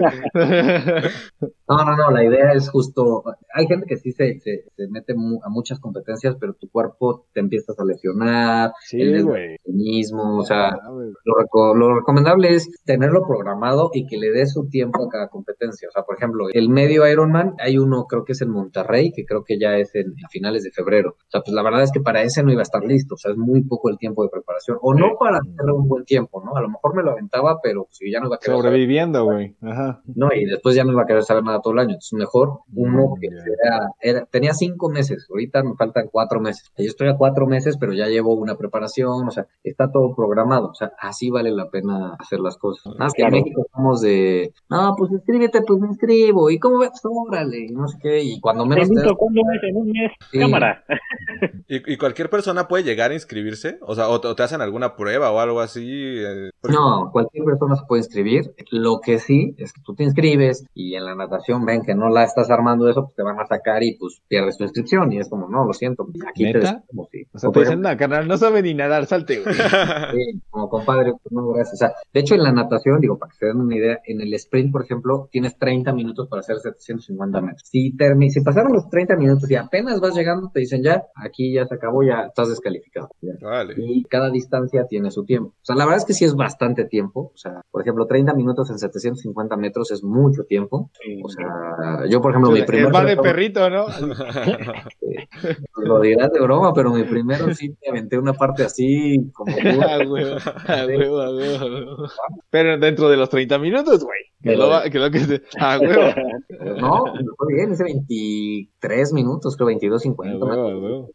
No, 1.70 1.78
no, 1.86 1.96
no, 1.96 2.12
la 2.12 2.24
idea 2.24 2.54
es 2.54 2.70
justo, 2.70 3.24
hay 3.54 3.68
gente 3.68 3.86
que 3.88 3.98
sí 3.98 4.12
se, 4.12 4.40
se, 4.40 4.66
se 4.76 4.88
mete 4.90 5.14
mu- 5.16 5.40
a 5.44 5.50
muchas 5.50 5.80
competencias, 5.80 6.36
pero 6.40 6.54
tu 6.54 6.70
cuerpo 6.70 7.26
te 7.34 7.40
empiezas 7.40 7.80
a 7.80 7.86
lesionar, 7.86 8.72
Sí, 8.82 9.02
el 9.02 9.24
güey. 9.24 9.56
mismo, 9.66 10.40
o 10.40 10.44
sea, 10.46 10.70
Ah, 10.70 10.90
lo, 10.96 11.34
reco- 11.36 11.76
lo 11.76 11.96
recomendable 11.96 12.54
es 12.54 12.70
tenerlo 12.86 13.26
programado 13.28 13.90
y 13.94 14.06
que 14.08 14.18
le 14.18 14.32
dé 14.32 14.46
su 14.46 14.68
tiempo 14.70 15.04
a 15.06 15.10
cada 15.10 15.28
competencia. 15.30 15.88
O 15.90 15.92
sea, 15.92 16.04
por 16.04 16.16
ejemplo, 16.18 16.48
el 16.52 16.70
medio 16.70 17.08
Ironman, 17.08 17.56
hay 17.60 17.78
uno 17.78 18.06
creo 18.06 18.24
que 18.26 18.34
es 18.34 18.42
en 18.42 18.50
Monterrey, 18.50 19.12
que 19.12 19.26
creo 19.26 19.44
que 19.44 19.60
ya 19.60 19.78
es 19.78 19.94
en, 19.96 20.14
a 20.26 20.30
finales 20.30 20.64
de 20.64 20.72
febrero. 20.72 21.12
O 21.20 21.30
sea, 21.30 21.42
pues 21.42 21.54
la 21.54 21.64
verdad 21.64 21.84
es 21.84 21.92
que 21.92 22.02
para 22.02 22.22
ese 22.22 22.44
no 22.44 22.52
iba 22.52 22.62
a 22.62 22.64
estar 22.64 22.84
listo, 22.84 23.16
o 23.16 23.18
sea, 23.18 23.32
es 23.32 23.38
muy 23.38 23.62
poco 23.64 23.90
el 23.90 23.98
tiempo 23.98 24.24
de 24.24 24.30
preparación, 24.30 24.78
o 24.82 24.94
no 24.94 25.18
para 25.20 25.38
hacer 25.38 25.72
un 25.72 25.88
buen 25.88 26.04
tiempo, 26.06 26.42
¿no? 26.46 26.56
A 26.56 26.62
lo 26.62 26.70
mejor 26.70 26.96
me 26.96 27.04
lo 27.04 27.12
aventaba, 27.12 27.60
pero 27.62 27.86
pues, 27.86 28.00
ya 28.12 28.20
no 28.20 28.28
iba 28.28 28.36
a 28.36 28.40
querer 28.40 28.58
Sobreviviendo, 28.58 29.26
güey. 29.26 29.56
Ajá. 29.62 30.02
no, 30.16 30.30
y 30.34 30.46
después 30.46 30.76
ya 30.76 30.84
no 30.84 30.92
iba 30.92 31.04
a 31.04 31.06
querer 31.06 31.24
saber 31.24 31.44
nada 31.44 31.62
todo 31.62 31.74
el 31.74 31.80
año. 31.80 31.90
Entonces, 31.92 32.14
mejor 32.14 32.60
uno 32.76 32.94
Mm, 33.16 33.20
que 33.20 33.28
era, 33.28 33.88
era- 34.02 34.26
tenía 34.26 34.54
cinco 34.54 34.90
meses, 34.90 35.28
ahorita 35.30 35.64
me 35.64 35.76
faltan 35.76 36.08
cuatro 36.12 36.40
meses. 36.40 36.72
Yo 36.78 36.86
estoy 36.86 37.08
a 37.10 37.18
cuatro 37.18 37.46
meses, 37.48 37.78
pero 37.80 37.94
ya 37.94 38.08
llevo 38.08 38.34
una 38.36 38.56
preparación, 38.56 39.28
o 39.28 39.32
sea, 39.32 39.48
está 39.64 39.92
todo 39.92 40.16
programado. 40.16 40.68
O 40.70 40.74
sea, 40.76 40.83
así 41.00 41.30
vale 41.30 41.52
la 41.52 41.70
pena 41.70 42.16
hacer 42.20 42.40
las 42.40 42.58
cosas. 42.58 42.86
Nada 42.86 42.98
más 43.06 43.14
que 43.14 43.24
en 43.24 43.32
México 43.32 43.66
somos 43.74 44.02
de, 44.02 44.54
no, 44.70 44.94
pues 44.98 45.12
inscríbete, 45.12 45.62
pues 45.62 45.80
me 45.80 45.88
inscribo. 45.88 46.50
¿Y 46.50 46.60
cómo 46.60 46.80
ves? 46.80 46.92
Órale, 47.04 47.66
y 47.66 47.70
no 47.72 47.88
sé 47.88 47.98
qué. 48.02 48.22
Y 48.24 48.40
cuando 48.40 48.66
menos 48.66 48.88
te 48.90 48.96
es 48.96 49.02
en 49.64 49.76
un 49.78 49.92
mes. 49.92 50.12
Sí. 50.32 50.40
Cámara. 50.40 50.84
¿Y, 51.68 51.94
y 51.94 51.98
cualquier 51.98 52.30
persona 52.30 52.68
puede 52.68 52.84
llegar 52.84 53.12
a 53.12 53.14
inscribirse? 53.14 53.78
O 53.82 53.96
sea, 53.96 54.10
o 54.10 54.20
te, 54.22 54.28
o 54.28 54.36
te 54.36 54.44
hacen 54.44 54.62
alguna 54.62 54.96
prueba 54.96 55.32
o 55.32 55.40
algo 55.40 55.60
así. 55.60 55.84
eh, 55.86 56.50
porque- 56.62 56.76
No, 56.76 57.10
cualquier 57.12 57.44
persona 57.46 57.76
se 57.76 57.86
puede 57.88 58.02
inscribir. 58.02 58.54
Lo 58.72 59.00
que 59.00 59.20
sí 59.20 59.56
es 59.58 59.74
que 59.74 59.82
tú 59.84 59.94
te 59.96 60.04
inscribes 60.04 60.66
y 60.74 60.96
en 60.96 61.06
la 61.06 61.16
natación 61.16 61.66
ven 61.66 61.82
que 61.84 61.96
no 61.96 62.10
la 62.10 62.24
estás 62.24 62.50
armando 62.50 62.90
eso, 62.90 63.04
pues 63.06 63.16
te 63.16 63.24
van 63.24 63.40
a 63.40 63.46
sacar 63.46 63.84
y 63.84 63.96
pues 63.98 64.22
pierdes 64.28 64.58
tu 64.58 64.64
inscripción. 64.64 65.12
Y 65.12 65.20
es 65.20 65.30
como, 65.30 65.48
no, 65.50 65.66
lo 65.66 65.74
siento, 65.74 66.08
aquí 66.28 66.44
te 66.52 66.60
describimos, 66.60 67.08
sí. 67.12 67.24
O 67.34 67.40
sea, 67.40 67.50
O 67.50 67.52
te 67.52 67.60
dicen, 67.62 67.82
no, 67.82 67.96
carnal, 67.98 68.28
no 68.28 68.38
sabe 68.38 68.62
ni 68.62 68.74
nadar, 68.74 69.06
salte, 69.06 69.42
güey. 69.42 69.54
Sí, 70.14 70.42
como 70.50 70.70
compadre, 70.78 71.12
pues 71.12 71.32
no, 71.32 71.48
gracias. 71.50 71.74
O 71.74 71.78
sea, 71.78 71.94
de 72.14 72.20
hecho, 72.20 72.34
en 72.36 72.44
la 72.44 72.52
natación, 72.52 73.00
digo, 73.00 73.18
para 73.18 73.30
que 73.32 73.38
se 73.38 73.46
den 73.46 73.58
una 73.62 73.76
idea, 73.76 74.00
en 74.06 74.22
el 74.22 74.34
sprint, 74.34 74.72
por 74.72 74.84
ejemplo, 74.84 75.30
tienes 75.32 75.58
30 75.58 75.94
minutos 75.94 76.28
para 76.28 76.40
hacer 76.40 76.58
750 76.58 77.42
metros. 77.42 77.62
Si, 77.70 77.96
termi- 77.96 78.30
si 78.30 78.42
pasaron 78.42 78.74
los 78.74 78.90
30 78.90 79.16
minutos 79.16 79.50
y 79.52 79.56
apenas 79.56 80.00
vas 80.00 80.16
llegando, 80.16 80.50
te 80.54 80.62
dicen 80.62 80.82
ya, 80.84 81.04
aquí 81.16 81.54
ya 81.54 81.66
se 81.66 81.76
acabó, 81.76 82.02
ya 82.04 82.22
estás 82.28 82.50
descalificado. 82.50 83.10
Ya. 83.22 83.34
Vale. 83.42 83.76
Y 83.78 84.04
cada 84.06 84.30
distancia 84.32 84.86
tiene 84.88 85.12
su 85.12 85.24
tiempo. 85.26 85.50
O 85.50 85.66
sea, 85.66 85.76
la 85.76 85.86
verdad 85.86 86.00
es 86.00 86.06
que 86.06 86.14
sí 86.14 86.26
es 86.26 86.34
bastante 86.36 86.86
tiempo. 86.86 87.32
O 87.34 87.38
sea, 87.38 87.62
por 87.70 87.82
ejemplo, 87.82 88.06
30 88.08 88.34
minutos 88.34 88.70
en 88.72 88.80
750 88.80 89.56
metros 89.58 89.92
es 89.92 90.04
mucho 90.04 90.44
tiempo. 90.44 90.90
O 91.24 91.30
sea, 91.30 92.06
yo, 92.10 92.22
por 92.22 92.32
ejemplo, 92.32 92.52
mi 92.52 92.60
Es 92.60 92.66
primer... 92.66 92.94
va 92.94 93.04
de 93.06 93.18
perrito, 93.18 93.70
¿no? 93.70 93.86
Lo 95.78 96.00
dirás 96.00 96.32
de 96.32 96.40
broma, 96.40 96.74
pero 96.74 96.92
mi 96.92 97.04
primero 97.04 97.54
sí 97.54 97.70
me 97.70 97.90
aventé 97.92 98.18
una 98.18 98.34
parte 98.34 98.64
así, 98.64 99.30
como... 99.34 99.54
A 100.68 100.86
huevo, 100.86 101.22
a 101.22 101.30
huevo, 101.36 101.58
a 101.58 101.66
huevo. 101.66 101.98
Pero 102.50 102.78
dentro 102.78 103.10
de 103.10 103.18
los 103.18 103.30
30 103.30 103.58
minutos, 103.60 104.04
güey. 104.04 104.20
Que 104.42 104.50
Pero- 104.52 104.70
lo, 104.70 104.82
que 104.92 105.00
lo 105.00 105.12
que 105.12 105.20
se... 105.20 105.42
A 105.60 105.80
huevo. 105.80 106.02
No, 106.80 107.04
fue 107.38 107.54
bien, 107.56 107.72
ese 107.74 107.84
23 107.84 109.14
minutos, 109.14 109.56
creo 109.58 109.68
22, 109.68 110.02
A 110.02 110.04
50. 110.04 110.46
huevo, 110.46 110.62
a 110.70 110.78
huevo. 110.78 111.10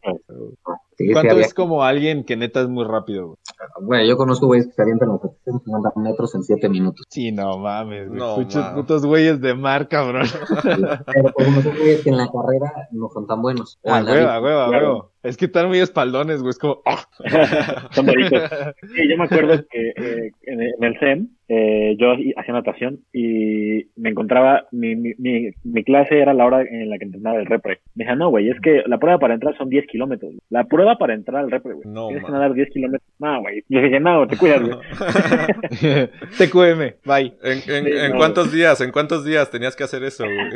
Sí, 0.97 1.07
sí 1.07 1.13
¿Cuánto 1.13 1.33
había- 1.33 1.47
es 1.47 1.55
como 1.55 1.85
alguien 1.85 2.25
que 2.25 2.37
neta 2.37 2.61
es 2.61 2.69
muy 2.69 2.85
rápido, 2.85 3.27
güey? 3.27 3.37
Bueno, 3.83 4.05
yo 4.05 4.17
conozco 4.17 4.47
güeyes 4.47 4.67
que 4.67 4.73
se 4.73 4.83
avientan 4.83 5.09
los 5.11 5.21
750 5.53 5.93
metros 6.01 6.35
en 6.35 6.43
7 6.43 6.69
minutos. 6.69 7.05
Sí, 7.09 7.33
no 7.33 7.59
mames, 7.59 8.09
güey. 8.09 8.19
No, 8.21 8.37
Muchos 8.39 8.63
mames. 8.63 8.75
putos 8.81 9.07
güeyes 9.07 9.41
de 9.41 9.55
mar, 9.55 9.89
cabrón. 9.89 10.27
Pero 11.07 11.33
por 11.33 11.43
ejemplo, 11.43 11.63
son 11.63 11.77
güeyes 11.79 12.03
que 12.05 12.11
en 12.11 12.17
la 12.17 12.27
carrera 12.31 12.73
no 12.93 13.09
son 13.09 13.27
tan 13.27 13.43
buenos. 13.43 13.79
A 13.85 14.03
huevo, 14.03 14.29
a 14.29 14.41
huevo, 14.41 14.61
a 14.61 14.69
claro. 14.69 14.87
huevo. 14.93 15.11
Es 15.23 15.37
que 15.37 15.47
están 15.47 15.67
muy 15.69 15.81
espaldones, 15.81 16.41
güey. 16.41 16.51
Es 16.51 16.59
como. 16.59 16.79
¡ah! 16.87 17.05
Son 17.91 18.07
bonitos. 18.07 18.41
Sí, 18.95 19.09
yo 19.11 19.17
me 19.19 19.25
acuerdo 19.25 19.65
que 19.69 19.89
eh, 19.89 20.31
en, 20.45 20.85
el- 20.85 20.99
CEM 21.01 21.29
eh, 21.49 21.97
yo 21.99 22.13
hacía 22.13 22.55
natación 22.55 23.01
y 23.13 23.87
me 23.97 24.11
encontraba, 24.11 24.67
mi, 24.71 24.95
mi, 24.95 25.15
mi, 25.19 25.51
mi 25.65 25.83
clase 25.85 26.21
era 26.21 26.33
la 26.35 26.47
hora 26.47 26.63
en 26.63 26.89
la 26.89 26.99
que 26.99 27.05
entrenaba 27.07 27.37
el 27.41 27.47
repre. 27.47 27.81
Me 27.97 28.05
decía, 28.05 28.15
no, 28.15 28.31
güey, 28.31 28.49
es 28.49 28.61
que 28.61 28.85
la 28.87 28.99
prueba 28.99 29.19
para 29.19 29.35
entrar 29.35 29.57
son 29.59 29.69
10 29.69 29.87
kilómetros. 29.89 30.35
La 30.51 30.65
prueba 30.65 30.97
para 30.99 31.15
entrar 31.15 31.43
al 31.43 31.51
repre, 31.51 31.75
güey. 31.75 31.89
No, 31.89 32.07
Tienes 32.07 32.25
que 32.25 32.31
man. 32.31 32.41
nadar 32.41 32.55
10 32.55 32.71
kilómetros. 32.71 33.11
No, 33.19 33.41
güey. 33.41 33.65
Yo 33.69 33.81
dije, 33.83 33.99
no, 33.99 34.27
te 34.29 34.37
cuidas, 34.37 34.63
güey. 34.63 34.79
TQM, 36.39 36.97
bye. 37.05 37.37
¿En, 37.43 37.63
en, 37.67 37.85
Sí, 37.85 37.93
en 37.93 38.13
no. 38.13 38.19
cuántos 38.19 38.53
días? 38.53 38.81
¿En 38.81 38.93
cuántos 38.93 39.25
días 39.25 39.51
tenías 39.51 39.77
que 39.77 39.85
hacer 39.85 40.03
eso, 40.05 40.25
güey? 40.25 40.51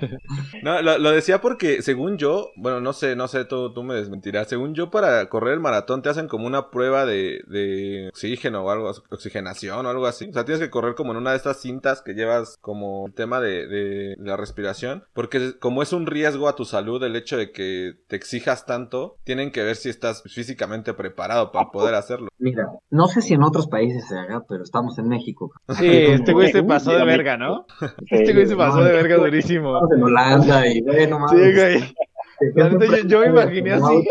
no, 0.62 0.82
lo, 0.82 0.98
lo 0.98 1.10
decía 1.10 1.40
porque, 1.40 1.82
según 1.82 2.18
yo, 2.18 2.50
bueno, 2.56 2.80
no 2.80 2.92
sé, 2.92 3.16
no 3.16 3.28
sé, 3.28 3.44
tú, 3.44 3.72
tú 3.72 3.82
me 3.82 3.94
desmentirás. 3.94 4.48
Según 4.48 4.74
yo, 4.74 4.90
para 4.90 5.28
correr 5.28 5.54
el 5.54 5.60
maratón 5.60 6.02
te 6.02 6.08
hacen 6.08 6.28
como 6.28 6.46
una 6.46 6.70
prueba 6.70 7.06
de, 7.06 7.42
de 7.46 8.08
oxígeno 8.10 8.64
o 8.64 8.70
algo, 8.70 8.92
oxigenación 9.10 9.86
o 9.86 9.90
algo 9.90 10.06
así. 10.06 10.28
O 10.28 10.32
sea, 10.32 10.44
tienes 10.44 10.62
que 10.62 10.70
correr 10.70 10.94
como 10.94 11.12
en 11.12 11.18
una 11.18 11.30
de 11.30 11.36
estas 11.36 11.60
cintas 11.60 12.02
que 12.02 12.14
llevas 12.14 12.56
como 12.60 13.06
el 13.06 13.14
tema 13.14 13.40
de, 13.40 13.66
de 13.66 14.16
la 14.18 14.36
respiración. 14.36 15.04
Porque 15.12 15.58
como 15.58 15.82
es 15.82 15.92
un 15.92 16.06
riesgo 16.06 16.48
a 16.48 16.56
tu 16.56 16.64
salud 16.64 17.02
el 17.02 17.16
hecho 17.16 17.36
de 17.36 17.52
que 17.52 17.94
te 18.08 18.16
exijas 18.16 18.66
tanto, 18.66 19.16
tienen 19.24 19.50
que 19.50 19.62
ver 19.62 19.76
si 19.76 19.88
estás 19.88 20.22
físicamente 20.22 20.94
preparado 20.94 21.52
para 21.52 21.70
poder 21.70 21.94
hacerlo. 21.94 22.28
Mira, 22.38 22.66
no 22.90 23.06
sé 23.08 23.22
si 23.22 23.34
en 23.34 23.42
otros 23.42 23.68
países 23.68 24.09
se 24.10 24.18
haga, 24.18 24.44
pero 24.48 24.62
estamos 24.62 24.98
en 24.98 25.08
México. 25.08 25.50
Sí, 25.78 25.86
este 26.28 26.32
güey 26.32 26.52
se 26.52 26.62
pasó 26.62 26.92
de 26.92 27.04
verga, 27.04 27.36
¿no? 27.36 27.64
Este 28.10 28.32
güey 28.34 28.46
se 28.46 28.56
pasó 28.56 28.82
de 28.84 28.92
verga 28.92 29.16
durísimo. 29.16 29.74
Estamos 29.76 29.96
en 29.96 30.02
Holanda 30.02 30.66
y 30.66 30.80
bueno, 30.82 31.26
Sí, 31.28 31.36
mames. 31.36 31.56
güey. 31.56 31.94
La 32.54 32.70
neta, 32.70 32.86
yo- 32.86 33.06
yo 33.06 33.20
me 33.20 33.26
imaginé 33.26 33.72
así. 33.72 34.08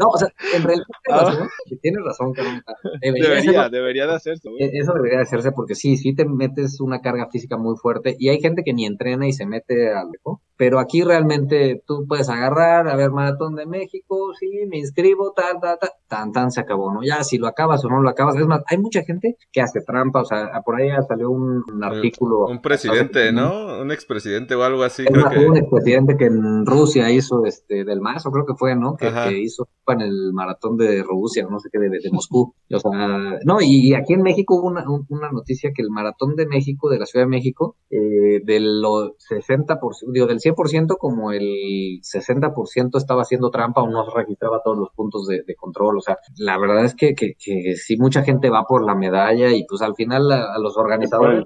No, 0.00 0.08
o 0.08 0.16
sea, 0.18 0.28
en 0.56 0.62
realidad 0.64 0.84
tienes 1.04 1.20
Ah. 1.22 1.24
razón, 1.30 1.48
tienes 1.80 2.04
razón, 2.04 2.32
cabrón. 2.32 2.62
Debería 3.00 3.28
Debería, 3.28 3.50
hacerlo. 3.60 3.70
debería 3.78 4.06
de 4.08 4.14
hacerse, 4.14 4.48
güey. 4.50 4.62
E- 4.64 4.70
Eso 4.78 4.92
debería 4.94 5.18
de 5.18 5.22
hacerse 5.22 5.52
porque 5.52 5.74
sí, 5.76 5.96
sí 5.96 6.12
te 6.14 6.24
metes 6.24 6.80
una 6.80 7.00
carga 7.00 7.28
física 7.30 7.56
muy 7.56 7.76
fuerte 7.76 8.16
y 8.18 8.30
hay 8.30 8.40
gente 8.40 8.62
que 8.64 8.72
ni 8.72 8.84
entrena 8.84 9.28
y 9.28 9.32
se 9.32 9.46
mete 9.46 9.92
al 9.92 10.08
eco, 10.12 10.42
pero 10.60 10.78
aquí 10.78 11.02
realmente 11.02 11.82
tú 11.86 12.04
puedes 12.06 12.28
agarrar, 12.28 12.86
a 12.86 12.94
ver, 12.94 13.10
Maratón 13.12 13.54
de 13.54 13.64
México, 13.64 14.30
sí, 14.38 14.46
me 14.68 14.76
inscribo, 14.76 15.32
tal, 15.34 15.58
tal, 15.58 15.78
tal, 15.80 15.88
tan, 16.06 16.32
tan, 16.32 16.50
se 16.50 16.60
acabó, 16.60 16.92
¿no? 16.92 17.00
Ya 17.02 17.24
si 17.24 17.38
lo 17.38 17.46
acabas 17.46 17.82
o 17.82 17.88
no 17.88 18.02
lo 18.02 18.10
acabas, 18.10 18.36
es 18.36 18.46
más, 18.46 18.62
hay 18.66 18.76
mucha 18.76 19.02
gente 19.02 19.38
que 19.50 19.62
hace 19.62 19.80
trampa, 19.80 20.20
o 20.20 20.24
sea, 20.26 20.50
por 20.62 20.76
ahí 20.76 20.88
ya 20.88 21.00
salió 21.00 21.30
un, 21.30 21.64
un 21.72 21.82
artículo. 21.82 22.44
Un 22.44 22.60
presidente, 22.60 23.32
¿no? 23.32 23.80
Un 23.80 23.90
expresidente 23.90 24.54
o 24.54 24.62
algo 24.62 24.82
así, 24.82 25.04
Es 25.04 25.08
creo 25.10 25.24
más, 25.24 25.32
que... 25.32 25.46
un 25.46 25.56
expresidente 25.56 26.16
que 26.18 26.26
en 26.26 26.66
Rusia 26.66 27.10
hizo 27.10 27.46
este 27.46 27.84
del 27.86 28.02
Mazo, 28.02 28.30
creo 28.30 28.44
que 28.44 28.54
fue, 28.54 28.76
¿no? 28.76 28.96
Que, 28.98 29.10
que 29.10 29.38
hizo 29.38 29.66
en 29.86 30.02
el 30.02 30.32
maratón 30.34 30.76
de 30.76 31.02
Rusia, 31.02 31.46
no 31.50 31.58
sé 31.58 31.70
qué, 31.72 31.78
de, 31.78 31.88
de 31.88 32.10
Moscú. 32.12 32.54
O 32.70 32.78
sea, 32.78 33.38
no, 33.46 33.56
y, 33.62 33.94
aquí 33.94 34.12
en 34.12 34.20
México 34.22 34.56
hubo 34.56 34.68
una, 34.68 34.88
un- 34.88 35.06
una 35.08 35.32
noticia 35.32 35.72
que 35.74 35.80
el 35.82 35.90
maratón 35.90 36.36
de 36.36 36.46
México, 36.46 36.90
de 36.90 36.98
la 36.98 37.06
Ciudad 37.06 37.24
de 37.24 37.30
México, 37.30 37.76
eh, 37.90 38.40
del 38.44 38.80
lo- 38.82 39.16
60%, 39.16 40.12
digo, 40.12 40.26
del 40.26 40.38
100%, 40.38 40.49
como 40.98 41.32
el 41.32 42.00
60% 42.02 42.96
estaba 42.96 43.22
haciendo 43.22 43.50
trampa 43.50 43.82
o 43.82 43.88
no 43.88 44.08
registraba 44.14 44.62
todos 44.62 44.78
los 44.78 44.90
puntos 44.90 45.26
de, 45.26 45.42
de 45.46 45.54
control. 45.54 45.98
O 45.98 46.00
sea, 46.00 46.18
la 46.36 46.58
verdad 46.58 46.84
es 46.84 46.94
que, 46.94 47.14
que, 47.14 47.34
que 47.38 47.76
sí, 47.76 47.96
mucha 47.98 48.22
gente 48.22 48.50
va 48.50 48.64
por 48.64 48.84
la 48.84 48.94
medalla 48.94 49.50
y 49.50 49.64
pues 49.64 49.82
al 49.82 49.94
final 49.94 50.30
a, 50.30 50.54
a 50.54 50.58
los 50.58 50.76
organizadores. 50.76 51.44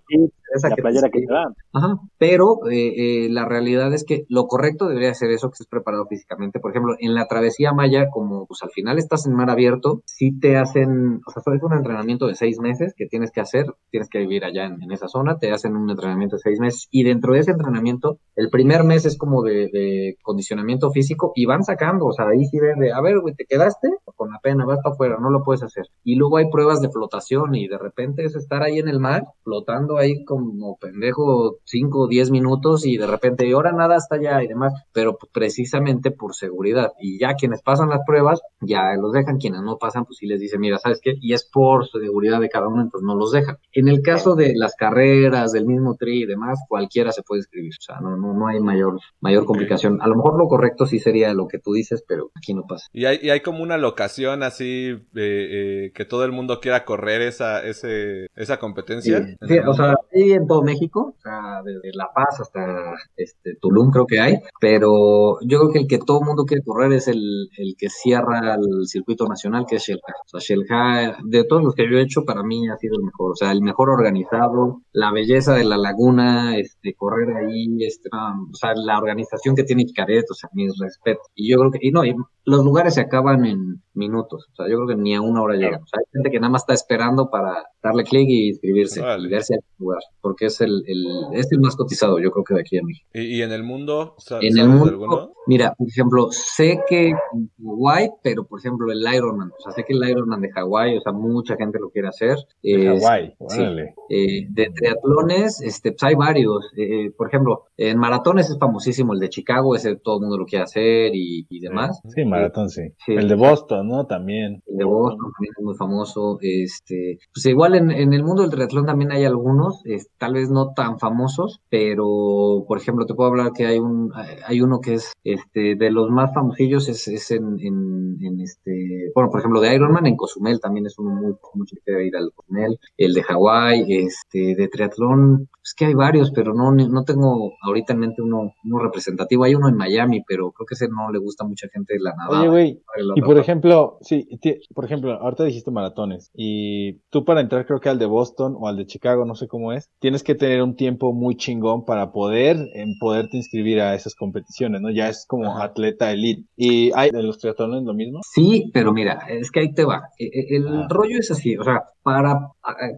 Esa 0.54 0.68
la 0.68 0.74
que 0.74 0.80
te 0.80 0.82
playera 0.82 1.08
que 1.10 1.24
dan. 1.28 1.54
Ajá, 1.72 1.98
pero 2.18 2.68
eh, 2.70 3.24
eh, 3.24 3.28
la 3.30 3.44
realidad 3.44 3.92
es 3.92 4.04
que 4.04 4.24
lo 4.28 4.46
correcto 4.46 4.88
debería 4.88 5.12
ser 5.14 5.30
eso, 5.30 5.48
que 5.48 5.54
estés 5.54 5.66
preparado 5.66 6.06
físicamente. 6.06 6.60
Por 6.60 6.70
ejemplo, 6.70 6.94
en 6.98 7.14
la 7.14 7.26
travesía 7.26 7.72
maya, 7.72 8.08
como 8.10 8.46
pues 8.46 8.62
al 8.62 8.70
final 8.70 8.98
estás 8.98 9.26
en 9.26 9.34
mar 9.34 9.50
abierto, 9.50 10.02
sí 10.06 10.38
te 10.38 10.56
hacen, 10.56 11.20
o 11.26 11.30
sea, 11.30 11.54
es 11.54 11.62
un 11.62 11.74
entrenamiento 11.74 12.26
de 12.26 12.34
seis 12.34 12.58
meses 12.60 12.94
que 12.96 13.06
tienes 13.06 13.30
que 13.30 13.40
hacer, 13.40 13.66
tienes 13.90 14.08
que 14.08 14.18
vivir 14.18 14.44
allá 14.44 14.66
en, 14.66 14.82
en 14.82 14.92
esa 14.92 15.08
zona, 15.08 15.38
te 15.38 15.52
hacen 15.52 15.76
un 15.76 15.90
entrenamiento 15.90 16.36
de 16.36 16.42
seis 16.42 16.60
meses 16.60 16.88
y 16.90 17.04
dentro 17.04 17.34
de 17.34 17.40
ese 17.40 17.52
entrenamiento, 17.52 18.18
el 18.36 18.50
primer 18.50 18.84
mes 18.84 19.04
es 19.06 19.18
como 19.18 19.42
de, 19.42 19.68
de 19.72 20.16
condicionamiento 20.22 20.90
físico 20.90 21.32
y 21.34 21.46
van 21.46 21.64
sacando, 21.64 22.06
o 22.06 22.12
sea, 22.12 22.26
ahí 22.28 22.44
sí 22.46 22.58
ven 22.58 22.78
de, 22.78 22.92
a 22.92 23.00
ver, 23.00 23.20
güey, 23.20 23.34
te 23.34 23.44
quedaste 23.44 23.88
con 24.16 24.30
la 24.30 24.38
pena, 24.38 24.64
vas 24.64 24.80
para 24.82 24.94
afuera, 24.94 25.16
no 25.20 25.30
lo 25.30 25.42
puedes 25.44 25.62
hacer. 25.62 25.86
Y 26.02 26.16
luego 26.16 26.36
hay 26.36 26.50
pruebas 26.50 26.80
de 26.80 26.90
flotación 26.90 27.54
y 27.54 27.68
de 27.68 27.78
repente 27.78 28.24
es 28.24 28.36
estar 28.36 28.62
ahí 28.62 28.78
en 28.78 28.88
el 28.88 29.00
mar, 29.00 29.24
flotando 29.42 29.98
ahí 29.98 30.24
como 30.24 30.43
como 30.46 30.76
pendejo 30.76 31.58
5 31.64 31.98
o 31.98 32.08
10 32.08 32.30
minutos 32.30 32.86
y 32.86 32.96
de 32.96 33.06
repente, 33.06 33.46
y 33.46 33.52
ahora 33.52 33.72
nada 33.72 33.96
está 33.96 34.16
allá 34.16 34.42
y 34.42 34.48
demás, 34.48 34.72
pero 34.92 35.18
precisamente 35.32 36.10
por 36.10 36.34
seguridad. 36.34 36.92
Y 37.00 37.18
ya 37.18 37.34
quienes 37.34 37.62
pasan 37.62 37.88
las 37.88 38.00
pruebas, 38.06 38.40
ya 38.60 38.94
los 39.00 39.12
dejan, 39.12 39.38
quienes 39.38 39.62
no 39.62 39.78
pasan, 39.78 40.04
pues 40.04 40.18
sí 40.18 40.26
les 40.26 40.40
dicen, 40.40 40.60
mira, 40.60 40.78
¿sabes 40.78 41.00
qué? 41.02 41.14
Y 41.20 41.32
es 41.32 41.48
por 41.50 41.88
seguridad 41.88 42.40
de 42.40 42.48
cada 42.48 42.68
uno, 42.68 42.82
entonces 42.82 43.06
no 43.06 43.16
los 43.16 43.32
dejan. 43.32 43.58
En 43.72 43.88
el 43.88 44.02
caso 44.02 44.34
de 44.34 44.52
las 44.54 44.74
carreras, 44.76 45.52
del 45.52 45.66
mismo 45.66 45.96
tri 45.96 46.22
y 46.22 46.26
demás, 46.26 46.60
cualquiera 46.68 47.12
se 47.12 47.22
puede 47.22 47.40
inscribir, 47.40 47.72
o 47.78 47.82
sea, 47.82 48.00
no, 48.00 48.16
no, 48.16 48.34
no 48.34 48.48
hay 48.48 48.60
mayor, 48.60 48.98
mayor 49.20 49.44
complicación. 49.44 50.00
A 50.00 50.06
lo 50.06 50.16
mejor 50.16 50.38
lo 50.38 50.48
correcto 50.48 50.86
sí 50.86 50.98
sería 50.98 51.32
lo 51.34 51.48
que 51.48 51.58
tú 51.58 51.72
dices, 51.72 52.04
pero 52.06 52.30
aquí 52.34 52.54
no 52.54 52.62
pasa. 52.66 52.86
Y 52.92 53.04
hay, 53.06 53.18
y 53.22 53.30
hay 53.30 53.40
como 53.40 53.62
una 53.62 53.78
locación 53.78 54.42
así 54.42 54.88
eh, 54.88 55.00
eh, 55.14 55.92
que 55.94 56.04
todo 56.04 56.24
el 56.24 56.32
mundo 56.32 56.60
quiera 56.60 56.84
correr 56.84 57.22
esa, 57.22 57.64
ese, 57.64 58.26
esa 58.34 58.58
competencia. 58.58 59.24
Sí, 59.24 59.36
sí, 59.48 59.58
o 59.58 59.74
sea, 59.74 59.94
hay 60.12 60.23
en 60.32 60.46
todo 60.46 60.62
México, 60.62 61.14
o 61.16 61.20
sea, 61.20 61.62
desde 61.64 61.96
La 61.96 62.08
Paz 62.14 62.40
hasta 62.40 62.94
este, 63.16 63.56
Tulum 63.60 63.90
creo 63.90 64.06
que 64.06 64.20
hay, 64.20 64.38
pero 64.60 65.38
yo 65.46 65.58
creo 65.60 65.70
que 65.70 65.78
el 65.80 65.86
que 65.86 65.98
todo 65.98 66.20
el 66.20 66.26
mundo 66.26 66.44
quiere 66.44 66.62
correr 66.64 66.92
es 66.92 67.08
el, 67.08 67.48
el 67.56 67.74
que 67.78 67.88
cierra 67.88 68.54
el 68.54 68.86
circuito 68.86 69.26
nacional, 69.26 69.66
que 69.68 69.76
es 69.76 69.82
Shelha. 69.82 70.00
O 70.24 70.28
sea, 70.28 70.40
Shelha, 70.40 71.18
de 71.24 71.44
todos 71.44 71.62
los 71.62 71.74
que 71.74 71.90
yo 71.90 71.98
he 71.98 72.02
hecho, 72.02 72.24
para 72.24 72.42
mí 72.42 72.68
ha 72.68 72.76
sido 72.76 72.96
el 72.96 73.04
mejor, 73.04 73.32
o 73.32 73.36
sea, 73.36 73.52
el 73.52 73.62
mejor 73.62 73.90
organizado, 73.90 74.82
la 74.92 75.12
belleza 75.12 75.54
de 75.54 75.64
la 75.64 75.76
laguna, 75.76 76.56
este, 76.56 76.94
correr 76.94 77.36
ahí, 77.36 77.66
este, 77.80 78.08
um, 78.12 78.50
o 78.50 78.54
sea, 78.54 78.72
la 78.74 78.98
organización 78.98 79.54
que 79.54 79.64
tiene 79.64 79.82
Icaret, 79.82 80.24
o 80.30 80.34
sea, 80.34 80.50
mis 80.52 80.72
respetos. 80.78 81.26
Y 81.34 81.50
yo 81.50 81.58
creo 81.58 81.70
que, 81.70 81.78
y 81.82 81.90
no, 81.90 82.04
y 82.04 82.14
los 82.44 82.64
lugares 82.64 82.94
se 82.94 83.00
acaban 83.00 83.44
en 83.44 83.82
minutos, 83.94 84.46
o 84.52 84.54
sea, 84.54 84.68
yo 84.68 84.76
creo 84.76 84.88
que 84.88 85.02
ni 85.02 85.14
a 85.14 85.20
una 85.20 85.42
hora 85.42 85.56
llegan. 85.56 85.82
O 85.82 85.86
sea, 85.86 86.00
hay 86.00 86.04
gente 86.12 86.30
que 86.30 86.40
nada 86.40 86.50
más 86.50 86.62
está 86.62 86.74
esperando 86.74 87.30
para 87.30 87.64
darle 87.82 88.04
clic 88.04 88.26
y 88.28 88.48
inscribirse 88.48 89.00
Órale. 89.00 89.28
y 89.28 89.30
verse 89.30 89.54
al 89.54 89.60
lugar, 89.78 90.00
porque 90.24 90.46
es 90.46 90.60
el, 90.60 90.82
el, 90.88 91.06
es 91.34 91.52
el 91.52 91.60
más 91.60 91.76
cotizado, 91.76 92.18
yo 92.18 92.30
creo 92.32 92.42
que 92.44 92.54
de 92.54 92.60
aquí 92.60 92.78
a 92.78 92.82
México. 92.82 93.06
¿Y, 93.14 93.38
y 93.38 93.42
en 93.42 93.52
el 93.52 93.62
mundo? 93.62 94.14
En 94.18 94.24
¿Sabes 94.24 94.56
el 94.56 94.68
mundo, 94.68 94.86
alguno? 94.88 95.32
mira, 95.46 95.74
por 95.76 95.86
ejemplo, 95.88 96.28
sé 96.32 96.80
que 96.88 97.10
en 97.10 97.50
Hawái, 97.62 98.10
pero 98.22 98.44
por 98.46 98.58
ejemplo 98.58 98.90
el 98.90 99.00
Ironman, 99.14 99.50
o 99.56 99.60
sea, 99.62 99.72
sé 99.72 99.84
que 99.84 99.92
el 99.92 100.08
Ironman 100.08 100.40
de 100.40 100.50
Hawái, 100.50 100.96
o 100.96 101.00
sea, 101.02 101.12
mucha 101.12 101.56
gente 101.56 101.78
lo 101.78 101.90
quiere 101.90 102.08
hacer. 102.08 102.36
De 102.62 102.94
Es- 102.96 103.02
Hawái, 103.04 103.34
sí. 103.48 103.62
eh, 104.08 104.46
de 104.50 104.70
triatlones, 104.74 105.60
este, 105.60 105.92
pues 105.92 106.02
hay 106.04 106.14
varios. 106.14 106.70
Eh, 106.76 107.10
por 107.16 107.28
ejemplo, 107.28 107.64
en 107.76 107.98
maratones 107.98 108.48
es 108.50 108.58
famosísimo 108.58 109.12
el 109.12 109.20
de 109.20 109.28
Chicago, 109.28 109.76
ese 109.76 109.96
todo 109.96 110.16
el 110.16 110.20
mundo 110.22 110.38
lo 110.38 110.46
quiere 110.46 110.64
hacer 110.64 111.10
y, 111.14 111.46
y 111.50 111.60
demás. 111.60 112.00
Sí, 112.14 112.24
maratón, 112.24 112.70
sí. 112.70 112.82
Sí. 113.04 113.12
El 113.12 113.28
de 113.28 113.34
Boston, 113.34 113.88
¿no? 113.88 114.06
También. 114.06 114.62
El 114.66 114.78
de 114.78 114.84
Boston 114.84 115.18
también 115.34 115.52
es 115.58 115.64
muy 115.64 115.74
famoso. 115.76 116.38
Este, 116.40 117.18
pues 117.34 117.44
igual 117.46 117.74
en, 117.74 117.90
en 117.90 118.12
el 118.12 118.22
mundo 118.22 118.42
del 118.42 118.50
triatlón 118.50 118.86
también 118.86 119.12
hay 119.12 119.24
algunos, 119.24 119.82
es- 119.84 120.08
tal 120.18 120.34
vez 120.34 120.50
no 120.50 120.72
tan 120.74 120.98
famosos, 120.98 121.60
pero 121.68 122.64
por 122.66 122.78
ejemplo 122.78 123.06
te 123.06 123.14
puedo 123.14 123.30
hablar 123.30 123.52
que 123.52 123.66
hay 123.66 123.78
un, 123.78 124.12
hay 124.46 124.60
uno 124.60 124.80
que 124.80 124.94
es 124.94 125.12
este 125.24 125.76
de 125.76 125.90
los 125.90 126.10
más 126.10 126.32
famosillos 126.34 126.88
es, 126.88 127.08
es 127.08 127.30
en, 127.30 127.58
en, 127.60 128.16
en 128.20 128.40
este, 128.40 129.10
bueno, 129.14 129.30
por 129.30 129.40
ejemplo 129.40 129.60
de 129.60 129.74
Ironman 129.74 130.06
en 130.06 130.16
Cozumel 130.16 130.60
también 130.60 130.86
es 130.86 130.98
uno 130.98 131.10
muy 131.10 131.34
mucho 131.54 131.76
que 131.84 132.04
ir 132.04 132.16
al 132.16 132.32
Cozumel, 132.34 132.78
el 132.96 133.14
de 133.14 133.22
Hawái, 133.22 133.84
este, 133.88 134.54
de 134.54 134.68
triatlón, 134.68 135.48
es 135.64 135.74
que 135.74 135.86
hay 135.86 135.94
varios, 135.94 136.30
pero 136.30 136.52
no, 136.52 136.72
no 136.72 137.04
tengo 137.04 137.54
ahorita 137.62 137.94
en 137.94 137.98
mente 137.98 138.22
uno, 138.22 138.52
uno 138.64 138.78
representativo. 138.78 139.44
Hay 139.44 139.54
uno 139.54 139.68
en 139.68 139.76
Miami, 139.76 140.22
pero 140.26 140.52
creo 140.52 140.66
que 140.66 140.74
ese 140.74 140.88
no 140.88 141.10
le 141.10 141.18
gusta 141.18 141.44
a 141.44 141.48
mucha 141.48 141.68
gente 141.68 141.96
la. 141.98 142.14
Oye, 142.28 142.48
güey, 142.48 142.82
la 142.98 143.14
y 143.16 143.22
por 143.22 143.38
ejemplo, 143.38 143.96
sí, 144.02 144.28
por 144.74 144.84
ejemplo, 144.84 145.12
ahorita 145.14 145.44
dijiste 145.44 145.70
maratones 145.70 146.30
y 146.34 146.98
tú 147.10 147.24
para 147.24 147.40
entrar 147.40 147.66
creo 147.66 147.80
que 147.80 147.88
al 147.88 147.98
de 147.98 148.06
Boston 148.06 148.56
o 148.58 148.68
al 148.68 148.76
de 148.76 148.86
Chicago, 148.86 149.24
no 149.24 149.34
sé 149.34 149.48
cómo 149.48 149.72
es, 149.72 149.90
tienes 150.04 150.22
que 150.22 150.34
tener 150.34 150.62
un 150.62 150.76
tiempo 150.76 151.14
muy 151.14 151.34
chingón 151.34 151.86
para 151.86 152.12
poder 152.12 152.58
en 152.74 152.98
poderte 153.00 153.38
inscribir 153.38 153.80
a 153.80 153.94
esas 153.94 154.14
competiciones, 154.14 154.82
¿no? 154.82 154.90
Ya 154.90 155.08
es 155.08 155.24
como 155.26 155.46
Ajá. 155.50 155.64
atleta 155.64 156.12
elite. 156.12 156.42
¿Y 156.58 156.90
hay 156.94 157.10
de 157.10 157.22
los 157.22 157.38
triatlones 157.38 157.84
lo 157.84 157.94
mismo? 157.94 158.20
Sí, 158.22 158.70
pero 158.74 158.92
mira, 158.92 159.20
es 159.30 159.50
que 159.50 159.60
ahí 159.60 159.72
te 159.72 159.82
va. 159.86 160.02
E- 160.18 160.26
e- 160.26 160.56
El 160.56 160.68
Ah. 160.68 160.86
rollo 160.90 161.18
es 161.18 161.30
así, 161.30 161.56
o 161.56 161.64
sea, 161.64 161.84
para, 162.02 162.48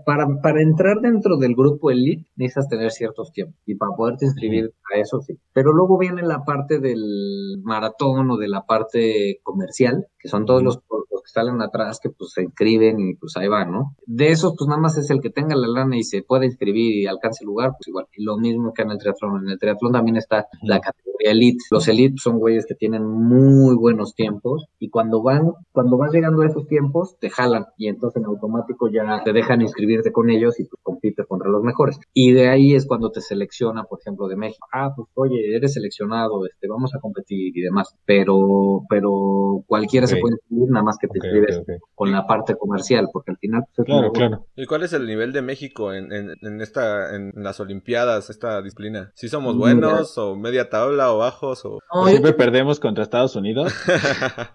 para, 0.04 0.26
para 0.42 0.60
entrar 0.60 0.96
dentro 1.00 1.36
del 1.36 1.54
grupo 1.54 1.92
elite 1.92 2.24
necesitas 2.34 2.68
tener 2.68 2.90
ciertos 2.90 3.30
tiempos 3.30 3.54
y 3.66 3.76
para 3.76 3.92
poderte 3.96 4.24
inscribir 4.24 4.72
a 4.92 4.98
eso 4.98 5.20
sí. 5.20 5.38
Pero 5.52 5.72
luego 5.72 5.98
viene 5.98 6.22
la 6.22 6.44
parte 6.44 6.80
del 6.80 7.60
maratón 7.62 8.32
o 8.32 8.36
de 8.36 8.48
la 8.48 8.62
parte 8.62 9.38
comercial, 9.44 10.08
que 10.18 10.28
son 10.28 10.44
todos 10.44 10.64
los 10.64 10.78
que 11.26 11.32
salen 11.32 11.60
atrás 11.60 11.98
que 12.02 12.10
pues 12.10 12.30
se 12.32 12.42
inscriben 12.42 13.00
y 13.00 13.14
pues 13.14 13.36
ahí 13.36 13.48
van, 13.48 13.72
¿no? 13.72 13.94
De 14.06 14.28
esos 14.30 14.54
pues 14.56 14.68
nada 14.68 14.80
más 14.80 14.96
es 14.96 15.10
el 15.10 15.20
que 15.20 15.30
tenga 15.30 15.56
la 15.56 15.66
lana 15.68 15.96
y 15.96 16.04
se 16.04 16.22
puede 16.22 16.46
inscribir 16.46 16.96
y 16.96 17.06
alcance 17.06 17.42
el 17.44 17.46
lugar, 17.48 17.70
pues 17.72 17.88
igual. 17.88 18.06
Y 18.16 18.24
lo 18.24 18.36
mismo 18.38 18.72
que 18.72 18.82
en 18.82 18.90
el 18.92 18.98
triatlón. 18.98 19.42
En 19.44 19.50
el 19.50 19.58
triatlón 19.58 19.92
también 19.92 20.16
está 20.16 20.46
la 20.62 20.80
categoría 20.80 21.32
elite. 21.32 21.64
Los 21.70 21.88
elite 21.88 22.14
son 22.18 22.38
güeyes 22.38 22.66
que 22.66 22.74
tienen 22.74 23.04
muy 23.04 23.74
buenos 23.74 24.14
tiempos 24.14 24.66
y 24.78 24.90
cuando 24.90 25.22
van, 25.22 25.50
cuando 25.72 25.96
vas 25.96 26.12
llegando 26.12 26.42
a 26.42 26.46
esos 26.46 26.66
tiempos, 26.68 27.16
te 27.18 27.30
jalan 27.30 27.66
y 27.76 27.88
entonces 27.88 28.22
en 28.22 28.26
automático 28.26 28.88
ya 28.88 29.22
te 29.24 29.32
dejan 29.32 29.60
inscribirte 29.62 30.12
con 30.12 30.30
ellos 30.30 30.60
y 30.60 30.64
pues 30.64 30.80
compites 30.82 31.26
contra 31.26 31.50
los 31.50 31.62
mejores. 31.62 31.98
Y 32.14 32.32
de 32.32 32.48
ahí 32.48 32.74
es 32.74 32.86
cuando 32.86 33.10
te 33.10 33.20
selecciona, 33.20 33.84
por 33.84 33.98
ejemplo, 34.00 34.28
de 34.28 34.36
México. 34.36 34.66
Ah, 34.72 34.92
pues 34.94 35.08
oye, 35.14 35.56
eres 35.56 35.72
seleccionado, 35.72 36.46
este, 36.46 36.68
vamos 36.68 36.94
a 36.94 37.00
competir 37.00 37.56
y 37.56 37.60
demás. 37.62 37.94
Pero, 38.04 38.82
pero 38.88 39.64
cualquiera 39.66 40.06
se 40.06 40.16
Ok. 40.16 40.20
puede 40.20 40.34
inscribir, 40.36 40.70
nada 40.70 40.84
más 40.84 40.98
que 41.00 41.08
te 41.18 41.28
Ok, 41.28 41.34
inscribes 41.34 41.56
ok, 41.58 41.68
ok. 41.68 41.88
con 41.94 42.12
la 42.12 42.26
parte 42.26 42.54
comercial, 42.56 43.08
porque 43.12 43.32
al 43.32 43.38
final 43.38 43.62
pues, 43.66 43.78
es 43.80 43.84
Claro, 43.86 44.12
claro. 44.12 44.46
¿Y 44.56 44.66
cuál 44.66 44.82
es 44.84 44.92
el 44.92 45.06
nivel 45.06 45.32
de 45.32 45.42
México 45.42 45.92
en, 45.92 46.12
en, 46.12 46.30
en 46.40 46.60
esta, 46.60 47.14
en 47.14 47.32
las 47.36 47.58
Olimpiadas, 47.60 48.30
esta 48.30 48.60
disciplina? 48.62 49.12
¿Sí 49.14 49.28
somos 49.28 49.54
Mira. 49.56 49.74
buenos 49.74 50.16
o 50.18 50.36
media 50.36 50.68
tabla 50.70 51.12
o 51.12 51.18
bajos 51.18 51.64
o...? 51.64 51.78
No, 51.94 52.04
yo- 52.04 52.08
Siempre 52.10 52.32
perdemos 52.32 52.80
contra 52.80 53.02
Estados 53.04 53.36
Unidos. 53.36 53.72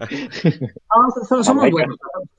No, 0.01 1.09
so- 1.15 1.25
so- 1.27 1.43
somos 1.43 1.69
buenos. 1.71 1.95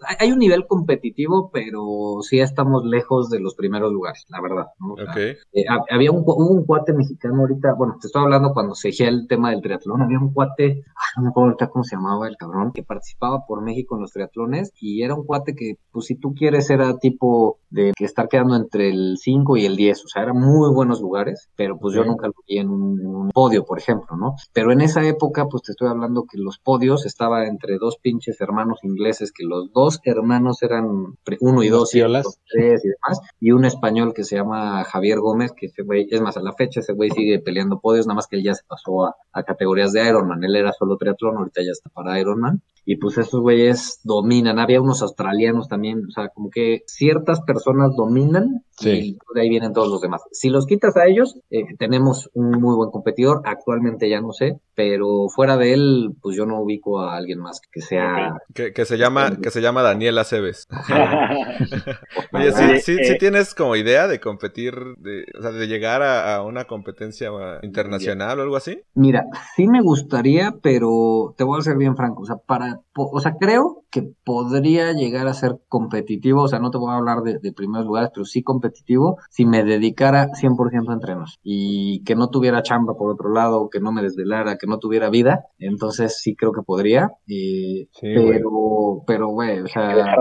Hay- 0.07 0.33
un 0.33 0.39
nivel 0.39 0.67
competitivo, 0.67 1.51
pero 1.53 1.83
sí 2.23 2.41
estamos 2.41 2.85
lejos 2.85 3.29
de 3.29 3.39
los 3.41 3.55
primeros 3.55 3.93
lugares, 3.93 4.25
la 4.29 4.41
verdad. 4.41 4.67
¿no? 4.81 4.95
O 4.95 4.97
sea, 4.97 5.11
ok. 5.11 5.17
eh, 5.19 5.65
ha- 5.69 5.95
había 5.95 6.11
un, 6.11 6.21
hubo 6.21 6.49
un 6.49 6.65
cuate 6.65 6.93
mexicano 6.95 7.41
ahorita, 7.43 7.75
bueno, 7.75 7.97
te 8.01 8.07
estoy 8.07 8.23
hablando 8.23 8.53
cuando 8.55 8.75
se 8.75 8.93
el 9.01 9.27
tema 9.27 9.51
del 9.51 9.63
triatlón, 9.63 10.03
había 10.03 10.19
un 10.19 10.33
cuate, 10.33 10.85
ah, 10.95 11.01
no 11.17 11.23
me 11.25 11.29
acuerdo 11.31 11.47
ahorita 11.49 11.69
cómo 11.69 11.85
se 11.85 11.97
llamaba 11.97 12.29
el 12.29 12.37
cabrón, 12.37 12.73
que 12.73 12.83
participaba 12.83 13.47
por 13.47 13.63
México 13.63 13.97
en 13.97 14.03
los 14.03 14.13
triatlones 14.13 14.73
y 14.81 15.03
era 15.03 15.15
un 15.15 15.25
cuate 15.25 15.55
que, 15.55 15.77
pues 15.91 16.07
si 16.07 16.17
tú 16.17 16.35
quieres, 16.35 16.69
era 16.71 16.99
tipo 16.99 17.59
de 17.71 17.93
que 17.97 18.05
estar 18.05 18.29
quedando 18.29 18.55
entre 18.57 18.91
el 18.91 19.17
5 19.19 19.57
y 19.57 19.65
el 19.65 19.77
10, 19.77 20.05
o 20.05 20.09
sea, 20.09 20.23
eran 20.23 20.39
muy 20.39 20.71
buenos 20.73 21.01
lugares, 21.01 21.49
pero 21.57 21.79
pues 21.79 21.95
yo 21.95 22.03
nunca 22.11 22.27
lo 22.27 22.35
vi 22.47 22.59
en 22.59 22.69
un, 22.69 23.01
en 23.01 23.07
un 23.07 23.31
podio, 23.31 23.65
por 23.65 23.79
ejemplo, 23.79 24.17
¿no? 24.17 24.35
Pero 24.53 24.73
en 24.73 24.81
esa 24.83 25.07
época, 25.07 25.47
pues 25.47 25.63
te 25.63 25.73
estoy 25.73 25.89
hablando 25.89 26.25
que 26.31 26.39
los 26.39 26.59
podios 26.59 27.07
estaba 27.07 27.47
entre 27.47 27.79
dos 27.79 27.97
pinches 27.97 28.41
hermanos 28.41 28.81
ingleses, 28.83 29.33
que 29.33 29.45
los 29.45 29.73
dos 29.73 29.91
hermanos 30.05 30.62
eran 30.62 31.16
uno 31.40 31.62
y 31.62 31.68
dos, 31.68 31.95
y 31.95 32.01
tres 32.01 32.84
y 32.84 32.88
demás, 32.88 33.20
y 33.40 33.51
un 33.53 33.64
español 33.64 34.12
que 34.14 34.24
se 34.24 34.36
llama 34.36 34.84
Javier 34.84 35.20
Gómez, 35.20 35.53
que 35.53 35.66
ese 35.66 35.82
güey, 35.82 36.07
es 36.11 36.20
más, 36.20 36.36
a 36.36 36.43
la 36.43 36.53
fecha 36.53 36.80
ese 36.80 36.93
güey 36.93 37.11
sigue 37.11 37.40
peleando 37.40 37.80
podios, 37.80 38.07
nada 38.07 38.16
más 38.16 38.26
que 38.26 38.36
él 38.36 38.45
ya 38.45 38.55
se 38.55 38.64
pasó 38.66 39.07
a, 39.07 39.16
a 39.32 39.43
categorías 39.43 39.93
de 39.93 40.07
Ironman, 40.07 40.45
él 40.45 40.57
era 40.57 40.72
solo 40.72 40.97
triatlón, 40.97 41.36
ahorita 41.36 41.62
ya 41.62 41.72
está 41.72 41.90
para 41.90 42.18
Ironman, 42.20 42.62
y 42.84 42.97
pues 42.97 43.16
esos 43.18 43.40
güeyes 43.40 44.01
dominan, 44.03 44.59
había 44.59 44.80
unos 44.80 45.03
australianos 45.03 45.68
también, 45.68 46.05
o 46.07 46.11
sea, 46.11 46.28
como 46.28 46.51
que 46.51 46.82
ciertas 46.86 47.40
personas 47.43 47.95
dominan 47.97 48.64
Sí. 48.74 48.90
y 48.90 49.18
de 49.34 49.40
ahí 49.40 49.49
vienen 49.49 49.72
todos 49.72 49.88
los 49.88 50.01
demás. 50.01 50.22
Si 50.32 50.49
los 50.49 50.66
quitas 50.66 50.97
a 50.97 51.07
ellos, 51.07 51.38
eh, 51.51 51.62
tenemos 51.78 52.30
un 52.34 52.51
muy 52.61 52.74
buen 52.74 52.90
competidor, 52.90 53.43
actualmente 53.45 54.09
ya 54.09 54.20
no 54.20 54.32
sé, 54.32 54.61
pero 54.74 55.28
fuera 55.28 55.57
de 55.57 55.74
él, 55.74 56.11
pues 56.20 56.36
yo 56.36 56.47
no 56.47 56.61
ubico 56.61 57.01
a 57.01 57.14
alguien 57.16 57.38
más 57.38 57.61
que 57.70 57.80
sea... 57.80 58.38
Que, 58.55 58.72
que 58.72 58.84
se 58.84 58.97
llama, 58.97 59.36
que 59.40 59.51
se 59.51 59.61
llama 59.61 59.82
Daniel 59.83 60.18
Aceves. 60.18 60.68
Oye, 62.33 62.53
sí, 62.80 62.93
eh, 62.93 63.05
sí 63.05 63.18
tienes 63.18 63.55
como 63.55 63.76
idea 63.76 64.09
de 64.09 64.20
competir, 64.20 64.74
de, 64.99 65.24
o 65.39 65.43
sea, 65.43 65.51
de 65.51 65.66
llegar 65.66 66.03
a, 66.03 66.37
a 66.37 66.43
una 66.43 66.64
competencia 66.64 67.30
internacional 67.62 68.39
o 68.39 68.43
algo 68.43 68.57
así. 68.57 68.83
Mira, 68.95 69.24
sí 69.57 69.66
me 69.68 69.83
gustaría, 69.83 70.55
pero 70.62 71.35
te 71.37 71.45
voy 71.45 71.59
a 71.59 71.62
ser 71.62 71.76
bien 71.76 71.97
franco, 71.97 72.22
o 72.22 72.26
sea, 72.26 72.37
para, 72.37 72.80
o 72.95 73.20
sea, 73.20 73.35
creo 73.39 73.82
que 73.93 74.11
podría 74.24 74.93
llegar 74.93 75.28
a 75.28 75.34
ser 75.34 75.59
competitivo, 75.68 76.43
o 76.43 76.49
sea, 76.49 76.59
no 76.59 76.70
te 76.70 76.78
voy 76.78 76.90
a 76.90 76.97
hablar 76.97 77.20
de, 77.22 77.38
de 77.38 77.53
primeros 77.53 77.86
lugares, 77.86 78.11
pero 78.12 78.24
sí 78.24 78.43
competitivo 78.43 79.18
si 79.30 79.45
me 79.47 79.62
dedicara 79.64 80.28
100% 80.30 80.88
a 80.90 80.95
entrenos 80.95 81.38
y 81.45 82.03
que 82.05 82.16
no 82.16 82.28
tuviera 82.30 82.62
chamba 82.62 82.95
por 82.95 83.11
otro 83.11 83.28
lado, 83.32 83.68
que 83.70 83.80
no 83.80 83.93
me 83.93 84.03
desvelara, 84.03 84.57
que 84.57 84.66
no 84.66 84.78
tuviera 84.78 85.11
vida, 85.11 85.45
entonces 85.59 86.18
sí 86.20 86.34
creo 86.34 86.53
que 86.53 86.62
podría, 86.62 87.11
eh, 87.28 87.86
Sí, 87.93 88.14
güey. 88.14 88.30
pero, 88.32 89.03
pero, 89.07 89.28
güey, 89.28 89.61
o 89.61 89.66
sea. 89.68 90.16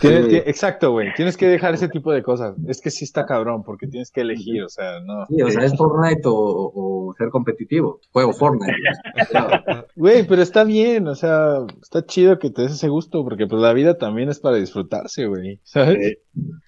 Tienes 0.00 0.26
Sí. 0.26 0.36
exacto, 0.46 0.92
güey. 0.92 1.08
Tienes 1.14 1.36
que 1.36 1.46
dejar 1.48 1.74
ese 1.74 1.88
tipo 1.88 2.10
de 2.12 2.22
cosas. 2.22 2.54
Es 2.66 2.80
que 2.80 2.90
sí 2.90 3.04
está 3.04 3.26
cabrón, 3.26 3.62
porque 3.62 3.86
tienes 3.86 4.10
que 4.10 4.22
elegir, 4.22 4.62
o 4.62 4.68
sea, 4.68 5.00
no. 5.00 5.26
sí, 5.26 5.40
o 5.42 5.50
sea, 5.50 5.64
es 5.64 5.76
Fortnite 5.76 6.22
o, 6.28 6.32
o- 6.34 7.08
o 7.08 7.14
ser 7.14 7.28
competitivo, 7.30 8.00
juego 8.12 8.32
Fortnite. 8.32 8.72
Güey, 9.96 10.26
pero 10.26 10.42
está 10.42 10.64
bien, 10.64 11.08
o 11.08 11.14
sea, 11.14 11.58
está 11.82 12.04
chido 12.04 12.38
que 12.38 12.50
te 12.50 12.62
des 12.66 12.76
ese 12.76 12.88
gusto, 12.88 13.24
porque 13.24 13.46
pues 13.46 13.60
la 13.62 13.72
vida 13.72 13.96
también 13.96 14.28
es 14.28 14.40
para 14.40 14.56
disfrutarse, 14.56 15.26
güey, 15.26 15.60
¿sabes? 15.62 15.96
Eh, 15.98 16.18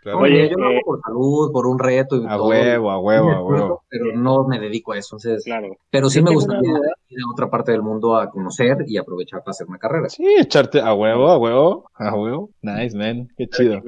Claro. 0.02 0.20
Oye, 0.20 0.48
yo 0.50 0.56
lo 0.56 0.70
eh, 0.70 0.74
hago 0.76 0.80
por 0.86 1.00
salud, 1.02 1.52
por 1.52 1.66
un 1.66 1.78
reto 1.78 2.16
y 2.16 2.24
A 2.26 2.36
todo. 2.36 2.48
huevo, 2.48 2.90
a 2.90 2.98
huevo, 2.98 3.30
a 3.30 3.42
huevo. 3.44 3.82
Pero 3.90 4.16
no 4.16 4.46
me 4.48 4.58
dedico 4.58 4.92
a 4.92 4.98
eso. 4.98 5.16
Entonces, 5.16 5.44
claro. 5.44 5.76
pero 5.90 6.08
sí 6.08 6.20
Yo 6.20 6.24
me 6.24 6.32
gustaría 6.32 6.70
una. 6.70 6.80
Ir 7.08 7.18
a 7.20 7.32
otra 7.32 7.50
parte 7.50 7.72
del 7.72 7.82
mundo 7.82 8.16
a 8.16 8.30
conocer 8.30 8.78
y 8.86 8.98
aprovechar 8.98 9.40
para 9.40 9.50
hacer 9.50 9.66
una 9.66 9.78
carrera. 9.78 10.08
Sí, 10.08 10.24
echarte 10.38 10.80
a 10.80 10.92
huevo, 10.94 11.28
a 11.28 11.38
huevo, 11.38 11.90
a 11.94 12.14
huevo. 12.14 12.50
Nice, 12.62 12.96
man, 12.96 13.28
qué 13.36 13.46
chido. 13.48 13.80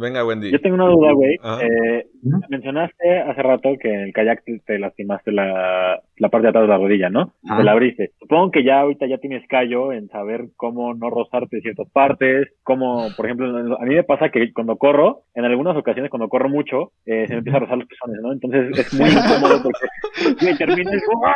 Venga, 0.00 0.24
Wendy. 0.24 0.50
Yo 0.52 0.60
tengo 0.60 0.76
una 0.76 0.86
duda, 0.86 1.12
güey. 1.12 1.36
Eh, 1.62 2.06
mencionaste 2.48 3.20
hace 3.20 3.42
rato 3.42 3.70
que 3.80 3.92
en 3.92 4.00
el 4.00 4.12
kayak 4.12 4.44
te, 4.44 4.60
te 4.64 4.78
lastimaste 4.78 5.32
la, 5.32 6.00
la 6.16 6.28
parte 6.28 6.46
de 6.46 6.48
atrás 6.50 6.62
de 6.64 6.68
la 6.68 6.78
rodilla, 6.78 7.10
¿no? 7.10 7.34
Ajá. 7.44 7.58
Te 7.58 7.64
la 7.64 7.72
abriste. 7.72 8.12
Supongo 8.20 8.52
que 8.52 8.64
ya 8.64 8.80
ahorita 8.80 9.06
ya 9.06 9.18
tienes 9.18 9.46
callo 9.48 9.92
en 9.92 10.08
saber 10.08 10.48
cómo 10.56 10.94
no 10.94 11.10
rozarte 11.10 11.60
ciertas 11.60 11.90
partes, 11.90 12.48
cómo, 12.62 13.08
por 13.16 13.26
ejemplo, 13.26 13.76
a 13.76 13.84
mí 13.84 13.94
me 13.94 14.04
pasa 14.04 14.30
que 14.30 14.52
cuando 14.52 14.76
corro, 14.76 15.22
en 15.34 15.44
algunas 15.44 15.76
ocasiones 15.76 16.10
cuando 16.10 16.28
corro 16.28 16.48
mucho, 16.48 16.92
eh, 17.04 17.26
se 17.26 17.34
me 17.34 17.38
empieza 17.38 17.56
a 17.56 17.60
rozar 17.60 17.78
los 17.78 17.88
pezones, 17.88 18.20
¿no? 18.22 18.32
Entonces 18.32 18.78
es 18.78 18.94
muy 18.94 19.10
incómodo 19.10 19.62
porque 19.62 20.44
me 20.44 20.56
termina 20.56 20.92
el... 20.92 21.00
¡Ah! 21.26 21.34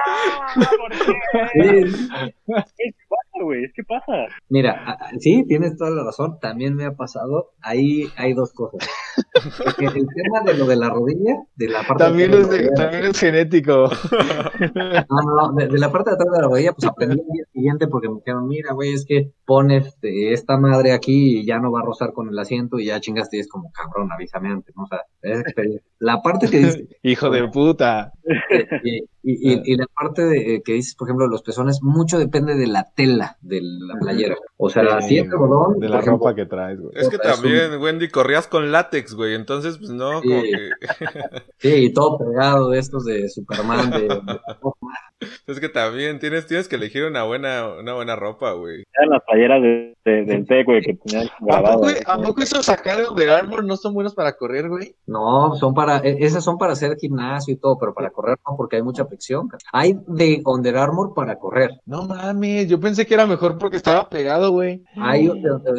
¿Por 0.99 1.15
qué? 1.53 1.87
Sí, 1.87 2.09
¿Qué 2.47 2.93
pasa, 3.09 3.45
güey? 3.45 3.63
¿Qué 3.75 3.83
pasa? 3.85 4.13
Mira, 4.49 4.99
sí, 5.19 5.45
tienes 5.47 5.77
toda 5.77 5.91
la 5.91 6.05
razón. 6.05 6.39
También 6.41 6.75
me 6.75 6.85
ha 6.85 6.93
pasado. 6.93 7.53
Ahí 7.63 8.09
hay 8.17 8.35
dos 8.35 8.53
cosas. 8.53 8.89
Porque 9.65 9.87
el 9.87 10.07
tema 10.07 10.43
de 10.45 10.55
lo 10.55 10.67
de 10.67 10.77
la 10.77 10.91
rodilla, 10.91 11.37
de 11.57 11.69
la 11.69 11.83
parte 11.83 12.05
También 12.05 12.31
de 12.33 12.41
es, 12.41 12.51
de 12.51 12.69
también 12.71 13.05
es 13.07 13.19
genético. 13.19 13.91
no, 14.75 15.23
no, 15.23 15.37
no, 15.37 15.53
de, 15.55 15.69
de 15.69 15.79
la 15.79 15.91
parte 15.91 16.11
de 16.11 16.15
atrás 16.17 16.33
de 16.33 16.39
la 16.41 16.49
rodilla, 16.49 16.73
pues 16.73 16.89
aprendí 16.91 17.21
el 17.21 17.27
día 17.33 17.45
siguiente 17.53 17.87
porque 17.89 18.09
me 18.09 18.17
dijeron, 18.17 18.49
mira, 18.49 18.73
güey, 18.73 18.93
es 18.93 19.05
que 19.07 19.33
pones 19.47 19.87
este, 19.87 20.33
esta 20.33 20.57
madre 20.59 20.93
aquí 20.93 21.41
y 21.41 21.47
ya 21.47 21.59
no 21.59 21.71
va 21.73 21.81
a 21.81 21.85
rozar 21.85 22.13
con 22.13 22.29
el 22.29 22.39
asiento 22.39 22.79
y 22.79 22.87
ya 22.87 23.01
chingaste 23.01 23.37
y 23.37 23.41
es 23.41 23.49
como, 23.49 23.71
cabrón, 23.73 24.11
avísame 24.13 24.49
antes, 24.51 24.75
¿no? 24.77 24.85
O 24.85 24.87
sea, 24.87 25.01
es 25.23 25.41
experiencia. 25.41 25.83
La 25.99 26.21
parte 26.23 26.49
que 26.49 26.59
dices, 26.59 26.85
Hijo 27.03 27.31
de 27.31 27.49
puta. 27.49 28.13
y, 28.83 29.05
y- 29.25 29.53
y- 29.55 29.63
y 29.65 29.77
la 29.77 29.87
parte 29.87 30.23
de, 30.23 30.57
eh, 30.57 30.63
que 30.65 30.75
dices, 30.75 30.95
por 30.95 31.09
ejemplo, 31.09 31.27
los 31.27 31.43
pezones, 31.43 31.81
mucho 31.83 32.19
depende 32.19 32.55
de 32.57 32.67
la 32.67 32.91
tela 32.95 33.37
de 33.41 33.61
la 33.63 33.95
playera. 33.99 34.37
O 34.59 34.69
sea, 34.71 35.01
Sí, 35.01 35.09
si 35.09 35.19
es 35.19 35.25
algodón, 35.33 35.75
De 35.81 35.87
por 35.87 35.91
la 35.91 36.01
ejemplo, 36.01 36.19
ropa 36.19 36.35
que 36.35 36.47
traes, 36.47 36.79
güey. 36.81 36.93
Es 36.95 37.09
que 37.09 37.17
Es 37.17 37.23
un- 37.25 37.31
también, 37.43 37.81
Wendy, 37.81 38.09
corrías 38.09 38.47
con 38.47 38.71
látex, 38.71 39.15
güey. 39.15 39.35
Entonces, 39.35 39.79
pues 39.79 39.91
no, 39.91 40.21
Sí. 40.21 40.29
como 40.29 40.43
que. 40.43 40.71
Sí, 41.59 41.75
y 41.87 41.93
todo 41.93 42.19
pegado 42.19 42.69
de 42.71 42.79
estos 42.79 43.05
de 43.05 43.29
Superman, 43.29 43.91
de, 43.91 44.03
de- 44.03 44.41
Es 45.47 45.61
que 45.61 45.69
también 45.69 46.19
tienes, 46.19 46.47
tienes 46.47 46.69
que 46.69 46.77
elegir 46.77 47.05
una 47.05 47.23
buena, 47.25 47.69
una 47.79 47.95
buena 47.95 48.17
ropa, 48.17 48.53
güey. 48.53 48.85
Eran 48.97 49.11
las 49.11 49.23
playeras 49.25 49.63
de, 49.63 49.95
de- 50.05 50.25
del 50.25 50.47
TEC, 50.47 50.67
güey, 50.67 50.81
que 50.83 50.95
tenían 50.95 51.29
¿A 51.29 51.45
grabado. 51.61 51.81
poco, 51.81 51.93
¿A 52.07 52.19
poco 52.23 52.43
esos 52.43 52.69
acá 52.69 52.97
de 53.15 53.31
Armor 53.31 53.65
no 53.65 53.77
son 53.77 53.95
buenos 53.95 54.15
para 54.15 54.37
correr, 54.37 54.69
güey? 54.69 54.97
No, 55.07 55.55
son 55.57 55.75
para, 55.75 55.99
e- 55.99 56.25
esas 56.25 56.43
son 56.45 56.57
para 56.59 56.73
hacer 56.73 56.97
gimnasio 56.97 57.55
y 57.55 57.57
todo, 57.59 57.79
pero 57.79 57.93
para 57.95 58.11
correr 58.11 58.39
no, 58.49 58.57
porque 58.57 58.77
hay 58.77 58.83
mucha 58.83 59.05
fricción. 59.07 59.49
Hay 59.73 59.99
de 60.07 60.43
Under 60.47 60.77
Armour 60.79 61.15
para 61.15 61.39
correr. 61.39 61.71
No 61.87 62.05
mames, 62.07 62.69
yo 62.69 62.81
pensé 62.81 63.07
que 63.07 63.15
era 63.15 63.27
mejor 63.27 63.59
porque 63.59 63.77
estaba 63.77 64.09
pegado, 64.09 64.51
güey. 64.51 64.83
Hay, 64.97 65.31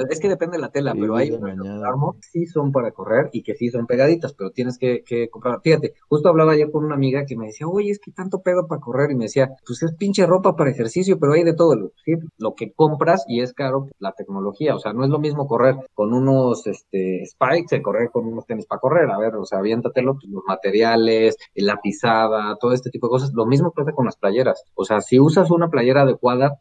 es 0.09 0.19
que 0.19 0.29
depende 0.29 0.57
de 0.57 0.61
la 0.61 0.69
tela, 0.69 0.93
Sí, 0.93 0.99
pero 1.01 1.15
hay. 1.15 1.31
Under 1.31 1.83
Armour 1.85 2.15
que 2.15 2.21
sí 2.31 2.45
son 2.45 2.71
para 2.71 2.91
correr 2.91 3.29
y 3.31 3.41
que 3.43 3.55
sí 3.55 3.69
son 3.69 3.87
pegaditas, 3.87 4.33
pero 4.33 4.51
tienes 4.51 4.77
que, 4.77 5.03
que 5.03 5.29
comprar. 5.29 5.59
Fíjate, 5.63 5.93
justo 6.07 6.29
hablaba 6.29 6.53
ayer 6.53 6.71
con 6.71 6.85
una 6.85 6.95
amiga 6.95 7.25
que 7.25 7.35
me 7.35 7.47
decía, 7.47 7.67
oye, 7.67 7.91
es 7.91 7.99
que 7.99 8.11
tanto 8.11 8.41
pedo 8.41 8.67
para 8.67 8.81
correr, 8.81 9.11
y 9.11 9.15
me 9.15 9.24
decía, 9.25 9.49
pues 9.65 9.83
es 9.83 9.93
pinche 9.95 10.25
ropa 10.25 10.55
para 10.55 10.71
ejercicio, 10.71 11.19
pero 11.19 11.33
hay 11.33 11.43
de 11.43 11.53
todo. 11.53 11.91
Lo, 12.37 12.55
que 12.55 12.71
compras 12.73 13.25
y 13.27 13.41
es 13.41 13.53
caro, 13.53 13.87
la 13.99 14.13
tecnología, 14.13 14.75
o 14.75 14.79
sea, 14.79 14.93
no 14.93 15.03
es 15.03 15.09
lo 15.09 15.19
mismo 15.19 15.47
correr 15.47 15.75
con 15.93 16.13
unos 16.13 16.65
este, 16.67 17.23
spikes 17.25 17.75
que 17.77 17.81
correr 17.81 18.09
con 18.11 18.25
unos 18.25 18.45
tenis 18.45 18.65
para 18.65 18.79
correr, 18.79 19.09
a 19.09 19.17
ver, 19.17 19.35
o 19.35 19.45
sea, 19.45 19.59
aviéntatelo, 19.59 20.13
pues, 20.13 20.27
los 20.29 20.43
materiales, 20.47 21.35
la 21.55 21.77
pisada, 21.81 22.55
todo 22.59 22.73
este 22.73 22.89
tipo 22.89 23.07
de 23.07 23.11
cosas. 23.11 23.31
Lo 23.33 23.45
mismo 23.45 23.71
pasa 23.71 23.91
con 23.91 24.05
las 24.05 24.17
playeras. 24.17 24.63
O 24.75 24.85
sea, 24.85 25.01
si 25.01 25.19
usas 25.19 25.51
una 25.51 25.69
playera 25.69 26.03
adecuada, 26.03 26.59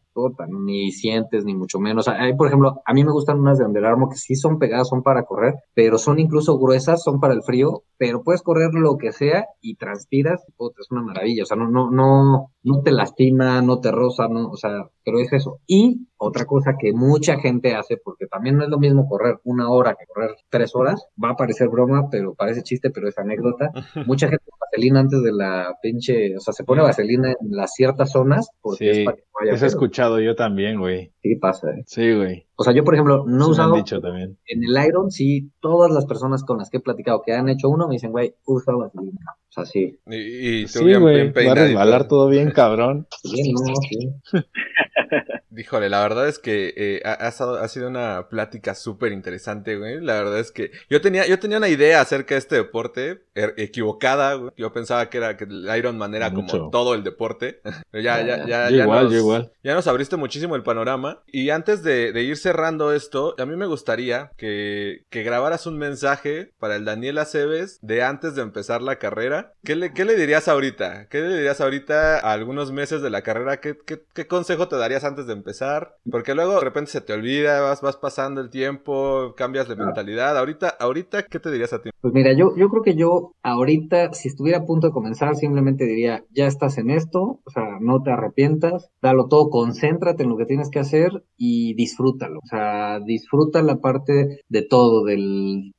ni 0.49 0.93
sientes, 0.93 1.45
ni 1.45 1.55
mucho 1.55 1.79
menos. 1.79 2.09
Hay, 2.09 2.35
por 2.35 2.47
ejemplo, 2.47 2.83
a 2.85 2.93
mí 2.95 3.05
me 3.05 3.13
gustan 3.13 3.41
unas 3.41 3.59
de 3.59 3.65
Under 3.65 3.85
Armour 3.85 4.11
que 4.11 4.17
sí 4.17 4.35
son 4.35 4.59
pegadas, 4.59 4.89
son 4.89 5.03
para 5.03 5.25
correr, 5.25 5.55
pero 5.75 5.99
son 5.99 6.19
incluso 6.19 6.59
gruesas, 6.59 7.03
son 7.03 7.21
para 7.21 7.35
el 7.35 7.43
frío, 7.43 7.83
pero 7.97 8.23
puedes 8.23 8.43
correr 8.43 8.73
lo 8.75 8.97
que 8.97 9.13
sea 9.13 9.47
y 9.61 9.77
transpiras, 9.77 10.45
puta, 10.57 10.77
es 10.81 10.91
una 10.91 11.03
maravilla. 11.03 11.43
O 11.43 11.47
sea, 11.47 11.57
no, 11.57 11.69
no, 11.69 11.91
no, 11.91 12.51
no 12.65 12.83
te 12.83 12.91
lastima, 12.93 13.63
no 13.63 13.81
te 13.81 13.93
roza, 13.93 14.29
no, 14.29 14.49
o 14.51 14.57
sea, 14.57 14.91
pero 15.05 15.21
es 15.21 15.33
eso. 15.33 15.61
Y 15.67 16.09
otra 16.25 16.45
cosa 16.47 16.75
que 16.79 16.93
mucha 16.93 17.39
gente 17.39 17.75
hace, 17.75 17.97
porque 17.97 18.27
también 18.27 18.57
no 18.57 18.65
es 18.65 18.71
lo 18.71 18.79
mismo 18.79 19.09
correr 19.09 19.39
una 19.45 19.69
hora 19.71 19.95
que 19.99 20.07
correr 20.07 20.31
tres 20.49 20.75
horas, 20.75 21.07
va 21.23 21.31
a 21.31 21.37
parecer 21.37 21.69
broma, 21.69 22.09
pero 22.11 22.35
parece 22.35 22.63
chiste, 22.63 22.91
pero 22.91 23.09
es 23.09 23.19
anécdota. 23.19 23.71
Mucha 24.07 24.29
gente 24.29 24.45
vaselina 24.61 25.01
antes 25.01 25.23
de 25.23 25.33
la 25.33 25.77
pinche, 25.83 26.37
o 26.37 26.41
sea, 26.41 26.53
se 26.53 26.65
pone 26.65 26.83
vaselina 26.83 27.31
en 27.31 27.51
las 27.51 27.73
ciertas 27.75 28.11
zonas 28.11 28.49
porque 28.61 28.93
Sí, 28.93 29.01
es 29.01 29.05
para 29.05 29.17
que 29.17 29.23
no 29.23 29.43
haya 29.43 29.57
Eso 29.57 29.65
he 29.65 29.69
escuchado 29.69 30.21
yo 30.21 30.35
también, 30.35 30.79
güey. 30.81 31.13
Sí, 31.23 31.37
pasa, 31.37 31.71
¿eh? 31.71 31.83
Sí, 31.87 32.15
güey. 32.15 32.47
O 32.57 32.63
sea, 32.63 32.73
yo, 32.73 32.85
por 32.85 32.95
ejemplo, 32.95 33.25
no 33.27 33.47
he 33.47 33.51
usado 33.51 33.75
han 33.75 33.81
dicho 33.81 34.01
también. 34.01 34.39
en 34.47 34.63
el 34.63 34.87
Iron, 34.87 35.11
sí, 35.11 35.51
todas 35.61 35.91
las 35.91 36.07
personas 36.07 36.45
con 36.45 36.59
las 36.59 36.71
que 36.71 36.77
he 36.77 36.81
platicado 36.81 37.23
que 37.23 37.33
han 37.33 37.49
hecho 37.49 37.69
uno 37.69 37.89
me 37.89 37.95
dicen, 37.95 38.13
güey, 38.13 38.35
usa 38.47 38.75
vaselina. 38.75 39.33
O 39.49 39.53
sea, 39.55 39.67
sí. 39.67 39.99
Y, 40.07 40.61
y 40.61 40.63
tú 40.67 40.81
Sí, 40.81 40.85
bien, 40.85 41.01
güey. 41.01 41.31
bien 41.31 41.49
Va 41.49 41.53
a 41.53 41.55
resbalar 41.55 42.09
todo 42.09 42.29
bien, 42.29 42.51
cabrón. 42.51 43.07
Sí, 43.23 43.53
no, 43.53 43.75
sí. 43.89 44.11
Híjole, 45.57 45.89
la 45.89 46.03
verdad 46.03 46.14
es 46.29 46.39
que 46.39 46.73
eh, 46.77 47.03
ha, 47.05 47.69
sido 47.69 47.89
una 47.89 48.29
plática 48.29 48.75
súper 48.75 49.13
interesante, 49.13 49.77
güey. 49.77 50.01
La 50.01 50.15
verdad 50.15 50.39
es 50.39 50.53
que 50.53 50.71
yo 50.89 51.01
tenía, 51.01 51.27
yo 51.27 51.39
tenía 51.39 51.59
una 51.59 51.69
idea 51.69 52.01
acerca 52.01 52.35
de 52.35 52.39
este 52.39 52.57
deporte 52.57 53.23
er- 53.35 53.55
equivocada, 53.57 54.35
güey. 54.35 54.53
Yo 54.57 54.73
pensaba 54.73 55.11
que 55.11 55.19
era 55.19 55.37
que 55.37 55.45
el 55.45 55.69
Ironman 55.77 56.15
era 56.15 56.31
Mucho. 56.31 56.59
como 56.59 56.71
todo 56.71 56.95
el 56.95 57.03
deporte. 57.03 57.61
Pero 57.91 58.03
ya, 58.03 58.21
ya, 58.25 58.47
ya, 58.47 58.71
ya 58.71 58.85
igual, 58.85 59.05
nos, 59.05 59.15
igual. 59.15 59.53
ya 59.63 59.75
nos 59.75 59.87
abriste 59.87 60.17
muchísimo 60.17 60.57
el 60.57 60.63
panorama. 60.63 61.23
Y 61.27 61.51
antes 61.51 61.83
de, 61.83 62.13
de 62.13 62.23
ir 62.23 62.37
cerrando 62.37 62.93
esto, 62.93 63.35
a 63.39 63.47
mí 63.47 63.57
me 63.57 63.67
gustaría 63.67 64.31
que, 64.37 65.05
que 65.11 65.23
grabaras 65.23 65.67
un 65.67 65.79
mensaje 65.79 66.53
para 66.59 66.77
el 66.77 66.85
Daniel 66.85 67.19
Aceves 67.19 67.79
de 67.83 68.03
antes 68.03 68.35
de 68.35 68.43
empezar 68.43 68.83
la 68.83 68.97
carrera. 68.99 69.53
¿Qué 69.65 69.77
le, 69.77 69.93
qué 69.93 70.05
le 70.05 70.15
dirías 70.17 70.49
ahorita? 70.49 71.09
¿Qué 71.09 71.21
le 71.21 71.35
dirías 71.37 71.61
ahorita 71.61 72.19
a 72.19 72.33
algunos 72.33 72.73
meses 72.73 73.03
de 73.03 73.11
la 73.11 73.23
carrera? 73.23 73.61
¿Qué, 73.61 73.77
qué, 73.87 74.03
qué 74.15 74.27
consejo 74.27 74.69
te 74.69 74.77
darías 74.77 75.05
antes 75.05 75.27
de 75.27 75.33
empezar? 75.33 75.97
Porque 76.11 76.35
luego 76.35 76.55
de 76.55 76.61
repente 76.61 76.91
se 76.91 77.01
te 77.01 77.13
olvida, 77.13 77.61
vas, 77.61 77.81
vas 77.81 77.97
pasando 77.97 78.41
el 78.41 78.51
tiempo, 78.51 79.35
cambias 79.37 79.69
de 79.69 79.77
mentalidad. 79.77 80.37
Ahorita, 80.37 80.69
ahorita, 80.69 81.25
¿qué 81.25 81.41
te 81.41 81.51
dirías 81.51 81.73
a 81.73 81.81
ti? 81.81 81.91
Pues 82.01 82.13
mira, 82.13 82.33
yo, 82.35 82.55
yo 82.57 82.69
creo 82.69 82.83
que 82.83 82.95
yo 82.95 83.33
ahorita, 83.43 84.13
si 84.13 84.29
estuviera 84.29 84.59
a 84.59 84.65
punto 84.67 84.89
de 84.89 84.93
comenzar, 84.93 85.35
simplemente 85.37 85.87
diría, 85.87 86.23
ya 86.31 86.47
estás 86.47 86.77
en 86.77 86.91
esto, 86.91 87.41
o 87.43 87.51
sea, 87.51 87.79
no 87.81 88.03
te 88.03 88.11
arrepientas, 88.11 88.91
dalo 89.01 89.29
todo, 89.29 89.49
concéntrate 89.49 90.25
en 90.25 90.29
lo 90.29 90.37
que 90.37 90.45
tienes 90.45 90.69
que 90.71 90.81
hacer 90.81 91.25
y 91.39 91.75
disfrútalo. 91.75 92.41
O 92.43 92.47
sea, 92.47 93.01
disfruta 93.01 93.63
la 93.63 93.77
parte 93.77 94.41
de 94.49 94.63
todo, 94.63 95.05
de 95.05 95.17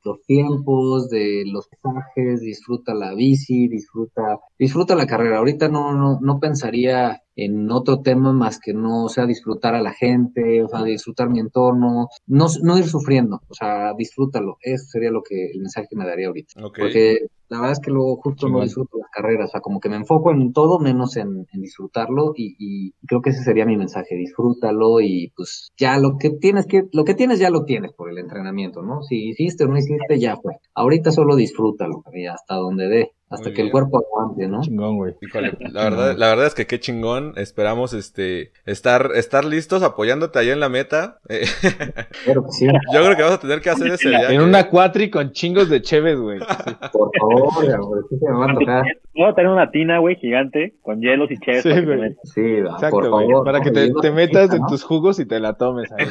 los 0.02 0.22
tiempos, 0.26 1.08
de 1.08 1.44
los 1.46 1.68
pasajes, 1.68 2.40
disfruta 2.40 2.94
la 2.94 3.14
bici, 3.14 3.68
disfruta, 3.68 4.40
disfruta 4.58 4.96
la 4.96 5.06
carrera. 5.06 5.38
Ahorita 5.38 5.68
no, 5.68 5.94
no, 5.94 6.18
no 6.20 6.40
pensaría 6.40 7.22
en 7.36 7.70
otro 7.70 8.00
tema 8.00 8.32
más 8.32 8.58
que 8.58 8.72
no, 8.72 9.04
o 9.04 9.08
sea, 9.10 9.26
disfrutar 9.26 9.74
a 9.74 9.82
la 9.82 9.92
gente, 9.92 10.62
o 10.62 10.68
sea, 10.68 10.82
disfrutar 10.82 11.28
mi 11.28 11.38
entorno, 11.38 12.08
no, 12.26 12.46
no 12.62 12.78
ir 12.78 12.86
sufriendo, 12.86 13.42
o 13.48 13.54
sea, 13.54 13.92
disfrútalo. 13.96 14.56
Eso 14.62 14.86
sería 14.86 15.10
lo 15.10 15.22
que 15.22 15.50
el 15.52 15.60
mensaje 15.60 15.86
que 15.88 15.96
me 15.96 16.06
daría 16.06 16.28
ahorita. 16.28 16.64
Ok. 16.64 16.78
Porque 16.78 17.26
la 17.48 17.58
verdad 17.58 17.72
es 17.72 17.80
que 17.80 17.90
luego 17.90 18.16
justo 18.16 18.48
no 18.48 18.62
disfruto 18.62 18.98
las 19.16 19.22
carreras, 19.22 19.48
o 19.48 19.52
sea, 19.52 19.60
como 19.60 19.80
que 19.80 19.88
me 19.88 19.96
enfoco 19.96 20.30
en 20.30 20.52
todo 20.52 20.78
menos 20.78 21.16
en, 21.16 21.46
en 21.52 21.60
disfrutarlo 21.60 22.32
y, 22.36 22.56
y 22.58 22.92
creo 23.06 23.22
que 23.22 23.30
ese 23.30 23.42
sería 23.42 23.64
mi 23.64 23.76
mensaje, 23.76 24.14
disfrútalo 24.14 25.00
y 25.00 25.32
pues 25.36 25.72
ya 25.76 25.98
lo 25.98 26.16
que 26.18 26.30
tienes 26.30 26.66
que, 26.66 26.84
lo 26.92 27.04
que 27.04 27.14
tienes 27.14 27.38
ya 27.38 27.50
lo 27.50 27.64
tienes 27.64 27.92
por 27.92 28.10
el 28.10 28.18
entrenamiento, 28.18 28.82
¿no? 28.82 29.02
Si 29.02 29.28
hiciste 29.28 29.64
o 29.64 29.68
no 29.68 29.76
hiciste, 29.76 30.18
ya 30.18 30.36
fue. 30.36 30.54
Ahorita 30.74 31.10
solo 31.10 31.36
disfrútalo 31.36 32.02
y 32.12 32.26
hasta 32.26 32.54
donde 32.54 32.88
dé, 32.88 33.12
hasta 33.28 33.48
Muy 33.48 33.54
que 33.54 33.62
el 33.62 33.70
cuerpo 33.72 33.98
aguante, 33.98 34.46
¿no? 34.46 34.60
Chingón, 34.60 34.96
güey. 34.98 35.14
Híjole, 35.20 35.56
la 35.58 35.84
verdad, 35.84 36.16
la 36.16 36.28
verdad 36.28 36.46
es 36.46 36.54
que 36.54 36.66
qué 36.66 36.78
chingón. 36.78 37.32
Esperamos 37.36 37.92
este 37.92 38.52
estar, 38.66 39.10
estar 39.16 39.44
listos 39.44 39.82
apoyándote 39.82 40.38
allá 40.38 40.52
en 40.52 40.60
la 40.60 40.68
meta. 40.68 41.18
Eh, 41.28 41.44
sí. 42.50 42.66
yo 42.66 43.04
creo 43.04 43.16
que 43.16 43.22
vamos 43.22 43.38
a 43.38 43.40
tener 43.40 43.60
que 43.60 43.70
hacer 43.70 43.88
ese 43.88 44.08
viaje. 44.08 44.34
En 44.34 44.40
una 44.40 44.68
cuatri 44.68 45.10
con 45.10 45.32
chingos 45.32 45.68
de 45.68 45.82
cheves, 45.82 46.18
güey. 46.18 46.38
Por 46.92 47.10
favor, 47.18 47.52
güey, 47.84 48.02
sí 48.08 48.16
se 48.18 48.30
me 48.30 48.38
va 48.38 48.50
a 48.50 48.54
tocar. 48.54 48.84
Voy 49.16 49.28
a 49.30 49.34
tener 49.34 49.50
una 49.50 49.70
tina, 49.70 49.98
güey, 49.98 50.16
gigante, 50.16 50.74
con 50.82 51.00
hielos 51.00 51.30
y 51.30 51.38
cheves. 51.38 51.62
Sí, 51.62 51.70
para 51.70 51.80
que 51.80 51.86
güey. 51.86 51.96
te 51.96 52.02
metas. 52.08 52.32
Sí, 52.34 52.60
va, 52.60 52.64
por 52.68 52.74
Exacto, 52.74 53.10
güey. 53.10 53.26
favor. 53.28 53.44
Para 53.44 53.60
que 53.60 53.70
te, 53.70 54.10
metas 54.10 54.52
en 54.52 54.60
¿no? 54.60 54.66
tus 54.68 54.82
jugos 54.84 55.18
y 55.18 55.26
te 55.26 55.40
la 55.40 55.54
tomes 55.54 55.90
ahí. 55.92 56.06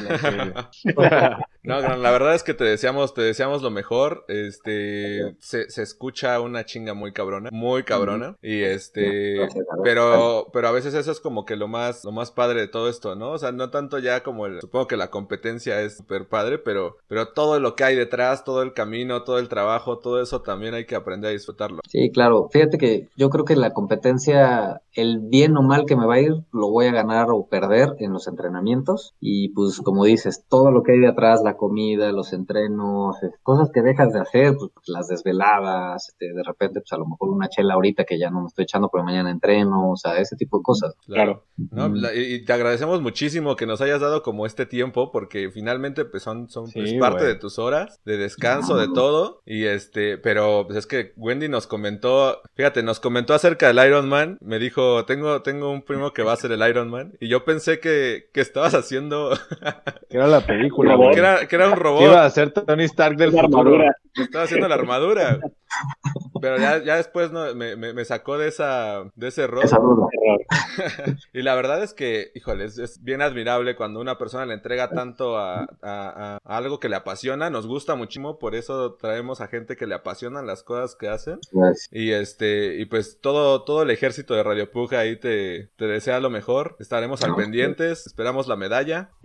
la. 0.96 1.40
No, 1.66 1.82
gran, 1.82 2.04
la 2.04 2.12
verdad 2.12 2.36
es 2.36 2.44
que 2.44 2.54
te 2.54 2.64
deseamos, 2.64 3.14
te 3.16 3.22
deseamos 3.22 3.64
lo 3.64 3.72
mejor. 3.72 4.24
Este, 4.28 5.36
se, 5.40 5.70
se 5.70 5.82
escucha 5.82 6.40
una 6.40 6.64
chinga 6.66 6.94
muy 6.94 7.12
cabrona, 7.12 7.50
muy 7.52 7.84
cabrona. 7.84 8.36
Y 8.42 8.62
este, 8.62 9.36
Gracias, 9.36 9.66
pero, 9.84 10.48
pero 10.54 10.68
a 10.68 10.72
veces 10.72 10.94
eso 10.94 11.12
es 11.12 11.20
como 11.20 11.44
que 11.46 11.56
lo 11.56 11.68
más, 11.68 12.04
lo 12.06 12.12
más 12.12 12.32
padre 12.32 12.62
de 12.62 12.68
todo 12.68 12.88
esto, 12.88 13.16
¿no? 13.16 13.32
O 13.32 13.38
sea, 13.40 13.52
no 13.52 13.72
tanto 13.72 13.98
ya 13.98 14.22
como 14.22 14.46
el, 14.46 14.62
supongo 14.62 14.88
que 14.88 14.98
la 14.98 15.10
competencia 15.10 15.82
es 15.82 15.98
súper 15.98 16.28
padre, 16.28 16.60
pero, 16.60 16.98
pero 17.08 17.30
todo 17.30 17.60
lo 17.60 17.76
que 17.76 17.84
hay 17.84 17.96
detrás, 17.96 18.44
todo 18.44 18.62
el 18.62 18.74
camino, 18.74 19.24
todo 19.24 19.40
el 19.40 19.50
trabajo, 19.50 19.98
todo 19.98 20.22
eso 20.22 20.42
también 20.44 20.76
hay 20.76 20.86
que 20.86 20.96
aprender 20.96 21.30
a 21.30 21.34
disfrutarlo. 21.34 21.80
Sí, 21.88 22.12
claro. 22.12 22.48
Fíjate 22.52 22.78
que 22.78 22.95
yo 23.16 23.30
creo 23.30 23.46
que 23.46 23.56
la 23.56 23.74
competencia, 23.74 24.82
el 24.94 25.20
bien 25.20 25.58
o 25.58 25.62
mal 25.62 25.86
que 25.86 25.96
me 25.96 26.06
va 26.06 26.16
a 26.16 26.22
ir, 26.22 26.34
lo 26.52 26.70
voy 26.70 26.86
a 26.88 26.92
ganar 26.92 27.28
o 27.30 27.48
perder 27.48 27.96
en 28.00 28.14
los 28.14 28.28
entrenamientos. 28.28 29.14
Y 29.20 29.50
pues 29.50 29.82
como 29.82 30.06
dices, 30.06 30.46
todo 30.48 30.72
lo 30.72 30.84
que 30.84 30.94
hay 30.94 31.00
de 31.00 31.08
atrás, 31.08 31.42
la 31.44 31.58
comida, 31.58 32.12
los 32.12 32.34
entrenos, 32.34 33.22
eh, 33.24 33.32
cosas 33.44 33.70
que 33.74 33.82
dejas 33.82 34.14
de 34.14 34.20
hacer, 34.20 34.56
pues 34.58 34.88
las 34.88 35.08
desveladas, 35.08 36.10
este, 36.10 36.34
de 36.34 36.44
repente 36.44 36.80
pues 36.82 36.94
a 36.94 36.98
lo 36.98 37.06
mejor 37.06 37.30
una 37.30 37.50
chela 37.50 37.74
ahorita 37.74 38.06
que 38.06 38.20
ya 38.20 38.30
no 38.30 38.42
me 38.42 38.48
estoy 38.48 38.64
echando 38.64 38.90
pero 38.92 39.04
mañana 39.04 39.32
entreno, 39.32 39.92
o 39.92 39.96
sea, 39.98 40.18
ese 40.20 40.36
tipo 40.36 40.58
de 40.58 40.64
cosas. 40.64 40.94
Claro. 41.06 41.44
¿no? 41.58 41.92
Y 42.14 42.46
te 42.46 42.54
agradecemos 42.54 43.02
muchísimo 43.02 43.56
que 43.56 43.66
nos 43.66 43.82
hayas 43.82 44.02
dado 44.02 44.24
como 44.24 44.46
este 44.46 44.66
tiempo, 44.66 45.12
porque 45.12 45.50
finalmente 45.52 46.06
pues 46.06 46.24
son, 46.24 46.50
son 46.50 46.70
pues, 46.72 46.90
Sí, 46.92 47.00
parte 47.00 47.22
güey. 47.24 47.34
de 47.34 47.40
tus 47.40 47.60
horas, 47.60 48.00
de 48.06 48.18
descanso, 48.18 48.78
de 48.78 48.88
todo. 48.94 49.42
Y 49.46 49.66
este, 49.66 50.18
pero 50.18 50.66
pues 50.66 50.78
es 50.80 50.88
que 50.88 51.14
Wendy 51.18 51.50
nos 51.50 51.68
comentó, 51.68 52.42
fíjate, 52.56 52.84
nos 52.86 53.02
comentó 53.02 53.34
acerca 53.34 53.68
del 53.68 53.86
Iron 53.86 54.08
Man. 54.08 54.38
Me 54.42 54.60
dijo, 54.60 55.04
tengo, 55.06 55.42
tengo 55.42 55.70
un 55.72 55.82
primo 55.82 56.14
que 56.14 56.24
va 56.24 56.32
a 56.34 56.38
ser 56.38 56.52
el 56.54 56.62
Iron 56.70 56.90
Man. 56.90 57.14
Y 57.20 57.28
yo 57.28 57.44
pensé 57.44 57.80
que, 57.82 58.30
que 58.34 58.40
estabas 58.42 58.74
haciendo, 58.76 59.32
Que 60.10 60.18
era 60.18 60.28
la 60.28 60.42
película, 60.46 60.96
que 61.12 61.20
era, 61.20 61.48
que 61.48 61.56
era 61.56 61.68
un 61.68 61.74
Que 61.74 61.80
robot. 61.80 62.02
iba 62.04 62.24
a 62.26 62.30
ser 62.30 62.52
Tony 62.52 62.84
Stark 62.86 63.18
del 63.18 63.34
La 63.36 63.42
futuro. 63.42 63.60
armadura. 63.62 63.96
que 64.14 64.22
estaba 64.22 64.44
haciendo 64.46 64.68
la 64.70 64.76
armadura. 64.76 65.40
Pero 66.42 66.58
ya, 66.58 66.84
ya 66.84 66.96
después 66.98 67.32
no, 67.32 67.54
me, 67.56 67.76
me- 67.76 67.94
me 67.94 68.06
sacó 68.06 68.38
de 68.38 68.48
esa, 68.48 69.04
de 69.16 69.28
ese. 69.28 69.46
Esa. 69.46 69.76
Error. 69.78 70.10
Y 71.34 71.42
la 71.42 71.56
verdad 71.56 71.82
es 71.84 71.94
que, 71.94 72.32
híjole, 72.36 72.66
es, 72.66 72.78
es 72.78 73.02
bien 73.04 73.22
admirable 73.22 73.76
cuando 73.76 74.00
una 74.02 74.18
persona 74.18 74.46
le 74.46 74.54
entrega 74.54 74.90
tanto 74.90 75.38
a, 75.38 75.66
a- 75.82 76.38
algo 76.44 76.80
que 76.80 76.90
le 76.90 76.96
apasiona, 76.96 77.50
nos 77.50 77.68
gusta 77.68 77.96
muchísimo, 77.96 78.38
por 78.40 78.56
eso 78.56 78.94
traemos 78.96 79.42
a 79.42 79.48
gente 79.48 79.76
que 79.76 79.88
le 79.88 79.96
apasionan 79.96 80.46
las 80.48 80.64
cosas 80.64 80.96
que 80.96 81.08
hacen. 81.08 81.40
Y 81.92 82.12
este, 82.12 82.76
y 82.80 82.86
pues 82.86 83.20
todo, 83.22 83.64
todo 83.64 83.84
el 83.84 83.90
ejército 83.92 84.34
de 84.36 84.44
Radio 84.44 84.70
Puja 84.72 85.00
ahí 85.00 85.18
te, 85.18 85.70
te 85.78 85.86
desea 85.86 86.20
lo 86.20 86.30
mejor. 86.30 86.76
Estaremos 86.80 87.24
al 87.24 87.36
pendientes, 87.36 88.06
esperamos 88.08 88.48
la 88.48 88.56
medalla. 88.56 89.10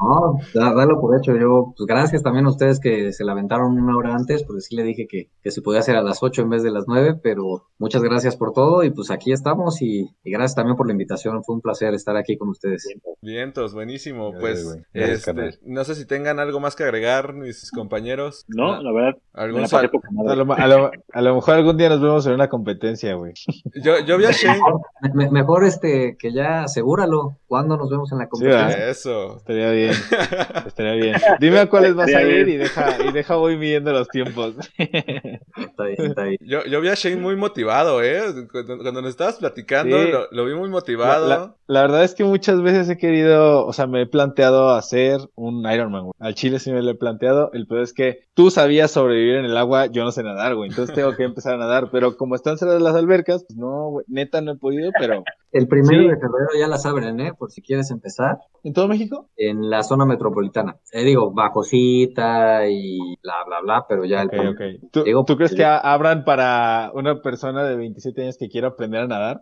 No, 0.00 0.38
da- 0.54 0.74
dalo 0.74 1.00
por 1.00 1.16
hecho. 1.18 1.34
Yo, 1.36 1.72
pues 1.76 1.86
gracias 1.86 2.22
también 2.22 2.46
a 2.46 2.50
ustedes 2.50 2.80
que 2.80 3.12
se 3.12 3.24
la 3.24 3.32
aventaron 3.32 3.78
una 3.78 3.96
hora 3.96 4.14
antes, 4.14 4.42
porque 4.44 4.60
sí 4.60 4.76
le 4.76 4.82
dije 4.82 5.06
que, 5.08 5.30
que 5.46 5.52
se 5.52 5.62
podía 5.62 5.78
hacer 5.78 5.94
a 5.94 6.02
las 6.02 6.24
8 6.24 6.42
en 6.42 6.50
vez 6.50 6.64
de 6.64 6.72
las 6.72 6.86
9, 6.88 7.20
pero 7.22 7.66
muchas 7.78 8.02
gracias 8.02 8.34
por 8.34 8.52
todo 8.52 8.82
y 8.82 8.90
pues 8.90 9.12
aquí 9.12 9.30
estamos 9.30 9.80
y, 9.80 10.10
y 10.24 10.30
gracias 10.32 10.56
también 10.56 10.76
por 10.76 10.88
la 10.88 10.92
invitación. 10.92 11.44
Fue 11.44 11.54
un 11.54 11.60
placer 11.60 11.94
estar 11.94 12.16
aquí 12.16 12.36
con 12.36 12.48
ustedes. 12.48 12.84
Vientos, 13.22 13.72
buenísimo. 13.72 14.32
Gracias, 14.32 14.64
Pues. 14.64 14.84
Gracias, 14.92 15.28
este, 15.28 15.70
no 15.70 15.84
sé 15.84 15.94
si 15.94 16.04
tengan 16.04 16.40
algo 16.40 16.58
más 16.58 16.74
que 16.74 16.82
agregar, 16.82 17.32
mis 17.32 17.70
compañeros. 17.70 18.44
No, 18.48 18.82
la 18.82 18.92
verdad, 18.92 19.18
¿Algún 19.34 19.60
la 19.60 19.68
sal- 19.68 19.88
A 20.26 20.34
lo, 20.34 20.52
a 20.52 20.66
lo- 20.66 20.90
a 21.12 21.22
lo 21.22 21.34
mejor 21.36 21.54
algún 21.54 21.76
día 21.76 21.90
nos 21.90 22.00
vemos 22.00 22.26
en 22.26 22.32
una 22.32 22.48
competencia, 22.48 23.14
güey. 23.14 23.32
Yo, 23.84 24.00
yo 24.04 24.18
vi 24.18 24.24
a 24.24 24.32
Shane. 24.32 24.58
Me- 25.02 25.14
me- 25.14 25.30
mejor 25.30 25.64
este 25.64 26.16
que 26.18 26.32
ya 26.32 26.64
asegúralo. 26.64 27.36
¿Cuándo 27.46 27.76
nos 27.76 27.88
vemos 27.88 28.10
en 28.10 28.18
la 28.18 28.28
competencia? 28.28 28.88
Eso. 28.90 29.36
Estaría 29.36 29.70
bien. 29.70 29.92
Estaría 30.66 30.94
bien. 30.94 31.14
Dime 31.38 31.60
a 31.60 31.68
cuáles 31.70 31.94
vas 31.94 32.12
a 32.12 32.22
ir 32.22 32.48
y 32.48 32.56
deja, 32.56 32.96
y 33.08 33.12
deja 33.12 33.36
voy 33.36 33.56
midiendo 33.56 33.92
los 33.92 34.08
tiempos. 34.08 34.56
Está 35.56 35.84
bien, 35.84 35.96
está 36.06 36.22
bien. 36.24 36.38
Yo, 36.40 36.64
yo 36.64 36.80
vi 36.80 36.88
a 36.88 36.94
Shane 36.94 37.16
muy 37.16 37.36
motivado, 37.36 38.02
¿eh? 38.02 38.20
Cuando, 38.50 38.78
cuando 38.78 39.02
nos 39.02 39.10
estabas 39.10 39.36
platicando, 39.36 40.02
Sí. 40.02 40.10
lo, 40.10 40.26
lo 40.30 40.44
vi 40.44 40.54
muy 40.54 40.68
motivado. 40.68 41.28
la- 41.28 41.54
la 41.68 41.80
verdad 41.80 42.04
es 42.04 42.14
que 42.14 42.22
muchas 42.22 42.62
veces 42.62 42.88
he 42.88 42.96
querido, 42.96 43.66
o 43.66 43.72
sea, 43.72 43.88
me 43.88 44.02
he 44.02 44.06
planteado 44.06 44.70
hacer 44.70 45.18
un 45.34 45.68
Ironman, 45.68 46.02
güey. 46.04 46.12
Al 46.20 46.34
chile 46.34 46.60
sí 46.60 46.70
me 46.72 46.80
lo 46.80 46.90
he 46.92 46.94
planteado. 46.94 47.50
El 47.54 47.66
peor 47.66 47.80
es 47.82 47.92
que 47.92 48.20
tú 48.34 48.50
sabías 48.52 48.92
sobrevivir 48.92 49.34
en 49.36 49.46
el 49.46 49.56
agua, 49.56 49.86
yo 49.86 50.04
no 50.04 50.12
sé 50.12 50.22
nadar, 50.22 50.54
güey. 50.54 50.70
Entonces 50.70 50.94
tengo 50.94 51.16
que 51.16 51.24
empezar 51.24 51.54
a 51.54 51.58
nadar. 51.58 51.88
Pero 51.90 52.16
como 52.16 52.36
están 52.36 52.56
cerradas 52.56 52.80
las 52.82 52.94
albercas, 52.94 53.44
pues 53.48 53.58
no, 53.58 53.88
güey. 53.90 54.04
Neta 54.08 54.40
no 54.42 54.52
he 54.52 54.56
podido, 54.56 54.92
pero. 54.98 55.24
El 55.50 55.66
primero 55.68 56.02
Sí. 56.02 56.08
de 56.08 56.14
febrero 56.16 56.48
ya 56.58 56.68
las 56.68 56.84
abren, 56.86 57.18
¿eh? 57.18 57.32
Por 57.36 57.50
si 57.50 57.62
quieres 57.62 57.90
empezar. 57.90 58.38
¿En 58.62 58.72
todo 58.72 58.86
México? 58.88 59.28
En 59.36 59.68
la 59.70 59.82
zona 59.82 60.04
metropolitana. 60.06 60.76
Eh, 60.92 61.02
digo, 61.02 61.32
bajo 61.32 61.62
cita 61.64 62.68
y 62.68 62.98
bla, 63.22 63.34
bla, 63.46 63.60
bla, 63.62 63.86
pero 63.88 64.04
ya 64.04 64.20
el 64.22 64.26
Ok, 64.28 64.32
primero. 64.32 64.50
ok. 64.52 64.90
¿Tú, 64.92 65.02
Digo, 65.04 65.24
tú 65.26 65.36
crees 65.36 65.54
que 65.54 65.64
a- 65.64 65.76
abran 65.78 66.24
para 66.24 66.90
una 66.94 67.20
persona 67.20 67.64
de 67.64 67.76
27 67.76 68.22
años 68.22 68.36
que 68.38 68.48
quiera 68.48 68.68
aprender 68.68 69.02
a 69.02 69.06
nadar? 69.06 69.40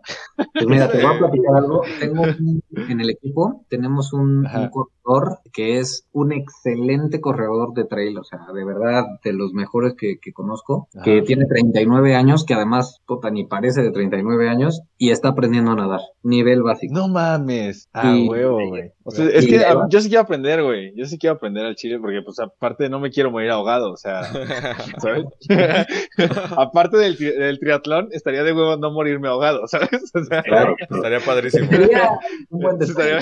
Pues 0.53 0.67
mira, 0.67 0.89
te 0.91 1.01
voy 1.01 1.15
a 1.15 1.19
platicar 1.19 1.55
algo. 1.55 1.81
Tengo 1.99 2.23
un- 2.23 2.63
en 2.89 3.01
el 3.01 3.09
equipo, 3.09 3.65
tenemos 3.69 4.11
un, 4.13 4.45
corredor 4.71 5.39
que 5.53 5.79
es 5.79 6.07
un 6.11 6.31
excelente 6.31 7.21
corredor 7.21 7.73
de 7.73 7.85
trail, 7.85 8.17
o 8.17 8.23
sea, 8.23 8.39
de 8.53 8.65
verdad, 8.65 9.03
de 9.23 9.33
los 9.33 9.53
mejores 9.53 9.93
que, 9.97 10.17
que 10.19 10.33
conozco, 10.33 10.87
Ajá. 10.95 11.03
que 11.03 11.21
tiene 11.21 11.45
39 11.45 12.15
años, 12.15 12.43
que 12.45 12.53
además, 12.55 13.01
puta, 13.05 13.29
ni 13.29 13.45
parece 13.45 13.81
de 13.83 13.91
39 13.91 14.49
años, 14.49 14.81
y 14.97 15.11
está 15.11 15.29
aprendiendo 15.29 15.71
a 15.71 15.75
nadar, 15.75 16.01
nivel 16.23 16.63
básico. 16.63 16.93
No 16.93 17.07
mames. 17.07 17.87
Ah, 17.93 18.15
huevo, 18.27 18.67
güey. 18.67 18.91
O 19.07 19.11
sea, 19.11 19.25
es 19.27 19.45
que 19.45 19.63
a- 19.63 19.87
yo 19.87 20.01
sí 20.01 20.09
quiero 20.09 20.23
aprender, 20.23 20.63
güey. 20.63 20.91
Yo 20.95 21.05
sí 21.05 21.19
quiero 21.19 21.35
aprender 21.35 21.63
al 21.63 21.75
chile 21.75 21.99
porque, 21.99 22.21
pues, 22.23 22.39
aparte 22.39 22.89
no 22.89 22.99
me 22.99 23.11
quiero 23.11 23.29
morir 23.29 23.51
ahogado, 23.51 23.91
o 23.91 23.97
sea, 23.97 24.21
¿sabes? 24.99 25.25
aparte 26.57 26.97
del, 26.97 27.17
tri- 27.17 27.37
del 27.37 27.59
triatlón, 27.59 28.09
estaría 28.11 28.43
de 28.43 28.53
huevo 28.53 28.77
no 28.77 28.91
morirme 28.91 29.27
ahogado, 29.27 29.61
¿sabes? 29.67 30.11
O 30.13 30.23
sea, 30.23 30.41
Claro. 30.43 30.75
Estaría 30.89 31.19
padrísimo. 31.19 31.69
Sería 31.69 32.09
un 32.49 32.59
buen 32.61 32.81
estaría, 32.81 33.19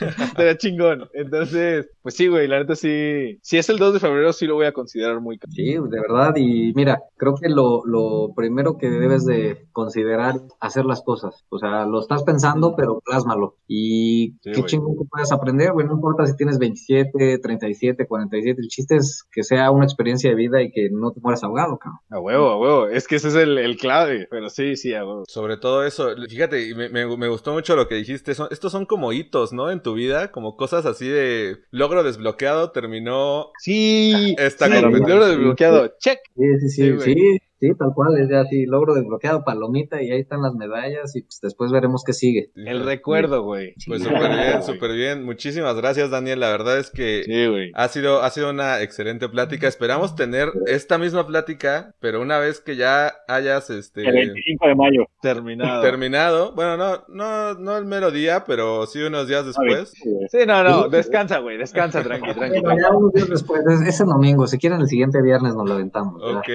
estaría 0.00 0.56
chingón. 0.58 1.08
Entonces, 1.14 1.88
pues 2.02 2.14
sí, 2.16 2.28
güey, 2.28 2.48
la 2.48 2.58
neta 2.60 2.74
sí. 2.74 3.38
Si 3.42 3.58
es 3.58 3.68
el 3.68 3.78
2 3.78 3.94
de 3.94 4.00
febrero, 4.00 4.32
sí 4.32 4.46
lo 4.46 4.54
voy 4.54 4.66
a 4.66 4.72
considerar 4.72 5.20
muy 5.20 5.38
caro. 5.38 5.52
Sí, 5.52 5.74
de 5.74 6.00
verdad, 6.00 6.34
y 6.36 6.72
mira, 6.74 7.02
creo 7.16 7.34
que 7.34 7.48
lo, 7.48 7.84
lo 7.84 8.32
primero 8.34 8.76
que 8.78 8.88
debes 8.90 9.24
de 9.24 9.66
considerar 9.72 10.36
es 10.36 10.42
hacer 10.60 10.84
las 10.84 11.02
cosas. 11.02 11.44
O 11.48 11.58
sea, 11.58 11.84
lo 11.86 12.00
estás 12.00 12.22
pensando, 12.24 12.74
pero 12.76 13.00
plásmalo. 13.04 13.56
Y 13.68 14.34
Sí, 14.42 14.52
qué 14.52 14.62
chingón 14.64 14.96
que 14.98 15.04
puedas 15.10 15.25
aprender, 15.32 15.72
güey, 15.72 15.86
no 15.86 15.94
importa 15.94 16.26
si 16.26 16.36
tienes 16.36 16.58
27, 16.58 17.38
37, 17.38 18.06
47, 18.06 18.60
el 18.60 18.68
chiste 18.68 18.96
es 18.96 19.24
que 19.32 19.42
sea 19.42 19.70
una 19.70 19.84
experiencia 19.84 20.30
de 20.30 20.36
vida 20.36 20.62
y 20.62 20.70
que 20.70 20.88
no 20.90 21.12
te 21.12 21.20
mueras 21.20 21.42
ahogado, 21.44 21.78
cabrón. 21.78 22.00
A 22.10 22.18
huevo, 22.20 22.48
a 22.50 22.58
huevo. 22.58 22.88
Es 22.88 23.06
que 23.08 23.16
ese 23.16 23.28
es 23.28 23.34
el, 23.34 23.58
el 23.58 23.76
clave, 23.76 24.26
pero 24.30 24.48
sí, 24.48 24.76
sí, 24.76 24.94
a 24.94 25.04
huevo. 25.04 25.24
Sobre 25.28 25.56
todo 25.56 25.84
eso, 25.84 26.10
fíjate, 26.28 26.68
y 26.68 26.74
me, 26.74 26.88
me- 26.88 27.16
me 27.16 27.28
gustó 27.28 27.52
mucho 27.52 27.76
lo 27.76 27.88
que 27.88 27.94
dijiste. 27.96 28.34
Son, 28.34 28.48
estos 28.50 28.72
son 28.72 28.86
como 28.86 29.12
hitos, 29.12 29.52
¿no? 29.52 29.70
En 29.70 29.80
tu 29.82 29.94
vida, 29.94 30.30
como 30.32 30.56
cosas 30.56 30.86
así 30.86 31.08
de 31.08 31.58
logro 31.70 32.02
desbloqueado, 32.02 32.70
terminó. 32.70 33.50
Sí, 33.58 34.34
Esta 34.38 34.66
sí, 34.66 34.72
logro 34.80 35.26
desbloqueado. 35.26 35.88
Check. 35.98 36.18
Sí, 36.36 36.60
sí, 36.60 36.68
Sí, 36.68 36.98
sí, 37.00 37.38
sí, 37.60 37.72
tal 37.78 37.92
cual, 37.94 38.18
es 38.18 38.28
ya 38.28 38.40
así, 38.40 38.66
logro 38.66 38.94
desbloqueado, 38.94 39.44
palomita, 39.44 40.02
y 40.02 40.10
ahí 40.10 40.20
están 40.20 40.42
las 40.42 40.54
medallas, 40.54 41.14
y 41.16 41.22
pues 41.22 41.40
después 41.42 41.72
veremos 41.72 42.04
qué 42.04 42.12
sigue. 42.12 42.50
El 42.54 42.84
recuerdo, 42.84 43.42
güey. 43.42 43.74
Pues 43.86 44.02
súper 44.02 44.30
bien, 44.30 44.62
súper 44.62 44.92
bien. 44.92 45.24
Muchísimas 45.24 45.76
gracias, 45.76 46.10
Daniel. 46.10 46.40
La 46.40 46.50
verdad 46.50 46.78
es 46.78 46.90
que 46.90 47.22
Sí, 47.24 47.70
ha 47.74 47.88
sido, 47.88 48.22
ha 48.22 48.30
sido 48.30 48.50
una 48.50 48.82
excelente 48.82 49.28
plática. 49.28 49.66
Esperamos 49.66 50.14
tener 50.14 50.48
esta 50.66 50.98
misma 50.98 51.26
plática, 51.26 51.94
pero 52.00 52.20
una 52.20 52.38
vez 52.38 52.60
que 52.60 52.76
ya 52.76 53.12
hayas 53.28 53.70
este 53.70 54.02
El 54.06 54.14
25 54.14 54.66
de 54.66 54.74
mayo. 54.74 55.06
Terminado. 55.20 55.82
terminado. 55.82 56.52
Bueno, 56.54 56.76
no, 56.76 57.04
no, 57.08 57.54
no 57.54 57.76
el 57.76 57.84
mero 57.84 58.10
día, 58.10 58.44
pero 58.46 58.86
sí 58.86 59.02
unos 59.02 59.28
días 59.28 59.46
después. 59.46 59.92
Sí, 60.28 60.38
no, 60.46 60.62
no, 60.62 60.88
descansa, 60.88 61.38
güey, 61.38 61.56
descansa, 61.56 62.02
tranqui, 62.02 62.32
tranqui. 62.34 62.60
Bueno, 62.60 62.80
ya 62.80 62.96
unos 62.96 63.12
días 63.12 63.28
después, 63.28 63.62
es, 63.66 63.80
ese 63.88 64.04
domingo, 64.04 64.46
si 64.46 64.58
quieren 64.58 64.80
el 64.80 64.88
siguiente 64.88 65.20
viernes 65.22 65.54
nos 65.54 65.68
lo 65.68 65.74
aventamos. 65.74 66.22
Ok. 66.22 66.48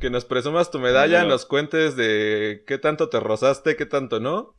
Que 0.00 0.10
nos 0.10 0.24
presumas 0.24 0.70
tu 0.70 0.78
medalla, 0.78 1.18
Bueno. 1.20 1.30
nos 1.34 1.46
cuentes 1.46 1.96
de 1.96 2.64
qué 2.66 2.78
tanto 2.78 3.08
te 3.08 3.20
rozaste, 3.20 3.76
qué 3.76 3.86
tanto 3.86 4.20
no. 4.20 4.54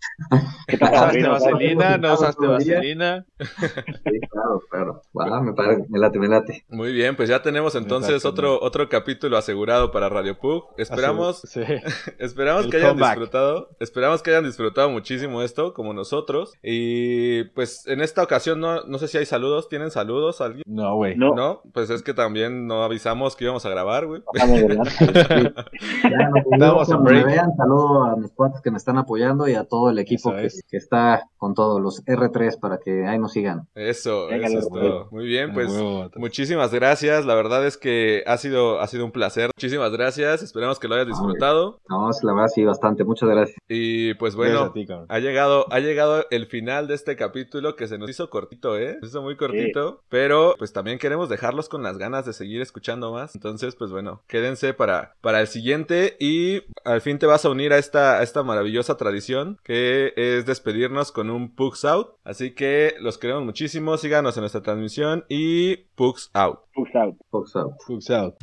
¿Qué 0.68 0.78
tal, 0.78 0.90
¿Usaste 0.94 1.06
padrino? 1.08 1.32
vaselina? 1.32 1.98
¿No 1.98 2.14
usaste 2.14 2.48
vaselina? 2.48 3.26
Sí, 3.40 4.20
claro, 4.30 5.02
claro. 5.14 5.42
Me 5.44 5.54
parece, 5.54 5.86
me 5.90 6.00
late, 6.00 6.20
me 6.20 6.28
late. 6.28 6.66
Muy 6.70 6.92
bien, 6.94 7.16
pues 7.16 7.30
ya 7.30 7.42
tenemos 7.42 7.76
entonces 7.76 8.26
otro, 8.26 8.60
otro 8.62 8.90
capítulo 8.90 9.38
asegurado 9.38 9.92
para 9.92 10.10
Radio 10.10 10.38
Pug. 10.40 10.66
Esperamos, 10.78 11.42
Sí. 11.42 11.62
esperamos 12.20 12.66
El 12.66 12.72
que 12.72 12.78
hayan 12.78 12.90
comeback. 12.92 13.12
disfrutado, 13.12 13.70
esperamos 13.80 14.22
que 14.22 14.32
hayan 14.32 14.44
disfrutado 14.46 14.90
muchísimo 14.90 15.42
esto, 15.42 15.74
como 15.74 15.94
nosotros. 15.94 16.54
Y 16.64 17.44
pues 17.56 17.86
en 17.88 18.02
esta 18.02 18.24
ocasión 18.24 18.60
no, 18.60 18.84
no 18.84 18.98
sé 18.98 19.08
si 19.08 19.18
hay 19.18 19.26
saludos, 19.26 19.70
¿tienen 19.70 19.92
saludos 19.92 20.42
alguien? 20.42 20.64
No, 20.68 20.96
güey. 20.96 21.16
No, 21.16 21.34
No, 21.36 21.62
pues 21.74 21.90
es 21.90 22.02
que 22.04 22.14
también 22.14 22.68
no 22.68 22.84
avisamos 22.84 23.36
que 23.36 23.46
íbamos 23.46 23.66
a 23.66 23.70
grabar, 23.70 24.06
güey. 24.06 24.22
Vemos 24.68 24.88
Damos 26.60 26.92
a 26.92 26.98
me 26.98 27.04
break. 27.04 27.26
vean. 27.26 27.56
Saludo 27.56 28.04
a 28.04 28.16
mis 28.16 28.32
cuates 28.32 28.62
que 28.62 28.72
me 28.72 28.78
están 28.78 28.98
apoyando 28.98 29.48
y 29.48 29.56
a 29.56 29.64
todo 29.64 29.90
el 29.90 30.00
equipo 30.00 30.32
que, 30.32 30.46
es. 30.46 30.64
que 30.70 30.78
está 30.78 31.30
con 31.38 31.54
todos 31.54 31.82
los 31.82 32.04
R3 32.06 32.60
para 32.60 32.80
que 32.80 33.06
ahí 33.06 33.20
nos 33.20 33.34
sigan. 33.34 33.68
Eso, 33.76 34.28
Venga, 34.28 34.48
eso 34.48 34.60
es 34.60 34.70
todo. 34.70 35.08
Muy 35.12 35.26
bien, 35.26 35.54
pues 35.54 35.72
huevo, 35.72 36.10
muchísimas 36.16 36.74
gracias. 36.74 37.26
La 37.26 37.36
verdad 37.36 37.66
es 37.66 37.78
que 37.78 38.24
ha 38.26 38.38
sido, 38.38 38.80
ha 38.80 38.88
sido 38.88 39.06
un 39.06 39.12
placer. 39.12 39.52
Muchísimas 39.56 39.92
gracias. 39.92 40.42
Esperemos 40.42 40.80
que 40.80 40.88
lo 40.88 40.96
hayas 40.96 41.08
disfrutado. 41.08 41.80
No, 41.90 42.10
la 42.22 42.34
verdad 42.34 42.48
sí, 42.54 42.64
bastante. 42.64 43.04
Muchas 43.04 43.30
gracias. 43.30 43.58
Y 43.68 44.14
pues 44.16 44.36
bueno, 44.36 44.72
ti, 44.72 44.88
ha 45.08 45.20
llegado, 45.20 45.66
ha 45.72 45.80
llegado 45.80 46.26
el 46.32 46.48
final 46.48 46.88
de 46.88 46.96
este 46.96 47.16
capítulo 47.16 47.76
que 47.76 47.88
se 47.88 47.98
nos 47.98 48.10
hizo 48.10 48.30
cortito, 48.30 48.78
¿eh? 48.78 48.98
Se 49.02 49.08
hizo 49.08 49.22
muy 49.22 49.36
cortito. 49.36 50.02
Pero 50.10 50.56
pues 50.58 50.74
también 50.74 51.00
queremos 51.00 51.30
dejarlos 51.30 51.70
con 51.70 51.84
las 51.84 51.98
ganas 51.98 52.26
de 52.26 52.34
seguir 52.34 52.62
escuchando 52.62 53.12
más. 53.12 53.36
Entonces, 53.36 53.76
pues 53.76 53.92
bueno, 53.92 54.22
quédense 54.28 54.57
para, 54.76 55.16
para 55.22 55.42
el 55.42 55.48
siguiente. 55.48 56.16
Y 56.20 56.62
al 56.84 57.02
fin 57.02 57.20
te 57.20 57.26
vas 57.26 57.46
a 57.46 57.50
unir 57.50 57.74
a 57.74 57.78
esta, 57.78 58.20
a 58.20 58.24
esta 58.24 58.44
maravillosa 58.44 58.98
tradición 58.98 59.60
que 59.64 60.14
es 60.16 60.46
despedirnos 60.46 61.12
con 61.12 61.30
un 61.30 61.54
Pugs 61.54 61.86
Out. 61.86 62.16
Así 62.24 62.52
que 62.52 62.96
los 63.00 63.18
queremos 63.18 63.44
muchísimo. 63.44 63.98
Síganos 63.98 64.38
en 64.38 64.42
nuestra 64.42 64.62
transmisión 64.62 65.26
y 65.30 65.78
Pugs 65.96 66.30
Out. 66.34 66.60
Push 66.74 66.96
out. 66.96 67.18
Fox 67.32 67.56
out. 67.56 67.74
Fuchs 67.86 68.10
out. 68.12 68.36